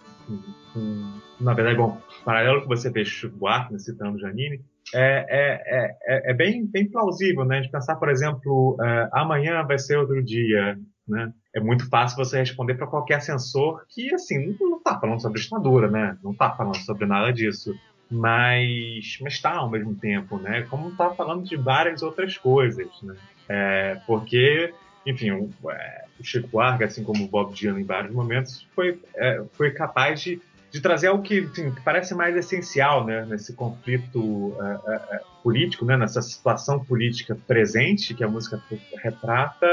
com, 0.73 1.19
na 1.41 1.53
verdade, 1.53 1.75
bom, 1.77 2.01
o 2.21 2.23
paralelo 2.23 2.61
que 2.61 2.67
você 2.69 2.89
fez 2.89 3.21
com 3.21 3.45
o 3.45 3.49
né, 3.49 3.77
citando 3.77 4.17
Janine, 4.17 4.61
é, 4.93 5.25
é, 5.29 5.97
é, 6.07 6.31
é, 6.31 6.33
bem, 6.33 6.65
bem 6.65 6.89
plausível, 6.89 7.45
né? 7.45 7.61
De 7.61 7.69
pensar, 7.69 7.95
por 7.95 8.09
exemplo, 8.09 8.75
uh, 8.79 9.09
amanhã 9.13 9.63
vai 9.63 9.77
ser 9.77 9.97
outro 9.97 10.23
dia, 10.23 10.77
né? 11.07 11.33
É 11.53 11.59
muito 11.59 11.87
fácil 11.89 12.17
você 12.17 12.39
responder 12.39 12.75
para 12.75 12.87
qualquer 12.87 13.21
sensor 13.21 13.85
que, 13.89 14.13
assim, 14.13 14.55
não 14.59 14.77
está 14.77 14.99
falando 14.99 15.21
sobre 15.21 15.41
ditadura, 15.41 15.89
né? 15.89 16.17
Não 16.23 16.31
está 16.31 16.51
falando 16.51 16.77
sobre 16.77 17.05
nada 17.05 17.31
disso. 17.31 17.73
Mas 18.09 19.19
está 19.25 19.55
ao 19.55 19.69
mesmo 19.69 19.95
tempo, 19.95 20.37
né? 20.37 20.63
Como 20.63 20.89
está 20.89 21.11
falando 21.11 21.43
de 21.43 21.55
várias 21.55 22.01
outras 22.01 22.37
coisas, 22.37 22.89
né? 23.01 23.15
É, 23.47 24.01
porque, 24.05 24.73
enfim, 25.05 25.31
o, 25.31 25.49
é, 25.69 26.05
o 26.19 26.23
Chico 26.23 26.47
Buarque, 26.47 26.83
assim 26.83 27.03
como 27.03 27.23
o 27.23 27.27
Bob 27.27 27.53
Dylan 27.53 27.79
em 27.79 27.85
vários 27.85 28.13
momentos, 28.13 28.67
foi, 28.75 28.99
é, 29.15 29.43
foi 29.53 29.71
capaz 29.71 30.21
de 30.21 30.41
de 30.71 30.79
trazer 30.79 31.07
algo 31.07 31.21
que, 31.21 31.39
assim, 31.39 31.71
que, 31.71 31.81
parece 31.81 32.15
mais 32.15 32.35
essencial 32.35 33.05
né, 33.05 33.25
nesse 33.25 33.53
conflito 33.53 34.19
uh, 34.19 34.53
uh, 34.55 35.43
político, 35.43 35.83
né, 35.83 35.97
nessa 35.97 36.21
situação 36.21 36.83
política 36.83 37.37
presente 37.45 38.13
que 38.13 38.23
a 38.23 38.27
música 38.27 38.61
retrata. 39.03 39.67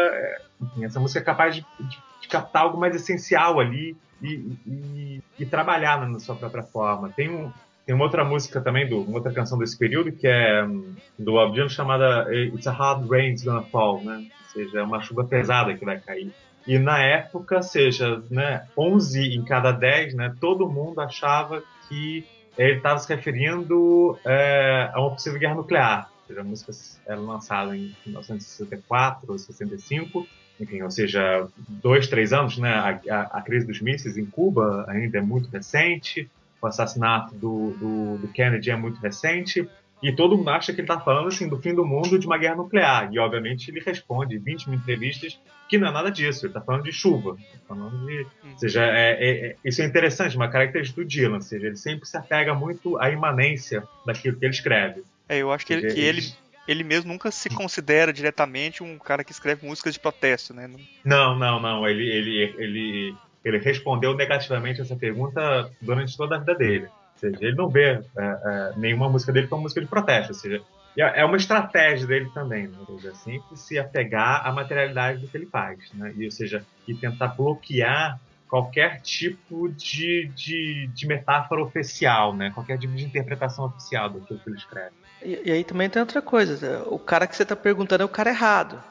Enfim, 0.60 0.84
essa 0.84 0.98
música 0.98 1.20
é 1.20 1.22
capaz 1.22 1.54
de, 1.54 1.64
de, 1.78 1.98
de 2.20 2.28
captar 2.28 2.62
algo 2.62 2.78
mais 2.78 2.96
essencial 2.96 3.60
ali 3.60 3.96
e, 4.20 4.56
e, 4.66 5.22
e 5.38 5.46
trabalhar 5.46 6.04
na 6.08 6.18
sua 6.18 6.34
própria 6.34 6.64
forma. 6.64 7.10
Tem, 7.10 7.30
um, 7.30 7.52
tem 7.86 7.94
uma 7.94 8.04
outra 8.04 8.24
música 8.24 8.60
também, 8.60 8.88
do, 8.88 9.00
uma 9.02 9.18
outra 9.18 9.32
canção 9.32 9.56
desse 9.56 9.78
período, 9.78 10.10
que 10.10 10.26
é 10.26 10.64
um, 10.64 10.96
do 11.16 11.32
Bob 11.32 11.52
Dylan, 11.54 11.68
chamada 11.68 12.26
It's 12.34 12.66
a 12.66 12.72
Hard 12.72 13.08
Rain's 13.08 13.44
Gonna 13.44 13.62
Fall, 13.62 14.02
né? 14.02 14.16
ou 14.16 14.52
seja, 14.52 14.80
é 14.80 14.82
uma 14.82 15.00
chuva 15.00 15.24
pesada 15.24 15.74
que 15.74 15.84
vai 15.84 16.00
cair. 16.00 16.32
E 16.66 16.78
na 16.78 16.98
época, 17.00 17.62
seja, 17.62 18.22
né, 18.30 18.66
11 18.76 19.34
em 19.34 19.44
cada 19.44 19.72
10, 19.72 20.14
né, 20.14 20.34
todo 20.40 20.68
mundo 20.68 21.00
achava 21.00 21.62
que 21.88 22.26
ele 22.58 22.76
estava 22.76 22.98
se 22.98 23.08
referindo 23.14 24.18
é, 24.24 24.90
a 24.92 25.00
uma 25.00 25.12
possível 25.12 25.38
guerra 25.38 25.54
nuclear. 25.54 26.10
A 26.36 26.42
música 26.42 26.72
era 27.06 27.18
lançada 27.18 27.74
em 27.74 27.94
1964 28.04 29.32
ou 29.32 29.38
65, 29.38 30.26
enfim, 30.60 30.82
ou 30.82 30.90
seja, 30.90 31.48
dois, 31.68 32.06
três 32.08 32.32
anos, 32.32 32.58
né? 32.58 32.70
A, 32.70 33.00
a, 33.10 33.20
a, 33.38 33.42
crise 33.42 33.66
dos 33.66 33.80
mísseis 33.80 34.18
em 34.18 34.26
Cuba 34.26 34.84
ainda 34.88 35.18
é 35.18 35.22
muito 35.22 35.48
recente, 35.48 36.28
o 36.60 36.66
assassinato 36.66 37.34
do, 37.34 37.70
do, 37.78 38.18
do 38.18 38.28
Kennedy 38.28 38.70
é 38.70 38.76
muito 38.76 39.00
recente, 39.00 39.68
E 40.02 40.12
todo 40.12 40.36
mundo 40.36 40.50
acha 40.50 40.72
que 40.72 40.80
ele 40.80 40.90
está 40.90 41.00
falando 41.00 41.28
assim 41.28 41.48
do 41.48 41.58
fim 41.58 41.74
do 41.74 41.86
mundo 41.86 42.18
de 42.18 42.26
uma 42.26 42.36
guerra 42.36 42.56
nuclear. 42.56 43.08
E 43.12 43.18
obviamente 43.18 43.70
ele 43.70 43.80
responde 43.80 44.36
em 44.36 44.38
20 44.38 44.68
mil 44.68 44.78
entrevistas 44.78 45.40
que 45.68 45.78
não 45.78 45.88
é 45.88 45.92
nada 45.92 46.10
disso. 46.10 46.46
Ele 46.46 46.50
está 46.50 46.60
falando 46.60 46.84
de 46.84 46.92
chuva. 46.92 47.36
Tá 47.36 47.58
falando 47.68 48.06
de, 48.06 48.22
hum. 48.44 48.52
ou 48.52 48.58
seja, 48.58 48.84
é, 48.84 49.10
é, 49.12 49.46
é, 49.46 49.56
isso 49.64 49.82
é 49.82 49.84
interessante, 49.84 50.36
uma 50.36 50.48
característica 50.48 51.00
do 51.00 51.06
Dylan. 51.06 51.36
Ou 51.36 51.42
seja, 51.42 51.66
ele 51.66 51.76
sempre 51.76 52.08
se 52.08 52.16
apega 52.16 52.54
muito 52.54 52.98
à 52.98 53.10
imanência 53.10 53.82
daquilo 54.06 54.36
que 54.36 54.44
ele 54.44 54.54
escreve. 54.54 55.04
É, 55.28 55.38
eu 55.38 55.52
acho 55.52 55.66
que, 55.66 55.74
ele, 55.74 55.92
que 55.92 56.00
ele, 56.00 56.22
ele 56.66 56.82
mesmo 56.82 57.12
nunca 57.12 57.30
se 57.30 57.50
considera 57.50 58.12
diretamente 58.12 58.82
um 58.82 58.98
cara 58.98 59.22
que 59.22 59.32
escreve 59.32 59.66
músicas 59.66 59.94
de 59.94 60.00
protesto, 60.00 60.54
né? 60.54 60.70
Não, 61.04 61.38
não, 61.38 61.60
não. 61.60 61.86
Ele, 61.86 62.08
ele, 62.08 62.54
ele, 62.56 63.14
ele 63.44 63.58
respondeu 63.58 64.14
negativamente 64.14 64.80
essa 64.80 64.96
pergunta 64.96 65.70
durante 65.80 66.16
toda 66.16 66.36
a 66.36 66.38
vida 66.38 66.54
dele. 66.54 66.86
Ou 66.86 67.18
seja, 67.18 67.38
ele 67.40 67.56
não 67.56 67.68
vê 67.68 67.92
é, 67.92 68.00
é, 68.16 68.72
nenhuma 68.76 69.08
música 69.08 69.32
dele 69.32 69.48
como 69.48 69.62
música 69.62 69.80
de 69.80 69.86
protesto. 69.86 70.32
Ou 70.32 70.38
seja, 70.38 70.62
é, 71.00 71.20
é 71.20 71.24
uma 71.24 71.36
estratégia 71.36 72.06
dele 72.06 72.30
também, 72.34 72.68
né? 72.68 72.78
Sempre 73.14 73.56
se 73.56 73.78
apegar 73.78 74.46
à 74.46 74.52
materialidade 74.52 75.20
do 75.20 75.28
que 75.28 75.36
ele 75.36 75.46
faz, 75.46 75.78
né? 75.94 76.12
E, 76.16 76.24
ou 76.24 76.30
seja, 76.30 76.64
e 76.86 76.94
tentar 76.94 77.28
bloquear 77.28 78.18
qualquer 78.48 79.00
tipo 79.02 79.68
de, 79.68 80.30
de, 80.34 80.88
de 80.88 81.06
metáfora 81.06 81.62
oficial, 81.62 82.34
né? 82.34 82.50
Qualquer 82.54 82.78
tipo 82.78 82.94
de 82.94 83.04
interpretação 83.04 83.66
oficial 83.66 84.08
do 84.08 84.20
que 84.20 84.40
ele 84.46 84.56
escreve. 84.56 84.92
E, 85.22 85.42
e, 85.44 85.52
aí 85.52 85.64
também 85.64 85.90
tem 85.90 86.00
outra 86.00 86.22
coisa, 86.22 86.82
o 86.86 86.98
cara 86.98 87.26
que 87.26 87.36
você 87.36 87.42
está 87.42 87.56
perguntando 87.56 88.02
é 88.02 88.06
o 88.06 88.08
cara 88.08 88.30
errado. 88.30 88.82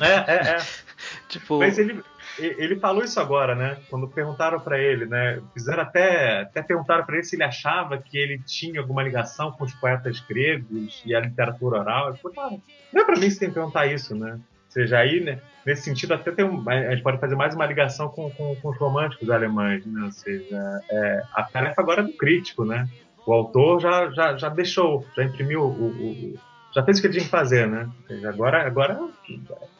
É, 0.00 0.32
é, 0.32 0.56
é. 0.56 0.56
tipo... 1.28 1.58
Mas 1.58 1.78
ele, 1.78 2.02
ele 2.38 2.76
falou 2.76 3.02
isso 3.02 3.18
agora, 3.18 3.54
né? 3.54 3.78
Quando 3.88 4.08
perguntaram 4.08 4.60
para 4.60 4.78
ele, 4.78 5.06
né? 5.06 5.40
Fizeram 5.52 5.82
até, 5.82 6.40
até 6.40 6.62
perguntaram 6.62 7.04
para 7.04 7.16
ele 7.16 7.24
se 7.24 7.36
ele 7.36 7.44
achava 7.44 7.98
que 7.98 8.16
ele 8.16 8.38
tinha 8.46 8.80
alguma 8.80 9.02
ligação 9.02 9.52
com 9.52 9.64
os 9.64 9.74
poetas 9.74 10.20
gregos 10.20 11.02
e 11.04 11.14
a 11.14 11.20
literatura 11.20 11.80
oral. 11.80 12.08
Ele 12.08 12.18
falou, 12.18 12.40
ah, 12.40 12.58
não 12.92 13.02
é 13.02 13.04
para 13.04 13.18
mim 13.18 13.30
você 13.30 13.40
tem 13.40 13.48
que 13.48 13.54
perguntar 13.54 13.86
isso, 13.86 14.14
né? 14.14 14.32
Ou 14.32 14.70
seja, 14.70 14.98
aí, 14.98 15.20
né? 15.20 15.40
Nesse 15.64 15.82
sentido, 15.82 16.14
até 16.14 16.30
tem 16.30 16.44
um, 16.44 16.62
a 16.68 16.90
gente 16.90 17.02
pode 17.02 17.18
fazer 17.18 17.34
mais 17.34 17.54
uma 17.54 17.66
ligação 17.66 18.08
com, 18.08 18.30
com, 18.30 18.54
com 18.56 18.68
os 18.68 18.78
românticos 18.78 19.30
alemães, 19.30 19.84
né? 19.86 20.04
Ou 20.04 20.12
seja, 20.12 20.80
é, 20.90 21.22
a 21.34 21.42
tarefa 21.42 21.80
agora 21.80 22.02
é 22.02 22.04
do 22.04 22.12
crítico, 22.12 22.64
né? 22.64 22.88
O 23.26 23.32
autor 23.32 23.80
já, 23.80 24.10
já, 24.10 24.36
já 24.36 24.48
deixou, 24.48 25.04
já 25.16 25.24
imprimiu 25.24 25.62
o, 25.62 25.86
o 25.88 26.34
já 26.76 26.82
fez 26.82 26.98
o 26.98 27.02
que 27.02 27.08
tinha 27.08 27.24
que 27.24 27.30
fazer, 27.30 27.66
né? 27.66 27.88
Agora, 28.28 28.66
agora 28.66 29.00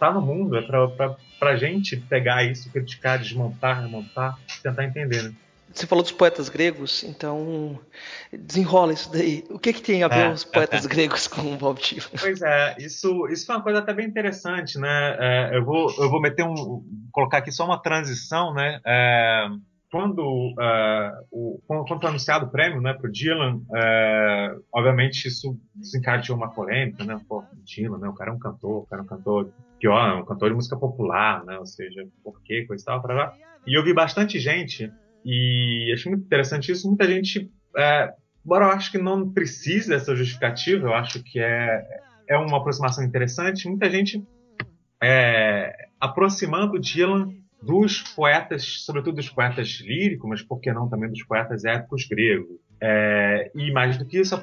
tá 0.01 0.11
no 0.11 0.23
mundo, 0.23 0.57
é 0.57 0.63
pra, 0.63 0.89
pra, 0.89 1.17
pra 1.39 1.57
gente 1.57 1.95
pegar 1.95 2.43
isso, 2.43 2.73
criticar, 2.73 3.19
desmontar, 3.19 3.83
remontar, 3.83 4.39
tentar 4.63 4.83
entender, 4.83 5.25
né? 5.25 5.35
Você 5.71 5.87
falou 5.87 6.03
dos 6.03 6.13
poetas 6.13 6.49
gregos, 6.49 7.05
então 7.05 7.79
desenrola 8.33 8.95
isso 8.95 9.13
daí. 9.13 9.45
O 9.51 9.59
que, 9.59 9.75
que 9.75 9.83
tem 9.83 10.03
a 10.03 10.09
ver 10.09 10.31
é, 10.31 10.31
os 10.31 10.43
poetas 10.43 10.87
é, 10.87 10.89
gregos 10.89 11.29
com 11.29 11.43
o 11.53 11.57
Bob 11.59 11.79
Dylan? 11.79 12.09
Pois 12.19 12.41
é, 12.41 12.77
isso, 12.79 13.29
isso 13.29 13.45
foi 13.45 13.57
uma 13.57 13.63
coisa 13.63 13.81
até 13.81 13.93
bem 13.93 14.07
interessante, 14.07 14.79
né? 14.79 15.17
É, 15.19 15.57
eu, 15.59 15.67
vou, 15.67 15.95
eu 15.99 16.09
vou 16.09 16.23
meter 16.23 16.47
um. 16.47 16.83
colocar 17.13 17.39
aqui 17.39 17.53
só 17.53 17.67
uma 17.67 17.83
transição, 17.83 18.55
né? 18.55 18.81
É, 18.87 19.49
quando, 19.91 20.21
uh, 20.21 21.27
o, 21.31 21.61
quando 21.67 22.01
foi 22.01 22.09
anunciado 22.09 22.47
o 22.47 22.51
prêmio 22.51 22.81
né, 22.81 22.93
para 22.93 23.09
o 23.09 23.13
Dylan, 23.13 23.57
uh, 23.57 24.65
obviamente 24.73 25.29
isso 25.29 25.59
desencadeou 25.75 26.37
uma 26.37 26.51
polêmica, 26.51 27.05
né? 27.05 27.21
Pô, 27.29 27.45
Dylan, 27.65 27.99
né? 27.99 28.09
O 28.09 28.15
cara 28.15 28.31
é 28.31 28.35
um 28.35 28.39
cantor, 28.39 28.83
o 28.83 28.87
cara 28.87 29.03
é 29.03 29.05
um 29.05 29.09
cantor 29.09 29.51
pior, 29.79 30.21
um 30.21 30.25
cantor 30.25 30.51
de 30.51 30.57
música 30.57 30.77
popular, 30.77 31.45
né? 31.45 31.59
Ou 31.59 31.67
seja, 31.67 32.07
por 32.23 32.43
quê, 32.43 32.65
coisa 32.67 32.83
e 32.83 32.87
tal, 32.87 33.01
para 33.01 33.15
lá. 33.15 33.35
E 33.67 33.79
eu 33.79 33.85
vi 33.85 33.93
bastante 33.93 34.39
gente, 34.39 34.93
e 35.25 35.93
achei 35.93 36.11
muito 36.11 36.25
interessante 36.25 36.71
isso, 36.71 36.89
muita 36.89 37.05
gente, 37.07 37.51
é, 37.77 38.13
embora 38.45 38.67
eu 38.67 38.71
acho 38.71 38.93
que 38.93 38.99
não 38.99 39.33
precise 39.33 39.89
dessa 39.89 40.15
justificativa, 40.15 40.87
eu 40.87 40.95
acho 40.95 41.23
que 41.23 41.41
é, 41.41 41.85
é 42.29 42.37
uma 42.37 42.59
aproximação 42.59 43.05
interessante, 43.05 43.69
muita 43.69 43.91
gente 43.91 44.25
é, 45.03 45.75
aproximando 46.01 46.75
o 46.75 46.79
Dylan 46.79 47.33
dos 47.63 48.03
poetas, 48.03 48.65
sobretudo 48.85 49.17
dos 49.17 49.29
poetas 49.29 49.81
líricos, 49.81 50.29
mas 50.29 50.43
por 50.43 50.61
que 50.61 50.73
não 50.73 50.89
também 50.89 51.11
dos 51.11 51.23
poetas 51.25 51.65
épicos 51.65 52.07
gregos. 52.07 52.59
É, 52.81 53.51
e 53.55 53.73
mais 53.73 53.97
do 53.97 54.05
que 54.05 54.19
isso, 54.19 54.35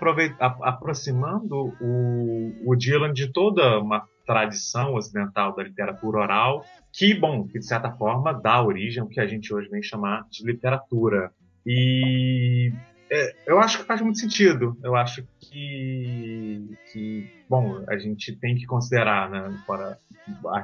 aproximando 0.62 1.74
o, 1.80 2.52
o 2.66 2.76
Dylan 2.76 3.14
de 3.14 3.32
toda 3.32 3.80
uma 3.80 4.04
tradição 4.26 4.96
ocidental 4.96 5.56
da 5.56 5.64
literatura 5.64 6.20
oral, 6.20 6.66
que, 6.92 7.14
bom, 7.14 7.46
que 7.48 7.60
de 7.60 7.66
certa 7.66 7.92
forma 7.92 8.34
dá 8.34 8.64
origem 8.64 9.02
ao 9.02 9.08
que 9.08 9.20
a 9.20 9.28
gente 9.28 9.54
hoje 9.54 9.70
vem 9.70 9.84
chamar 9.84 10.26
de 10.30 10.46
literatura. 10.46 11.32
E 11.66 12.72
é, 13.10 13.36
eu 13.46 13.60
acho 13.60 13.80
que 13.80 13.86
faz 13.86 14.02
muito 14.02 14.20
sentido. 14.20 14.78
Eu 14.84 14.96
acho 14.96 15.24
que, 15.40 16.78
que 16.92 17.30
bom, 17.50 17.84
a 17.88 17.98
gente 17.98 18.36
tem 18.36 18.56
que 18.56 18.66
considerar, 18.66 19.30
né, 19.30 19.58
para 19.68 19.98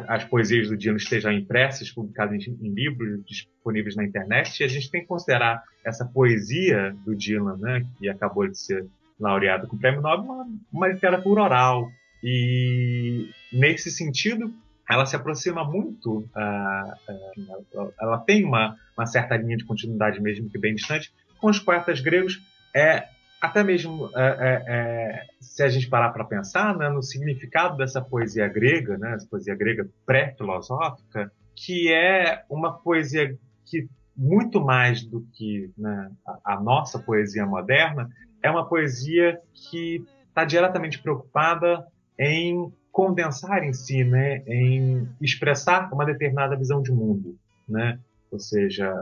as 0.08 0.24
poesias 0.24 0.70
do 0.70 0.78
Dylan 0.78 0.96
estejam 0.96 1.32
impressas, 1.32 1.92
publicadas 1.92 2.48
em, 2.48 2.70
livros 2.70 3.24
disponíveis 3.26 3.96
na 3.96 4.06
internet, 4.06 4.60
e 4.60 4.64
a 4.64 4.68
gente 4.68 4.90
tem 4.90 5.02
que 5.02 5.08
considerar 5.08 5.62
essa 5.86 6.06
poesia 6.06 6.96
do 7.06 7.16
Dylan, 7.16 7.58
né, 7.58 7.86
que 7.98 8.10
acabou 8.10 8.48
de 8.48 8.58
ser 8.58 8.86
laureado 9.20 9.68
com 9.68 9.76
o 9.76 9.80
Prêmio 9.80 10.02
Nobel, 10.02 10.24
uma, 10.24 10.48
uma 10.72 10.88
literatura 10.88 11.44
oral. 11.44 11.90
E 12.24 13.30
nesse 13.52 13.92
sentido, 13.92 14.54
ela 14.90 15.06
se 15.06 15.16
aproxima 15.16 15.64
muito, 15.64 16.20
uh, 16.20 16.24
uh, 16.28 17.54
ela, 17.74 17.94
ela, 18.02 18.18
tem 18.20 18.44
uma, 18.44 18.76
uma 18.98 19.06
certa 19.06 19.38
linha 19.38 19.56
de 19.56 19.66
continuidade, 19.66 20.20
mesmo 20.20 20.50
que 20.50 20.58
bem 20.58 20.74
distante, 20.74 21.14
com 21.40 21.50
os 21.50 21.60
poetas 21.60 22.00
gregos. 22.00 22.42
É, 22.76 23.08
até 23.42 23.64
mesmo 23.64 24.10
é, 24.16 24.22
é, 24.22 24.64
é, 24.68 25.26
se 25.40 25.64
a 25.64 25.70
gente 25.70 25.90
parar 25.90 26.10
para 26.10 26.26
pensar 26.26 26.76
né, 26.78 26.90
no 26.90 27.02
significado 27.02 27.78
dessa 27.78 28.02
poesia 28.02 28.48
grega, 28.48 28.98
né, 28.98 29.14
essa 29.16 29.28
poesia 29.28 29.56
grega 29.56 29.88
pré-filosófica, 30.06 31.32
que 31.56 31.92
é 31.92 32.44
uma 32.50 32.74
poesia 32.74 33.38
que 33.66 33.88
muito 34.16 34.60
mais 34.60 35.02
do 35.02 35.26
que 35.34 35.72
né, 35.78 36.12
a, 36.28 36.56
a, 36.56 36.62
nossa 36.62 37.00
poesia 37.00 37.46
moderna, 37.46 38.10
é 38.44 38.52
uma 38.52 38.68
poesia 38.68 39.40
que 39.54 40.04
está 40.28 40.44
diretamente 40.44 41.00
preocupada 41.00 41.88
em 42.18 42.72
condensar 42.92 43.64
em 43.64 43.72
si, 43.72 44.04
né, 44.04 44.44
em 44.46 45.08
expressar 45.22 45.92
uma 45.94 46.06
determinada 46.06 46.58
visão 46.58 46.82
de 46.82 46.92
mundo, 46.92 47.38
né? 47.68 47.98
Ou 48.30 48.40
seja, 48.40 48.94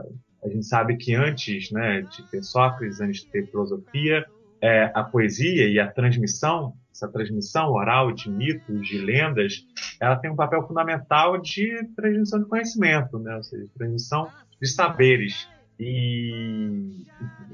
a 0.42 0.48
gente 0.48 0.66
sabe 0.66 0.96
que 0.96 1.14
antes 1.14 1.70
né, 1.70 2.02
de 2.02 2.22
ter 2.30 2.42
Sócrates, 2.42 3.00
antes 3.00 3.22
de 3.22 3.30
ter 3.30 3.46
filosofia, 3.46 4.24
é, 4.60 4.90
a 4.94 5.02
poesia 5.02 5.68
e 5.68 5.78
a 5.78 5.90
transmissão, 5.90 6.74
essa 6.92 7.08
transmissão 7.08 7.70
oral 7.70 8.12
de 8.12 8.30
mitos, 8.30 8.86
de 8.86 8.98
lendas, 8.98 9.64
ela 10.00 10.16
tem 10.16 10.30
um 10.30 10.36
papel 10.36 10.66
fundamental 10.66 11.38
de 11.38 11.84
transmissão 11.96 12.40
de 12.40 12.46
conhecimento, 12.46 13.18
né? 13.18 13.36
ou 13.36 13.42
seja, 13.42 13.66
transmissão 13.76 14.28
de 14.60 14.68
saberes. 14.68 15.48
E 15.80 17.06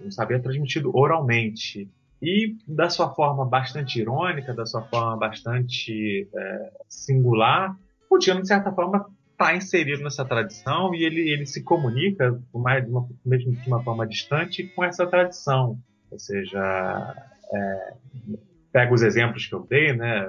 um 0.03 0.11
saber 0.11 0.41
transmitido 0.41 0.91
oralmente. 0.97 1.91
E 2.22 2.57
da 2.66 2.89
sua 2.89 3.14
forma 3.14 3.45
bastante 3.45 4.01
irônica, 4.01 4.55
da 4.55 4.64
sua 4.64 4.80
forma 4.82 5.14
bastante 5.18 6.26
é, 6.35 6.72
singular, 6.89 7.76
podia, 8.09 8.35
de 8.35 8.49
certa 8.49 8.72
forma, 8.72 9.07
está 9.35 9.55
inserido 9.55 10.03
nessa 10.03 10.24
tradição 10.24 10.95
e 10.95 11.05
ele, 11.05 11.30
ele 11.30 11.45
se 11.45 11.62
comunica, 11.62 12.41
mais, 12.55 12.85
de 12.85 12.91
uma, 12.91 13.07
mesmo 13.24 13.53
de 13.53 13.68
uma 13.68 13.82
forma 13.82 14.07
distante, 14.07 14.64
com 14.64 14.82
essa 14.82 15.07
tradição. 15.07 15.78
Ou 16.11 16.18
seja, 16.18 17.14
é, 17.53 17.95
pega 18.72 18.95
os 18.95 19.03
exemplos 19.03 19.47
que 19.47 19.55
eu 19.55 19.66
dei, 19.68 19.93
né? 19.93 20.26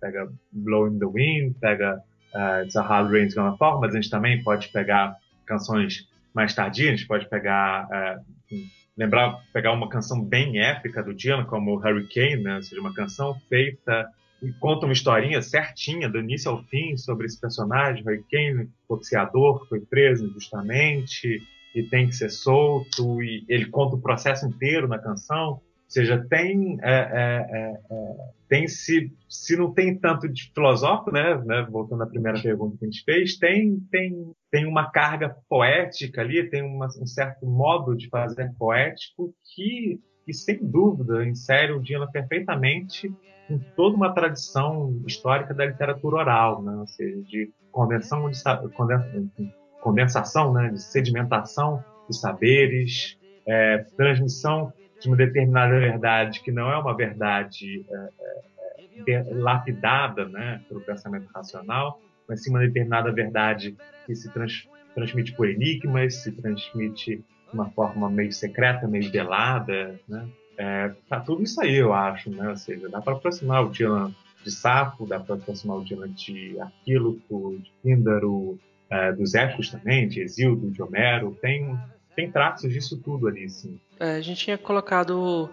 Pega 0.00 0.30
Blowing 0.52 0.98
the 0.98 1.06
Wind, 1.06 1.54
pega 1.58 2.02
uh, 2.34 2.62
It's 2.62 2.76
a 2.76 2.82
Hard 2.82 3.10
Rain's 3.10 3.34
Gonna 3.34 3.56
Fall, 3.56 3.80
mas 3.80 3.94
a 3.94 3.96
gente 4.00 4.10
também 4.10 4.42
pode 4.42 4.68
pegar 4.68 5.16
canções 5.46 6.08
mais 6.34 6.54
tardias, 6.54 6.88
a 6.88 6.96
gente 6.96 7.06
pode 7.06 7.28
pegar, 7.28 7.86
uh, 7.86 8.56
lembrar, 8.96 9.40
pegar 9.52 9.72
uma 9.72 9.88
canção 9.88 10.22
bem 10.22 10.58
épica 10.58 11.02
do 11.02 11.14
Dylan, 11.14 11.44
como 11.44 11.76
Hurricane, 11.76 12.42
né? 12.42 12.56
Ou 12.56 12.62
seja, 12.62 12.80
uma 12.80 12.94
canção 12.94 13.34
feita 13.48 14.06
e 14.42 14.52
conta 14.52 14.86
uma 14.86 14.92
historinha 14.92 15.40
certinha, 15.40 16.08
do 16.08 16.18
início 16.18 16.50
ao 16.50 16.62
fim, 16.64 16.96
sobre 16.96 17.26
esse 17.26 17.40
personagem, 17.40 18.02
Hurricane, 18.06 18.68
boxeador, 18.88 19.62
que 19.62 19.68
foi 19.68 19.80
preso 19.80 20.26
injustamente 20.26 21.42
e 21.74 21.82
tem 21.82 22.06
que 22.06 22.14
ser 22.14 22.30
solto, 22.30 23.22
e 23.22 23.44
ele 23.48 23.66
conta 23.66 23.96
o 23.96 24.00
processo 24.00 24.46
inteiro 24.46 24.88
na 24.88 24.98
canção. 24.98 25.52
Ou 25.52 25.62
seja, 25.88 26.24
tem, 26.28 26.78
é, 26.82 26.90
é, 26.90 27.46
é, 27.50 27.80
é 27.90 28.16
tem 28.48 28.66
se, 28.68 29.12
se 29.28 29.56
não 29.56 29.72
tem 29.72 29.96
tanto 29.98 30.28
de 30.28 30.50
filosófico, 30.54 31.12
né, 31.12 31.36
né, 31.44 31.66
voltando 31.68 32.02
à 32.02 32.06
primeira 32.06 32.40
pergunta 32.40 32.76
que 32.78 32.84
a 32.84 32.88
gente 32.88 33.04
fez, 33.04 33.36
tem, 33.36 33.80
tem, 33.90 34.32
tem 34.50 34.66
uma 34.66 34.90
carga 34.90 35.36
poética 35.48 36.20
ali, 36.20 36.48
tem 36.48 36.62
uma, 36.62 36.86
um 37.00 37.06
certo 37.06 37.46
modo 37.46 37.96
de 37.96 38.08
fazer 38.08 38.52
poético 38.58 39.34
que, 39.54 40.00
que 40.24 40.32
sem 40.32 40.58
dúvida 40.62 41.26
insere 41.26 41.72
o 41.72 41.80
Dylan 41.80 42.10
perfeitamente 42.10 43.12
com 43.46 43.58
toda 43.76 43.96
uma 43.96 44.12
tradição 44.12 45.00
histórica 45.06 45.54
da 45.54 45.66
literatura 45.66 46.16
oral, 46.16 46.62
né? 46.62 46.76
ou 46.76 46.86
seja, 46.86 47.22
de 47.22 47.50
condensação, 47.70 48.30
de, 48.30 49.52
condensação 49.80 50.52
né? 50.52 50.70
de 50.70 50.82
sedimentação 50.82 51.82
de 52.08 52.16
saberes, 52.16 53.18
é, 53.46 53.78
transmissão 53.96 54.72
de 55.00 55.08
uma 55.08 55.16
determinada 55.16 55.78
verdade 55.78 56.40
que 56.40 56.50
não 56.50 56.70
é 56.70 56.78
uma 56.78 56.96
verdade 56.96 57.84
é, 57.90 59.12
é, 59.12 59.24
lapidada 59.30 60.26
né, 60.26 60.62
pelo 60.68 60.80
pensamento 60.80 61.28
racional, 61.34 62.00
mas 62.28 62.42
sim 62.42 62.50
uma 62.50 62.60
determinada 62.60 63.12
verdade 63.12 63.76
que 64.04 64.14
se 64.14 64.32
trans, 64.32 64.68
transmite 64.94 65.34
por 65.34 65.48
enigmas, 65.48 66.16
se 66.16 66.32
transmite 66.32 67.16
de 67.16 67.54
uma 67.54 67.70
forma 67.70 68.08
meio 68.10 68.32
secreta, 68.32 68.88
meio 68.88 69.10
velada, 69.10 70.00
né? 70.08 70.26
É, 70.58 70.92
tá 71.08 71.20
tudo 71.20 71.42
isso 71.42 71.60
aí, 71.60 71.74
eu 71.74 71.92
acho, 71.92 72.30
né? 72.30 72.48
Ou 72.48 72.56
seja, 72.56 72.88
dá 72.88 73.00
para 73.00 73.14
aproximar 73.14 73.64
o 73.64 73.70
Dylan 73.70 74.14
de 74.42 74.50
Sapo, 74.50 75.06
dá 75.06 75.20
para 75.20 75.34
aproximar 75.34 75.78
o 75.78 75.84
Dylan 75.84 76.10
de 76.10 76.58
Aquíloco, 76.60 77.58
de 77.58 77.70
Píndaro, 77.82 78.58
é, 78.88 79.12
dos 79.12 79.34
épicos 79.34 79.70
também, 79.70 80.08
de 80.08 80.20
Exildo, 80.20 80.70
de 80.70 80.82
Homero. 80.82 81.36
Tem, 81.40 81.76
tem 82.16 82.30
traços 82.30 82.72
disso 82.72 82.96
tudo 82.96 83.28
ali, 83.28 83.48
sim. 83.50 83.78
É, 84.00 84.16
a 84.16 84.20
gente 84.22 84.44
tinha 84.44 84.56
colocado, 84.56 85.50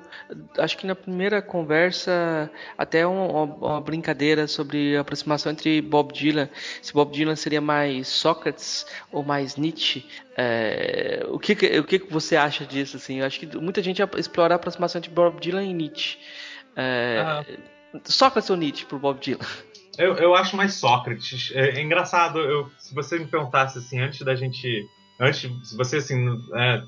acho 0.58 0.78
que 0.78 0.88
na 0.88 0.96
primeira 0.96 1.42
conversa, 1.42 2.50
até 2.78 3.06
uma, 3.06 3.44
uma, 3.44 3.82
brincadeira 3.82 4.48
sobre 4.48 4.96
a 4.96 5.02
aproximação 5.02 5.52
entre 5.52 5.82
Bob 5.82 6.14
Dylan, 6.14 6.50
se 6.82 6.94
Bob 6.94 7.12
Dylan 7.12 7.36
seria 7.36 7.60
mais 7.60 8.08
Sócrates 8.08 8.86
ou 9.12 9.24
mais 9.24 9.58
Nietzsche. 9.58 10.06
É, 10.38 11.26
o 11.28 11.38
que, 11.38 11.54
o 11.80 11.84
que 11.84 12.00
você 12.10 12.38
acha 12.38 12.66
disso? 12.66 12.96
Assim? 12.96 13.20
Eu 13.20 13.26
acho 13.26 13.42
que 13.42 13.58
muita 13.58 13.84
gente 13.84 14.02
explora 14.18 14.56
a 14.56 14.58
aproximação 14.58 15.00
entre 15.00 15.12
Bob 15.12 15.40
Dylan 15.42 15.66
e 15.66 15.74
Nietzsche. 15.74 16.18
É, 16.78 17.22
ah. 17.26 17.46
Sócrates 18.06 18.50
ou 18.50 18.56
Nietzsche 18.56 18.86
para 18.86 18.98
Bob 18.98 19.20
Dylan? 19.20 19.46
Eu, 19.98 20.16
eu 20.16 20.34
acho 20.34 20.56
mais 20.56 20.76
Sócrates. 20.76 21.52
É, 21.54 21.78
é 21.78 21.82
engraçado, 21.82 22.40
eu, 22.40 22.72
se 22.80 22.96
você 22.96 23.20
me 23.20 23.28
perguntasse 23.28 23.78
assim, 23.78 24.00
antes 24.00 24.22
da 24.22 24.34
gente 24.34 24.88
antes, 25.20 25.70
se 25.70 25.78
você 25.78 25.98
assim, 25.98 26.28
é, 26.56 26.84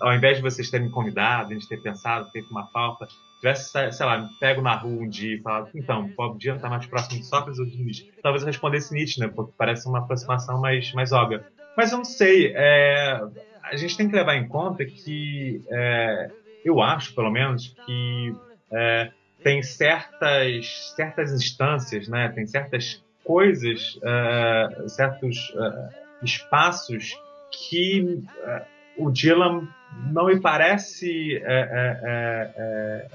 ao 0.00 0.14
invés 0.14 0.36
de 0.36 0.42
vocês 0.42 0.70
terem 0.70 0.86
me 0.86 0.92
convidado, 0.92 1.50
a 1.50 1.54
gente 1.54 1.68
ter 1.68 1.80
pensado, 1.82 2.30
feito 2.30 2.50
uma 2.50 2.66
falta, 2.68 3.06
tivesse, 3.38 3.70
sei 3.92 4.06
lá, 4.06 4.28
pego 4.40 4.62
na 4.62 4.74
rua 4.74 5.02
um 5.02 5.08
dia 5.08 5.36
e 5.36 5.40
falado, 5.40 5.70
então, 5.74 6.08
Bob 6.16 6.38
Dylan 6.38 6.56
está 6.56 6.68
mais 6.68 6.86
próximo 6.86 7.20
de 7.20 7.26
Sócrates 7.26 7.58
ou 7.58 7.66
de 7.66 7.76
Nietzsche? 7.76 8.10
Talvez 8.22 8.42
eu 8.42 8.46
respondesse 8.46 8.94
Nietzsche, 8.94 9.20
né? 9.20 9.28
Porque 9.28 9.52
parece 9.56 9.86
uma 9.86 9.98
aproximação 9.98 10.60
mais, 10.60 10.92
mais 10.94 11.12
óbvia. 11.12 11.44
Mas 11.76 11.92
eu 11.92 11.98
não 11.98 12.04
sei, 12.04 12.52
é, 12.54 13.20
a 13.62 13.76
gente 13.76 13.96
tem 13.96 14.08
que 14.08 14.14
levar 14.14 14.36
em 14.36 14.48
conta 14.48 14.84
que, 14.84 15.62
é, 15.70 16.30
eu 16.64 16.80
acho, 16.80 17.14
pelo 17.14 17.30
menos, 17.30 17.74
que 17.84 18.34
é, 18.72 19.10
tem 19.42 19.62
certas, 19.62 20.92
certas 20.96 21.32
instâncias, 21.32 22.08
né? 22.08 22.28
Tem 22.28 22.46
certas 22.46 23.04
coisas, 23.22 23.98
é, 24.02 24.88
certos 24.88 25.52
é, 25.56 25.88
espaços 26.22 27.14
que 27.56 28.00
uh, 28.02 29.06
o 29.06 29.10
Dylan 29.10 29.68
não 30.10 30.26
me 30.26 30.40
parece 30.40 31.36
é, 31.36 32.00
é 32.02 33.08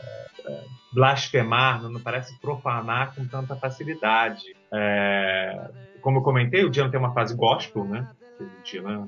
blasfemar, 0.93 1.81
não 1.81 1.91
me 1.91 1.99
parece 1.99 2.39
profanar 2.39 3.13
com 3.13 3.25
tanta 3.27 3.55
facilidade. 3.55 4.55
Como 6.01 6.19
eu 6.19 6.21
comentei, 6.23 6.63
o 6.63 6.69
Dylan 6.69 6.89
tem 6.89 6.99
uma 6.99 7.13
fase 7.13 7.35
gospel, 7.35 7.83
né? 7.83 8.07
O 8.39 8.63
Dylan, 8.63 9.07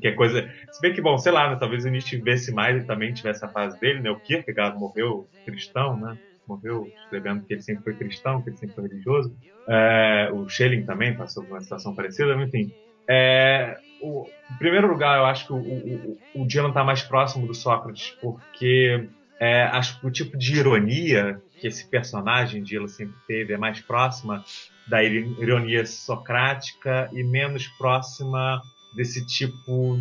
que 0.00 0.08
é 0.08 0.12
coisa. 0.12 0.48
Se 0.70 0.80
bem 0.80 0.92
que, 0.92 1.00
bom, 1.00 1.16
sei 1.16 1.32
lá, 1.32 1.50
né, 1.50 1.56
talvez 1.58 1.84
o 1.84 1.88
Nietzsche 1.88 2.16
vivesse 2.16 2.52
mais 2.52 2.82
e 2.82 2.86
também 2.86 3.14
tivesse 3.14 3.44
a 3.44 3.48
fase 3.48 3.80
dele, 3.80 4.00
né? 4.00 4.10
O 4.10 4.20
Kierkegaard 4.20 4.78
morreu 4.78 5.26
cristão, 5.46 5.96
né? 5.96 6.18
morreu 6.46 6.90
escrevendo 7.02 7.44
que 7.44 7.54
ele 7.54 7.62
sempre 7.62 7.84
foi 7.84 7.94
cristão, 7.94 8.42
que 8.42 8.50
ele 8.50 8.56
sempre 8.56 8.74
foi 8.74 8.88
religioso. 8.88 9.34
É, 9.68 10.30
o 10.32 10.48
Schelling 10.48 10.84
também 10.84 11.16
passou 11.16 11.42
por 11.42 11.52
uma 11.52 11.60
situação 11.60 11.94
parecida, 11.94 12.34
enfim. 12.34 12.72
É, 13.08 13.78
o, 14.04 14.28
em 14.52 14.58
primeiro 14.58 14.86
lugar, 14.86 15.18
eu 15.18 15.24
acho 15.24 15.46
que 15.46 15.52
o, 15.52 15.56
o, 15.56 16.18
o 16.34 16.46
Dylan 16.46 16.68
está 16.68 16.84
mais 16.84 17.02
próximo 17.02 17.46
do 17.46 17.54
Sócrates, 17.54 18.10
porque 18.20 19.08
é, 19.40 19.62
acho 19.62 19.98
que 19.98 20.06
o 20.06 20.10
tipo 20.10 20.36
de 20.36 20.56
ironia 20.56 21.40
que 21.58 21.66
esse 21.66 21.88
personagem 21.88 22.62
Dylan 22.62 22.88
sempre 22.88 23.16
teve 23.26 23.54
é 23.54 23.56
mais 23.56 23.80
próxima 23.80 24.44
da 24.86 25.02
ironia 25.02 25.86
socrática 25.86 27.08
e 27.12 27.22
menos 27.22 27.66
próxima 27.78 28.60
desse 28.94 29.26
tipo, 29.26 29.98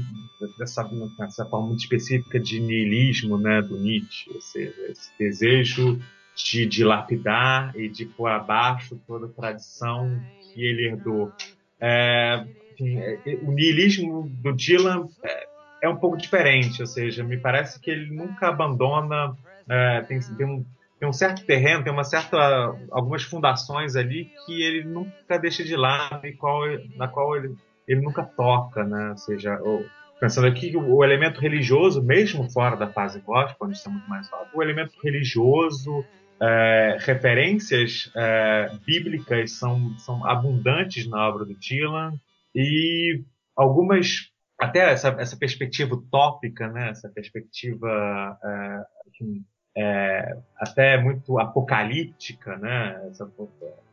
dessa, 0.60 0.84
dessa 1.18 1.46
forma 1.46 1.68
muito 1.68 1.80
específica 1.80 2.40
de 2.40 2.60
niilismo 2.60 3.38
né, 3.38 3.62
do 3.62 3.80
Nietzsche, 3.80 4.30
ou 4.34 4.42
seja, 4.42 4.76
esse 4.90 5.10
desejo 5.18 6.00
de 6.36 6.66
dilapidar 6.66 7.74
e 7.76 7.88
de 7.88 8.06
pôr 8.06 8.28
abaixo 8.28 9.00
toda 9.08 9.28
a 9.28 9.30
tradição 9.30 10.22
que 10.42 10.64
ele 10.64 10.88
herdou. 10.88 11.32
É, 11.80 12.46
enfim, 12.74 12.98
é, 13.00 13.20
o 13.42 13.52
niilismo 13.52 14.30
do 14.42 14.54
Dylan 14.54 15.08
é, 15.24 15.48
é, 15.84 15.90
um 15.90 15.98
pouco 15.98 16.18
diferente, 16.18 16.82
ou 16.82 16.88
seja, 16.88 17.24
me 17.24 17.38
parece 17.38 17.80
que 17.80 17.92
ele 17.92 18.14
nunca 18.14 18.48
abandona, 18.48 19.36
é, 19.70 20.02
tem, 20.02 20.20
tem, 20.20 20.46
um, 20.46 20.66
tem 21.00 21.08
um 21.08 21.14
certo 21.14 21.46
terreno, 21.46 21.84
tem 21.84 21.94
uma 21.94 22.04
certa 22.04 22.38
algumas 22.92 23.24
fundações 23.24 23.96
ali 23.96 24.32
que 24.46 24.62
ele 24.62 24.84
nunca 24.84 25.38
deixa 25.38 25.64
de 25.64 25.76
lado 25.76 26.26
e 26.26 26.34
qual, 26.34 26.62
na 26.96 27.08
qual 27.08 27.36
ele, 27.36 27.56
ele 27.88 28.02
nunca 28.02 28.24
toca, 28.24 28.84
né? 28.84 29.12
Ou 29.12 29.18
seja, 29.18 29.60
o, 29.62 29.86
pensando 30.20 30.48
aqui 30.48 30.76
o, 30.76 30.96
o 30.96 31.04
elemento 31.04 31.40
religioso, 31.40 32.02
mesmo 32.02 32.50
fora 32.50 32.76
da 32.76 32.88
fase 32.88 33.20
gospel, 33.20 33.68
onde 33.68 33.78
está 33.78 33.90
muito 33.90 34.10
mais 34.10 34.32
alto, 34.32 34.58
o 34.58 34.64
elemento 34.64 34.94
religioso 35.04 36.04
é, 36.42 36.98
referências 37.00 38.12
é, 38.16 38.72
bíblicas 38.86 39.52
são, 39.52 39.98
são 40.00 40.26
abundantes 40.26 41.08
na 41.08 41.28
obra 41.28 41.46
do 41.46 41.54
Dylan 41.56 42.14
e 42.56 43.24
algumas 43.56 44.32
até 44.60 44.92
essa, 44.92 45.10
essa 45.20 45.36
perspectiva 45.36 45.96
utópica, 45.96 46.68
né? 46.68 46.90
Essa 46.92 47.10
perspectiva 47.10 48.38
é, 48.44 48.84
enfim, 49.10 49.46
é, 49.76 50.38
até 50.58 51.02
muito 51.02 51.40
apocalíptica, 51.40 52.58
né? 52.58 53.08
Essa, 53.10 53.30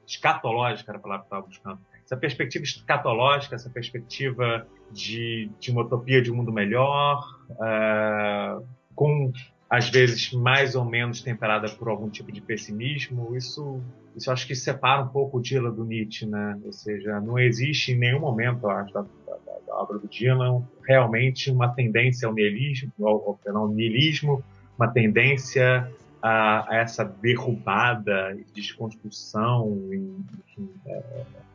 escatológica 0.06 0.90
era 0.90 0.98
a 0.98 1.02
palavra 1.02 1.22
que 1.22 1.26
estava 1.26 1.46
buscando. 1.46 1.78
Essa 2.04 2.16
perspectiva 2.16 2.64
escatológica, 2.64 3.54
essa 3.54 3.70
perspectiva 3.70 4.66
de, 4.90 5.50
de 5.61 5.70
uma 5.70 5.82
utopia 5.82 6.20
de 6.20 6.32
um 6.32 6.36
mundo 6.36 6.52
melhor, 6.52 7.24
é, 7.62 8.56
com 8.94 9.32
às 9.70 9.88
vezes 9.88 10.32
mais 10.32 10.74
ou 10.74 10.84
menos 10.84 11.22
temperada 11.22 11.68
por 11.68 11.88
algum 11.88 12.10
tipo 12.10 12.32
de 12.32 12.40
pessimismo, 12.40 13.36
isso, 13.36 13.80
isso 14.16 14.32
acho 14.32 14.44
que 14.44 14.56
separa 14.56 15.02
um 15.02 15.08
pouco 15.08 15.38
o 15.38 15.40
Dylan 15.40 15.70
do 15.70 15.84
Nietzsche, 15.84 16.26
né? 16.26 16.58
Ou 16.64 16.72
seja, 16.72 17.20
não 17.20 17.38
existe 17.38 17.92
em 17.92 17.98
nenhum 17.98 18.18
momento, 18.18 18.64
eu 18.64 18.70
acho, 18.70 18.92
da, 18.92 19.02
da, 19.02 19.36
da 19.64 19.74
obra 19.76 19.96
do 19.96 20.08
Dylan 20.08 20.66
realmente 20.84 21.52
uma 21.52 21.68
tendência 21.68 22.26
ao 22.26 22.34
niilismo, 22.34 22.90
ao, 23.00 23.38
ao, 23.46 23.68
niilismo 23.68 24.42
uma 24.76 24.88
tendência 24.88 25.88
a, 26.20 26.74
a, 26.74 26.76
essa 26.78 27.04
derrubada, 27.04 28.36
desconstrução, 28.52 29.88
enfim, 29.92 30.68
é, 30.84 31.02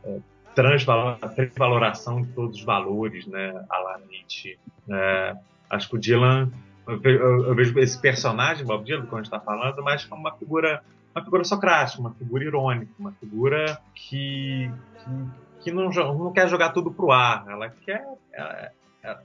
é, 0.05 0.19
transvaloração 0.55 2.21
de 2.21 2.29
todos 2.29 2.59
os 2.59 2.63
valores, 2.63 3.27
né, 3.27 3.61
a 3.69 3.77
la 3.77 3.99
Nietzsche. 4.07 4.57
É, 4.89 5.35
acho 5.69 5.89
que 5.89 5.95
o 5.97 5.99
Dylan 5.99 6.49
eu, 6.87 7.55
vejo 7.55 7.77
esse 7.79 7.99
personagem, 7.99 8.65
Bob 8.65 8.83
Dylan, 8.83 9.05
que 9.05 9.13
a 9.13 9.17
gente 9.17 9.25
está 9.25 9.39
falando, 9.39 9.83
mas 9.83 10.05
como 10.05 10.21
uma 10.21 10.35
figura, 10.35 10.83
uma 11.13 11.23
figura 11.23 11.43
socrática, 11.43 11.99
uma 11.99 12.13
figura 12.13 12.43
irônica, 12.43 12.91
uma 12.99 13.11
figura 13.13 13.79
que, 13.93 14.71
que, 14.99 15.63
que 15.63 15.71
não, 15.71 15.89
não 15.89 16.31
quer 16.31 16.47
jogar 16.47 16.69
tudo 16.69 16.91
pro 16.91 17.11
ar. 17.11 17.45
Ela 17.47 17.69
quer, 17.69 18.05
ela, 18.31 18.71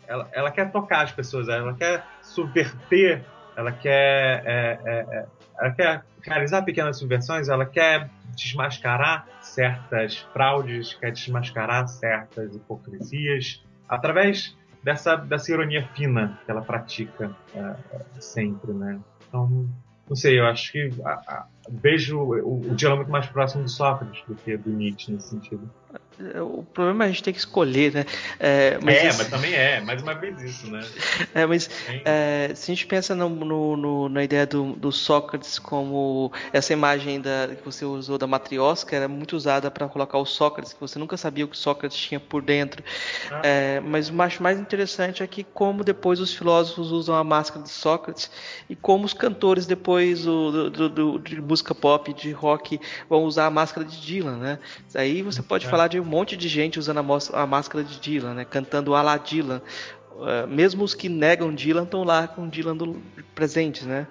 ela, 0.06 0.28
ela, 0.32 0.50
quer 0.50 0.72
tocar 0.72 1.02
as 1.02 1.12
pessoas, 1.12 1.48
ela 1.48 1.74
quer 1.74 2.04
subverter, 2.22 3.24
ela 3.56 3.72
quer, 3.72 4.42
é, 4.46 4.80
é, 4.84 5.06
é, 5.10 5.26
ela 5.58 5.70
quer 5.72 6.04
realizar 6.22 6.62
pequenas 6.62 6.98
subversões, 6.98 7.48
ela 7.48 7.66
quer 7.66 8.08
desmascarar 8.34 9.26
certas 9.40 10.18
fraudes, 10.32 10.94
quer 10.94 11.12
desmascarar 11.12 11.86
certas 11.88 12.54
hipocrisias 12.54 13.62
através 13.88 14.56
dessa, 14.82 15.16
dessa 15.16 15.52
ironia 15.52 15.86
fina 15.94 16.38
que 16.44 16.50
ela 16.50 16.62
pratica 16.62 17.34
é, 17.54 17.74
sempre, 18.20 18.72
né? 18.72 19.00
Então, 19.28 19.68
não 20.08 20.16
sei, 20.16 20.40
eu 20.40 20.46
acho 20.46 20.72
que 20.72 20.90
vejo 21.70 22.18
o, 22.18 22.72
o 22.72 22.74
muito 22.96 23.10
mais 23.10 23.26
próximo 23.26 23.62
do 23.62 23.70
Sócrates 23.70 24.22
do 24.26 24.34
que 24.34 24.56
do 24.56 24.70
Nietzsche 24.70 25.12
nesse 25.12 25.28
sentido. 25.28 25.70
O 26.42 26.62
problema 26.62 27.04
é 27.04 27.06
a 27.06 27.10
gente 27.10 27.22
ter 27.22 27.32
que 27.32 27.38
escolher, 27.38 27.92
né? 27.92 28.04
É, 28.38 28.78
mas, 28.82 28.96
é, 28.96 29.04
mas 29.04 29.28
também 29.28 29.54
é, 29.54 29.80
mais 29.80 30.02
uma 30.02 30.14
vez 30.14 30.40
isso, 30.42 30.70
né? 30.70 30.80
É, 31.34 31.46
mas 31.46 31.70
é, 32.04 32.52
se 32.54 32.70
a 32.70 32.74
gente 32.74 32.86
pensa 32.86 33.14
no, 33.14 33.28
no, 33.28 33.76
no, 33.76 34.08
na 34.08 34.24
ideia 34.24 34.46
do, 34.46 34.72
do, 34.72 34.90
Sócrates 34.90 35.58
como 35.58 36.32
essa 36.52 36.72
imagem 36.72 37.20
da, 37.20 37.48
que 37.48 37.64
você 37.64 37.84
usou 37.84 38.18
da 38.18 38.26
matriosca 38.26 38.96
era 38.96 39.06
muito 39.06 39.36
usada 39.36 39.70
para 39.70 39.88
colocar 39.88 40.18
o 40.18 40.26
Sócrates, 40.26 40.72
que 40.72 40.80
você 40.80 40.98
nunca 40.98 41.16
sabia 41.16 41.44
o 41.44 41.48
que 41.48 41.56
Sócrates 41.56 41.96
tinha 41.96 42.18
por 42.18 42.42
dentro. 42.42 42.82
Ah. 43.30 43.40
É, 43.44 43.80
mas 43.80 44.10
o 44.10 44.22
acho 44.22 44.42
mais 44.42 44.58
interessante 44.58 45.22
é 45.22 45.26
que 45.26 45.44
como 45.44 45.84
depois 45.84 46.20
os 46.20 46.34
filósofos 46.34 46.90
usam 46.90 47.14
a 47.14 47.24
máscara 47.24 47.62
de 47.62 47.70
Sócrates 47.70 48.30
e 48.68 48.76
como 48.76 49.04
os 49.04 49.12
cantores 49.12 49.66
depois 49.66 50.24
do, 50.24 50.70
do, 50.70 50.88
do 50.88 51.18
de 51.18 51.40
música 51.40 51.74
pop, 51.74 52.12
de 52.12 52.32
rock, 52.32 52.80
vão 53.08 53.24
usar 53.24 53.46
a 53.46 53.50
máscara 53.50 53.86
de 53.86 54.00
Dylan, 54.00 54.36
né? 54.36 54.58
Aí 54.94 55.22
você 55.22 55.42
pode 55.42 55.66
é. 55.66 55.70
falar 55.70 55.88
de 55.88 56.00
um 56.00 56.04
monte 56.10 56.36
de 56.36 56.48
gente 56.48 56.78
usando 56.78 56.98
a, 56.98 57.42
a, 57.42 57.46
máscara 57.46 57.84
de 57.84 58.00
Dylan, 58.00 58.34
né? 58.34 58.44
Cantando 58.44 58.94
a 58.94 59.02
la 59.02 59.16
Dylan. 59.16 59.62
uh, 60.12 60.46
mesmo 60.48 60.84
os 60.84 60.94
que 60.94 61.08
negam 61.08 61.54
Dylan 61.54 61.84
estão 61.84 62.04
lá 62.04 62.26
com 62.26 62.48
Dylan 62.48 62.76
do, 62.76 63.00
presentes, 63.34 63.86
né? 63.86 64.06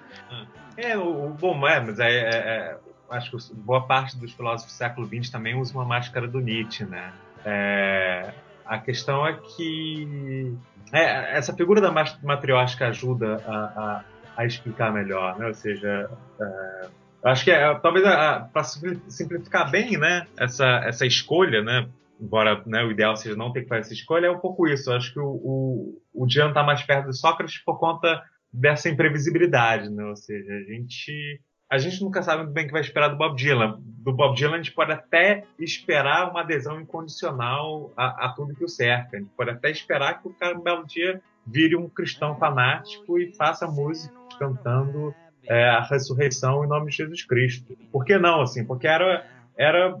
É, 0.76 0.96
o, 0.96 1.26
o 1.26 1.28
bom 1.30 1.66
é, 1.68 1.80
mas 1.80 2.00
é, 2.00 2.08
é, 2.08 2.28
é, 2.28 2.78
acho 3.10 3.36
que 3.36 3.54
boa 3.54 3.86
parte 3.86 4.16
dos 4.16 4.32
filósofos 4.32 4.72
do 4.72 4.76
século 4.76 5.06
XX 5.06 5.30
também 5.30 5.54
usa 5.54 5.74
uma 5.74 5.84
máscara 5.84 6.26
do 6.26 6.40
Nietzsche, 6.40 6.84
né? 6.84 7.12
É, 7.44 8.32
a 8.64 8.78
questão 8.78 9.26
é 9.26 9.34
que 9.34 10.56
é, 10.92 11.36
essa 11.36 11.52
figura 11.54 11.80
da 11.80 11.92
matriótica 12.22 12.88
ajuda 12.88 13.42
a, 13.46 13.54
a, 13.54 14.04
a, 14.36 14.46
explicar 14.46 14.92
melhor, 14.92 15.38
né? 15.38 15.46
Ou 15.46 15.54
seja, 15.54 16.10
é, 16.40 16.88
acho 17.24 17.44
que 17.44 17.50
é, 17.50 17.74
talvez 17.80 18.04
para 18.04 18.64
simplificar 19.08 19.70
bem, 19.70 19.98
né? 19.98 20.26
Essa, 20.38 20.82
essa 20.84 21.06
escolha, 21.06 21.62
né? 21.62 21.88
Embora 22.20 22.62
né, 22.66 22.82
o 22.84 22.90
ideal 22.90 23.16
seja 23.16 23.34
não 23.34 23.52
ter 23.52 23.62
que 23.62 23.68
fazer 23.68 23.80
essa 23.80 23.94
escolha, 23.94 24.26
é 24.26 24.30
um 24.30 24.38
pouco 24.38 24.68
isso. 24.68 24.90
Eu 24.90 24.96
acho 24.96 25.12
que 25.12 25.18
o, 25.18 25.26
o, 25.26 26.02
o 26.12 26.26
Dian 26.26 26.48
está 26.48 26.62
mais 26.62 26.82
perto 26.82 27.08
de 27.08 27.18
Sócrates 27.18 27.58
por 27.64 27.78
conta 27.78 28.22
dessa 28.52 28.88
imprevisibilidade, 28.88 29.88
né? 29.90 30.04
Ou 30.04 30.16
seja, 30.16 30.52
a 30.52 30.72
gente 30.72 31.40
a 31.70 31.78
gente 31.78 32.02
nunca 32.02 32.20
sabe 32.20 32.42
muito 32.42 32.52
bem 32.52 32.64
o 32.64 32.66
que 32.66 32.72
vai 32.72 32.82
esperar 32.82 33.08
do 33.08 33.16
Bob 33.16 33.36
Dylan. 33.36 33.78
Do 33.80 34.12
Bob 34.12 34.34
Dylan 34.34 34.54
a 34.54 34.56
gente 34.56 34.72
pode 34.72 34.90
até 34.90 35.44
esperar 35.56 36.28
uma 36.28 36.40
adesão 36.40 36.80
incondicional 36.80 37.92
a, 37.96 38.26
a 38.26 38.28
tudo 38.30 38.56
que 38.56 38.64
o 38.64 38.68
cerca. 38.68 39.16
A 39.16 39.20
gente 39.20 39.30
pode 39.36 39.50
até 39.50 39.70
esperar 39.70 40.20
que 40.20 40.26
o 40.26 40.34
cara 40.34 40.58
um 40.58 40.62
belo 40.62 40.84
dia 40.84 41.22
vire 41.46 41.76
um 41.76 41.88
cristão 41.88 42.36
fanático 42.36 43.20
e 43.20 43.32
faça 43.36 43.68
música 43.68 44.12
cantando 44.36 45.14
é, 45.48 45.68
a 45.68 45.80
ressurreição 45.80 46.64
em 46.64 46.68
nome 46.68 46.90
de 46.90 46.98
Jesus 46.98 47.24
Cristo. 47.24 47.76
Por 47.90 48.04
que 48.04 48.18
não, 48.18 48.42
assim? 48.42 48.64
Porque 48.64 48.86
era, 48.86 49.24
era 49.56 49.96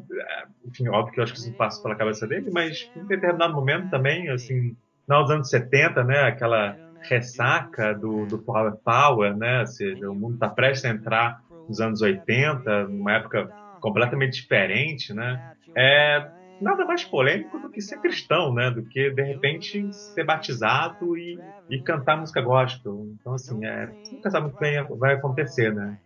enfim, 0.64 0.88
óbvio 0.88 1.12
que 1.12 1.20
eu 1.20 1.24
acho 1.24 1.32
que 1.32 1.38
isso 1.38 1.52
passa 1.52 1.82
pela 1.82 1.96
cabeça 1.96 2.26
dele, 2.26 2.50
mas 2.52 2.90
em 2.96 3.04
determinado 3.06 3.54
momento 3.54 3.90
também, 3.90 4.28
assim, 4.30 4.76
nos 5.08 5.30
anos 5.30 5.50
70, 5.50 6.04
né, 6.04 6.20
aquela 6.22 6.76
ressaca 7.02 7.94
do, 7.94 8.26
do 8.26 8.38
Power 8.38 8.74
Power, 8.84 9.36
né, 9.36 9.60
ou 9.60 9.66
seja, 9.66 10.10
o 10.10 10.14
mundo 10.14 10.34
está 10.34 10.48
prestes 10.48 10.84
a 10.84 10.90
entrar 10.90 11.42
nos 11.68 11.80
anos 11.80 12.02
80, 12.02 12.88
numa 12.88 13.12
época 13.12 13.50
completamente 13.80 14.40
diferente, 14.42 15.14
né? 15.14 15.54
É 15.74 16.39
nada 16.60 16.84
mais 16.84 17.04
polêmico 17.04 17.58
do 17.58 17.70
que 17.70 17.80
ser 17.80 17.98
cristão, 18.00 18.52
né? 18.52 18.70
Do 18.70 18.82
que, 18.82 19.10
de 19.10 19.22
repente, 19.22 19.92
ser 19.92 20.24
batizado 20.24 21.16
e, 21.16 21.38
e 21.68 21.80
cantar 21.80 22.16
música 22.16 22.40
gospel. 22.40 23.08
Então, 23.20 23.34
assim, 23.34 23.64
é, 23.64 23.88
nunca 24.12 24.30
sabe 24.30 24.46
muito 24.46 24.58
bem 24.58 24.82
vai 24.98 25.14
acontecer, 25.14 25.74
né? 25.74 25.98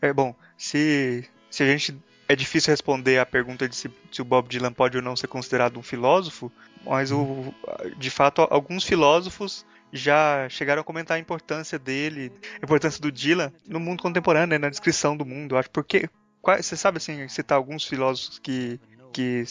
É 0.00 0.12
bom, 0.12 0.34
se, 0.56 1.28
se 1.50 1.62
a 1.62 1.66
gente... 1.66 1.96
É 2.26 2.34
difícil 2.34 2.70
responder 2.70 3.18
a 3.18 3.26
pergunta 3.26 3.68
de 3.68 3.76
se, 3.76 3.90
se 4.10 4.22
o 4.22 4.24
Bob 4.24 4.48
Dylan 4.48 4.72
pode 4.72 4.96
ou 4.96 5.02
não 5.02 5.14
ser 5.14 5.26
considerado 5.26 5.78
um 5.78 5.82
filósofo, 5.82 6.50
mas 6.82 7.12
o, 7.12 7.52
de 7.98 8.08
fato 8.08 8.48
alguns 8.50 8.82
filósofos 8.82 9.66
já 9.92 10.48
chegaram 10.48 10.80
a 10.80 10.84
comentar 10.84 11.18
a 11.18 11.20
importância 11.20 11.78
dele, 11.78 12.32
a 12.62 12.64
importância 12.64 12.98
do 12.98 13.12
Dylan 13.12 13.52
no 13.68 13.78
mundo 13.78 14.02
contemporâneo, 14.02 14.48
né, 14.48 14.58
na 14.58 14.70
descrição 14.70 15.14
do 15.14 15.26
mundo. 15.26 15.54
Acho 15.54 15.70
porque 15.70 16.08
você 16.42 16.76
sabe 16.76 16.96
assim 16.96 17.28
citar 17.28 17.58
alguns 17.58 17.84
filósofos 17.84 18.38
que 18.38 18.80
que 19.12 19.44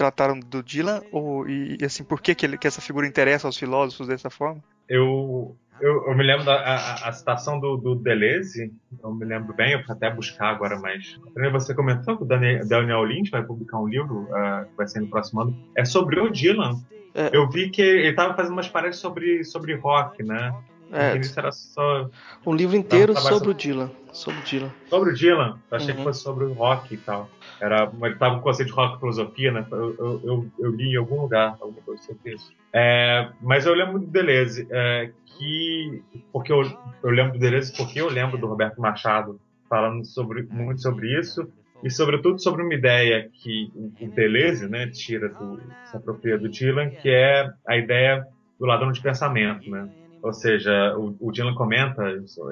trataram 0.00 0.40
do 0.40 0.62
Dylan 0.62 1.02
ou 1.12 1.46
e, 1.46 1.76
assim 1.84 2.02
por 2.02 2.22
que 2.22 2.34
que, 2.34 2.46
ele, 2.46 2.56
que 2.56 2.66
essa 2.66 2.80
figura 2.80 3.06
interessa 3.06 3.46
aos 3.46 3.58
filósofos 3.58 4.08
dessa 4.08 4.30
forma? 4.30 4.64
Eu 4.88 5.54
eu, 5.78 6.06
eu 6.08 6.14
me 6.14 6.22
lembro 6.22 6.44
da 6.44 6.54
a, 6.54 7.08
a 7.08 7.12
citação 7.12 7.58
do, 7.58 7.76
do, 7.76 7.94
Deleuze, 7.94 8.72
eu 9.02 9.14
me 9.14 9.24
lembro 9.24 9.54
bem, 9.54 9.72
eu 9.72 9.84
vou 9.84 9.94
até 9.94 10.10
buscar 10.10 10.48
agora, 10.48 10.78
mas 10.78 11.18
você 11.52 11.74
comentou 11.74 12.16
que 12.16 12.22
o 12.22 12.26
Daniel, 12.26 12.66
Daniel 12.66 13.02
Lynch 13.04 13.30
vai 13.30 13.42
publicar 13.42 13.78
um 13.78 13.88
livro 13.88 14.24
uh, 14.24 14.66
que 14.68 14.76
vai 14.76 14.86
ser 14.86 15.00
no 15.00 15.08
próximo 15.08 15.40
ano, 15.42 15.56
é 15.76 15.84
sobre 15.84 16.20
o 16.20 16.30
Dylan. 16.30 16.82
É. 17.14 17.30
Eu 17.32 17.48
vi 17.48 17.70
que 17.70 17.82
ele 17.82 18.08
estava 18.08 18.34
fazendo 18.34 18.52
umas 18.52 18.68
paredes 18.68 18.98
sobre, 18.98 19.42
sobre 19.44 19.74
rock, 19.74 20.22
né? 20.22 20.54
É, 20.92 21.20
era 21.36 21.52
só. 21.52 22.10
Um 22.44 22.54
livro 22.54 22.76
inteiro 22.76 23.14
sobre, 23.14 23.30
sobre 23.30 23.50
o 23.50 23.54
Dylan. 23.54 23.90
Sobre 24.12 24.40
o 24.40 24.42
Dylan. 24.42 24.70
Sobre 24.88 25.10
o 25.10 25.14
Dylan? 25.14 25.58
Eu 25.70 25.76
achei 25.76 25.90
uhum. 25.90 25.96
que 25.96 26.02
fosse 26.02 26.22
sobre 26.22 26.44
o 26.44 26.52
rock 26.52 26.94
e 26.94 26.96
tal. 26.96 27.30
Era, 27.60 27.90
ele 28.02 28.16
tava 28.16 28.34
com 28.34 28.40
o 28.40 28.42
conceito 28.42 28.70
de 28.70 28.74
rock 28.74 28.98
filosofia, 28.98 29.52
né? 29.52 29.66
Eu, 29.70 29.94
eu, 29.98 30.20
eu, 30.24 30.46
eu, 30.58 30.70
li 30.70 30.92
em 30.92 30.96
algum 30.96 31.22
lugar, 31.22 31.56
alguma 31.60 31.80
coisa 31.82 32.02
sobre 32.02 32.34
isso. 32.34 32.52
É, 32.72 33.30
mas 33.40 33.66
eu 33.66 33.74
lembro 33.74 33.98
do 34.00 34.06
Deleuze, 34.06 34.66
é, 34.70 35.12
que. 35.26 36.02
Porque 36.32 36.52
eu, 36.52 36.62
eu 37.02 37.10
lembro 37.10 37.34
do 37.34 37.38
Deleuze 37.38 37.76
porque 37.76 38.00
eu 38.00 38.08
lembro 38.08 38.36
do 38.36 38.46
Roberto 38.46 38.80
Machado 38.80 39.40
falando 39.68 40.04
sobre, 40.04 40.42
muito 40.50 40.82
sobre 40.82 41.18
isso 41.18 41.48
e 41.82 41.90
sobretudo 41.90 42.42
sobre 42.42 42.62
uma 42.62 42.74
ideia 42.74 43.30
que 43.32 43.72
o 43.74 44.08
Deleuze 44.08 44.68
né, 44.68 44.88
tira 44.88 45.28
do, 45.28 45.60
se 45.84 45.96
apropria 45.96 46.36
do 46.36 46.48
Dylan, 46.48 46.90
que 46.90 47.08
é 47.08 47.48
a 47.66 47.76
ideia 47.76 48.26
do 48.58 48.66
ladrão 48.66 48.92
de 48.92 49.00
pensamento, 49.00 49.70
né? 49.70 49.88
Ou 50.22 50.32
seja, 50.32 50.96
o, 50.96 51.16
o 51.20 51.32
Dylan 51.32 51.54
comenta, 51.54 52.02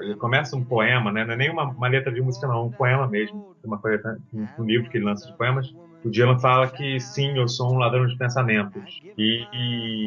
ele 0.01 0.15
começa 0.15 0.55
um 0.55 0.63
poema, 0.63 1.11
né? 1.11 1.23
Não 1.23 1.33
é 1.33 1.37
nem 1.37 1.51
uma, 1.51 1.65
uma 1.65 1.87
letra 1.87 2.11
de 2.11 2.21
música, 2.21 2.47
não, 2.47 2.67
um 2.67 2.71
poema 2.71 3.07
mesmo. 3.07 3.55
Uma 3.63 3.77
coisa, 3.77 4.17
um, 4.33 4.47
um 4.59 4.65
livro 4.65 4.89
que 4.89 4.97
ele 4.97 5.05
lança 5.05 5.27
de 5.27 5.37
poemas. 5.37 5.73
O 6.03 6.09
Dylan 6.09 6.39
fala 6.39 6.67
que 6.67 6.99
sim, 6.99 7.37
eu 7.37 7.47
sou 7.47 7.73
um 7.73 7.77
ladrão 7.77 8.07
de 8.07 8.17
pensamentos. 8.17 9.01
E, 9.17 9.45
e, 9.53 10.05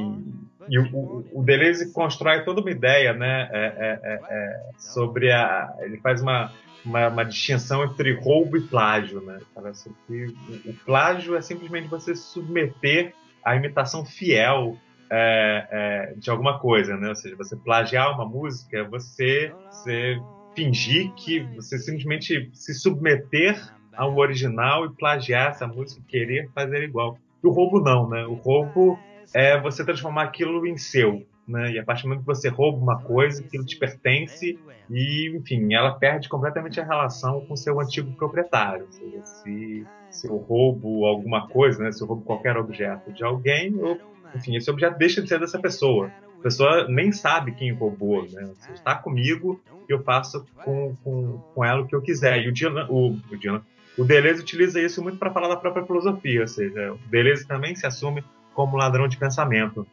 e 0.68 0.78
o, 0.78 1.24
o, 1.32 1.42
Deleuze 1.42 1.92
constrói 1.92 2.42
toda 2.44 2.60
uma 2.60 2.70
ideia, 2.70 3.12
né? 3.12 3.48
É, 3.52 3.64
é, 3.64 4.00
é, 4.02 4.20
é 4.30 4.60
sobre 4.78 5.30
a. 5.30 5.72
Ele 5.80 5.98
faz 5.98 6.22
uma 6.22 6.50
uma, 6.84 7.08
uma, 7.08 7.24
distinção 7.24 7.84
entre 7.84 8.12
roubo 8.14 8.56
e 8.56 8.60
plágio, 8.60 9.20
né? 9.20 9.38
Parece 9.54 9.90
que 10.06 10.34
o, 10.66 10.74
plágio 10.84 11.36
é 11.36 11.40
simplesmente 11.40 11.88
você 11.88 12.14
submeter 12.14 13.14
a 13.44 13.56
imitação 13.56 14.04
fiel 14.04 14.76
é, 15.14 15.68
é, 15.70 16.14
de 16.16 16.30
alguma 16.30 16.58
coisa, 16.58 16.96
né? 16.96 17.10
Ou 17.10 17.14
seja, 17.14 17.36
você 17.36 17.54
plagiar 17.54 18.14
uma 18.14 18.24
música, 18.26 18.82
você, 18.84 19.52
você 19.70 20.18
fingir 20.54 21.12
que 21.12 21.40
você 21.54 21.78
simplesmente 21.78 22.50
se 22.54 22.72
submeter 22.72 23.60
a 23.94 24.08
um 24.08 24.16
original 24.16 24.86
e 24.86 24.94
plagiar 24.94 25.50
essa 25.50 25.66
música 25.66 26.00
e 26.00 26.10
querer 26.10 26.50
fazer 26.54 26.82
igual. 26.82 27.18
E 27.44 27.46
o 27.46 27.50
roubo 27.50 27.78
não, 27.78 28.08
né? 28.08 28.24
O 28.24 28.34
roubo 28.34 28.98
é 29.34 29.60
você 29.60 29.84
transformar 29.84 30.22
aquilo 30.22 30.66
em 30.66 30.78
seu, 30.78 31.26
né? 31.46 31.72
E 31.72 31.78
a 31.78 31.84
partir 31.84 32.04
do 32.04 32.08
momento 32.08 32.20
que 32.20 32.34
você 32.34 32.48
rouba 32.48 32.78
uma 32.78 33.02
coisa, 33.02 33.44
aquilo 33.44 33.66
te 33.66 33.78
pertence 33.78 34.58
e, 34.88 35.36
enfim, 35.36 35.74
ela 35.74 35.92
perde 35.92 36.26
completamente 36.26 36.80
a 36.80 36.84
relação 36.84 37.42
com 37.42 37.54
seu 37.54 37.78
antigo 37.78 38.12
proprietário. 38.12 38.86
Seja, 38.90 39.26
se, 39.26 39.86
se 40.10 40.26
eu 40.26 40.38
roubo 40.38 41.04
alguma 41.04 41.48
coisa, 41.48 41.82
né? 41.82 41.92
Se 41.92 42.02
eu 42.02 42.06
roubo 42.06 42.24
qualquer 42.24 42.56
objeto 42.56 43.12
de 43.12 43.22
alguém, 43.22 43.74
eu, 43.78 44.00
enfim, 44.34 44.56
esse 44.56 44.70
objeto 44.70 44.98
deixa 44.98 45.22
de 45.22 45.28
ser 45.28 45.38
dessa 45.38 45.58
pessoa. 45.58 46.10
A 46.38 46.42
pessoa 46.42 46.88
nem 46.88 47.12
sabe 47.12 47.52
quem 47.52 47.72
roubou, 47.72 48.24
né? 48.30 48.50
Você 48.58 48.72
está 48.72 48.94
comigo 48.94 49.60
e 49.88 49.92
eu 49.92 50.02
faço 50.02 50.44
com, 50.64 50.96
com, 51.04 51.38
com 51.54 51.64
ela 51.64 51.82
o 51.82 51.86
que 51.86 51.94
eu 51.94 52.02
quiser. 52.02 52.42
E 52.42 52.48
o 52.48 52.52
Dylan, 52.52 52.86
o, 52.88 53.18
o, 53.30 53.36
Dylan, 53.36 53.62
o 53.96 54.04
Deleuze 54.04 54.42
utiliza 54.42 54.80
isso 54.80 55.02
muito 55.02 55.18
para 55.18 55.30
falar 55.30 55.48
da 55.48 55.56
própria 55.56 55.84
filosofia, 55.84 56.40
ou 56.40 56.48
seja, 56.48 56.92
o 56.92 56.98
Deleuze 57.08 57.46
também 57.46 57.76
se 57.76 57.86
assume 57.86 58.24
como 58.54 58.76
ladrão 58.76 59.06
de 59.06 59.16
pensamento 59.16 59.86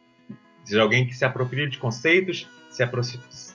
seja, 0.70 0.82
alguém 0.82 1.06
que 1.06 1.14
se 1.14 1.24
apropria 1.24 1.68
de 1.68 1.78
conceitos, 1.78 2.48
se 2.70 2.82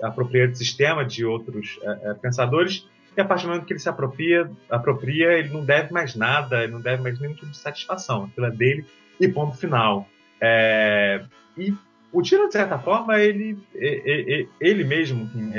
apropria 0.02 0.48
de 0.48 0.58
sistema 0.58 1.06
de 1.06 1.26
outros 1.26 1.80
é, 1.82 2.12
é, 2.12 2.14
pensadores, 2.14 2.88
e 3.16 3.22
a 3.22 3.26
partir 3.26 3.44
do 3.44 3.50
momento 3.50 3.66
que 3.66 3.72
ele 3.72 3.80
se 3.80 3.88
apropria, 3.88 4.52
apropria, 4.70 5.34
ele 5.34 5.50
não 5.50 5.64
deve 5.64 5.94
mais 5.94 6.16
nada, 6.16 6.64
ele 6.64 6.74
não 6.74 6.82
deve 6.82 7.02
mais 7.02 7.18
nenhum 7.18 7.34
tipo 7.34 7.50
de 7.50 7.58
satisfação. 7.58 8.26
Aquilo 8.26 8.48
é 8.48 8.52
dele 8.52 8.86
e 9.20 9.28
ponto 9.30 9.56
final. 9.56 10.06
É, 10.46 11.26
e 11.58 11.74
o 12.12 12.22
Tino, 12.22 12.48
de 12.48 12.54
certa 12.54 12.78
forma, 12.78 13.20
ele, 13.20 13.58
ele, 13.74 14.48
ele 14.62 14.84
mesmo, 14.84 15.30
em, 15.36 15.50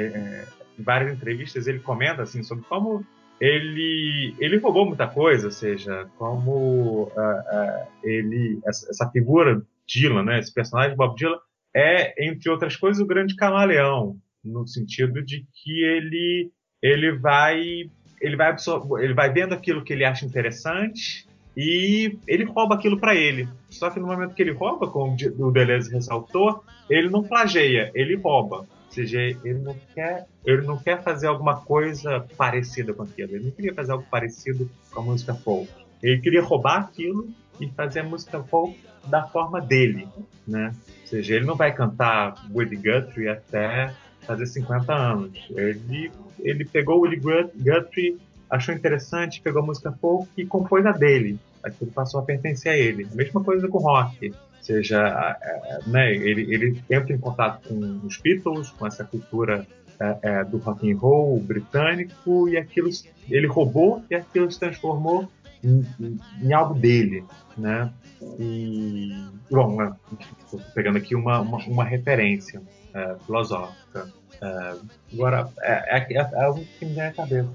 em 0.79 0.83
várias 0.83 1.13
entrevistas, 1.13 1.67
ele 1.67 1.81
comenta 1.81 2.23
assim, 2.23 2.43
sobre 2.43 2.65
como 2.65 3.05
ele, 3.41 4.35
ele 4.39 4.59
roubou 4.59 4.87
muita 4.87 5.07
coisa, 5.07 5.47
ou 5.47 5.53
seja, 5.53 6.09
como 6.17 7.05
uh, 7.05 7.09
uh, 7.09 7.87
ele, 8.03 8.61
essa, 8.67 8.89
essa, 8.89 9.11
figura 9.11 9.63
Dylan, 9.87 10.23
né, 10.23 10.39
esse 10.39 10.53
personagem 10.53 10.97
Bob 10.97 11.17
Dylan, 11.17 11.39
é, 11.75 12.27
entre 12.27 12.49
outras 12.49 12.77
coisas, 12.77 13.03
o 13.03 13.07
grande 13.07 13.37
camaleão, 13.37 14.17
no 14.43 14.67
sentido 14.67 15.23
de 15.23 15.45
que 15.53 15.85
ele, 15.85 16.51
ele 16.83 17.13
vai 17.19 17.91
ele 18.19 18.35
vai 18.35 18.57
ele 19.01 19.13
vai 19.13 19.31
vendo 19.31 19.53
aquilo 19.53 19.85
que 19.85 19.93
ele 19.93 20.05
acha 20.05 20.25
interessante 20.25 21.26
e 21.57 22.19
ele 22.29 22.45
rouba 22.45 22.75
aquilo 22.75 22.99
para 22.99 23.15
ele. 23.15 23.49
Só 23.71 23.89
que 23.89 23.99
no 23.99 24.07
momento 24.07 24.35
que 24.35 24.43
ele 24.43 24.53
rouba, 24.53 24.89
como 24.89 25.17
o 25.39 25.51
Deleuze 25.51 25.91
ressaltou, 25.93 26.63
ele 26.91 27.09
não 27.09 27.23
plageia, 27.23 27.91
ele 27.95 28.15
rouba. 28.17 28.59
Ou 28.59 28.93
seja, 28.93 29.21
ele 29.21 29.59
não 29.61 29.77
quer, 29.95 30.27
ele 30.45 30.63
não 30.63 30.79
quer 30.79 31.03
fazer 31.03 31.27
alguma 31.27 31.57
coisa 31.57 32.27
parecida 32.37 32.93
com 32.93 33.03
aquilo. 33.03 33.35
Ele 33.35 33.45
não 33.45 33.51
queria 33.51 33.75
fazer 33.75 33.93
algo 33.93 34.05
parecido 34.11 34.71
com 34.93 35.01
a 35.01 35.03
música 35.03 35.35
folk. 35.35 35.71
Ele 36.03 36.21
queria 36.21 36.43
roubar 36.43 36.81
aquilo 36.81 37.29
e 37.61 37.69
fazer 37.69 38.01
a 38.01 38.05
música 38.05 38.43
folk 38.43 38.79
da 39.07 39.27
forma 39.27 39.61
dele, 39.61 40.07
né? 40.47 40.75
Ou 41.03 41.07
seja, 41.07 41.37
ele 41.37 41.47
não 41.47 41.57
vai 41.57 41.73
cantar 41.73 42.35
Woody 42.53 42.77
Guthrie 42.77 43.29
até 43.29 43.95
fazer 44.27 44.47
50 44.47 44.93
anos. 44.93 45.47
Ele, 45.51 46.11
ele 46.41 46.65
pegou 46.65 46.97
o 46.97 47.01
Woody 47.01 47.17
Guthrie, 47.17 48.19
achou 48.51 48.75
interessante, 48.75 49.41
pegou 49.41 49.63
a 49.63 49.67
música 49.67 49.93
folk 49.93 50.29
e 50.37 50.47
compôs 50.47 50.85
a 50.87 50.93
dele. 50.93 51.39
aquilo 51.63 51.91
passou 51.91 52.21
a 52.21 52.23
pertencer 52.23 52.73
a 52.73 52.77
ele. 52.77 53.09
A 53.11 53.15
mesma 53.15 53.43
coisa 53.43 53.69
com 53.69 53.79
rock. 53.79 54.31
Ou 54.31 54.63
seja, 54.63 55.37
né, 55.87 56.13
ele, 56.13 56.53
ele 56.53 56.83
entra 56.91 57.13
em 57.13 57.19
contato 57.19 57.69
com 57.69 58.01
os 58.05 58.19
Beatles, 58.19 58.71
com 58.71 58.87
essa 58.87 59.05
cultura 59.05 59.67
é, 59.99 60.19
é, 60.23 60.45
do 60.45 60.59
rock 60.59 60.91
and 60.91 60.97
roll 60.99 61.41
britânico, 61.41 62.49
e 62.49 62.57
aquilo 62.57 62.91
ele 63.31 63.47
roubou 63.47 64.05
e 64.11 64.15
aquilo 64.15 64.51
se 64.51 64.59
transformou 64.59 65.29
em, 65.65 65.85
em, 65.99 66.21
em 66.43 66.53
algo 66.53 66.75
dele, 66.75 67.25
né? 67.57 67.91
E, 68.39 69.11
bom, 69.51 69.79
estou 70.45 70.61
pegando 70.75 70.99
aqui 70.99 71.15
uma, 71.15 71.41
uma, 71.41 71.59
uma 71.67 71.85
referência 71.85 72.63
é, 72.93 73.17
filosófica. 73.25 74.13
É, 74.41 74.77
agora, 75.13 75.49
é, 75.61 75.99
é, 75.99 76.07
é, 76.13 76.17
é 76.17 76.45
algo 76.45 76.65
que 76.79 76.85
me 76.85 76.95
vem 76.95 77.05
à 77.05 77.13
cabeça. 77.13 77.53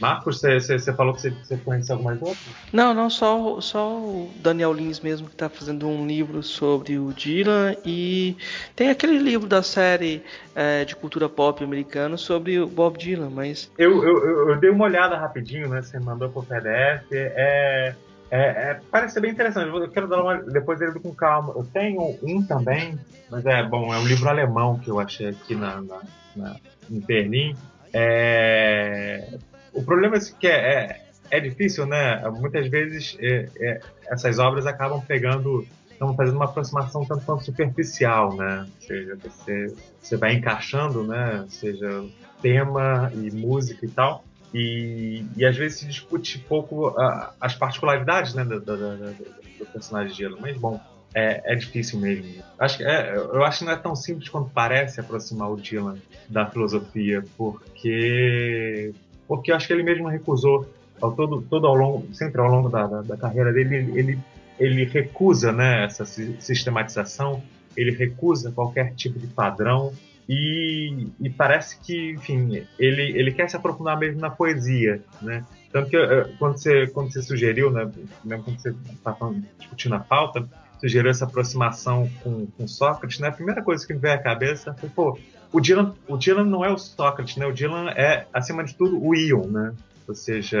Marcos, 0.00 0.40
você 0.40 0.92
falou 0.92 1.14
que 1.14 1.30
você 1.30 1.56
conhece 1.56 1.90
algumas 1.90 2.20
outras? 2.20 2.38
Não, 2.72 2.92
não, 2.92 3.08
só, 3.08 3.60
só 3.60 3.96
o 3.96 4.30
Daniel 4.36 4.72
Lins 4.72 5.00
mesmo 5.00 5.26
que 5.26 5.34
está 5.34 5.48
fazendo 5.48 5.88
um 5.88 6.06
livro 6.06 6.42
sobre 6.42 6.98
o 6.98 7.12
Dylan 7.12 7.74
e 7.84 8.36
tem 8.74 8.90
aquele 8.90 9.18
livro 9.18 9.48
da 9.48 9.62
série 9.62 10.22
é, 10.54 10.84
de 10.84 10.94
cultura 10.94 11.28
pop 11.28 11.62
americano 11.64 12.18
sobre 12.18 12.58
o 12.60 12.66
Bob 12.66 12.98
Dylan, 12.98 13.30
mas... 13.30 13.70
Eu, 13.78 14.04
eu, 14.04 14.50
eu 14.50 14.56
dei 14.60 14.70
uma 14.70 14.84
olhada 14.84 15.16
rapidinho, 15.16 15.68
né, 15.68 15.80
você 15.82 15.98
mandou 15.98 16.28
pro 16.28 16.42
PDF, 16.42 17.06
é... 17.12 17.94
É, 18.28 18.40
é, 18.40 18.80
parece 18.90 19.14
ser 19.14 19.20
bem 19.20 19.30
interessante. 19.30 19.68
Eu 19.68 19.88
quero 19.88 20.08
dar 20.08 20.20
uma, 20.20 20.34
depois 20.42 20.80
dele 20.80 20.98
com 20.98 21.14
calma. 21.14 21.52
Eu 21.54 21.64
tenho 21.64 22.18
um 22.24 22.42
também, 22.42 22.98
mas 23.30 23.46
é 23.46 23.62
bom, 23.62 23.94
é 23.94 23.98
um 23.98 24.04
livro 24.04 24.28
alemão 24.28 24.80
que 24.80 24.90
eu 24.90 24.98
achei 24.98 25.28
aqui 25.28 25.54
na, 25.54 25.80
na, 25.80 26.00
na 26.34 26.56
em 26.90 27.00
Berlim. 27.00 27.56
É, 27.92 29.38
o 29.76 29.82
problema 29.82 30.16
é 30.16 30.20
que 30.20 30.46
é, 30.46 30.50
é, 30.50 31.06
é 31.30 31.40
difícil, 31.40 31.86
né? 31.86 32.22
Muitas 32.30 32.68
vezes 32.68 33.16
é, 33.20 33.48
é, 33.60 33.80
essas 34.06 34.38
obras 34.38 34.66
acabam 34.66 35.00
pegando, 35.00 35.66
estão 35.90 36.16
fazendo 36.16 36.36
uma 36.36 36.46
aproximação 36.46 37.04
tanto 37.04 37.24
quanto 37.24 37.44
superficial, 37.44 38.34
né? 38.34 38.66
Ou 38.66 38.86
seja, 38.86 39.18
você, 39.22 39.74
você 40.00 40.16
vai 40.16 40.34
encaixando, 40.34 41.04
né? 41.04 41.42
Ou 41.42 41.50
seja, 41.50 42.04
tema 42.40 43.12
e 43.14 43.30
música 43.30 43.84
e 43.84 43.88
tal. 43.88 44.24
E, 44.54 45.24
e 45.36 45.44
às 45.44 45.56
vezes 45.56 45.80
se 45.80 45.86
discute 45.86 46.38
pouco 46.38 46.88
uh, 46.88 47.28
as 47.38 47.54
particularidades 47.54 48.32
né, 48.32 48.44
do, 48.44 48.58
do, 48.58 48.76
do, 48.76 49.12
do 49.58 49.66
personagem 49.66 50.12
de 50.12 50.18
Gelo. 50.18 50.38
Mas, 50.40 50.56
bom, 50.56 50.80
é, 51.14 51.42
é, 51.44 51.54
difícil 51.54 51.98
mesmo. 51.98 52.42
Acho, 52.58 52.82
é, 52.82 53.16
eu 53.16 53.44
acho 53.44 53.60
que 53.60 53.64
não 53.64 53.72
é 53.72 53.76
tão 53.76 53.96
simples 53.96 54.28
quanto 54.28 54.50
parece 54.50 55.00
aproximar 55.00 55.50
o 55.50 55.56
Dylan 55.56 55.96
da 56.28 56.46
filosofia, 56.46 57.24
porque 57.36 58.94
porque 59.26 59.52
acho 59.52 59.66
que 59.66 59.72
ele 59.72 59.82
mesmo 59.82 60.08
recusou 60.08 60.66
ao 61.00 61.12
todo, 61.12 61.42
todo 61.42 61.66
ao 61.66 61.74
longo, 61.74 62.14
sempre 62.14 62.40
ao 62.40 62.48
longo 62.48 62.68
da, 62.68 62.86
da, 62.86 63.02
da 63.02 63.16
carreira 63.16 63.52
dele, 63.52 63.92
ele, 63.94 64.18
ele, 64.58 64.84
recusa 64.84 65.52
né, 65.52 65.84
essa 65.84 66.04
sistematização, 66.04 67.42
ele 67.76 67.90
recusa 67.90 68.50
qualquer 68.50 68.94
tipo 68.94 69.18
de 69.18 69.26
padrão 69.26 69.92
e, 70.28 71.08
e, 71.20 71.30
parece 71.30 71.78
que, 71.80 72.12
enfim, 72.12 72.66
ele, 72.78 73.02
ele 73.16 73.32
quer 73.32 73.48
se 73.48 73.56
aprofundar 73.56 73.98
mesmo 73.98 74.20
na 74.20 74.30
poesia, 74.30 75.00
né? 75.22 75.44
Tanto 75.70 75.90
que 75.90 75.96
eh, 75.96 76.26
quando 76.38 76.58
você, 76.58 76.86
quando 76.88 77.12
você 77.12 77.22
sugeriu, 77.22 77.70
né, 77.70 77.88
mesmo 78.24 78.42
quando 78.42 78.58
você 78.58 78.74
estava 78.92 79.34
discutindo 79.58 79.94
a 79.94 80.00
pauta, 80.00 80.48
sugeriu 80.80 81.10
essa 81.10 81.26
aproximação 81.26 82.10
com, 82.22 82.46
com 82.46 82.66
Sócrates, 82.66 83.20
né, 83.20 83.28
a 83.28 83.32
primeira 83.32 83.62
coisa 83.62 83.86
que 83.86 83.94
me 83.94 84.00
veio 84.00 84.14
à 84.14 84.18
cabeça 84.18 84.74
foi, 84.74 84.88
pô, 84.88 85.18
o 85.52 85.60
Dylan, 85.60 85.94
o 86.08 86.16
Dylan 86.16 86.44
não 86.44 86.64
é 86.64 86.70
o 86.70 86.78
Sócrates, 86.78 87.36
né? 87.36 87.46
O 87.46 87.52
Dylan 87.52 87.90
é, 87.90 88.26
acima 88.32 88.64
de 88.64 88.74
tudo, 88.74 89.02
o 89.02 89.14
Ion, 89.14 89.46
né? 89.46 89.72
Ou 90.08 90.14
seja, 90.14 90.58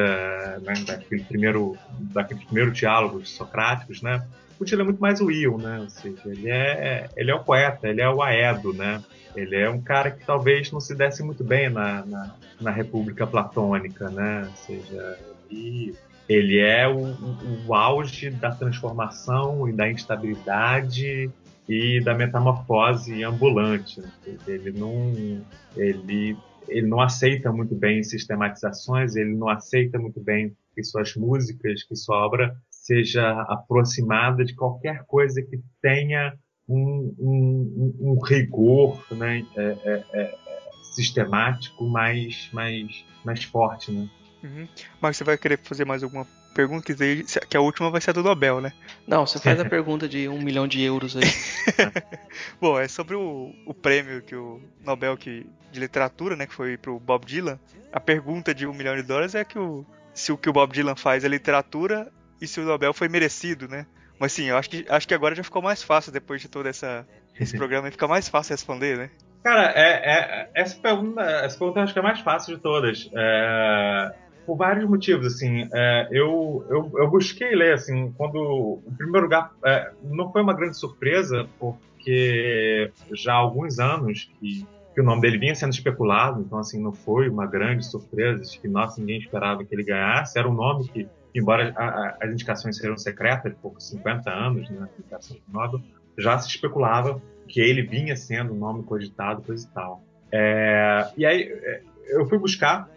né, 0.62 0.74
daquele 0.84 1.22
primeiro, 1.22 1.76
daqueles 1.98 2.44
primeiros 2.44 2.76
diálogos 2.76 3.30
socráticos, 3.30 4.02
né? 4.02 4.26
O 4.58 4.64
Dylan 4.64 4.82
é 4.82 4.84
muito 4.84 5.00
mais 5.00 5.20
o 5.20 5.30
Ion, 5.30 5.58
né? 5.58 5.80
Ou 5.80 5.90
seja, 5.90 6.22
ele 6.26 6.50
é, 6.50 7.08
ele 7.16 7.30
é 7.30 7.34
o 7.34 7.44
poeta, 7.44 7.88
ele 7.88 8.00
é 8.00 8.08
o 8.08 8.22
Aedo, 8.22 8.72
né? 8.72 9.02
Ele 9.34 9.54
é 9.54 9.68
um 9.68 9.80
cara 9.80 10.10
que 10.10 10.24
talvez 10.24 10.72
não 10.72 10.80
se 10.80 10.94
desse 10.94 11.22
muito 11.22 11.44
bem 11.44 11.68
na, 11.68 12.04
na, 12.06 12.34
na 12.60 12.70
República 12.70 13.26
Platônica, 13.26 14.08
né? 14.08 14.48
Ou 14.48 14.56
seja, 14.56 15.18
ele, 15.50 15.94
ele 16.26 16.58
é 16.58 16.88
o, 16.88 16.98
o, 16.98 17.66
o 17.68 17.74
auge 17.74 18.30
da 18.30 18.50
transformação 18.50 19.68
e 19.68 19.72
da 19.72 19.90
instabilidade 19.90 21.30
e 21.68 22.00
da 22.00 22.14
metamorfose 22.14 23.22
ambulante. 23.24 24.02
Ele 24.46 24.72
não, 24.72 25.12
ele, 25.76 26.36
ele 26.68 26.86
não 26.86 27.00
aceita 27.00 27.52
muito 27.52 27.74
bem 27.74 28.02
sistematizações, 28.02 29.16
ele 29.16 29.34
não 29.34 29.48
aceita 29.48 29.98
muito 29.98 30.20
bem 30.20 30.56
que 30.74 30.84
suas 30.84 31.14
músicas, 31.16 31.82
que 31.82 31.96
sua 31.96 32.24
obra 32.24 32.54
seja 32.70 33.42
aproximada 33.48 34.44
de 34.44 34.54
qualquer 34.54 35.04
coisa 35.06 35.42
que 35.42 35.60
tenha 35.82 36.34
um, 36.68 37.14
um, 37.18 37.96
um 38.00 38.20
rigor 38.24 39.04
né, 39.10 39.44
é, 39.56 39.62
é, 39.62 40.04
é, 40.12 40.38
sistemático 40.94 41.84
mais, 41.84 42.48
mais, 42.52 43.04
mais 43.24 43.42
forte. 43.44 43.90
Né? 43.90 44.08
Uhum. 44.44 44.68
Mas 45.00 45.16
você 45.16 45.24
vai 45.24 45.38
querer 45.38 45.58
fazer 45.58 45.84
mais 45.84 46.02
alguma 46.02 46.26
pergunta, 46.56 46.94
que, 46.94 47.22
que 47.22 47.56
a 47.56 47.60
última 47.60 47.90
vai 47.90 48.00
ser 48.00 48.10
a 48.10 48.12
do 48.14 48.22
Nobel, 48.22 48.62
né? 48.62 48.72
Não, 49.06 49.26
você 49.26 49.38
faz 49.38 49.60
a 49.60 49.64
pergunta 49.68 50.08
de 50.08 50.26
um 50.26 50.40
milhão 50.40 50.66
de 50.66 50.82
euros 50.82 51.14
aí. 51.14 51.22
Bom, 52.58 52.80
é 52.80 52.88
sobre 52.88 53.14
o, 53.14 53.52
o 53.66 53.74
prêmio 53.74 54.22
que 54.22 54.34
o 54.34 54.62
Nobel 54.82 55.16
que, 55.18 55.46
de 55.70 55.78
literatura, 55.78 56.34
né, 56.34 56.46
que 56.46 56.54
foi 56.54 56.78
pro 56.78 56.98
Bob 56.98 57.26
Dylan. 57.26 57.60
A 57.92 58.00
pergunta 58.00 58.54
de 58.54 58.66
um 58.66 58.72
milhão 58.72 58.96
de 58.96 59.02
dólares 59.02 59.34
é 59.34 59.44
que 59.44 59.58
o, 59.58 59.84
se 60.14 60.32
o 60.32 60.38
que 60.38 60.48
o 60.48 60.52
Bob 60.52 60.72
Dylan 60.72 60.96
faz 60.96 61.24
é 61.24 61.28
literatura 61.28 62.10
e 62.40 62.46
se 62.46 62.58
o 62.58 62.64
Nobel 62.64 62.94
foi 62.94 63.08
merecido, 63.08 63.68
né? 63.68 63.86
Mas 64.18 64.32
sim, 64.32 64.44
eu 64.44 64.56
acho 64.56 64.70
que, 64.70 64.86
acho 64.88 65.06
que 65.06 65.14
agora 65.14 65.34
já 65.34 65.44
ficou 65.44 65.60
mais 65.60 65.82
fácil 65.82 66.10
depois 66.10 66.40
de 66.40 66.48
todo 66.48 66.66
essa, 66.66 67.06
esse 67.38 67.54
programa, 67.54 67.90
fica 67.90 68.08
mais 68.08 68.28
fácil 68.28 68.54
responder, 68.54 68.96
né? 68.96 69.10
Cara, 69.42 69.72
é, 69.76 69.90
é, 69.90 70.50
essa, 70.54 70.80
pergunta, 70.80 71.20
essa 71.20 71.58
pergunta 71.58 71.80
eu 71.80 71.84
acho 71.84 71.92
que 71.92 71.98
é 71.98 72.02
a 72.02 72.04
mais 72.04 72.20
fácil 72.20 72.56
de 72.56 72.62
todas. 72.62 73.10
É, 73.14 74.14
por 74.46 74.56
vários 74.56 74.88
motivos, 74.88 75.26
assim, 75.26 75.68
é, 75.74 76.08
eu, 76.12 76.64
eu, 76.70 76.92
eu, 76.94 77.10
busquei 77.10 77.54
ler, 77.54 77.74
assim, 77.74 78.12
quando, 78.16 78.80
em 78.86 78.94
primeiro 78.94 79.26
lugar, 79.26 79.52
é, 79.64 79.90
não 80.04 80.30
foi 80.30 80.40
uma 80.40 80.54
grande 80.54 80.78
surpresa, 80.78 81.48
porque 81.58 82.92
já 83.12 83.32
há 83.32 83.36
alguns 83.36 83.80
anos 83.80 84.30
que, 84.38 84.64
que, 84.94 85.00
o 85.00 85.04
nome 85.04 85.20
dele 85.20 85.38
vinha 85.38 85.54
sendo 85.54 85.72
especulado, 85.72 86.40
então, 86.40 86.58
assim, 86.58 86.80
não 86.80 86.92
foi 86.92 87.28
uma 87.28 87.44
grande 87.44 87.84
surpresa, 87.84 88.42
que, 88.58 88.68
nossa, 88.68 89.00
ninguém 89.00 89.18
esperava 89.18 89.64
que 89.64 89.74
ele 89.74 89.82
ganhasse, 89.82 90.38
era 90.38 90.48
um 90.48 90.54
nome 90.54 90.88
que, 90.88 91.08
embora 91.34 91.74
a, 91.76 91.84
a, 91.84 92.16
as 92.22 92.30
indicações 92.30 92.76
sejam 92.76 92.96
secretas, 92.96 93.52
por 93.60 93.74
50 93.80 94.30
anos, 94.30 94.70
né, 94.70 94.88
indicação 94.98 95.36
já 96.16 96.38
se 96.38 96.48
especulava 96.48 97.20
que 97.46 97.60
ele 97.60 97.82
vinha 97.82 98.16
sendo 98.16 98.54
um 98.54 98.56
nome 98.56 98.82
cogitado, 98.84 99.42
coisa 99.42 99.66
e 99.66 99.74
tal. 99.74 100.02
É, 100.32 101.08
e 101.16 101.26
aí, 101.26 101.42
é, 101.42 101.82
eu 102.08 102.26
fui 102.26 102.38
buscar 102.38 102.88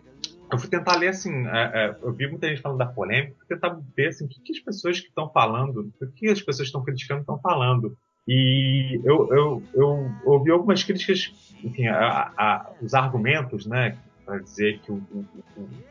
eu 0.52 0.58
fui 0.58 0.70
tentar 0.70 0.98
ler 0.98 1.10
assim, 1.10 1.48
é, 1.48 1.72
é, 1.74 1.96
eu 2.02 2.12
vi 2.14 2.28
muita 2.28 2.48
gente 2.48 2.62
falando 2.62 2.80
da 2.80 2.86
polêmica, 2.86 3.36
fui 3.38 3.48
tentar 3.48 3.80
ver 3.96 4.08
assim, 4.08 4.26
o 4.26 4.28
que, 4.28 4.42
que 4.42 4.54
as 4.54 4.60
pessoas 4.60 5.00
que 5.00 5.08
estão 5.08 5.30
falando, 5.30 5.92
o 6.02 6.08
que 6.08 6.28
as 6.28 6.42
pessoas 6.42 6.68
estão 6.68 6.84
criticando 6.84 7.22
estão 7.22 7.40
falando. 7.40 7.96
E 8.28 9.02
eu, 9.04 9.28
eu, 9.34 9.64
eu 9.74 10.12
ouvi 10.26 10.52
algumas 10.52 10.84
críticas, 10.84 11.34
enfim, 11.64 11.88
a, 11.88 12.32
a, 12.38 12.72
os 12.82 12.94
argumentos, 12.94 13.66
né, 13.66 13.98
para 14.26 14.40
dizer 14.40 14.80
que 14.80 14.92
o, 14.92 15.02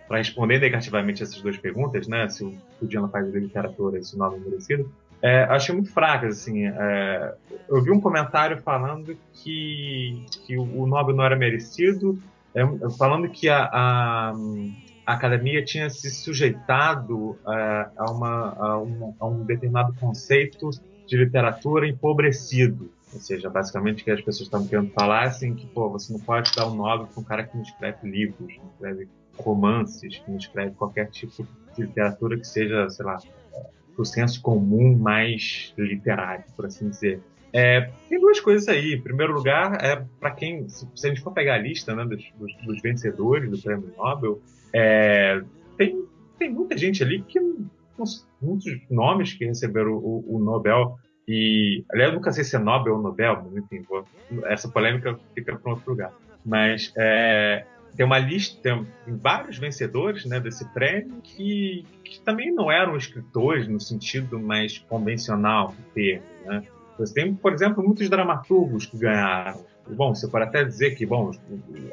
para 0.07 0.19
responder 0.19 0.61
negativamente 0.61 1.23
essas 1.23 1.41
duas 1.41 1.57
perguntas, 1.57 2.07
né, 2.07 2.29
se 2.29 2.45
o, 2.45 2.57
Diana 2.83 3.09
faz 3.09 3.31
de 3.33 3.41
literatura 3.41 3.99
e 3.99 4.05
se 4.05 4.15
o 4.15 4.19
nome 4.19 4.37
é 4.37 4.41
merecido, 4.41 4.93
é, 5.21 5.43
achei 5.45 5.75
muito 5.75 5.93
fracas, 5.93 6.39
assim. 6.39 6.67
É, 6.67 7.35
eu 7.69 7.83
vi 7.83 7.91
um 7.91 8.01
comentário 8.01 8.59
falando 8.59 9.17
que, 9.33 10.25
que 10.47 10.57
o 10.57 10.87
Nobel 10.87 11.17
não 11.17 11.25
era 11.25 11.35
merecido 11.35 12.21
falando 12.99 13.29
que 13.29 13.49
a, 13.49 13.65
a, 13.65 14.33
a, 15.07 15.13
academia 15.13 15.65
tinha 15.65 15.89
se 15.91 16.11
sujeitado 16.11 17.39
a, 17.47 17.91
a, 17.97 18.11
uma, 18.11 18.57
a, 18.59 18.79
um, 18.79 19.15
a 19.19 19.27
um 19.27 19.45
determinado 19.45 19.95
conceito 19.95 20.71
de 21.07 21.17
literatura 21.17 21.89
empobrecido. 21.89 22.91
Ou 23.13 23.21
seja, 23.21 23.49
basicamente 23.49 24.05
que 24.05 24.11
as 24.11 24.21
pessoas 24.21 24.47
estavam 24.47 24.67
querendo 24.67 24.91
falar 24.93 25.25
assim 25.25 25.55
que, 25.55 25.67
pô, 25.67 25.89
você 25.89 26.13
não 26.13 26.21
pode 26.21 26.53
dar 26.55 26.67
um 26.67 26.75
nome 26.75 27.07
para 27.07 27.21
um 27.21 27.25
cara 27.25 27.45
que 27.45 27.57
não 27.57 27.63
escreve 27.63 28.09
livros, 28.09 28.55
não 28.59 28.71
escreve 28.71 29.09
romances, 29.39 30.19
que 30.19 30.31
não 30.31 30.37
escreve 30.37 30.75
qualquer 30.75 31.11
tipo 31.11 31.47
de 31.75 31.83
literatura 31.83 32.37
que 32.37 32.47
seja, 32.47 32.89
sei 32.91 33.07
lá, 33.07 33.19
do 33.97 34.05
senso 34.05 34.41
comum 34.43 34.97
mais 34.97 35.73
literário, 35.77 36.45
por 36.55 36.67
assim 36.67 36.89
dizer. 36.89 37.21
É, 37.53 37.91
tem 38.09 38.21
duas 38.21 38.41
coisas 38.41 38.69
aí. 38.69 38.95
Em 38.95 39.01
primeiro 39.01 39.33
lugar, 39.33 39.83
é 39.85 40.05
para 40.21 40.31
quem, 40.33 40.69
se, 40.69 40.87
a 41.05 41.09
gente 41.09 41.21
for 41.21 41.33
pegar 41.33 41.55
a 41.55 41.59
lista 41.59 41.95
né, 41.95 42.05
dos, 42.05 42.25
dos, 42.39 42.55
dos, 42.65 42.83
vencedores 42.83 43.51
do 43.51 43.59
Prêmio 43.59 43.93
Nobel, 43.97 44.41
é, 44.73 45.43
tem, 45.77 46.05
tem 46.39 46.51
muita 46.51 46.77
gente 46.77 47.03
ali 47.03 47.23
que 47.23 47.41
muitos 48.41 48.81
nomes 48.89 49.33
que 49.33 49.45
receberam 49.45 49.93
o, 49.93 50.25
o, 50.29 50.39
Nobel 50.39 50.97
e 51.27 51.85
aliás 51.91 52.13
nunca 52.15 52.33
sei 52.33 52.45
se 52.45 52.55
é 52.55 52.59
Nobel 52.59 52.95
ou 52.95 53.03
Nobel, 53.03 53.43
mas 53.45 53.57
enfim, 53.57 53.83
vou, 53.89 54.05
essa 54.45 54.69
polêmica 54.69 55.19
fica 55.35 55.57
para 55.57 55.73
outro 55.73 55.91
lugar. 55.91 56.13
Mas 56.45 56.93
é, 56.97 57.65
tem 57.97 58.07
uma 58.07 58.19
lista, 58.19 58.61
tem, 58.63 58.87
vários 59.17 59.59
vencedores 59.59 60.25
né, 60.25 60.39
desse 60.39 60.65
prêmio 60.73 61.21
que, 61.23 61.85
que, 62.05 62.21
também 62.21 62.55
não 62.55 62.71
eram 62.71 62.97
escritores 62.97 63.67
no 63.67 63.81
sentido 63.81 64.39
mais 64.39 64.79
convencional 64.79 65.69
do 65.69 65.83
termo. 65.93 66.23
Né? 66.47 66.63
Você 66.99 67.15
tem, 67.15 67.35
por 67.35 67.53
exemplo, 67.53 67.85
muitos 67.85 68.09
dramaturgos 68.09 68.87
que 68.87 68.99
ganharam. 68.99 69.65
Bom, 69.91 70.15
você 70.15 70.29
pode 70.29 70.45
até 70.45 70.65
dizer 70.65 70.95
que 70.97 71.07
bom, 71.07 71.31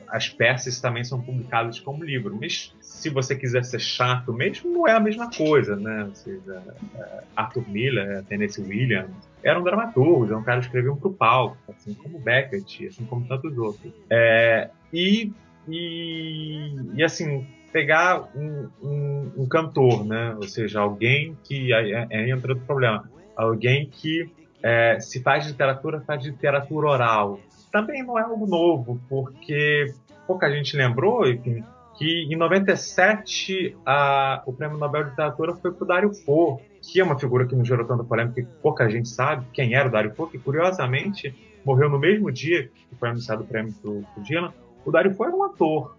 as 0.10 0.28
peças 0.28 0.82
também 0.82 1.04
são 1.04 1.22
publicadas 1.22 1.80
como 1.80 2.04
livro, 2.04 2.38
mas 2.40 2.76
se 2.82 3.10
você 3.10 3.36
quiser 3.36 3.64
ser 3.64 3.80
chato 3.80 4.34
mesmo, 4.34 4.70
não 4.70 4.88
é 4.88 4.94
a 4.94 5.00
mesma 5.00 5.30
coisa, 5.30 5.76
né? 5.76 6.10
Seja, 6.14 6.62
é, 6.96 7.24
Arthur 7.36 7.70
Miller, 7.70 8.24
Tennessee 8.26 8.64
Williams, 8.64 9.16
eram 9.42 9.64
dramaturgos, 9.64 10.30
eram 10.30 10.44
caras 10.44 10.66
que 10.66 10.70
escreviam 10.70 10.98
para 10.98 11.08
o 11.08 11.14
palco, 11.14 11.58
assim 11.70 11.94
como 11.94 12.20
Beckett, 12.20 12.88
assim 12.88 13.06
como 13.06 13.26
tantos 13.28 13.58
outros. 13.58 13.94
É, 14.10 14.70
e, 14.92 15.32
e, 15.68 16.76
e, 16.96 17.04
assim, 17.04 17.48
pegar 17.72 18.30
um, 18.36 18.68
um, 18.84 19.32
um, 19.38 19.48
cantor, 19.48 20.06
né? 20.06 20.36
Ou 20.36 20.48
seja, 20.48 20.82
alguém 20.82 21.38
que 21.44 21.74
aí, 21.74 21.94
aí 21.94 22.32
entra 22.32 22.52
outro 22.52 22.66
problema, 22.66 23.10
alguém 23.36 23.88
que 23.90 24.30
é, 24.66 25.00
se 25.00 25.22
faz 25.22 25.46
literatura, 25.46 26.02
faz 26.02 26.26
literatura 26.26 26.88
oral. 26.88 27.40
Também 27.72 28.02
não 28.02 28.18
é 28.18 28.24
algo 28.24 28.48
novo, 28.48 29.00
porque 29.08 29.94
pouca 30.26 30.50
gente 30.50 30.76
lembrou, 30.76 31.28
enfim, 31.28 31.64
que 31.96 32.24
em 32.24 32.36
97 32.36 33.78
a, 33.86 34.42
o 34.44 34.52
Prêmio 34.52 34.80
Nobel 34.80 35.04
de 35.04 35.10
Literatura 35.12 35.54
foi 35.54 35.72
para 35.72 35.84
o 35.84 35.88
Dario 35.88 36.14
Fo, 36.16 36.60
que 36.82 37.00
é 37.00 37.04
uma 37.04 37.18
figura 37.20 37.46
que 37.46 37.56
não 37.56 37.64
gerou 37.64 37.86
tanta 37.86 38.04
polêmica 38.04 38.42
que 38.42 38.48
pouca 38.60 38.90
gente 38.90 39.08
sabe 39.08 39.46
quem 39.54 39.76
era 39.76 39.88
o 39.88 39.92
Dario 39.92 40.16
Fo, 40.16 40.26
que 40.26 40.40
curiosamente 40.40 41.36
morreu 41.64 41.88
no 41.88 42.00
mesmo 42.00 42.32
dia 42.32 42.68
que 42.90 42.96
foi 42.96 43.10
anunciado 43.10 43.44
o 43.44 43.46
prêmio 43.46 43.72
para 43.72 43.92
o 43.92 44.04
Dylan. 44.24 44.52
O 44.84 44.92
Dario 44.92 45.14
Fo 45.14 45.26
era 45.26 45.36
um 45.36 45.44
ator 45.44 45.96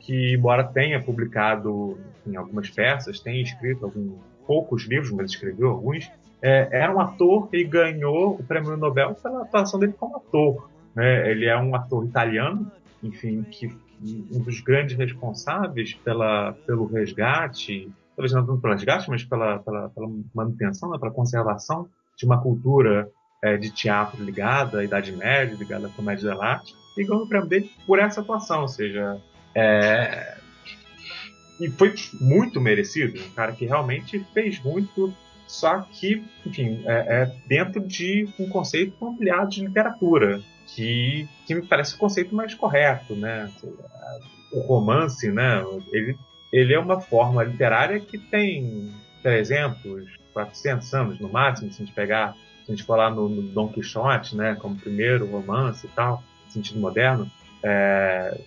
que, 0.00 0.34
embora 0.34 0.64
tenha 0.64 1.00
publicado 1.00 1.98
em 2.26 2.36
algumas 2.36 2.68
peças, 2.68 3.20
tenha 3.20 3.42
escrito 3.42 3.86
alguns 3.86 4.18
poucos 4.46 4.86
livros, 4.86 5.10
mas 5.12 5.30
escreveu 5.30 5.70
alguns, 5.70 6.10
é, 6.42 6.68
era 6.72 6.94
um 6.94 7.00
ator 7.00 7.48
e 7.52 7.62
ganhou 7.62 8.34
o 8.34 8.42
prêmio 8.42 8.76
Nobel 8.76 9.14
pela 9.14 9.42
atuação 9.42 9.78
dele 9.78 9.94
como 9.96 10.16
ator. 10.16 10.68
Né? 10.94 11.30
Ele 11.30 11.46
é 11.46 11.56
um 11.56 11.74
ator 11.74 12.04
italiano, 12.04 12.70
enfim, 13.02 13.42
que 13.44 13.72
um 14.32 14.40
dos 14.40 14.60
grandes 14.60 14.96
responsáveis 14.96 15.94
pela, 15.94 16.52
pelo 16.66 16.86
resgate, 16.86 17.88
talvez 18.16 18.32
não 18.32 18.58
pelo 18.58 18.72
resgate, 18.72 19.08
mas 19.08 19.24
pela, 19.24 19.60
pela, 19.60 19.88
pela 19.90 20.10
manutenção, 20.34 20.90
né, 20.90 20.98
pela 20.98 21.12
conservação 21.12 21.88
de 22.16 22.26
uma 22.26 22.42
cultura 22.42 23.08
é, 23.42 23.56
de 23.56 23.70
teatro 23.70 24.22
ligada 24.22 24.80
à 24.80 24.84
Idade 24.84 25.12
Média, 25.12 25.56
ligada 25.56 25.86
à 25.86 25.90
comédia 25.90 26.34
da 26.34 26.44
arte, 26.44 26.74
e 26.96 27.04
ganhou 27.04 27.24
o 27.24 27.28
prêmio 27.28 27.48
dele 27.48 27.70
por 27.86 27.98
essa 27.98 28.20
atuação, 28.20 28.62
ou 28.62 28.68
seja, 28.68 29.20
é... 29.54 30.36
e 31.60 31.68
foi 31.70 31.94
muito 32.20 32.60
merecido, 32.60 33.20
um 33.20 33.34
cara 33.34 33.52
que 33.52 33.64
realmente 33.64 34.18
fez 34.34 34.62
muito, 34.62 35.12
só 35.52 35.82
que, 35.82 36.24
enfim, 36.46 36.82
é, 36.86 36.92
é 37.22 37.36
dentro 37.46 37.86
de 37.86 38.26
um 38.40 38.48
conceito 38.48 39.06
ampliado 39.06 39.50
de 39.50 39.60
literatura, 39.60 40.40
que, 40.66 41.28
que 41.46 41.54
me 41.54 41.60
parece 41.60 41.94
o 41.94 41.98
conceito 41.98 42.34
mais 42.34 42.54
correto, 42.54 43.14
né? 43.14 43.50
O 44.50 44.60
romance, 44.60 45.30
né? 45.30 45.62
Ele, 45.92 46.16
ele 46.50 46.72
é 46.72 46.78
uma 46.78 47.02
forma 47.02 47.44
literária 47.44 48.00
que 48.00 48.16
tem 48.16 48.94
300, 49.22 50.06
400 50.32 50.94
anos 50.94 51.20
no 51.20 51.28
máximo, 51.28 51.70
se 51.70 51.82
a 51.82 51.84
gente 51.84 51.94
pegar, 51.94 52.34
se 52.64 52.72
a 52.72 52.74
gente 52.74 52.84
falar 52.84 53.10
no, 53.10 53.28
no 53.28 53.42
Dom 53.42 53.68
Quixote, 53.68 54.34
né? 54.34 54.56
Como 54.58 54.74
primeiro 54.76 55.26
romance 55.26 55.86
e 55.86 55.90
tal, 55.90 56.24
sentido 56.48 56.80
moderno. 56.80 57.30
É, 57.64 58.40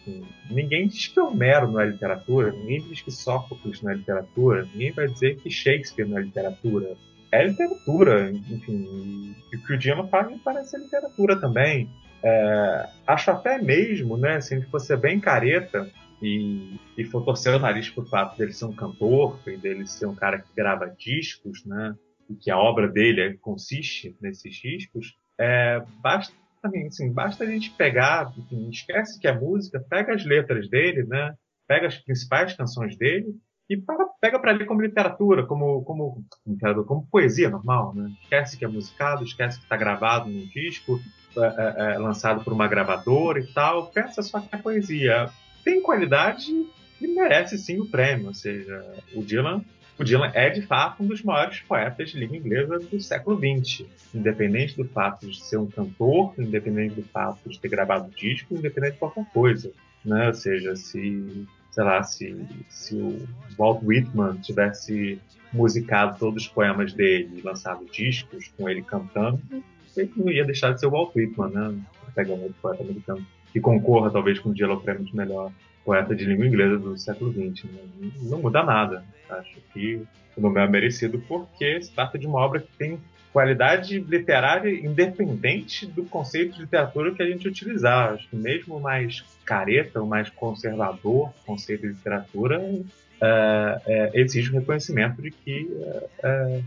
ninguém 0.49 0.87
diz 0.87 1.07
que 1.07 1.19
Homero 1.19 1.71
não 1.71 1.79
é 1.79 1.85
literatura, 1.85 2.51
ninguém 2.51 2.81
diz 2.81 3.01
que 3.01 3.11
Sófocles 3.11 3.81
não 3.81 3.91
é 3.91 3.95
literatura, 3.95 4.67
ninguém 4.73 4.91
vai 4.91 5.07
dizer 5.07 5.37
que 5.37 5.49
Shakespeare 5.49 6.07
não 6.07 6.17
é 6.17 6.21
literatura. 6.21 6.97
É 7.31 7.45
literatura, 7.45 8.31
enfim, 8.31 9.35
e 9.51 9.55
o 9.55 9.65
que 9.65 9.73
o 9.73 9.77
Diana 9.77 10.07
faz 10.07 10.29
me 10.29 10.39
parece 10.39 10.77
literatura 10.77 11.39
também. 11.39 11.89
É, 12.23 12.89
acho 13.07 13.31
até 13.31 13.61
mesmo, 13.61 14.17
né, 14.17 14.41
se 14.41 14.55
a 14.55 14.61
fosse 14.69 14.95
bem 14.97 15.19
careta 15.19 15.89
e, 16.21 16.79
e 16.97 17.03
for 17.03 17.23
torcer 17.23 17.53
o 17.53 17.59
nariz 17.59 17.89
pro 17.89 18.05
fato 18.05 18.37
dele 18.37 18.53
ser 18.53 18.65
um 18.65 18.75
cantor 18.75 19.39
dele 19.57 19.85
ser 19.85 20.07
um 20.07 20.15
cara 20.15 20.39
que 20.39 20.53
grava 20.55 20.93
discos, 20.97 21.65
né, 21.65 21.95
e 22.29 22.35
que 22.35 22.49
a 22.49 22.57
obra 22.57 22.87
dele 22.87 23.37
consiste 23.37 24.15
nesses 24.21 24.55
discos, 24.55 25.15
é, 25.39 25.83
basta, 26.01 26.33
assim, 26.87 27.11
basta 27.11 27.43
a 27.43 27.47
gente 27.47 27.71
pegar, 27.71 28.31
enfim, 28.37 28.69
esquece 28.69 29.19
que 29.19 29.27
é 29.27 29.37
música, 29.37 29.83
pega 29.89 30.13
as 30.13 30.25
letras 30.25 30.69
dele, 30.69 31.03
né, 31.03 31.33
pega 31.67 31.87
as 31.87 31.97
principais 31.97 32.53
canções 32.53 32.97
dele 32.97 33.35
e 33.69 33.77
para, 33.77 34.05
pega 34.21 34.39
para 34.39 34.51
ler 34.51 34.65
como 34.65 34.81
literatura, 34.81 35.45
como, 35.45 35.83
como, 35.83 36.23
como 36.85 37.07
poesia 37.07 37.49
normal, 37.49 37.95
né? 37.95 38.11
Esquece 38.21 38.57
que 38.57 38.65
é 38.65 38.67
musicado, 38.67 39.23
esquece 39.23 39.57
que 39.57 39.63
está 39.63 39.75
gravado 39.75 40.29
num 40.29 40.45
disco, 40.47 40.99
é, 41.37 41.41
é, 41.41 41.95
é, 41.95 41.97
lançado 41.97 42.43
por 42.43 42.53
uma 42.53 42.67
gravadora 42.67 43.39
e 43.39 43.47
tal, 43.47 43.87
pensa 43.87 44.21
só 44.21 44.39
que 44.39 44.53
é 44.53 44.57
poesia. 44.57 45.29
Tem 45.63 45.81
qualidade 45.81 46.51
e 47.01 47.07
merece 47.07 47.57
sim 47.57 47.79
o 47.79 47.89
prêmio. 47.89 48.27
Ou 48.27 48.33
seja, 48.33 48.85
o 49.15 49.23
Dylan, 49.23 49.63
o 49.97 50.03
Dylan 50.03 50.31
é 50.33 50.49
de 50.49 50.61
fato 50.61 51.01
um 51.01 51.07
dos 51.07 51.23
maiores 51.23 51.59
poetas 51.61 52.09
de 52.09 52.19
língua 52.19 52.37
inglesa 52.37 52.79
do 52.79 52.99
século 52.99 53.37
XX. 53.37 53.85
Independente 54.13 54.75
do 54.75 54.85
fato 54.85 55.27
de 55.27 55.39
ser 55.39 55.57
um 55.57 55.67
cantor, 55.67 56.33
independente 56.37 56.95
do 56.95 57.03
fato 57.03 57.49
de 57.49 57.59
ter 57.59 57.69
gravado 57.69 58.11
disco, 58.11 58.53
independente 58.53 58.93
de 58.93 58.99
qualquer 58.99 59.25
coisa. 59.31 59.71
Né? 60.03 60.27
Ou 60.27 60.33
seja, 60.33 60.75
se, 60.75 61.47
sei 61.71 61.83
lá, 61.83 62.03
se, 62.03 62.35
se 62.69 62.95
o 62.95 63.25
Walt 63.57 63.81
Whitman 63.83 64.37
tivesse 64.41 65.19
musicado 65.53 66.19
todos 66.19 66.43
os 66.43 66.49
poemas 66.49 66.91
dele 66.91 67.41
lançado 67.41 67.85
discos 67.85 68.51
com 68.57 68.69
ele 68.69 68.81
cantando, 68.81 69.41
ele 69.95 70.11
não 70.17 70.29
ia 70.29 70.43
deixar 70.43 70.73
de 70.73 70.79
ser 70.81 70.87
o 70.87 70.91
Walt 70.91 71.15
Whitman, 71.15 71.49
né? 71.49 71.73
Pegar 72.13 72.33
um 72.33 72.43
outro 72.43 72.55
poeta 72.61 72.83
americano 72.83 73.25
que 73.51 73.59
concorra 73.61 74.11
talvez 74.11 74.39
com 74.39 74.49
o 74.49 74.53
dia 74.53 74.67
ao 74.67 74.79
prêmio 74.79 75.05
de 75.05 75.15
melhor 75.15 75.51
poeta 75.85 76.15
de 76.15 76.25
língua 76.25 76.47
inglesa 76.47 76.77
do 76.77 76.97
século 76.97 77.31
XX. 77.31 77.65
Né? 77.65 78.11
Não 78.23 78.39
muda 78.39 78.63
nada. 78.63 79.03
Acho 79.29 79.61
que 79.71 80.01
o 80.35 80.41
nome 80.41 80.59
é 80.59 80.67
merecido 80.67 81.23
porque 81.27 81.81
se 81.81 81.91
trata 81.91 82.17
de 82.17 82.27
uma 82.27 82.39
obra 82.39 82.59
que 82.59 82.71
tem 82.77 82.99
qualidade 83.31 83.99
literária 83.99 84.69
independente 84.69 85.85
do 85.85 86.05
conceito 86.05 86.55
de 86.55 86.61
literatura 86.61 87.13
que 87.13 87.21
a 87.21 87.29
gente 87.29 87.47
utilizar. 87.47 88.13
Acho 88.13 88.27
que 88.29 88.35
mesmo 88.35 88.79
mais 88.79 89.23
careta, 89.45 90.01
o 90.01 90.07
mais 90.07 90.29
conservador 90.29 91.31
conceito 91.45 91.81
de 91.81 91.89
literatura 91.89 92.61
é, 93.21 93.81
é, 93.85 94.11
exige 94.15 94.49
o 94.49 94.53
reconhecimento 94.53 95.21
de 95.21 95.31
que 95.31 95.69
é 96.23 96.61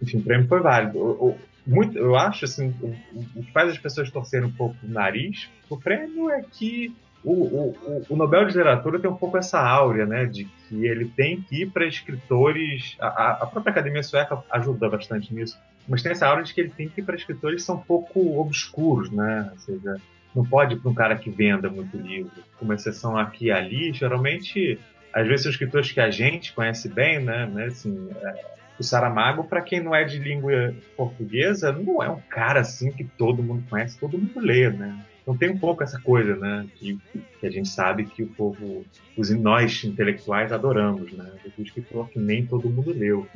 enfim, 0.00 0.18
o 0.18 0.22
prêmio 0.22 0.48
foi 0.48 0.60
válido 0.60 1.36
muito, 1.66 1.98
eu 1.98 2.16
acho 2.16 2.46
assim, 2.46 2.74
o, 2.80 2.86
o, 3.14 3.44
que 3.44 3.52
faz 3.52 3.70
as 3.70 3.78
pessoas 3.78 4.10
torcerem 4.10 4.48
um 4.48 4.52
pouco 4.52 4.74
o 4.82 4.88
nariz 4.88 5.50
o 5.68 5.76
prêmio 5.76 6.30
é 6.30 6.40
que 6.40 6.94
o, 7.24 7.32
o, 7.32 8.06
o, 8.08 8.16
Nobel 8.16 8.42
de 8.42 8.52
Literatura 8.52 8.98
tem 8.98 9.10
um 9.10 9.16
pouco 9.16 9.36
essa 9.36 9.60
áurea, 9.60 10.06
né, 10.06 10.24
de 10.24 10.44
que 10.44 10.86
ele 10.86 11.06
tem 11.06 11.40
que 11.42 11.62
ir 11.62 11.70
para 11.70 11.86
escritores. 11.86 12.96
A, 13.00 13.42
a, 13.42 13.46
própria 13.46 13.72
Academia 13.72 14.02
Sueca 14.02 14.42
ajuda 14.50 14.88
bastante 14.88 15.34
nisso, 15.34 15.58
mas 15.88 16.02
tem 16.02 16.12
essa 16.12 16.26
áurea 16.26 16.44
de 16.44 16.54
que 16.54 16.60
ele 16.60 16.70
tem 16.70 16.88
que 16.88 17.00
ir 17.00 17.04
para 17.04 17.16
escritores 17.16 17.62
que 17.62 17.66
são 17.66 17.76
um 17.76 17.80
pouco 17.80 18.38
obscuros, 18.40 19.10
né, 19.10 19.48
ou 19.52 19.58
seja, 19.58 19.96
não 20.34 20.44
pode 20.44 20.74
ir 20.74 20.78
para 20.78 20.90
um 20.90 20.94
cara 20.94 21.16
que 21.16 21.30
venda 21.30 21.68
muito 21.68 21.96
livro. 21.96 22.30
Com 22.58 22.72
exceção 22.72 23.16
aqui 23.16 23.46
e 23.46 23.50
ali, 23.50 23.92
geralmente, 23.92 24.78
às 25.12 25.26
vezes 25.26 25.42
são 25.42 25.50
escritores 25.50 25.90
que 25.90 26.00
a 26.00 26.10
gente 26.10 26.52
conhece 26.52 26.88
bem, 26.88 27.18
né, 27.18 27.46
né 27.46 27.64
assim, 27.64 28.10
é, 28.22 28.58
o 28.78 28.84
Saramago, 28.84 29.42
para 29.42 29.60
quem 29.60 29.82
não 29.82 29.94
é 29.94 30.04
de 30.04 30.18
língua 30.18 30.72
portuguesa, 30.96 31.72
não 31.72 32.00
é 32.00 32.08
um 32.08 32.20
cara 32.20 32.60
assim 32.60 32.92
que 32.92 33.02
todo 33.02 33.42
mundo 33.42 33.64
conhece, 33.68 33.98
todo 33.98 34.16
mundo 34.16 34.38
lê, 34.38 34.70
né? 34.70 35.04
Então 35.28 35.36
tem 35.36 35.50
um 35.50 35.58
pouco 35.58 35.82
essa 35.82 36.00
coisa, 36.00 36.34
né? 36.36 36.66
Que, 36.76 36.98
que 37.38 37.46
a 37.46 37.50
gente 37.50 37.68
sabe 37.68 38.06
que 38.06 38.22
o 38.22 38.28
povo, 38.28 38.86
os 39.14 39.28
nós 39.28 39.84
intelectuais 39.84 40.52
adoramos, 40.52 41.12
né? 41.12 41.30
O 41.58 41.60
escritor 41.60 42.08
que 42.08 42.18
nem 42.18 42.46
todo 42.46 42.70
mundo 42.70 42.94
leu. 42.94 43.28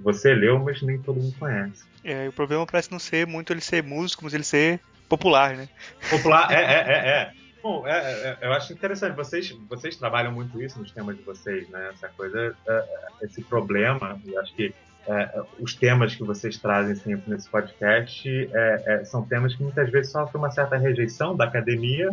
Você 0.00 0.34
leu, 0.34 0.58
mas 0.58 0.82
nem 0.82 0.98
todo 0.98 1.20
mundo 1.20 1.36
conhece. 1.38 1.84
É, 2.02 2.28
o 2.28 2.32
problema 2.32 2.66
parece 2.66 2.90
não 2.90 2.98
ser 2.98 3.28
muito 3.28 3.52
ele 3.52 3.60
ser 3.60 3.80
músico, 3.80 4.24
mas 4.24 4.34
ele 4.34 4.42
ser 4.42 4.80
popular, 5.08 5.56
né? 5.56 5.68
Popular, 6.10 6.50
é, 6.50 6.56
é, 6.56 6.78
é, 6.78 7.08
é. 7.08 7.32
Bom, 7.62 7.86
é, 7.86 7.92
é, 8.00 8.38
eu 8.42 8.52
acho 8.52 8.72
interessante. 8.72 9.14
Vocês, 9.14 9.56
vocês 9.68 9.94
trabalham 9.94 10.32
muito 10.32 10.60
isso 10.60 10.80
nos 10.80 10.90
temas 10.90 11.16
de 11.16 11.22
vocês, 11.22 11.68
né? 11.68 11.90
Essa 11.92 12.08
coisa, 12.08 12.56
é, 12.66 12.72
é 12.72 13.26
esse 13.26 13.44
problema. 13.44 14.20
E 14.26 14.36
acho 14.36 14.52
que 14.56 14.74
é, 15.06 15.42
os 15.58 15.74
temas 15.74 16.14
que 16.14 16.22
vocês 16.22 16.58
trazem 16.58 16.94
sempre 16.94 17.30
nesse 17.30 17.48
podcast 17.48 18.28
é, 18.52 19.04
são 19.04 19.26
temas 19.26 19.54
que 19.54 19.62
muitas 19.62 19.90
vezes 19.90 20.12
sofrem 20.12 20.40
uma 20.40 20.50
certa 20.50 20.76
rejeição 20.76 21.36
da 21.36 21.44
academia, 21.44 22.10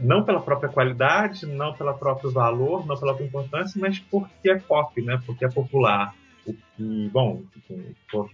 não 0.00 0.24
pela 0.24 0.40
própria 0.40 0.68
qualidade, 0.68 1.44
não 1.44 1.74
pelo 1.74 1.92
próprio 1.94 2.30
valor, 2.30 2.86
não 2.86 2.96
pela 2.96 3.12
própria 3.12 3.26
importância, 3.26 3.80
mas 3.80 3.98
porque 3.98 4.50
é 4.50 4.58
pop, 4.58 5.02
né? 5.02 5.20
Porque 5.26 5.44
é 5.44 5.48
popular. 5.48 6.14
O 6.46 6.52
que, 6.52 7.10
bom, 7.12 7.42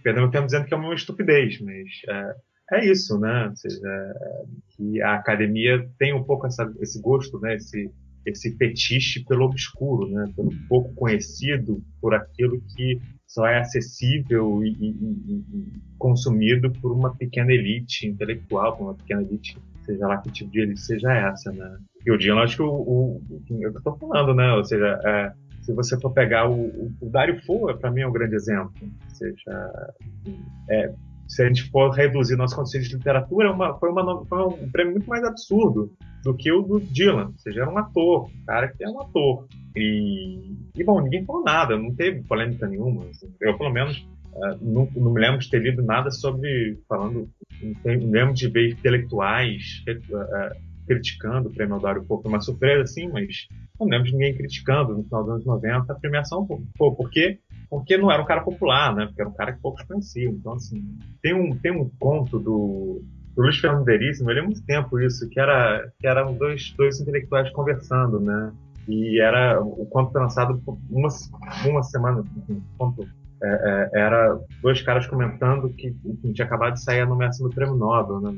perdão, 0.03 0.25
eu 0.25 0.29
tenho 0.29 0.45
dizendo 0.45 0.65
que 0.65 0.73
é 0.73 0.77
uma 0.77 0.93
estupidez, 0.93 1.59
mas 1.59 1.87
é 2.71 2.85
isso, 2.85 3.19
né? 3.19 3.47
Ou 3.49 3.55
seja, 3.55 3.79
que 4.69 5.01
a 5.01 5.15
academia 5.15 5.89
tem 5.99 6.13
um 6.13 6.23
pouco 6.23 6.47
essa, 6.47 6.71
esse 6.79 7.01
gosto, 7.01 7.39
né? 7.39 7.55
Esse, 7.55 7.91
esse 8.25 8.55
fetiche 8.55 9.25
pelo 9.25 9.45
obscuro, 9.45 10.09
né? 10.09 10.31
Pelo 10.35 10.51
pouco 10.69 10.93
conhecido, 10.93 11.83
por 11.99 12.13
aquilo 12.13 12.61
que 12.75 12.99
só 13.31 13.47
é 13.47 13.59
acessível 13.59 14.61
e, 14.61 14.71
e, 14.71 14.89
e, 14.89 15.81
consumido 15.97 16.69
por 16.69 16.91
uma 16.91 17.15
pequena 17.15 17.53
elite 17.53 18.05
intelectual, 18.05 18.75
por 18.75 18.83
uma 18.83 18.93
pequena 18.93 19.21
elite, 19.21 19.57
seja 19.85 20.05
lá 20.05 20.17
que 20.17 20.29
tipo 20.29 20.51
de 20.51 20.59
elite 20.59 20.81
seja 20.81 21.13
essa, 21.13 21.49
né? 21.53 21.77
E 22.05 22.11
o 22.11 22.17
Dylan, 22.17 22.43
acho 22.43 22.57
que 22.57 22.61
o, 22.61 22.69
o, 22.69 23.21
é 23.49 23.55
o 23.55 23.63
eu 23.63 23.81
tô 23.81 23.95
falando, 23.95 24.35
né? 24.35 24.51
Ou 24.51 24.65
seja, 24.65 24.99
é, 25.05 25.31
se 25.61 25.73
você 25.73 25.97
for 26.01 26.11
pegar 26.11 26.49
o, 26.49 26.55
o, 26.55 26.91
o 26.99 27.09
Dario 27.09 27.41
Fo, 27.45 27.73
para 27.77 27.89
mim 27.89 28.01
é 28.01 28.07
um 28.07 28.11
grande 28.11 28.35
exemplo. 28.35 28.73
Ou 28.81 29.15
seja, 29.15 29.95
é, 30.69 30.93
se 31.25 31.41
a 31.41 31.47
gente 31.47 31.69
for 31.71 31.89
reduzir 31.91 32.35
nosso 32.35 32.57
conceito 32.57 32.89
de 32.89 32.97
literatura, 32.97 33.47
é 33.47 33.51
uma, 33.51 33.79
foi, 33.79 33.89
uma, 33.91 34.25
foi, 34.25 34.43
um 34.43 34.69
prêmio 34.71 34.91
muito 34.91 35.07
mais 35.09 35.23
absurdo 35.23 35.89
do 36.23 36.35
que 36.35 36.51
o 36.51 36.61
do 36.61 36.79
Dylan. 36.79 37.27
Ou 37.27 37.37
seja, 37.37 37.61
era 37.61 37.71
um 37.71 37.77
ator, 37.77 38.29
um 38.29 38.45
cara 38.45 38.67
que 38.67 38.83
é 38.83 38.89
um 38.89 39.01
ator. 39.01 39.47
E, 39.75 40.53
e 40.75 40.83
bom, 40.83 41.01
ninguém 41.01 41.25
falou 41.25 41.43
nada, 41.43 41.77
não 41.77 41.93
teve 41.93 42.23
polêmica 42.23 42.67
nenhuma. 42.67 43.05
Assim. 43.05 43.31
Eu, 43.39 43.57
pelo 43.57 43.71
menos, 43.71 43.97
uh, 44.33 44.57
não, 44.61 44.87
não, 44.95 45.13
me 45.13 45.21
lembro 45.21 45.39
de 45.39 45.49
ter 45.49 45.61
lido 45.61 45.81
nada 45.81 46.11
sobre, 46.11 46.79
falando, 46.87 47.29
não, 47.61 47.93
me 47.93 48.11
lembro 48.11 48.33
de 48.33 48.47
ver 48.47 48.71
intelectuais 48.71 49.83
uh, 49.87 50.55
criticando 50.87 51.49
o 51.49 51.53
prêmio 51.53 51.79
Dário 51.79 52.03
Foi 52.05 52.19
uma 52.25 52.41
surpresa, 52.41 52.85
sim, 52.85 53.07
mas 53.09 53.47
não 53.79 53.87
lembro 53.87 54.07
de 54.07 54.13
ninguém 54.13 54.35
criticando 54.35 54.95
no 54.95 55.03
final 55.03 55.23
dos 55.23 55.33
anos 55.33 55.45
90 55.45 55.91
a 55.91 55.95
premiação. 55.95 56.45
Pô, 56.77 56.95
por 56.95 57.09
quê? 57.09 57.39
porque 57.71 57.97
não 57.97 58.11
era 58.11 58.21
um 58.21 58.25
cara 58.25 58.41
popular, 58.41 58.93
né? 58.93 59.05
Porque 59.05 59.21
era 59.21 59.29
um 59.29 59.33
cara 59.33 59.53
que 59.53 59.61
poucos 59.61 59.81
conheciam. 59.83 60.33
Então, 60.33 60.51
assim, 60.51 60.83
tem 61.21 61.33
um, 61.33 61.57
tem 61.57 61.71
um 61.71 61.89
conto 61.97 62.37
do, 62.37 63.01
do 63.35 63.41
Luiz 63.41 63.57
Fernando 63.57 63.85
Veríssimo, 63.85 64.29
ele 64.29 64.41
há 64.41 64.43
muito 64.43 64.63
tempo 64.63 64.99
isso, 64.99 65.27
que 65.29 65.39
era 65.39 65.89
que 65.99 66.07
eram 66.07 66.33
dois, 66.33 66.73
dois 66.77 66.99
intelectuais 66.99 67.49
conversando, 67.51 68.19
né? 68.19 68.51
E 68.87 69.21
era 69.21 69.61
o 69.61 69.85
conto 69.85 70.17
lançado 70.17 70.61
uma, 70.89 71.09
uma 71.65 71.83
semana, 71.83 72.23
um 72.49 72.61
conto, 72.77 73.07
é, 73.43 73.47
é, 73.47 73.99
era 74.01 74.39
dois 74.61 74.81
caras 74.81 75.07
comentando 75.07 75.69
que 75.69 75.95
enfim, 76.05 76.33
tinha 76.33 76.45
acabado 76.45 76.73
de 76.73 76.83
sair 76.83 77.01
a 77.01 77.05
nomeação 77.05 77.47
do 77.47 77.55
prêmio 77.55 77.75
Nobel, 77.75 78.19
né? 78.19 78.35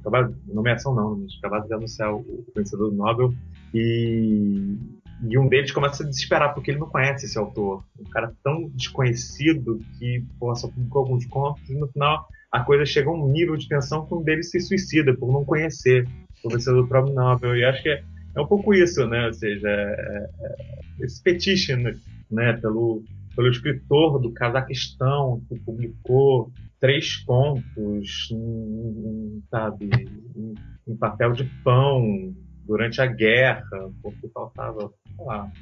Acabado, 0.00 0.36
nomeação 0.46 0.94
não, 0.94 1.16
mas 1.16 1.32
acabado 1.38 1.66
de 1.66 1.74
anunciar 1.74 2.12
o, 2.12 2.18
o 2.18 2.46
vencedor 2.54 2.90
do 2.90 2.96
Nobel 2.96 3.32
e 3.72 4.76
e 5.22 5.38
um 5.38 5.48
deles 5.48 5.72
começa 5.72 6.02
a 6.02 6.06
desesperar 6.06 6.52
porque 6.52 6.70
ele 6.70 6.78
não 6.78 6.88
conhece 6.88 7.24
esse 7.24 7.38
autor. 7.38 7.82
Um 7.98 8.04
cara 8.10 8.32
tão 8.44 8.68
desconhecido 8.74 9.80
que 9.98 10.22
pô, 10.38 10.54
só 10.54 10.68
publicou 10.68 11.02
alguns 11.02 11.24
contos 11.26 11.68
e 11.70 11.74
no 11.74 11.88
final 11.88 12.26
a 12.56 12.64
coisa 12.64 12.86
chega 12.86 13.10
a 13.10 13.12
um 13.12 13.28
nível 13.28 13.54
de 13.54 13.68
tensão 13.68 14.06
que 14.06 14.14
um 14.14 14.22
deles 14.22 14.50
se 14.50 14.58
suicida 14.60 15.14
por 15.14 15.30
não 15.30 15.44
conhecer 15.44 16.08
o 16.42 16.48
vencedor 16.48 16.82
do 16.82 16.88
próprio 16.88 17.14
Nobel. 17.14 17.54
E 17.54 17.64
acho 17.64 17.82
que 17.82 17.90
é, 17.90 18.02
é 18.34 18.40
um 18.40 18.46
pouco 18.46 18.72
isso, 18.72 19.06
né? 19.06 19.26
Ou 19.26 19.32
seja, 19.34 19.68
é, 19.68 20.30
é, 20.40 21.04
esse 21.04 21.22
fetiche 21.22 21.76
né? 21.76 22.52
pelo, 22.54 23.04
pelo 23.34 23.50
escritor 23.50 24.18
do 24.18 24.32
Cazaquistão 24.32 25.42
que 25.50 25.60
publicou 25.60 26.50
três 26.80 27.16
contos, 27.16 28.30
em, 28.32 29.42
sabe, 29.50 29.90
em, 30.34 30.54
em 30.88 30.96
papel 30.96 31.32
de 31.32 31.44
pão 31.62 32.34
durante 32.64 33.02
a 33.02 33.06
guerra, 33.06 33.62
porque 34.02 34.28
faltava 34.28 34.90
lá. 35.18 35.52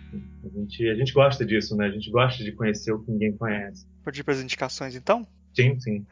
A 0.45 0.49
gente, 0.49 0.89
a 0.89 0.95
gente 0.95 1.13
gosta 1.13 1.45
disso, 1.45 1.77
né? 1.77 1.87
A 1.87 1.91
gente 1.91 2.09
gosta 2.09 2.45
de 2.45 2.53
conhecer 2.53 2.93
o 2.93 3.01
que 3.01 3.11
ninguém 3.11 3.37
conhece. 3.37 3.85
Pode 4.05 4.21
ir 4.21 4.23
para 4.23 4.35
as 4.35 4.41
indicações 4.41 4.95
então? 4.95 5.27
Sim, 5.55 5.79
sim. 5.81 6.07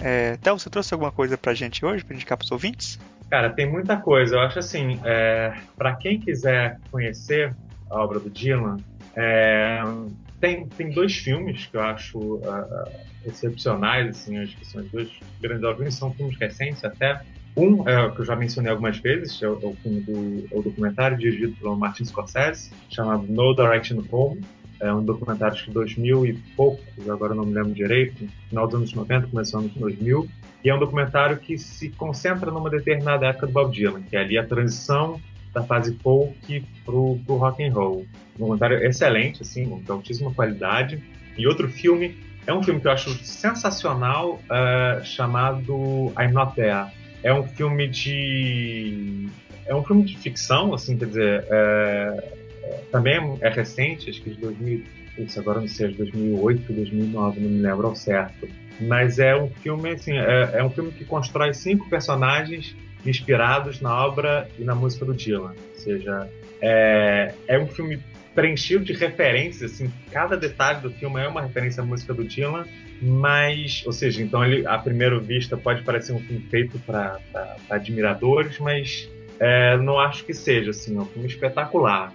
É, 0.00 0.36
Théo, 0.36 0.58
você 0.58 0.68
trouxe 0.68 0.92
alguma 0.92 1.10
coisa 1.10 1.36
pra 1.38 1.54
gente 1.54 1.84
hoje, 1.84 2.04
pra 2.04 2.14
indicar 2.14 2.36
pros 2.36 2.50
ouvintes? 2.50 2.98
Cara, 3.30 3.50
tem 3.50 3.70
muita 3.70 3.96
coisa. 3.96 4.36
Eu 4.36 4.40
acho 4.40 4.58
assim, 4.58 5.00
é, 5.04 5.54
para 5.76 5.96
quem 5.96 6.20
quiser 6.20 6.78
conhecer 6.90 7.54
a 7.90 8.02
obra 8.02 8.20
do 8.20 8.30
Dylan, 8.30 8.76
é, 9.14 9.82
tem, 10.40 10.66
tem 10.68 10.90
dois 10.90 11.16
filmes 11.16 11.66
que 11.66 11.76
eu 11.76 11.80
acho 11.80 12.18
uh, 12.18 12.90
excepcionais, 13.24 14.08
assim, 14.10 14.38
acho 14.38 14.56
que 14.56 14.66
são 14.66 14.82
os 14.82 14.90
dois 14.90 15.08
grandes 15.40 15.64
obras, 15.64 15.94
são 15.94 16.12
filmes 16.12 16.38
recentes 16.38 16.84
até. 16.84 17.20
Um 17.56 17.88
é 17.88 18.10
que 18.10 18.20
eu 18.20 18.24
já 18.24 18.36
mencionei 18.36 18.70
algumas 18.70 18.98
vezes, 18.98 19.42
é 19.42 19.48
o, 19.48 19.54
é 19.54 19.66
o 19.66 19.74
filme 19.76 20.00
do 20.02 20.46
é 20.54 20.58
o 20.58 20.62
documentário 20.62 21.16
dirigido 21.16 21.56
pelo 21.56 21.74
Martin 21.74 22.04
Scorsese, 22.04 22.70
chamado 22.90 23.26
No 23.26 23.54
Direction 23.54 24.04
Home. 24.10 24.42
É 24.80 24.92
um 24.92 25.04
documentário 25.04 25.56
de 25.56 25.70
2000 25.70 26.26
e 26.26 26.32
pouco, 26.56 26.82
agora 27.08 27.34
não 27.34 27.44
me 27.44 27.54
lembro 27.54 27.72
direito, 27.72 28.28
final 28.48 28.66
dos 28.66 28.76
anos 28.76 28.92
90, 28.92 29.28
começou 29.28 29.62
nos 29.62 29.72
2000. 29.74 30.28
E 30.64 30.70
é 30.70 30.74
um 30.74 30.78
documentário 30.78 31.36
que 31.38 31.56
se 31.58 31.90
concentra 31.90 32.50
numa 32.50 32.68
determinada 32.68 33.26
época 33.26 33.46
do 33.46 33.52
Bob 33.52 33.72
Dylan, 33.72 34.02
que 34.02 34.16
é 34.16 34.20
ali 34.20 34.36
a 34.36 34.44
transição 34.44 35.20
da 35.54 35.62
fase 35.62 35.96
folk 36.02 36.64
pro, 36.84 37.18
pro 37.24 37.36
rock 37.36 37.64
and 37.64 37.72
roll. 37.72 38.06
Um 38.34 38.38
documentário 38.38 38.84
excelente, 38.84 39.42
assim, 39.42 39.80
de 39.80 39.90
altíssima 39.90 40.32
qualidade. 40.34 41.02
E 41.38 41.46
outro 41.46 41.68
filme, 41.68 42.16
é 42.46 42.52
um 42.52 42.62
filme 42.62 42.80
que 42.80 42.86
eu 42.86 42.92
acho 42.92 43.10
sensacional, 43.24 44.34
uh, 44.34 45.04
chamado 45.04 46.12
I'm 46.18 46.32
Not 46.32 46.54
There 46.54 46.90
é 47.26 47.34
um 47.34 47.42
filme 47.42 47.88
de 47.88 49.28
é 49.66 49.74
um 49.74 49.82
filme 49.82 50.04
de 50.04 50.16
ficção, 50.16 50.72
assim, 50.72 50.96
quer 50.96 51.06
dizer, 51.06 51.44
é, 51.50 52.32
é, 52.66 52.80
também 52.90 53.38
é 53.40 53.48
recente, 53.48 54.10
acho 54.10 54.20
que 54.22 54.30
de 54.30 54.40
2000, 54.40 54.82
isso 55.18 55.38
agora 55.38 55.60
não 55.60 55.68
sei, 55.68 55.88
de 55.88 55.98
2008, 55.98 56.72
2009, 56.72 57.40
não 57.40 57.50
me 57.50 57.62
lembro 57.62 57.86
ao 57.86 57.94
certo. 57.94 58.48
Mas 58.80 59.18
é 59.18 59.34
um 59.34 59.48
filme, 59.48 59.90
assim, 59.90 60.18
é, 60.18 60.50
é 60.54 60.64
um 60.64 60.70
filme 60.70 60.90
que 60.90 61.04
constrói 61.04 61.54
cinco 61.54 61.88
personagens 61.88 62.76
inspirados 63.04 63.80
na 63.80 64.04
obra 64.04 64.48
e 64.58 64.64
na 64.64 64.74
música 64.74 65.04
do 65.04 65.14
Dylan. 65.14 65.54
Ou 65.74 65.80
seja, 65.80 66.28
é, 66.60 67.32
é 67.46 67.58
um 67.58 67.66
filme 67.66 68.02
preenchido 68.34 68.84
de 68.84 68.92
referências, 68.92 69.72
assim, 69.72 69.90
cada 70.12 70.36
detalhe 70.36 70.80
do 70.80 70.90
filme 70.90 71.18
é 71.22 71.26
uma 71.26 71.40
referência 71.40 71.82
à 71.82 71.86
música 71.86 72.12
do 72.12 72.22
Dylan, 72.22 72.66
mas, 73.00 73.82
ou 73.86 73.92
seja, 73.92 74.22
então 74.22 74.44
ele, 74.44 74.66
à 74.66 74.76
primeira 74.76 75.18
vista 75.18 75.56
pode 75.56 75.82
parecer 75.82 76.12
um 76.12 76.20
filme 76.20 76.46
feito 76.50 76.78
para 76.80 77.18
admiradores, 77.70 78.58
mas 78.58 79.08
é, 79.40 79.78
não 79.78 79.98
acho 79.98 80.22
que 80.24 80.34
seja, 80.34 80.70
assim, 80.70 80.96
é 80.96 81.00
um 81.00 81.06
filme 81.06 81.28
espetacular, 81.28 82.12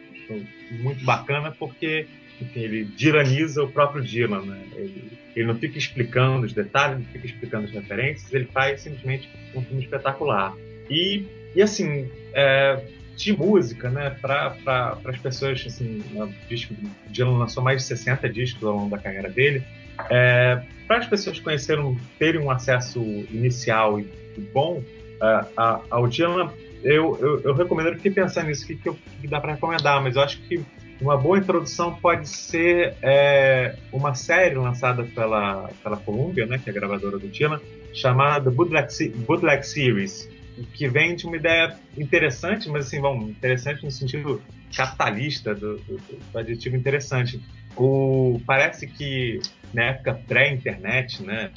muito 0.71 1.03
bacana 1.03 1.51
porque 1.51 2.07
ele 2.55 2.85
diraniza 2.85 3.63
o 3.63 3.71
próprio 3.71 4.03
Dylan, 4.03 4.41
né? 4.43 4.63
Ele, 4.75 5.11
ele 5.35 5.47
não 5.47 5.55
fica 5.55 5.77
explicando 5.77 6.45
os 6.45 6.53
detalhes, 6.53 6.99
não 6.99 7.05
fica 7.05 7.25
explicando 7.25 7.65
as 7.65 7.71
referências, 7.71 8.33
ele 8.33 8.45
faz 8.45 8.81
simplesmente 8.81 9.29
um 9.55 9.61
filme 9.61 9.83
espetacular. 9.83 10.55
E, 10.89 11.25
e 11.55 11.61
assim, 11.61 12.09
é, 12.33 12.83
de 13.15 13.33
música, 13.37 13.89
né, 13.89 14.09
para 14.21 14.51
pra, 14.63 14.97
as 15.05 15.17
pessoas, 15.19 15.63
assim, 15.65 16.03
o 16.15 16.27
disco, 16.49 16.73
Dylan 17.09 17.37
lançou 17.37 17.63
mais 17.63 17.81
de 17.81 17.87
60 17.87 18.27
discos 18.29 18.63
ao 18.63 18.75
longo 18.75 18.89
da 18.89 18.97
carreira 18.97 19.29
dele, 19.29 19.63
é, 20.09 20.61
para 20.87 20.97
as 20.97 21.07
pessoas 21.07 21.39
conheceram, 21.39 21.95
terem 22.17 22.41
um 22.41 22.49
acesso 22.49 22.99
inicial 23.29 23.99
e, 23.99 24.07
bom 24.53 24.83
uh, 25.21 25.81
ao 25.89 26.07
Dylan, 26.07 26.51
eu, 26.83 27.17
eu, 27.19 27.41
eu, 27.41 27.53
recomendo, 27.53 27.89
eu 27.89 27.95
fiquei 27.95 28.11
pensando 28.11 28.47
nisso, 28.47 28.63
o 28.63 28.67
que, 28.67 28.75
que, 28.75 28.91
que 29.21 29.27
dá 29.27 29.39
para 29.39 29.53
recomendar, 29.53 30.01
mas 30.01 30.15
eu 30.15 30.21
acho 30.21 30.39
que 30.41 30.63
uma 31.01 31.17
boa 31.17 31.37
introdução 31.37 31.95
pode 31.95 32.29
ser 32.29 32.95
é, 33.01 33.75
uma 33.91 34.13
série 34.13 34.55
lançada 34.55 35.03
pela, 35.03 35.69
pela 35.83 35.97
Columbia, 35.97 36.45
né, 36.45 36.59
que 36.59 36.69
é 36.69 36.71
a 36.71 36.75
gravadora 36.75 37.17
do 37.17 37.27
Dylan, 37.27 37.59
chamada 37.93 38.51
Bootleg, 38.51 38.87
Bootleg 39.25 39.63
Series, 39.63 40.29
que 40.73 40.87
vem 40.87 41.15
de 41.15 41.25
uma 41.25 41.37
ideia 41.37 41.75
interessante, 41.97 42.69
mas 42.69 42.87
assim, 42.87 43.01
bom, 43.01 43.17
interessante 43.23 43.83
no 43.83 43.91
sentido 43.91 44.41
capitalista 44.75 45.55
do, 45.55 45.77
do, 45.77 45.97
do 46.31 46.37
adjetivo 46.37 46.75
interessante. 46.75 47.41
O, 47.75 48.39
parece 48.45 48.85
que 48.85 49.39
na 49.73 49.85
época 49.85 50.19
pré-internet, 50.27 51.23
né, 51.23 51.51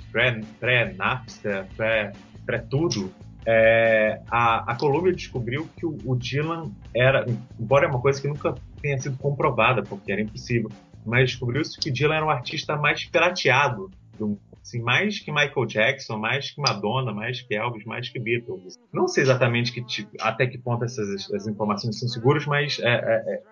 pré-Napster, 0.61 1.66
pré, 1.77 2.12
pré, 2.47 2.59
tudo, 2.59 3.12
é, 3.46 4.21
a, 4.30 4.72
a 4.72 4.76
Columbia 4.76 5.12
descobriu 5.12 5.68
que 5.76 5.84
o, 5.87 5.96
o, 6.04 6.16
Dylan 6.16 6.71
era, 6.95 7.26
embora 7.58 7.87
é 7.87 7.88
uma 7.88 8.00
coisa 8.00 8.21
que 8.21 8.29
nunca 8.29 8.54
tenha 8.80 8.99
sido 8.99 9.16
comprovada, 9.18 9.83
porque 9.83 10.12
era 10.12 10.21
impossível, 10.21 10.71
mas 11.04 11.30
descobriu-se 11.30 11.79
que 11.79 11.91
o 11.91 11.92
Dylan 11.92 12.16
era 12.16 12.26
um 12.26 12.30
artista 12.30 12.76
mais 12.76 13.04
pirateado 13.04 13.91
do 14.18 14.38
Assim, 14.64 14.80
mais 14.80 15.21
que 15.21 15.30
Michael 15.30 15.66
Jackson, 15.66 16.16
mais 16.16 16.50
que 16.50 16.58
Madonna, 16.58 17.12
mais 17.12 17.42
que 17.42 17.54
Elvis, 17.54 17.84
mais 17.84 18.08
que 18.08 18.18
Beatles. 18.18 18.79
Não 18.91 19.07
sei 19.07 19.22
exatamente 19.22 19.71
que, 19.71 20.08
até 20.18 20.46
que 20.46 20.57
ponto 20.57 20.84
essas, 20.84 21.07
essas 21.07 21.46
informações 21.46 21.99
são 21.99 22.08
seguras, 22.08 22.46
mas 22.46 22.79
é, 22.80 22.95
é, 22.95 23.34
é, 23.34 23.42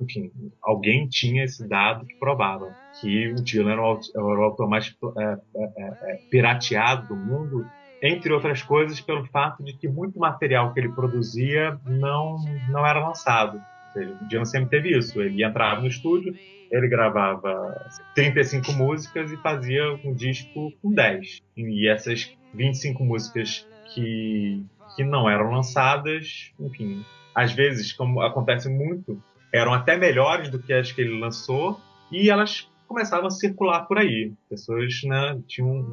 enfim, 0.00 0.30
alguém 0.62 1.08
tinha 1.08 1.42
esse 1.42 1.66
dado 1.66 2.06
que 2.06 2.14
provava 2.20 2.72
que 3.00 3.32
o 3.32 3.42
Dylan 3.42 3.72
era 3.72 3.82
o, 3.82 3.98
era 4.14 4.24
o 4.24 4.44
autor 4.44 4.68
mais 4.68 4.96
é, 5.18 5.38
é, 5.56 6.12
é, 6.12 6.16
pirateado 6.30 7.08
do 7.08 7.16
mundo, 7.16 7.66
entre 8.02 8.32
outras 8.32 8.62
coisas 8.62 9.00
pelo 9.00 9.26
fato 9.26 9.62
de 9.62 9.74
que 9.74 9.88
muito 9.88 10.18
material 10.18 10.72
que 10.72 10.80
ele 10.80 10.90
produzia 10.90 11.78
não, 11.86 12.36
não 12.68 12.86
era 12.86 13.06
lançado. 13.06 13.60
O 13.94 14.28
Dylan 14.28 14.44
sempre 14.44 14.70
teve 14.70 14.96
isso. 14.96 15.20
Ele 15.20 15.44
entrava 15.44 15.80
no 15.80 15.88
estúdio, 15.88 16.34
ele 16.70 16.88
gravava 16.88 17.76
35 18.14 18.72
músicas 18.72 19.32
e 19.32 19.36
fazia 19.38 19.94
um 20.04 20.14
disco 20.14 20.72
com 20.80 20.92
10. 20.92 21.42
E 21.56 21.88
essas 21.88 22.32
25 22.54 23.04
músicas 23.04 23.66
que, 23.92 24.64
que 24.96 25.04
não 25.04 25.28
eram 25.28 25.50
lançadas, 25.50 26.52
enfim, 26.58 27.04
às 27.34 27.52
vezes, 27.52 27.92
como 27.92 28.20
acontece 28.22 28.68
muito, 28.68 29.20
eram 29.52 29.74
até 29.74 29.96
melhores 29.96 30.48
do 30.48 30.60
que 30.60 30.72
as 30.72 30.92
que 30.92 31.00
ele 31.00 31.18
lançou 31.18 31.80
e 32.12 32.30
elas 32.30 32.69
começavam 32.90 33.28
a 33.28 33.30
circular 33.30 33.86
por 33.86 33.98
aí. 33.98 34.32
Pessoas 34.48 35.00
né, 35.04 35.40
tinham 35.46 35.86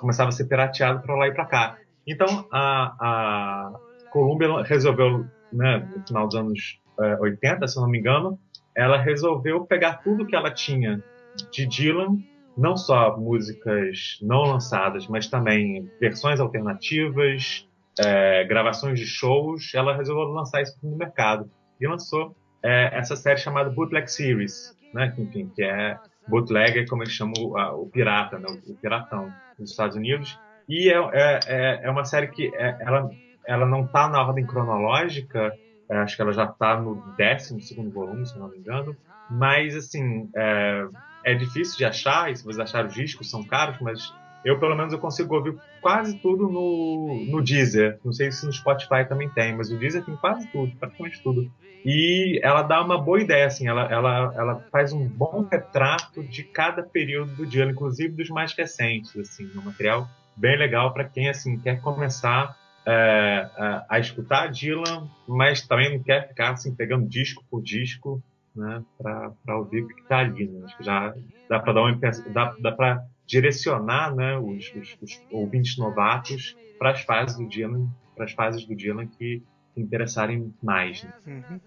começava 0.00 0.30
a 0.30 0.32
ser 0.32 0.46
pirateado 0.46 1.02
para 1.02 1.14
lá 1.14 1.28
e 1.28 1.34
para 1.34 1.44
cá. 1.44 1.76
Então 2.06 2.48
a, 2.50 2.96
a 2.98 3.72
Columbia 4.10 4.62
resolveu, 4.62 5.26
né, 5.52 5.86
no 5.94 6.06
final 6.06 6.26
dos 6.26 6.34
anos 6.34 6.80
é, 6.98 7.18
80, 7.20 7.68
se 7.68 7.76
não 7.76 7.88
me 7.88 7.98
engano, 7.98 8.38
ela 8.74 8.96
resolveu 8.96 9.66
pegar 9.66 10.02
tudo 10.02 10.26
que 10.26 10.34
ela 10.34 10.50
tinha 10.50 11.04
de 11.52 11.66
Dylan, 11.66 12.16
não 12.56 12.74
só 12.74 13.14
músicas 13.18 14.18
não 14.22 14.44
lançadas, 14.44 15.06
mas 15.06 15.26
também 15.26 15.90
versões 16.00 16.40
alternativas, 16.40 17.68
é, 18.00 18.44
gravações 18.44 18.98
de 18.98 19.04
shows. 19.04 19.74
Ela 19.74 19.94
resolveu 19.94 20.32
lançar 20.32 20.62
isso 20.62 20.74
no 20.82 20.96
mercado 20.96 21.50
e 21.78 21.86
lançou 21.86 22.34
é, 22.62 22.98
essa 22.98 23.14
série 23.14 23.36
chamada 23.36 23.68
Bootleg 23.68 24.10
Series, 24.10 24.74
né? 24.92 25.14
Enfim, 25.18 25.50
que 25.54 25.62
é 25.62 25.98
bootleg, 26.28 26.86
como 26.86 27.02
eles 27.02 27.12
chamam 27.12 27.34
o, 27.38 27.82
o 27.82 27.86
pirata, 27.86 28.38
né? 28.38 28.46
o, 28.48 28.74
piratão 28.74 29.32
dos 29.58 29.70
Estados 29.70 29.96
Unidos. 29.96 30.38
E 30.68 30.90
é, 30.90 30.96
é, 31.12 31.40
é, 31.46 31.80
é 31.84 31.90
uma 31.90 32.04
série 32.04 32.28
que 32.28 32.54
é, 32.54 32.76
ela, 32.80 33.10
ela 33.46 33.66
não 33.66 33.84
está 33.84 34.08
na 34.08 34.22
ordem 34.22 34.46
cronológica, 34.46 35.52
é, 35.88 35.96
acho 35.98 36.16
que 36.16 36.22
ela 36.22 36.32
já 36.32 36.44
está 36.44 36.80
no 36.80 36.94
12 37.18 37.90
volume, 37.90 38.26
se 38.26 38.38
não 38.38 38.48
me 38.48 38.58
engano. 38.58 38.96
Mas, 39.30 39.74
assim, 39.76 40.30
é, 40.34 40.86
é, 41.24 41.34
difícil 41.34 41.76
de 41.76 41.84
achar, 41.84 42.30
e 42.30 42.36
se 42.36 42.44
vocês 42.44 42.58
acharem 42.58 42.88
os 42.88 42.94
discos, 42.94 43.30
são 43.30 43.42
caros, 43.42 43.78
mas 43.80 44.12
eu, 44.44 44.58
pelo 44.58 44.76
menos, 44.76 44.92
eu 44.92 44.98
consigo 44.98 45.34
ouvir 45.34 45.56
quase 45.80 46.18
tudo 46.18 46.48
no, 46.48 47.24
no 47.28 47.42
Deezer. 47.42 47.98
Não 48.04 48.12
sei 48.12 48.32
se 48.32 48.44
no 48.44 48.52
Spotify 48.52 49.04
também 49.08 49.28
tem, 49.28 49.56
mas 49.56 49.70
o 49.70 49.76
Deezer 49.76 50.04
tem 50.04 50.16
quase 50.16 50.46
tudo, 50.48 50.74
praticamente 50.76 51.22
tudo. 51.22 51.50
E 51.84 52.40
ela 52.42 52.62
dá 52.62 52.82
uma 52.82 52.96
boa 52.96 53.20
ideia, 53.20 53.46
assim, 53.46 53.66
ela, 53.66 53.82
ela, 53.90 54.32
ela 54.36 54.66
faz 54.70 54.92
um 54.92 55.06
bom 55.06 55.46
retrato 55.50 56.22
de 56.22 56.44
cada 56.44 56.82
período 56.82 57.34
do 57.34 57.46
dia, 57.46 57.64
inclusive 57.64 58.14
dos 58.14 58.30
mais 58.30 58.52
recentes, 58.52 59.16
assim, 59.16 59.50
um 59.56 59.62
material 59.62 60.08
bem 60.36 60.56
legal 60.56 60.92
para 60.92 61.04
quem, 61.04 61.28
assim, 61.28 61.58
quer 61.58 61.80
começar 61.80 62.56
é, 62.86 63.48
a, 63.56 63.86
a, 63.88 63.98
escutar 63.98 64.48
Dylan, 64.48 65.08
mas 65.26 65.66
também 65.66 65.96
não 65.96 66.02
quer 66.02 66.28
ficar 66.28 66.50
assim 66.50 66.74
pegando 66.74 67.06
disco 67.06 67.44
por 67.50 67.62
disco, 67.62 68.22
né, 68.54 68.82
para 68.98 69.56
ouvir 69.56 69.82
o 69.82 69.88
que 69.88 70.00
está 70.00 70.18
ali. 70.18 70.48
Né? 70.48 70.62
Acho 70.64 70.76
que 70.76 70.84
já 70.84 71.14
dá 71.48 71.60
para 71.60 71.72
dar 71.72 71.82
uma 71.82 71.98
dá, 72.32 72.56
dá 72.60 72.72
para 72.72 73.04
direcionar, 73.32 74.14
né, 74.14 74.38
os, 74.38 74.70
os, 74.74 74.94
os, 75.00 75.22
ouvintes 75.30 75.78
novatos 75.78 76.54
para 76.78 76.90
as 76.90 77.00
fases 77.00 77.38
do 77.38 77.48
Dylan, 77.48 77.88
para 78.14 78.26
as 78.26 78.32
fases 78.32 78.66
do 78.66 78.76
Dylan 78.76 79.06
que 79.06 79.42
interessarem 79.74 80.52
mais. 80.62 81.02
Né? 81.02 81.12
Uhum. 81.26 81.60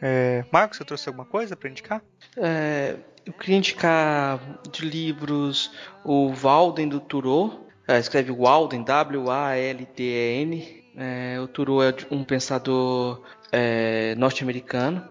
É, 0.00 0.46
Marcos, 0.50 0.78
você 0.78 0.84
trouxe 0.84 1.10
alguma 1.10 1.26
coisa 1.26 1.54
para 1.54 1.68
indicar? 1.68 2.02
É, 2.38 2.96
eu 3.26 3.34
queria 3.34 3.58
indicar 3.58 4.40
de 4.72 4.86
livros 4.86 5.70
o 6.02 6.32
Walden 6.32 6.88
do 6.88 6.98
Thoreau, 6.98 7.68
é, 7.86 7.98
escreve 7.98 8.32
Walden, 8.32 8.82
W-A-L-D-E-N. 8.82 10.80
É, 10.96 11.38
o 11.38 11.46
Thoreau 11.46 11.82
é 11.82 11.94
um 12.10 12.24
pensador 12.24 13.22
é, 13.52 14.14
norte-americano. 14.14 15.06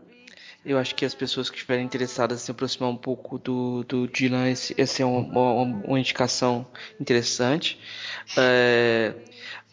Eu 0.66 0.78
acho 0.78 0.94
que 0.94 1.06
as 1.06 1.16
pessoas 1.16 1.50
que 1.50 1.56
estiverem 1.56 1.86
interessadas 1.86 2.42
em 2.42 2.46
se 2.46 2.52
aproximar 2.52 2.90
um 2.90 2.96
pouco 2.98 3.38
do, 3.40 3.84
do 3.86 4.08
Dylan, 4.08 4.50
esse 4.50 5.02
é 5.02 5.06
uma, 5.06 5.20
uma, 5.20 5.80
uma, 5.86 6.00
indicação 6.00 6.68
interessante. 7.00 7.80
É, 8.38 9.14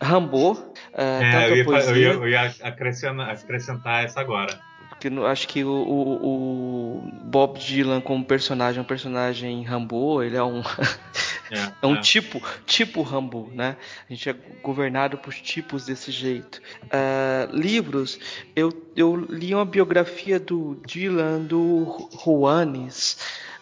Rambo. 0.01 0.73
É, 0.95 1.47
é 1.47 1.51
eu, 1.51 1.57
ia, 1.57 1.65
poesia, 1.65 1.91
eu, 1.91 1.97
ia, 1.97 2.13
eu 2.13 2.29
ia 2.29 2.55
acrescentar, 2.63 3.31
acrescentar 3.31 4.05
essa 4.05 4.21
agora. 4.21 4.59
Porque 4.89 5.09
acho 5.09 5.49
que 5.49 5.63
o, 5.63 5.69
o, 5.69 6.27
o, 6.27 7.11
Bob 7.25 7.59
Dylan 7.59 8.01
como 8.01 8.25
personagem, 8.25 8.79
é 8.79 8.83
um 8.83 8.87
personagem 8.87 9.63
Rambo, 9.63 10.23
ele 10.23 10.37
é 10.37 10.43
um 10.43 10.63
É, 11.51 11.73
é 11.83 11.87
um 11.87 11.97
é. 11.97 12.01
tipo, 12.01 12.43
tipo 12.65 13.03
Rambo, 13.03 13.51
né? 13.53 13.77
A 14.09 14.13
gente 14.13 14.29
é 14.29 14.35
governado 14.63 15.19
por 15.19 15.33
tipos 15.35 15.87
desse 15.87 16.11
jeito. 16.11 16.61
Uh, 16.85 17.55
livros, 17.57 18.19
eu, 18.55 18.73
eu 18.97 19.17
li 19.17 19.55
uma 19.55 19.65
biografia 19.65 20.39
do 20.39 20.81
Dylan, 20.87 21.41
do 21.41 22.09
Juanes, 22.25 23.19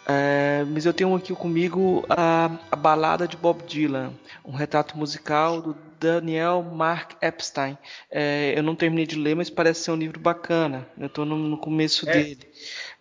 uh, 0.07 0.67
mas 0.67 0.87
eu 0.87 0.93
tenho 0.93 1.15
aqui 1.15 1.35
comigo 1.35 2.05
a, 2.09 2.51
a 2.71 2.77
balada 2.77 3.29
de 3.29 3.37
Bob 3.37 3.63
Dylan, 3.65 4.13
um 4.45 4.53
retrato 4.53 4.97
musical 4.97 5.61
do 5.61 5.77
Daniel 6.05 6.63
Mark 6.63 7.13
Epstein. 7.23 7.79
É, 8.11 8.53
eu 8.55 8.63
não 8.63 8.75
terminei 8.77 9.07
de 9.07 9.17
ler, 9.17 9.35
mas 9.35 9.49
parece 9.49 9.85
ser 9.85 9.91
um 9.91 9.97
livro 9.97 10.21
bacana. 10.21 10.87
Eu 10.99 11.07
estou 11.07 11.25
no, 11.25 11.37
no, 11.37 11.57
começo 11.57 12.09
é, 12.09 12.13
dele. 12.13 12.39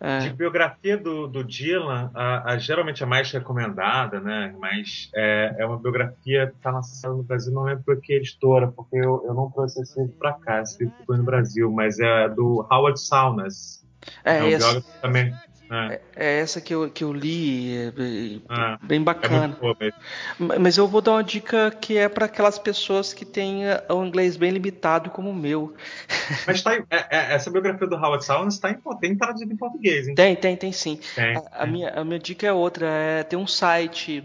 É. 0.05 0.19
De 0.19 0.33
biografia 0.33 0.97
do, 0.97 1.27
do 1.27 1.45
Dylan, 1.45 2.11
a, 2.13 2.51
a, 2.51 2.57
geralmente 2.57 3.01
a 3.01 3.07
mais 3.07 3.31
recomendada, 3.31 4.19
né? 4.19 4.53
Mas 4.59 5.09
é, 5.15 5.55
é 5.59 5.65
uma 5.65 5.79
biografia 5.79 6.47
que 6.47 6.57
está 6.57 6.71
lançada 6.71 7.13
no 7.13 7.23
Brasil, 7.23 7.53
não 7.53 7.63
lembro 7.63 8.01
que 8.01 8.11
editora, 8.11 8.67
porque 8.67 8.97
eu, 8.97 9.23
eu 9.25 9.33
não 9.33 9.49
trouxe 9.49 9.81
esse 9.81 9.97
livro 9.97 10.13
para 10.19 10.33
cá, 10.33 10.61
esse 10.61 10.83
livro 10.83 10.93
ficou 10.99 11.15
no 11.15 11.23
Brasil, 11.23 11.71
mas 11.71 12.01
é 12.01 12.27
do 12.27 12.67
Howard 12.69 12.99
Saunas. 12.99 13.81
É, 14.25 14.39
é 14.39 14.43
um 14.43 14.57
biógrafo 14.57 15.01
também 15.01 15.33
é. 15.69 16.01
é. 16.15 16.39
essa 16.39 16.61
que 16.61 16.73
eu, 16.73 16.89
que 16.89 17.03
eu 17.03 17.11
li, 17.13 17.77
é, 17.77 17.87
é 17.87 18.77
bem 18.81 19.01
bacana. 19.01 19.57
É 19.79 20.57
Mas 20.59 20.77
eu 20.77 20.87
vou 20.87 21.01
dar 21.01 21.13
uma 21.13 21.23
dica 21.23 21.71
que 21.71 21.97
é 21.97 22.07
para 22.07 22.25
aquelas 22.25 22.59
pessoas 22.59 23.13
que 23.13 23.25
têm 23.25 23.63
o 23.89 24.05
inglês 24.05 24.37
bem 24.37 24.51
limitado 24.51 25.09
como 25.09 25.29
o 25.29 25.35
meu. 25.35 25.73
Mas 26.45 26.61
tá, 26.61 26.75
é, 26.75 26.83
é, 26.89 27.33
essa 27.33 27.49
biografia 27.49 27.87
do 27.87 27.95
Howard 27.95 28.23
está 28.23 28.69
em, 28.69 28.77
tem 28.99 29.15
traduzido 29.15 29.53
em 29.53 29.57
português, 29.57 30.07
hein? 30.07 30.15
Tem, 30.15 30.35
tem, 30.35 30.55
tem 30.55 30.71
sim. 30.71 30.99
Tem, 31.15 31.37
a, 31.37 31.63
a, 31.63 31.65
minha, 31.65 31.89
a 31.89 32.03
minha 32.03 32.19
dica 32.19 32.45
é 32.45 32.53
outra, 32.53 32.87
é, 32.87 33.23
tem 33.23 33.37
um 33.37 33.47
site 33.47 34.23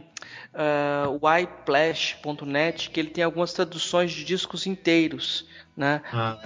uh, 0.54 1.18
yplash.net 1.26 2.90
que 2.90 3.00
ele 3.00 3.10
tem 3.10 3.24
algumas 3.24 3.52
traduções 3.52 4.12
de 4.12 4.24
discos 4.24 4.66
inteiros 4.66 5.46
né? 5.78 6.02
Ah. 6.12 6.36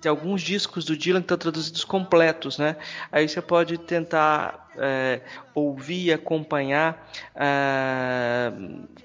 Tem 0.00 0.10
alguns 0.10 0.42
discos 0.42 0.84
do 0.84 0.96
Dylan 0.96 1.20
que 1.20 1.26
estão 1.26 1.38
traduzidos 1.38 1.84
completos, 1.84 2.58
né? 2.58 2.74
Aí 3.12 3.28
você 3.28 3.40
pode 3.40 3.78
tentar 3.78 4.68
é, 4.76 5.20
ouvir 5.54 6.06
e 6.06 6.12
acompanhar 6.12 7.08
é, 7.36 8.52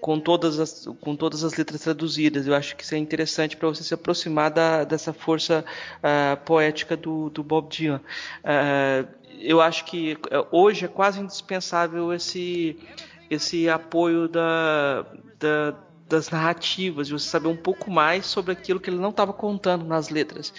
com, 0.02 0.19
todas 0.19 0.60
as, 0.60 0.88
com 0.99 1.15
todas 1.15 1.44
as 1.44 1.53
letras 1.53 1.82
traduzidas. 1.82 2.48
Eu 2.48 2.56
acho 2.56 2.76
que 2.76 2.84
isso 2.84 2.95
é 2.95 2.98
interessante 2.98 3.56
para 3.56 3.68
você 3.68 3.84
se 3.84 3.94
aproximar 3.94 4.49
da, 4.49 4.84
dessa 4.84 5.14
força 5.14 5.64
é, 6.02 6.36
poética 6.36 6.98
do, 6.98 7.30
do 7.30 7.44
Bob 7.44 7.69
Dylan. 7.69 8.02
Eu 9.40 9.61
acho 9.61 9.86
que 9.86 10.18
é, 10.32 10.45
hoje 10.52 10.86
é 10.86 10.88
quase 10.88 11.19
indispensável 11.19 12.11
esse, 12.11 12.80
esse 13.30 13.69
apoio 13.69 14.27
da, 14.27 15.06
da 15.39 15.76
das 16.07 16.30
narrativas, 16.30 17.07
de 17.07 17.14
você 17.14 17.27
saber 17.27 17.47
um 17.47 17.56
pouco 17.56 17.89
mais 17.89 18.26
sobre 18.26 18.52
aquilo 18.52 18.80
que 18.80 18.89
ele 18.89 18.99
não 18.99 19.10
estava 19.10 19.34
contando 19.34 19.85
nas 19.85 20.10
letras. 20.10 20.53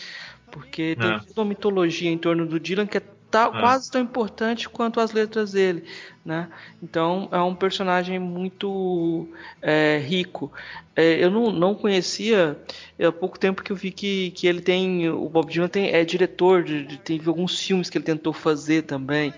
Porque 0.51 0.97
tem 0.99 1.15
é. 1.15 1.19
toda 1.21 1.41
uma 1.41 1.45
mitologia 1.45 2.11
em 2.11 2.19
torno 2.19 2.47
do 2.47 2.59
Dylan 2.59 2.87
que 2.87 2.99
é 2.99 3.03
tá, 3.31 3.51
é. 3.53 3.61
quase 3.61 3.91
tão 3.91 4.01
importante 4.01 4.69
quanto 4.69 5.01
as 5.01 5.13
letras 5.13 5.53
dele. 5.53 5.85
Né? 6.25 6.49
Então 6.83 7.29
é 7.31 7.41
um 7.41 7.55
personagem 7.55 8.19
muito 8.19 9.29
é, 9.63 9.99
rico. 10.05 10.53
É, 10.95 11.23
eu 11.23 11.31
não, 11.31 11.53
não 11.53 11.75
conhecia 11.75 12.59
há 13.01 13.13
pouco 13.13 13.39
tempo 13.39 13.63
que 13.63 13.71
eu 13.71 13.77
vi 13.77 13.91
que, 13.91 14.31
que 14.33 14.47
ele 14.47 14.61
tem. 14.61 15.09
O 15.09 15.29
Bob 15.29 15.53
Dylan 15.53 15.69
tem, 15.69 15.91
é 15.91 16.05
diretor, 16.05 16.65
de, 16.65 16.85
de, 16.85 16.99
tem 16.99 17.21
alguns 17.27 17.61
filmes 17.61 17.89
que 17.89 17.99
ele 17.99 18.05
tentou 18.05 18.33
fazer 18.33 18.83
também. 18.83 19.33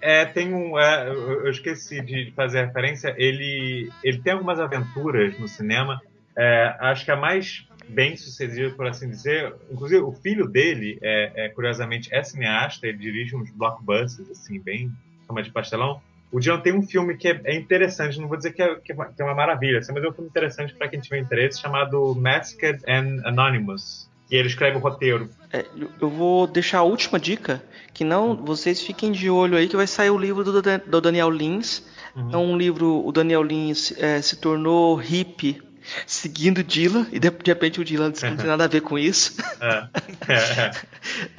É, 0.00 0.24
tem 0.24 0.52
um. 0.54 0.78
É, 0.78 1.08
eu 1.08 1.48
esqueci 1.50 2.00
de 2.00 2.32
fazer 2.34 2.66
referência. 2.66 3.14
Ele, 3.16 3.90
ele 4.02 4.18
tem 4.18 4.32
algumas 4.32 4.58
aventuras 4.58 5.38
no 5.38 5.46
cinema. 5.46 6.00
É, 6.36 6.76
acho 6.80 7.04
que 7.04 7.10
a 7.10 7.16
mais 7.16 7.66
bem 7.88 8.16
sucedida, 8.16 8.70
por 8.70 8.86
assim 8.86 9.08
dizer. 9.08 9.54
Inclusive, 9.70 10.02
o 10.02 10.12
filho 10.12 10.46
dele, 10.48 10.98
é, 11.02 11.46
é, 11.46 11.48
curiosamente, 11.50 12.12
é 12.12 12.22
cineasta. 12.22 12.86
Ele 12.86 12.98
dirige 12.98 13.36
uns 13.36 13.50
blockbusters, 13.50 14.30
assim, 14.30 14.60
bem 14.60 14.90
chama 15.26 15.42
de 15.42 15.50
pastelão. 15.50 16.00
O 16.30 16.40
Dion 16.40 16.60
tem 16.60 16.72
um 16.72 16.82
filme 16.82 17.16
que 17.16 17.28
é, 17.28 17.40
é 17.44 17.54
interessante, 17.54 18.18
não 18.18 18.26
vou 18.26 18.38
dizer 18.38 18.52
que 18.52 18.62
é, 18.62 18.74
que 18.76 18.92
é, 18.92 18.94
uma, 18.94 19.06
que 19.06 19.20
é 19.20 19.24
uma 19.24 19.34
maravilha, 19.34 19.78
assim, 19.78 19.92
mas 19.92 20.02
é 20.02 20.08
um 20.08 20.12
filme 20.12 20.30
interessante 20.30 20.74
para 20.74 20.88
quem 20.88 20.98
tiver 20.98 21.18
interesse, 21.18 21.60
chamado 21.60 22.14
Masked 22.14 22.80
and 22.88 23.20
Anonymous. 23.24 24.10
E 24.30 24.36
ele 24.36 24.48
escreve 24.48 24.78
o 24.78 24.80
roteiro. 24.80 25.28
É, 25.52 25.66
eu 26.00 26.08
vou 26.08 26.46
deixar 26.46 26.78
a 26.78 26.82
última 26.82 27.20
dica, 27.20 27.62
que 27.92 28.02
não 28.02 28.34
vocês 28.34 28.80
fiquem 28.80 29.12
de 29.12 29.28
olho 29.28 29.58
aí 29.58 29.68
que 29.68 29.76
vai 29.76 29.86
sair 29.86 30.08
o 30.08 30.16
livro 30.16 30.42
do, 30.42 30.62
do 30.62 31.00
Daniel 31.02 31.28
Lins. 31.28 31.86
Uhum. 32.16 32.30
É 32.32 32.36
um 32.38 32.56
livro, 32.56 33.06
o 33.06 33.12
Daniel 33.12 33.42
Lins 33.42 33.92
é, 33.98 34.22
se 34.22 34.36
tornou 34.36 34.96
hippie 34.96 35.60
seguindo 36.06 36.62
Dylan, 36.62 37.06
e 37.12 37.18
de, 37.18 37.30
de 37.30 37.50
repente 37.50 37.80
o 37.80 37.84
Dylan 37.84 38.10
diz 38.10 38.20
que 38.20 38.30
não 38.30 38.36
tem 38.36 38.46
nada 38.46 38.64
a 38.64 38.68
ver 38.68 38.82
com 38.82 38.98
isso. 38.98 39.36
É. 39.60 39.88
É. 40.32 40.70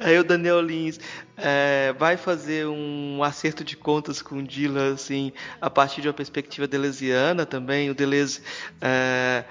Aí 0.00 0.18
o 0.18 0.24
Daniel 0.24 0.60
Lins 0.60 0.98
é, 1.36 1.92
vai 1.98 2.16
fazer 2.16 2.66
um 2.66 3.22
acerto 3.22 3.64
de 3.64 3.76
contas 3.76 4.22
com 4.22 4.42
Dylan, 4.42 4.94
assim, 4.94 5.32
a 5.60 5.68
partir 5.68 6.00
de 6.00 6.08
uma 6.08 6.14
perspectiva 6.14 6.66
deleuziana 6.66 7.44
também. 7.44 7.90
O 7.90 7.94
Deleuze 7.94 8.40
é, 8.80 9.44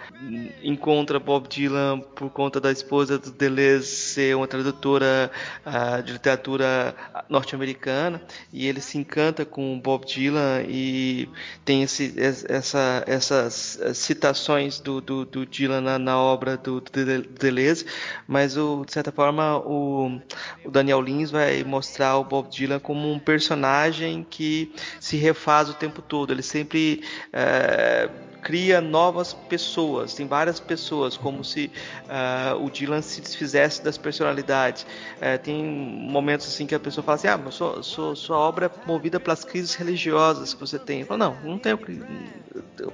encontra 0.64 1.19
Bob 1.19 1.47
Dylan 1.47 1.99
por 1.99 2.30
conta 2.30 2.60
da 2.61 2.72
esposa 2.72 3.18
do 3.18 3.31
Deleuze 3.31 3.88
ser 3.88 4.35
uma 4.35 4.47
tradutora 4.47 5.30
uh, 5.65 6.01
de 6.03 6.14
literatura 6.14 6.95
norte-americana, 7.30 8.22
e 8.51 8.68
ele 8.68 8.80
se 8.80 8.97
encanta 8.97 9.45
com 9.45 9.80
Bob 9.80 10.05
Dylan 10.05 10.64
e 10.68 11.27
tem 11.65 11.84
esse, 11.84 12.14
essa, 12.18 13.03
essas 13.05 13.80
citações 13.93 14.80
do, 14.80 15.01
do, 15.01 15.26
do 15.26 15.45
Dylan 15.45 15.81
na, 15.81 15.99
na, 15.99 16.18
obra 16.18 16.55
do, 16.55 16.80
do 16.80 17.22
Deleuze, 17.39 17.85
mas 18.27 18.55
o, 18.55 18.85
de 18.85 18.93
certa 18.93 19.11
forma 19.11 19.57
o, 19.57 20.19
o 20.64 20.72
Daniel 20.72 21.01
Lins 21.01 21.31
vai 21.31 21.64
mostrar 21.73 22.17
o 22.17 22.23
Bob 22.23 22.49
Dylan 22.49 22.79
como 22.79 23.11
um 23.11 23.17
personagem 23.17 24.25
que 24.29 24.71
se 24.99 25.17
refaz 25.17 25.69
o 25.69 25.73
tempo 25.73 26.01
todo. 26.01 26.31
Ele 26.31 26.43
sempre 26.43 27.01
é, 27.31 28.09
cria 28.43 28.81
novas 28.81 29.33
pessoas, 29.33 30.13
tem 30.13 30.27
várias 30.27 30.59
pessoas, 30.59 31.15
como 31.15 31.43
se 31.43 31.71
uh, 32.03 32.63
o 32.63 32.69
Dylan 32.69 33.01
se 33.01 33.21
desfizesse 33.21 33.81
das 33.81 33.97
personalidades. 33.97 34.83
Uh, 34.83 35.41
tem 35.41 35.63
momentos 35.63 36.47
assim 36.47 36.67
que 36.67 36.75
a 36.75 36.79
pessoa 36.79 37.03
fala 37.03 37.15
assim: 37.15 37.27
Ah, 37.27 37.37
mas 37.37 37.55
sua, 37.55 37.81
sua, 37.81 38.15
sua 38.15 38.37
obra 38.37 38.65
é 38.65 38.87
movida 38.87 39.19
pelas 39.19 39.45
crises 39.45 39.73
religiosas 39.73 40.53
que 40.53 40.59
você 40.59 40.77
tem. 40.77 41.01
Eu 41.01 41.07
falo, 41.07 41.19
não, 41.19 41.37
não 41.43 41.57
tenho. 41.57 41.79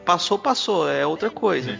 Passou, 0.05 0.37
passou, 0.37 0.87
é 0.87 1.05
outra 1.05 1.29
coisa. 1.29 1.79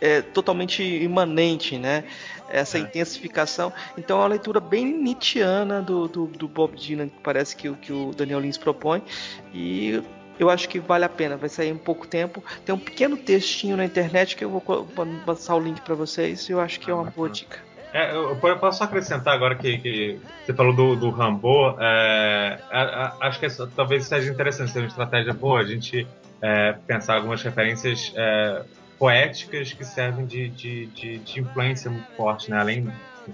É, 0.00 0.18
é 0.18 0.22
totalmente 0.22 0.82
imanente, 0.82 1.78
né? 1.78 2.04
Essa 2.48 2.78
é. 2.78 2.80
intensificação. 2.80 3.72
Então 3.96 4.18
é 4.18 4.20
uma 4.20 4.28
leitura 4.28 4.60
bem 4.60 4.86
Nietzscheana 4.86 5.82
do, 5.82 6.08
do, 6.08 6.26
do 6.26 6.48
Bob 6.48 6.76
Dylan, 6.76 7.08
que 7.08 7.18
parece 7.22 7.56
que, 7.56 7.72
que 7.74 7.92
o 7.92 8.12
Daniel 8.12 8.40
Lins 8.40 8.58
propõe. 8.58 9.02
E 9.52 10.02
eu 10.38 10.50
acho 10.50 10.68
que 10.68 10.78
vale 10.78 11.04
a 11.04 11.08
pena, 11.08 11.36
vai 11.36 11.48
sair 11.48 11.70
em 11.70 11.76
pouco 11.76 12.06
tempo. 12.06 12.42
Tem 12.64 12.74
um 12.74 12.78
pequeno 12.78 13.16
textinho 13.16 13.76
na 13.76 13.84
internet 13.84 14.36
que 14.36 14.44
eu 14.44 14.50
vou 14.50 14.62
passar 15.24 15.56
o 15.56 15.60
link 15.60 15.80
para 15.80 15.94
vocês 15.94 16.48
e 16.48 16.52
eu 16.52 16.60
acho 16.60 16.78
que 16.80 16.90
é 16.90 16.94
uma 16.94 17.10
boa 17.10 17.28
dica. 17.28 17.58
É, 17.92 18.14
eu 18.14 18.36
posso 18.58 18.84
acrescentar 18.84 19.34
agora 19.34 19.54
que, 19.54 19.78
que 19.78 20.20
você 20.44 20.52
falou 20.52 20.74
do, 20.74 20.96
do 20.96 21.08
Rambo. 21.08 21.76
É, 21.80 22.58
acho 23.22 23.38
que 23.40 23.46
essa, 23.46 23.66
talvez 23.74 24.06
seja 24.06 24.30
interessante, 24.30 24.72
ser 24.72 24.80
uma 24.80 24.88
estratégia 24.88 25.32
boa 25.32 25.60
a 25.60 25.64
gente 25.64 26.06
é, 26.42 26.74
pensar 26.86 27.14
algumas 27.14 27.42
referências 27.42 28.12
é, 28.14 28.62
poéticas 28.98 29.72
que 29.72 29.84
servem 29.84 30.26
de, 30.26 30.48
de, 30.48 30.86
de, 30.86 31.18
de, 31.18 31.40
influência 31.40 31.90
muito 31.90 32.10
forte, 32.16 32.50
né? 32.50 32.58
Além 32.58 32.88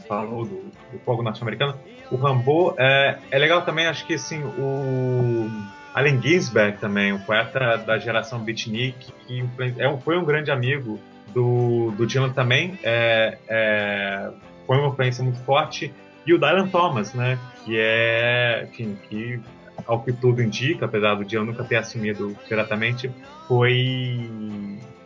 falou 0.08 0.44
do, 0.44 0.56
do 0.90 0.98
fogo 1.04 1.22
norte-americano, 1.22 1.78
o 2.10 2.16
Rambo 2.16 2.74
é, 2.78 3.18
é 3.30 3.38
legal 3.38 3.62
também. 3.62 3.86
Acho 3.86 4.06
que 4.06 4.14
assim 4.14 4.42
o 4.42 5.48
Allen 5.94 6.20
Ginsberg 6.20 6.78
também, 6.78 7.12
um 7.12 7.18
poeta 7.18 7.76
da 7.78 7.98
geração 7.98 8.40
beatnik, 8.40 9.12
que 9.26 9.44
é 9.78 9.96
foi 9.98 10.18
um 10.18 10.24
grande 10.24 10.50
amigo 10.50 10.98
do, 11.32 11.90
do 11.92 12.06
Dylan 12.06 12.30
também, 12.30 12.78
é, 12.82 13.38
é, 13.48 14.30
foi 14.66 14.78
uma 14.78 14.88
influência 14.88 15.22
muito 15.22 15.38
forte. 15.40 15.92
E 16.26 16.32
o 16.32 16.38
Dylan 16.38 16.68
Thomas, 16.68 17.14
né, 17.14 17.38
que 17.64 17.76
é, 17.78 18.68
enfim, 18.70 18.96
que 19.08 19.40
ao 19.86 20.02
que 20.02 20.12
tudo 20.12 20.42
indica, 20.42 20.86
apesar 20.86 21.14
do 21.14 21.24
Dylan 21.24 21.46
nunca 21.46 21.64
ter 21.64 21.76
assumido 21.76 22.36
diretamente, 22.48 23.10
foi, 23.48 24.30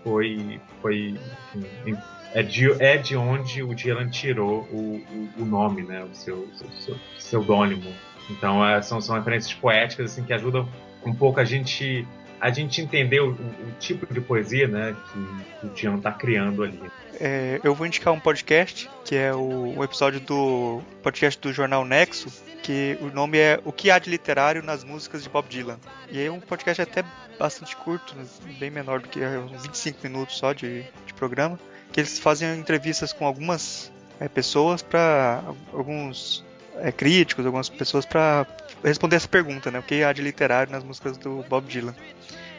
foi, 0.07 0.61
foi 0.81 1.19
enfim, 1.53 1.99
é 2.33 2.41
de, 2.41 2.71
é 2.81 2.97
de 2.97 3.17
onde 3.17 3.61
o 3.61 3.75
Dylan 3.75 4.09
tirou 4.09 4.61
o, 4.71 5.03
o, 5.11 5.43
o 5.43 5.45
nome, 5.45 5.83
né, 5.83 6.05
o 6.05 6.15
seu, 6.15 6.49
seu, 6.55 6.69
seu 6.79 6.97
pseudônimo. 7.17 7.93
Então 8.31 8.65
é, 8.65 8.81
são, 8.83 9.01
são 9.01 9.17
referências 9.17 9.53
poéticas 9.53 10.13
assim 10.13 10.23
que 10.23 10.33
ajudam 10.33 10.69
um 11.05 11.13
pouco 11.13 11.41
a 11.41 11.45
gente 11.45 12.07
a 12.41 12.51
gente 12.51 12.81
entender 12.81 13.21
o, 13.21 13.31
o 13.31 13.73
tipo 13.79 14.13
de 14.13 14.21
poesia 14.21 14.69
né, 14.69 14.95
que, 15.13 15.67
o 15.67 15.71
Tião 15.71 15.97
está 15.97 16.13
criando 16.13 16.63
ali. 16.63 16.81
É, 17.19 17.61
eu 17.65 17.75
vou 17.75 17.87
indicar 17.87 18.13
um 18.13 18.21
podcast, 18.21 18.91
que 19.05 19.17
é 19.17 19.33
o, 19.33 19.75
um 19.79 19.83
episódio 19.83 20.21
do 20.21 20.83
podcast 21.03 21.41
do 21.41 21.53
jornal 21.53 21.85
Nexo, 21.85 22.31
que 22.63 22.99
o 23.01 23.07
nome 23.07 23.39
é 23.39 23.61
O 23.65 23.73
que 23.73 23.91
há 23.91 23.99
de 23.99 24.11
literário 24.11 24.63
nas 24.63 24.85
músicas 24.85 25.23
de 25.23 25.29
Bob 25.29 25.49
Dylan. 25.49 25.79
E 26.11 26.21
é 26.21 26.31
um 26.31 26.41
podcast 26.41 26.83
até 26.83 27.05
bastante 27.39 27.77
curto, 27.77 28.15
bem 28.59 28.71
menor 28.71 29.01
do 29.01 29.09
que 29.09 29.21
uns 29.21 29.63
25 29.63 30.01
minutos 30.03 30.37
só 30.37 30.53
de, 30.53 30.83
de 31.07 31.15
programa, 31.15 31.59
que 31.93 32.01
eles 32.01 32.19
fazem 32.19 32.59
entrevistas 32.59 33.13
com 33.13 33.27
algumas 33.27 33.93
é, 34.21 34.29
pessoas 34.29 34.83
para 34.83 35.43
alguns 35.73 36.45
é, 36.77 36.93
críticos, 36.93 37.45
algumas 37.45 37.69
pessoas 37.69 38.05
para 38.05 38.47
responder 38.85 39.17
essa 39.17 39.29
pergunta, 39.29 39.71
né? 39.71 39.79
O 39.79 39.83
que 39.83 40.03
há 40.03 40.13
de 40.13 40.23
literário 40.23 40.73
nas 40.73 40.85
músicas 40.85 41.17
do 41.17 41.45
Bob 41.49 41.67
Dylan? 41.67 41.95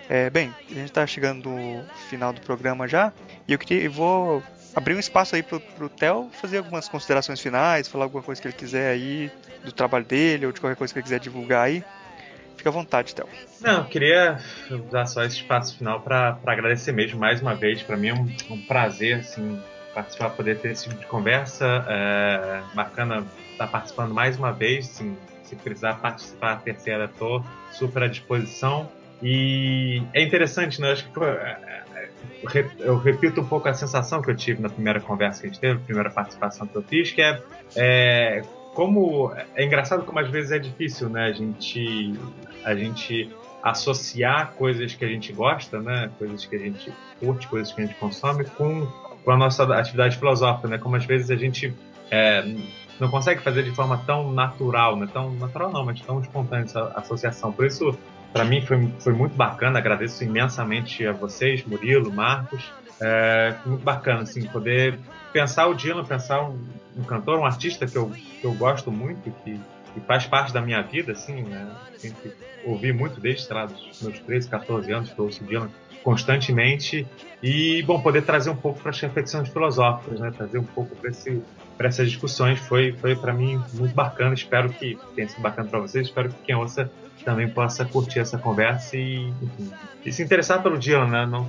É, 0.10 0.30
bem, 0.30 0.54
a 0.70 0.74
gente 0.74 0.86
está 0.86 1.06
chegando 1.06 1.50
no 1.50 1.84
final 2.10 2.32
do 2.32 2.40
programa 2.42 2.88
já 2.88 3.12
e 3.48 3.54
eu 3.54 3.60
queria, 3.60 3.84
eu 3.84 3.92
vou 3.92 4.44
abrir 4.74 4.96
um 4.96 5.00
espaço 5.00 5.36
aí 5.36 5.44
pro, 5.44 5.60
pro 5.60 5.90
Theo 5.90 6.30
fazer 6.40 6.60
algumas 6.60 6.88
considerações 6.88 7.42
finais, 7.42 7.88
falar 7.88 8.06
alguma 8.06 8.24
coisa 8.24 8.42
que 8.42 8.48
ele 8.48 8.56
quiser 8.56 8.92
aí 8.92 9.32
do 9.66 9.72
trabalho 9.72 10.06
dele 10.06 10.46
ou 10.46 10.52
de 10.52 10.62
qualquer 10.62 10.78
coisa 10.78 10.94
que 10.94 11.00
ele 11.00 11.04
quiser 11.04 11.20
divulgar 11.20 11.66
aí. 11.66 11.84
Fica 12.56 12.70
à 12.70 12.72
vontade, 12.72 13.14
Theo. 13.14 13.28
Não, 13.62 13.80
eu 13.80 13.86
queria 13.86 14.40
usar 14.88 15.06
só 15.06 15.24
esse 15.24 15.38
espaço 15.38 15.78
final 15.78 16.02
para 16.02 16.38
agradecer 16.46 16.92
mesmo 16.92 17.20
mais 17.20 17.42
uma 17.42 17.54
vez. 17.54 17.84
Para 17.84 17.98
mim 17.98 18.08
é 18.08 18.14
um, 18.14 18.28
um, 18.50 18.62
prazer 18.66 19.20
assim, 19.20 19.62
participar, 19.94 20.32
poder 20.32 20.60
ter 20.60 20.72
esse 20.72 20.90
tipo 20.90 21.00
de 21.00 21.06
conversa. 21.06 21.86
É, 21.88 22.62
bacana 22.74 23.26
estar 23.52 23.68
participando 23.68 24.14
mais 24.14 24.38
uma 24.38 24.52
vez. 24.52 24.90
Assim, 24.90 25.16
se 25.44 25.56
precisar 25.56 25.96
participar 25.96 26.54
a 26.54 26.56
terceira, 26.58 27.06
estou 27.06 27.46
super 27.72 28.04
à 28.04 28.08
disposição. 28.08 28.90
E 29.22 30.02
é 30.14 30.22
interessante, 30.22 30.80
né? 30.80 30.91
Acho 30.91 31.10
que 31.10 31.19
é, 31.23 31.57
é, 32.53 32.65
eu 32.80 32.98
repito 32.98 33.41
um 33.41 33.45
pouco 33.45 33.68
a 33.68 33.73
sensação 33.73 34.22
que 34.22 34.30
eu 34.30 34.35
tive 34.35 34.61
na 34.61 34.69
primeira 34.69 34.99
conversa 34.99 35.41
que 35.41 35.48
a 35.48 35.49
gente 35.49 35.60
teve, 35.60 35.73
a 35.76 35.85
primeira 35.85 36.10
participação 36.10 36.68
que 36.68 36.76
eu 36.76 36.84
fiz, 36.84 37.11
que 37.11 37.22
é, 37.22 37.41
é 37.76 38.41
como 38.73 39.34
é 39.56 39.65
engraçado 39.65 40.03
como 40.03 40.19
às 40.19 40.30
vezes 40.30 40.52
é 40.52 40.60
difícil, 40.60 41.10
né? 41.10 41.26
A 41.26 41.31
gente 41.31 42.14
a 42.64 42.76
gente 42.76 43.34
associar 43.64 44.53
coisas 44.53 44.94
que 44.94 45.03
a 45.03 45.07
gente 45.07 45.34
gosta, 45.34 45.81
né? 45.81 46.11
Coisas 46.18 46.45
que 46.45 46.56
a 46.56 46.60
gente 46.60 46.94
curte, 47.19 47.48
coisas 47.48 47.73
que 47.73 47.81
a 47.81 47.85
gente 47.85 47.98
consome 47.98 48.45
com, 48.45 48.85
com 49.26 49.31
a 49.31 49.38
nossa 49.38 49.64
atividade 49.76 50.18
filosófica, 50.18 50.68
né? 50.68 50.77
Como 50.77 50.95
às 50.95 51.06
vezes 51.06 51.31
a 51.31 51.35
gente 51.35 51.73
é, 52.11 52.45
não 52.99 53.10
consegue 53.10 53.41
fazer 53.41 53.64
de 53.64 53.72
forma 53.72 53.98
tão 54.06 54.31
natural, 54.31 54.95
né? 54.95 55.07
Tão 55.11 55.31
natural 55.34 55.72
não, 55.72 55.84
mas 55.84 55.99
tão 56.02 56.19
espontânea 56.22 56.65
essa 56.65 56.84
associação. 56.95 57.52
Por 57.52 57.65
isso, 57.65 57.98
para 58.34 58.45
mim 58.45 58.62
foi, 58.62 58.88
foi 58.99 59.14
muito 59.14 59.36
bacana. 59.36 59.80
Agradeço 59.80 60.24
imensamente 60.24 61.06
a 61.06 61.12
vocês, 61.12 61.64
Murilo, 61.66 62.12
Marcos. 62.12 62.72
É 62.99 63.56
muito 63.66 63.84
bacana, 63.84 64.22
assim, 64.22 64.45
poder 64.48 64.98
pensar 65.32 65.68
o 65.68 65.76
Dylan, 65.76 66.04
pensar 66.04 66.44
um, 66.44 66.60
um 66.98 67.04
cantor, 67.04 67.40
um 67.40 67.45
artista 67.45 67.86
que 67.86 67.95
eu, 67.95 68.10
que 68.10 68.44
eu 68.44 68.54
gosto 68.54 68.91
muito, 68.91 69.22
que, 69.22 69.60
que 69.94 69.99
faz 70.08 70.26
parte 70.26 70.52
da 70.52 70.62
minha 70.62 70.82
vida, 70.82 71.12
assim, 71.12 71.44
né? 71.44 71.70
Sempre 71.98 72.34
ouvi 72.66 72.91
muito 72.91 73.20
desde 73.20 73.52
lá, 73.54 73.66
dos 73.66 74.02
meus 74.02 74.20
13, 74.20 74.49
14 74.49 74.91
anos 74.91 75.12
que 75.12 75.20
eu 75.20 75.26
ouço 75.26 75.44
Dylan 75.44 75.70
constantemente 76.04 77.06
e 77.44 77.84
bom 77.84 77.99
poder 77.99 78.22
trazer 78.22 78.49
um 78.49 78.56
pouco 78.56 78.80
para 78.80 78.91
as 78.91 78.99
reflexões 78.99 79.49
filosóficas, 79.49 80.20
né? 80.20 80.32
Trazer 80.32 80.58
um 80.58 80.64
pouco 80.64 80.95
para 80.95 81.88
essas 81.88 82.10
discussões 82.10 82.60
foi 82.60 82.94
foi 82.94 83.16
para 83.16 83.34
mim 83.34 83.62
muito 83.74 83.94
bacana. 83.94 84.34
Espero 84.34 84.70
que 84.70 84.98
tenha 85.16 85.28
sido 85.28 85.41
bacana 85.41 85.68
para 85.68 85.80
vocês. 85.80 86.08
Espero 86.08 86.30
que 86.30 86.36
quem 86.45 86.56
ouça 86.56 86.90
também 87.28 87.49
possa 87.49 87.84
curtir 87.84 88.20
essa 88.20 88.38
conversa 88.38 88.95
e, 88.95 89.28
enfim, 89.41 89.70
e 90.06 90.14
se 90.14 90.24
interessar 90.24 90.64
pelo 90.64 90.80
Dylan, 90.80 91.10
né? 91.10 91.26
Não 91.26 91.45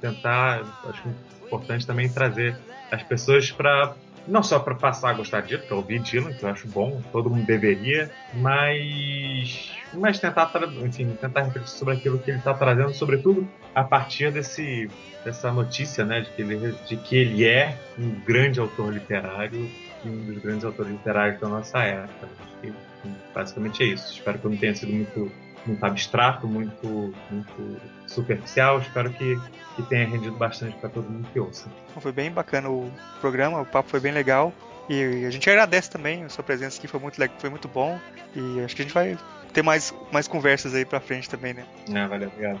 tentar, 0.00 0.62
acho 0.88 1.02
importante 1.44 1.84
também 1.84 2.08
trazer 2.08 2.56
as 2.92 3.02
pessoas 3.02 3.50
para 3.50 3.96
não 4.28 4.40
só 4.40 4.60
para 4.60 4.76
passar 4.76 5.10
a 5.10 5.14
gostar 5.14 5.40
de 5.40 5.58
para 5.58 5.74
ouvir 5.74 5.98
Dylan, 5.98 6.32
que 6.32 6.44
eu 6.44 6.48
acho 6.48 6.68
bom, 6.68 7.02
todo 7.10 7.28
mundo 7.28 7.44
deveria, 7.44 8.08
mas 8.34 9.72
mas 9.92 10.20
tentar, 10.20 10.48
enfim, 10.84 11.16
tentar 11.20 11.42
refletir 11.42 11.70
sobre 11.70 11.94
aquilo 11.94 12.20
que 12.20 12.30
ele 12.30 12.38
está 12.38 12.54
trazendo, 12.54 12.94
sobretudo 12.94 13.48
a 13.74 13.82
partir 13.82 14.30
desse, 14.30 14.88
dessa 15.24 15.50
notícia, 15.50 16.04
né, 16.04 16.20
de 16.20 16.30
que, 16.30 16.42
ele, 16.42 16.72
de 16.86 16.96
que 16.96 17.16
ele 17.16 17.44
é 17.44 17.76
um 17.98 18.10
grande 18.20 18.60
autor 18.60 18.92
literário 18.92 19.68
e 20.06 20.10
um 20.10 20.24
dos 20.32 20.42
grandes 20.42 20.64
autores 20.64 20.92
literários 20.92 21.40
da 21.40 21.48
nossa 21.48 21.78
época. 21.78 22.28
E, 22.62 22.72
basicamente 23.34 23.82
é 23.82 23.86
isso. 23.86 24.12
Espero 24.12 24.38
que 24.38 24.46
eu 24.46 24.50
não 24.50 24.58
tenha 24.58 24.74
sido 24.74 24.92
muito, 24.92 25.32
muito 25.66 25.84
abstrato, 25.84 26.46
muito, 26.46 27.12
muito 27.30 27.80
superficial. 28.06 28.78
Espero 28.78 29.10
que, 29.12 29.38
que 29.74 29.82
tenha 29.82 30.06
rendido 30.06 30.36
bastante 30.36 30.76
para 30.78 30.88
todo 30.88 31.08
mundo 31.08 31.28
que 31.32 31.40
ouça. 31.40 31.68
Foi 32.00 32.12
bem 32.12 32.30
bacana 32.30 32.70
o 32.70 32.90
programa, 33.20 33.60
o 33.60 33.66
papo 33.66 33.88
foi 33.88 34.00
bem 34.00 34.12
legal. 34.12 34.52
E 34.88 35.24
a 35.26 35.30
gente 35.30 35.50
agradece 35.50 35.90
também 35.90 36.22
a 36.24 36.28
sua 36.28 36.44
presença 36.44 36.78
aqui, 36.78 36.86
foi 36.86 37.00
muito, 37.00 37.16
foi 37.38 37.50
muito 37.50 37.66
bom. 37.66 37.98
E 38.34 38.60
acho 38.60 38.76
que 38.76 38.82
a 38.82 38.84
gente 38.84 38.94
vai 38.94 39.18
ter 39.52 39.62
mais, 39.62 39.92
mais 40.12 40.28
conversas 40.28 40.74
aí 40.74 40.84
pra 40.84 41.00
frente 41.00 41.28
também, 41.28 41.54
né? 41.54 41.64
É, 41.92 42.06
valeu, 42.06 42.28
obrigado. 42.28 42.60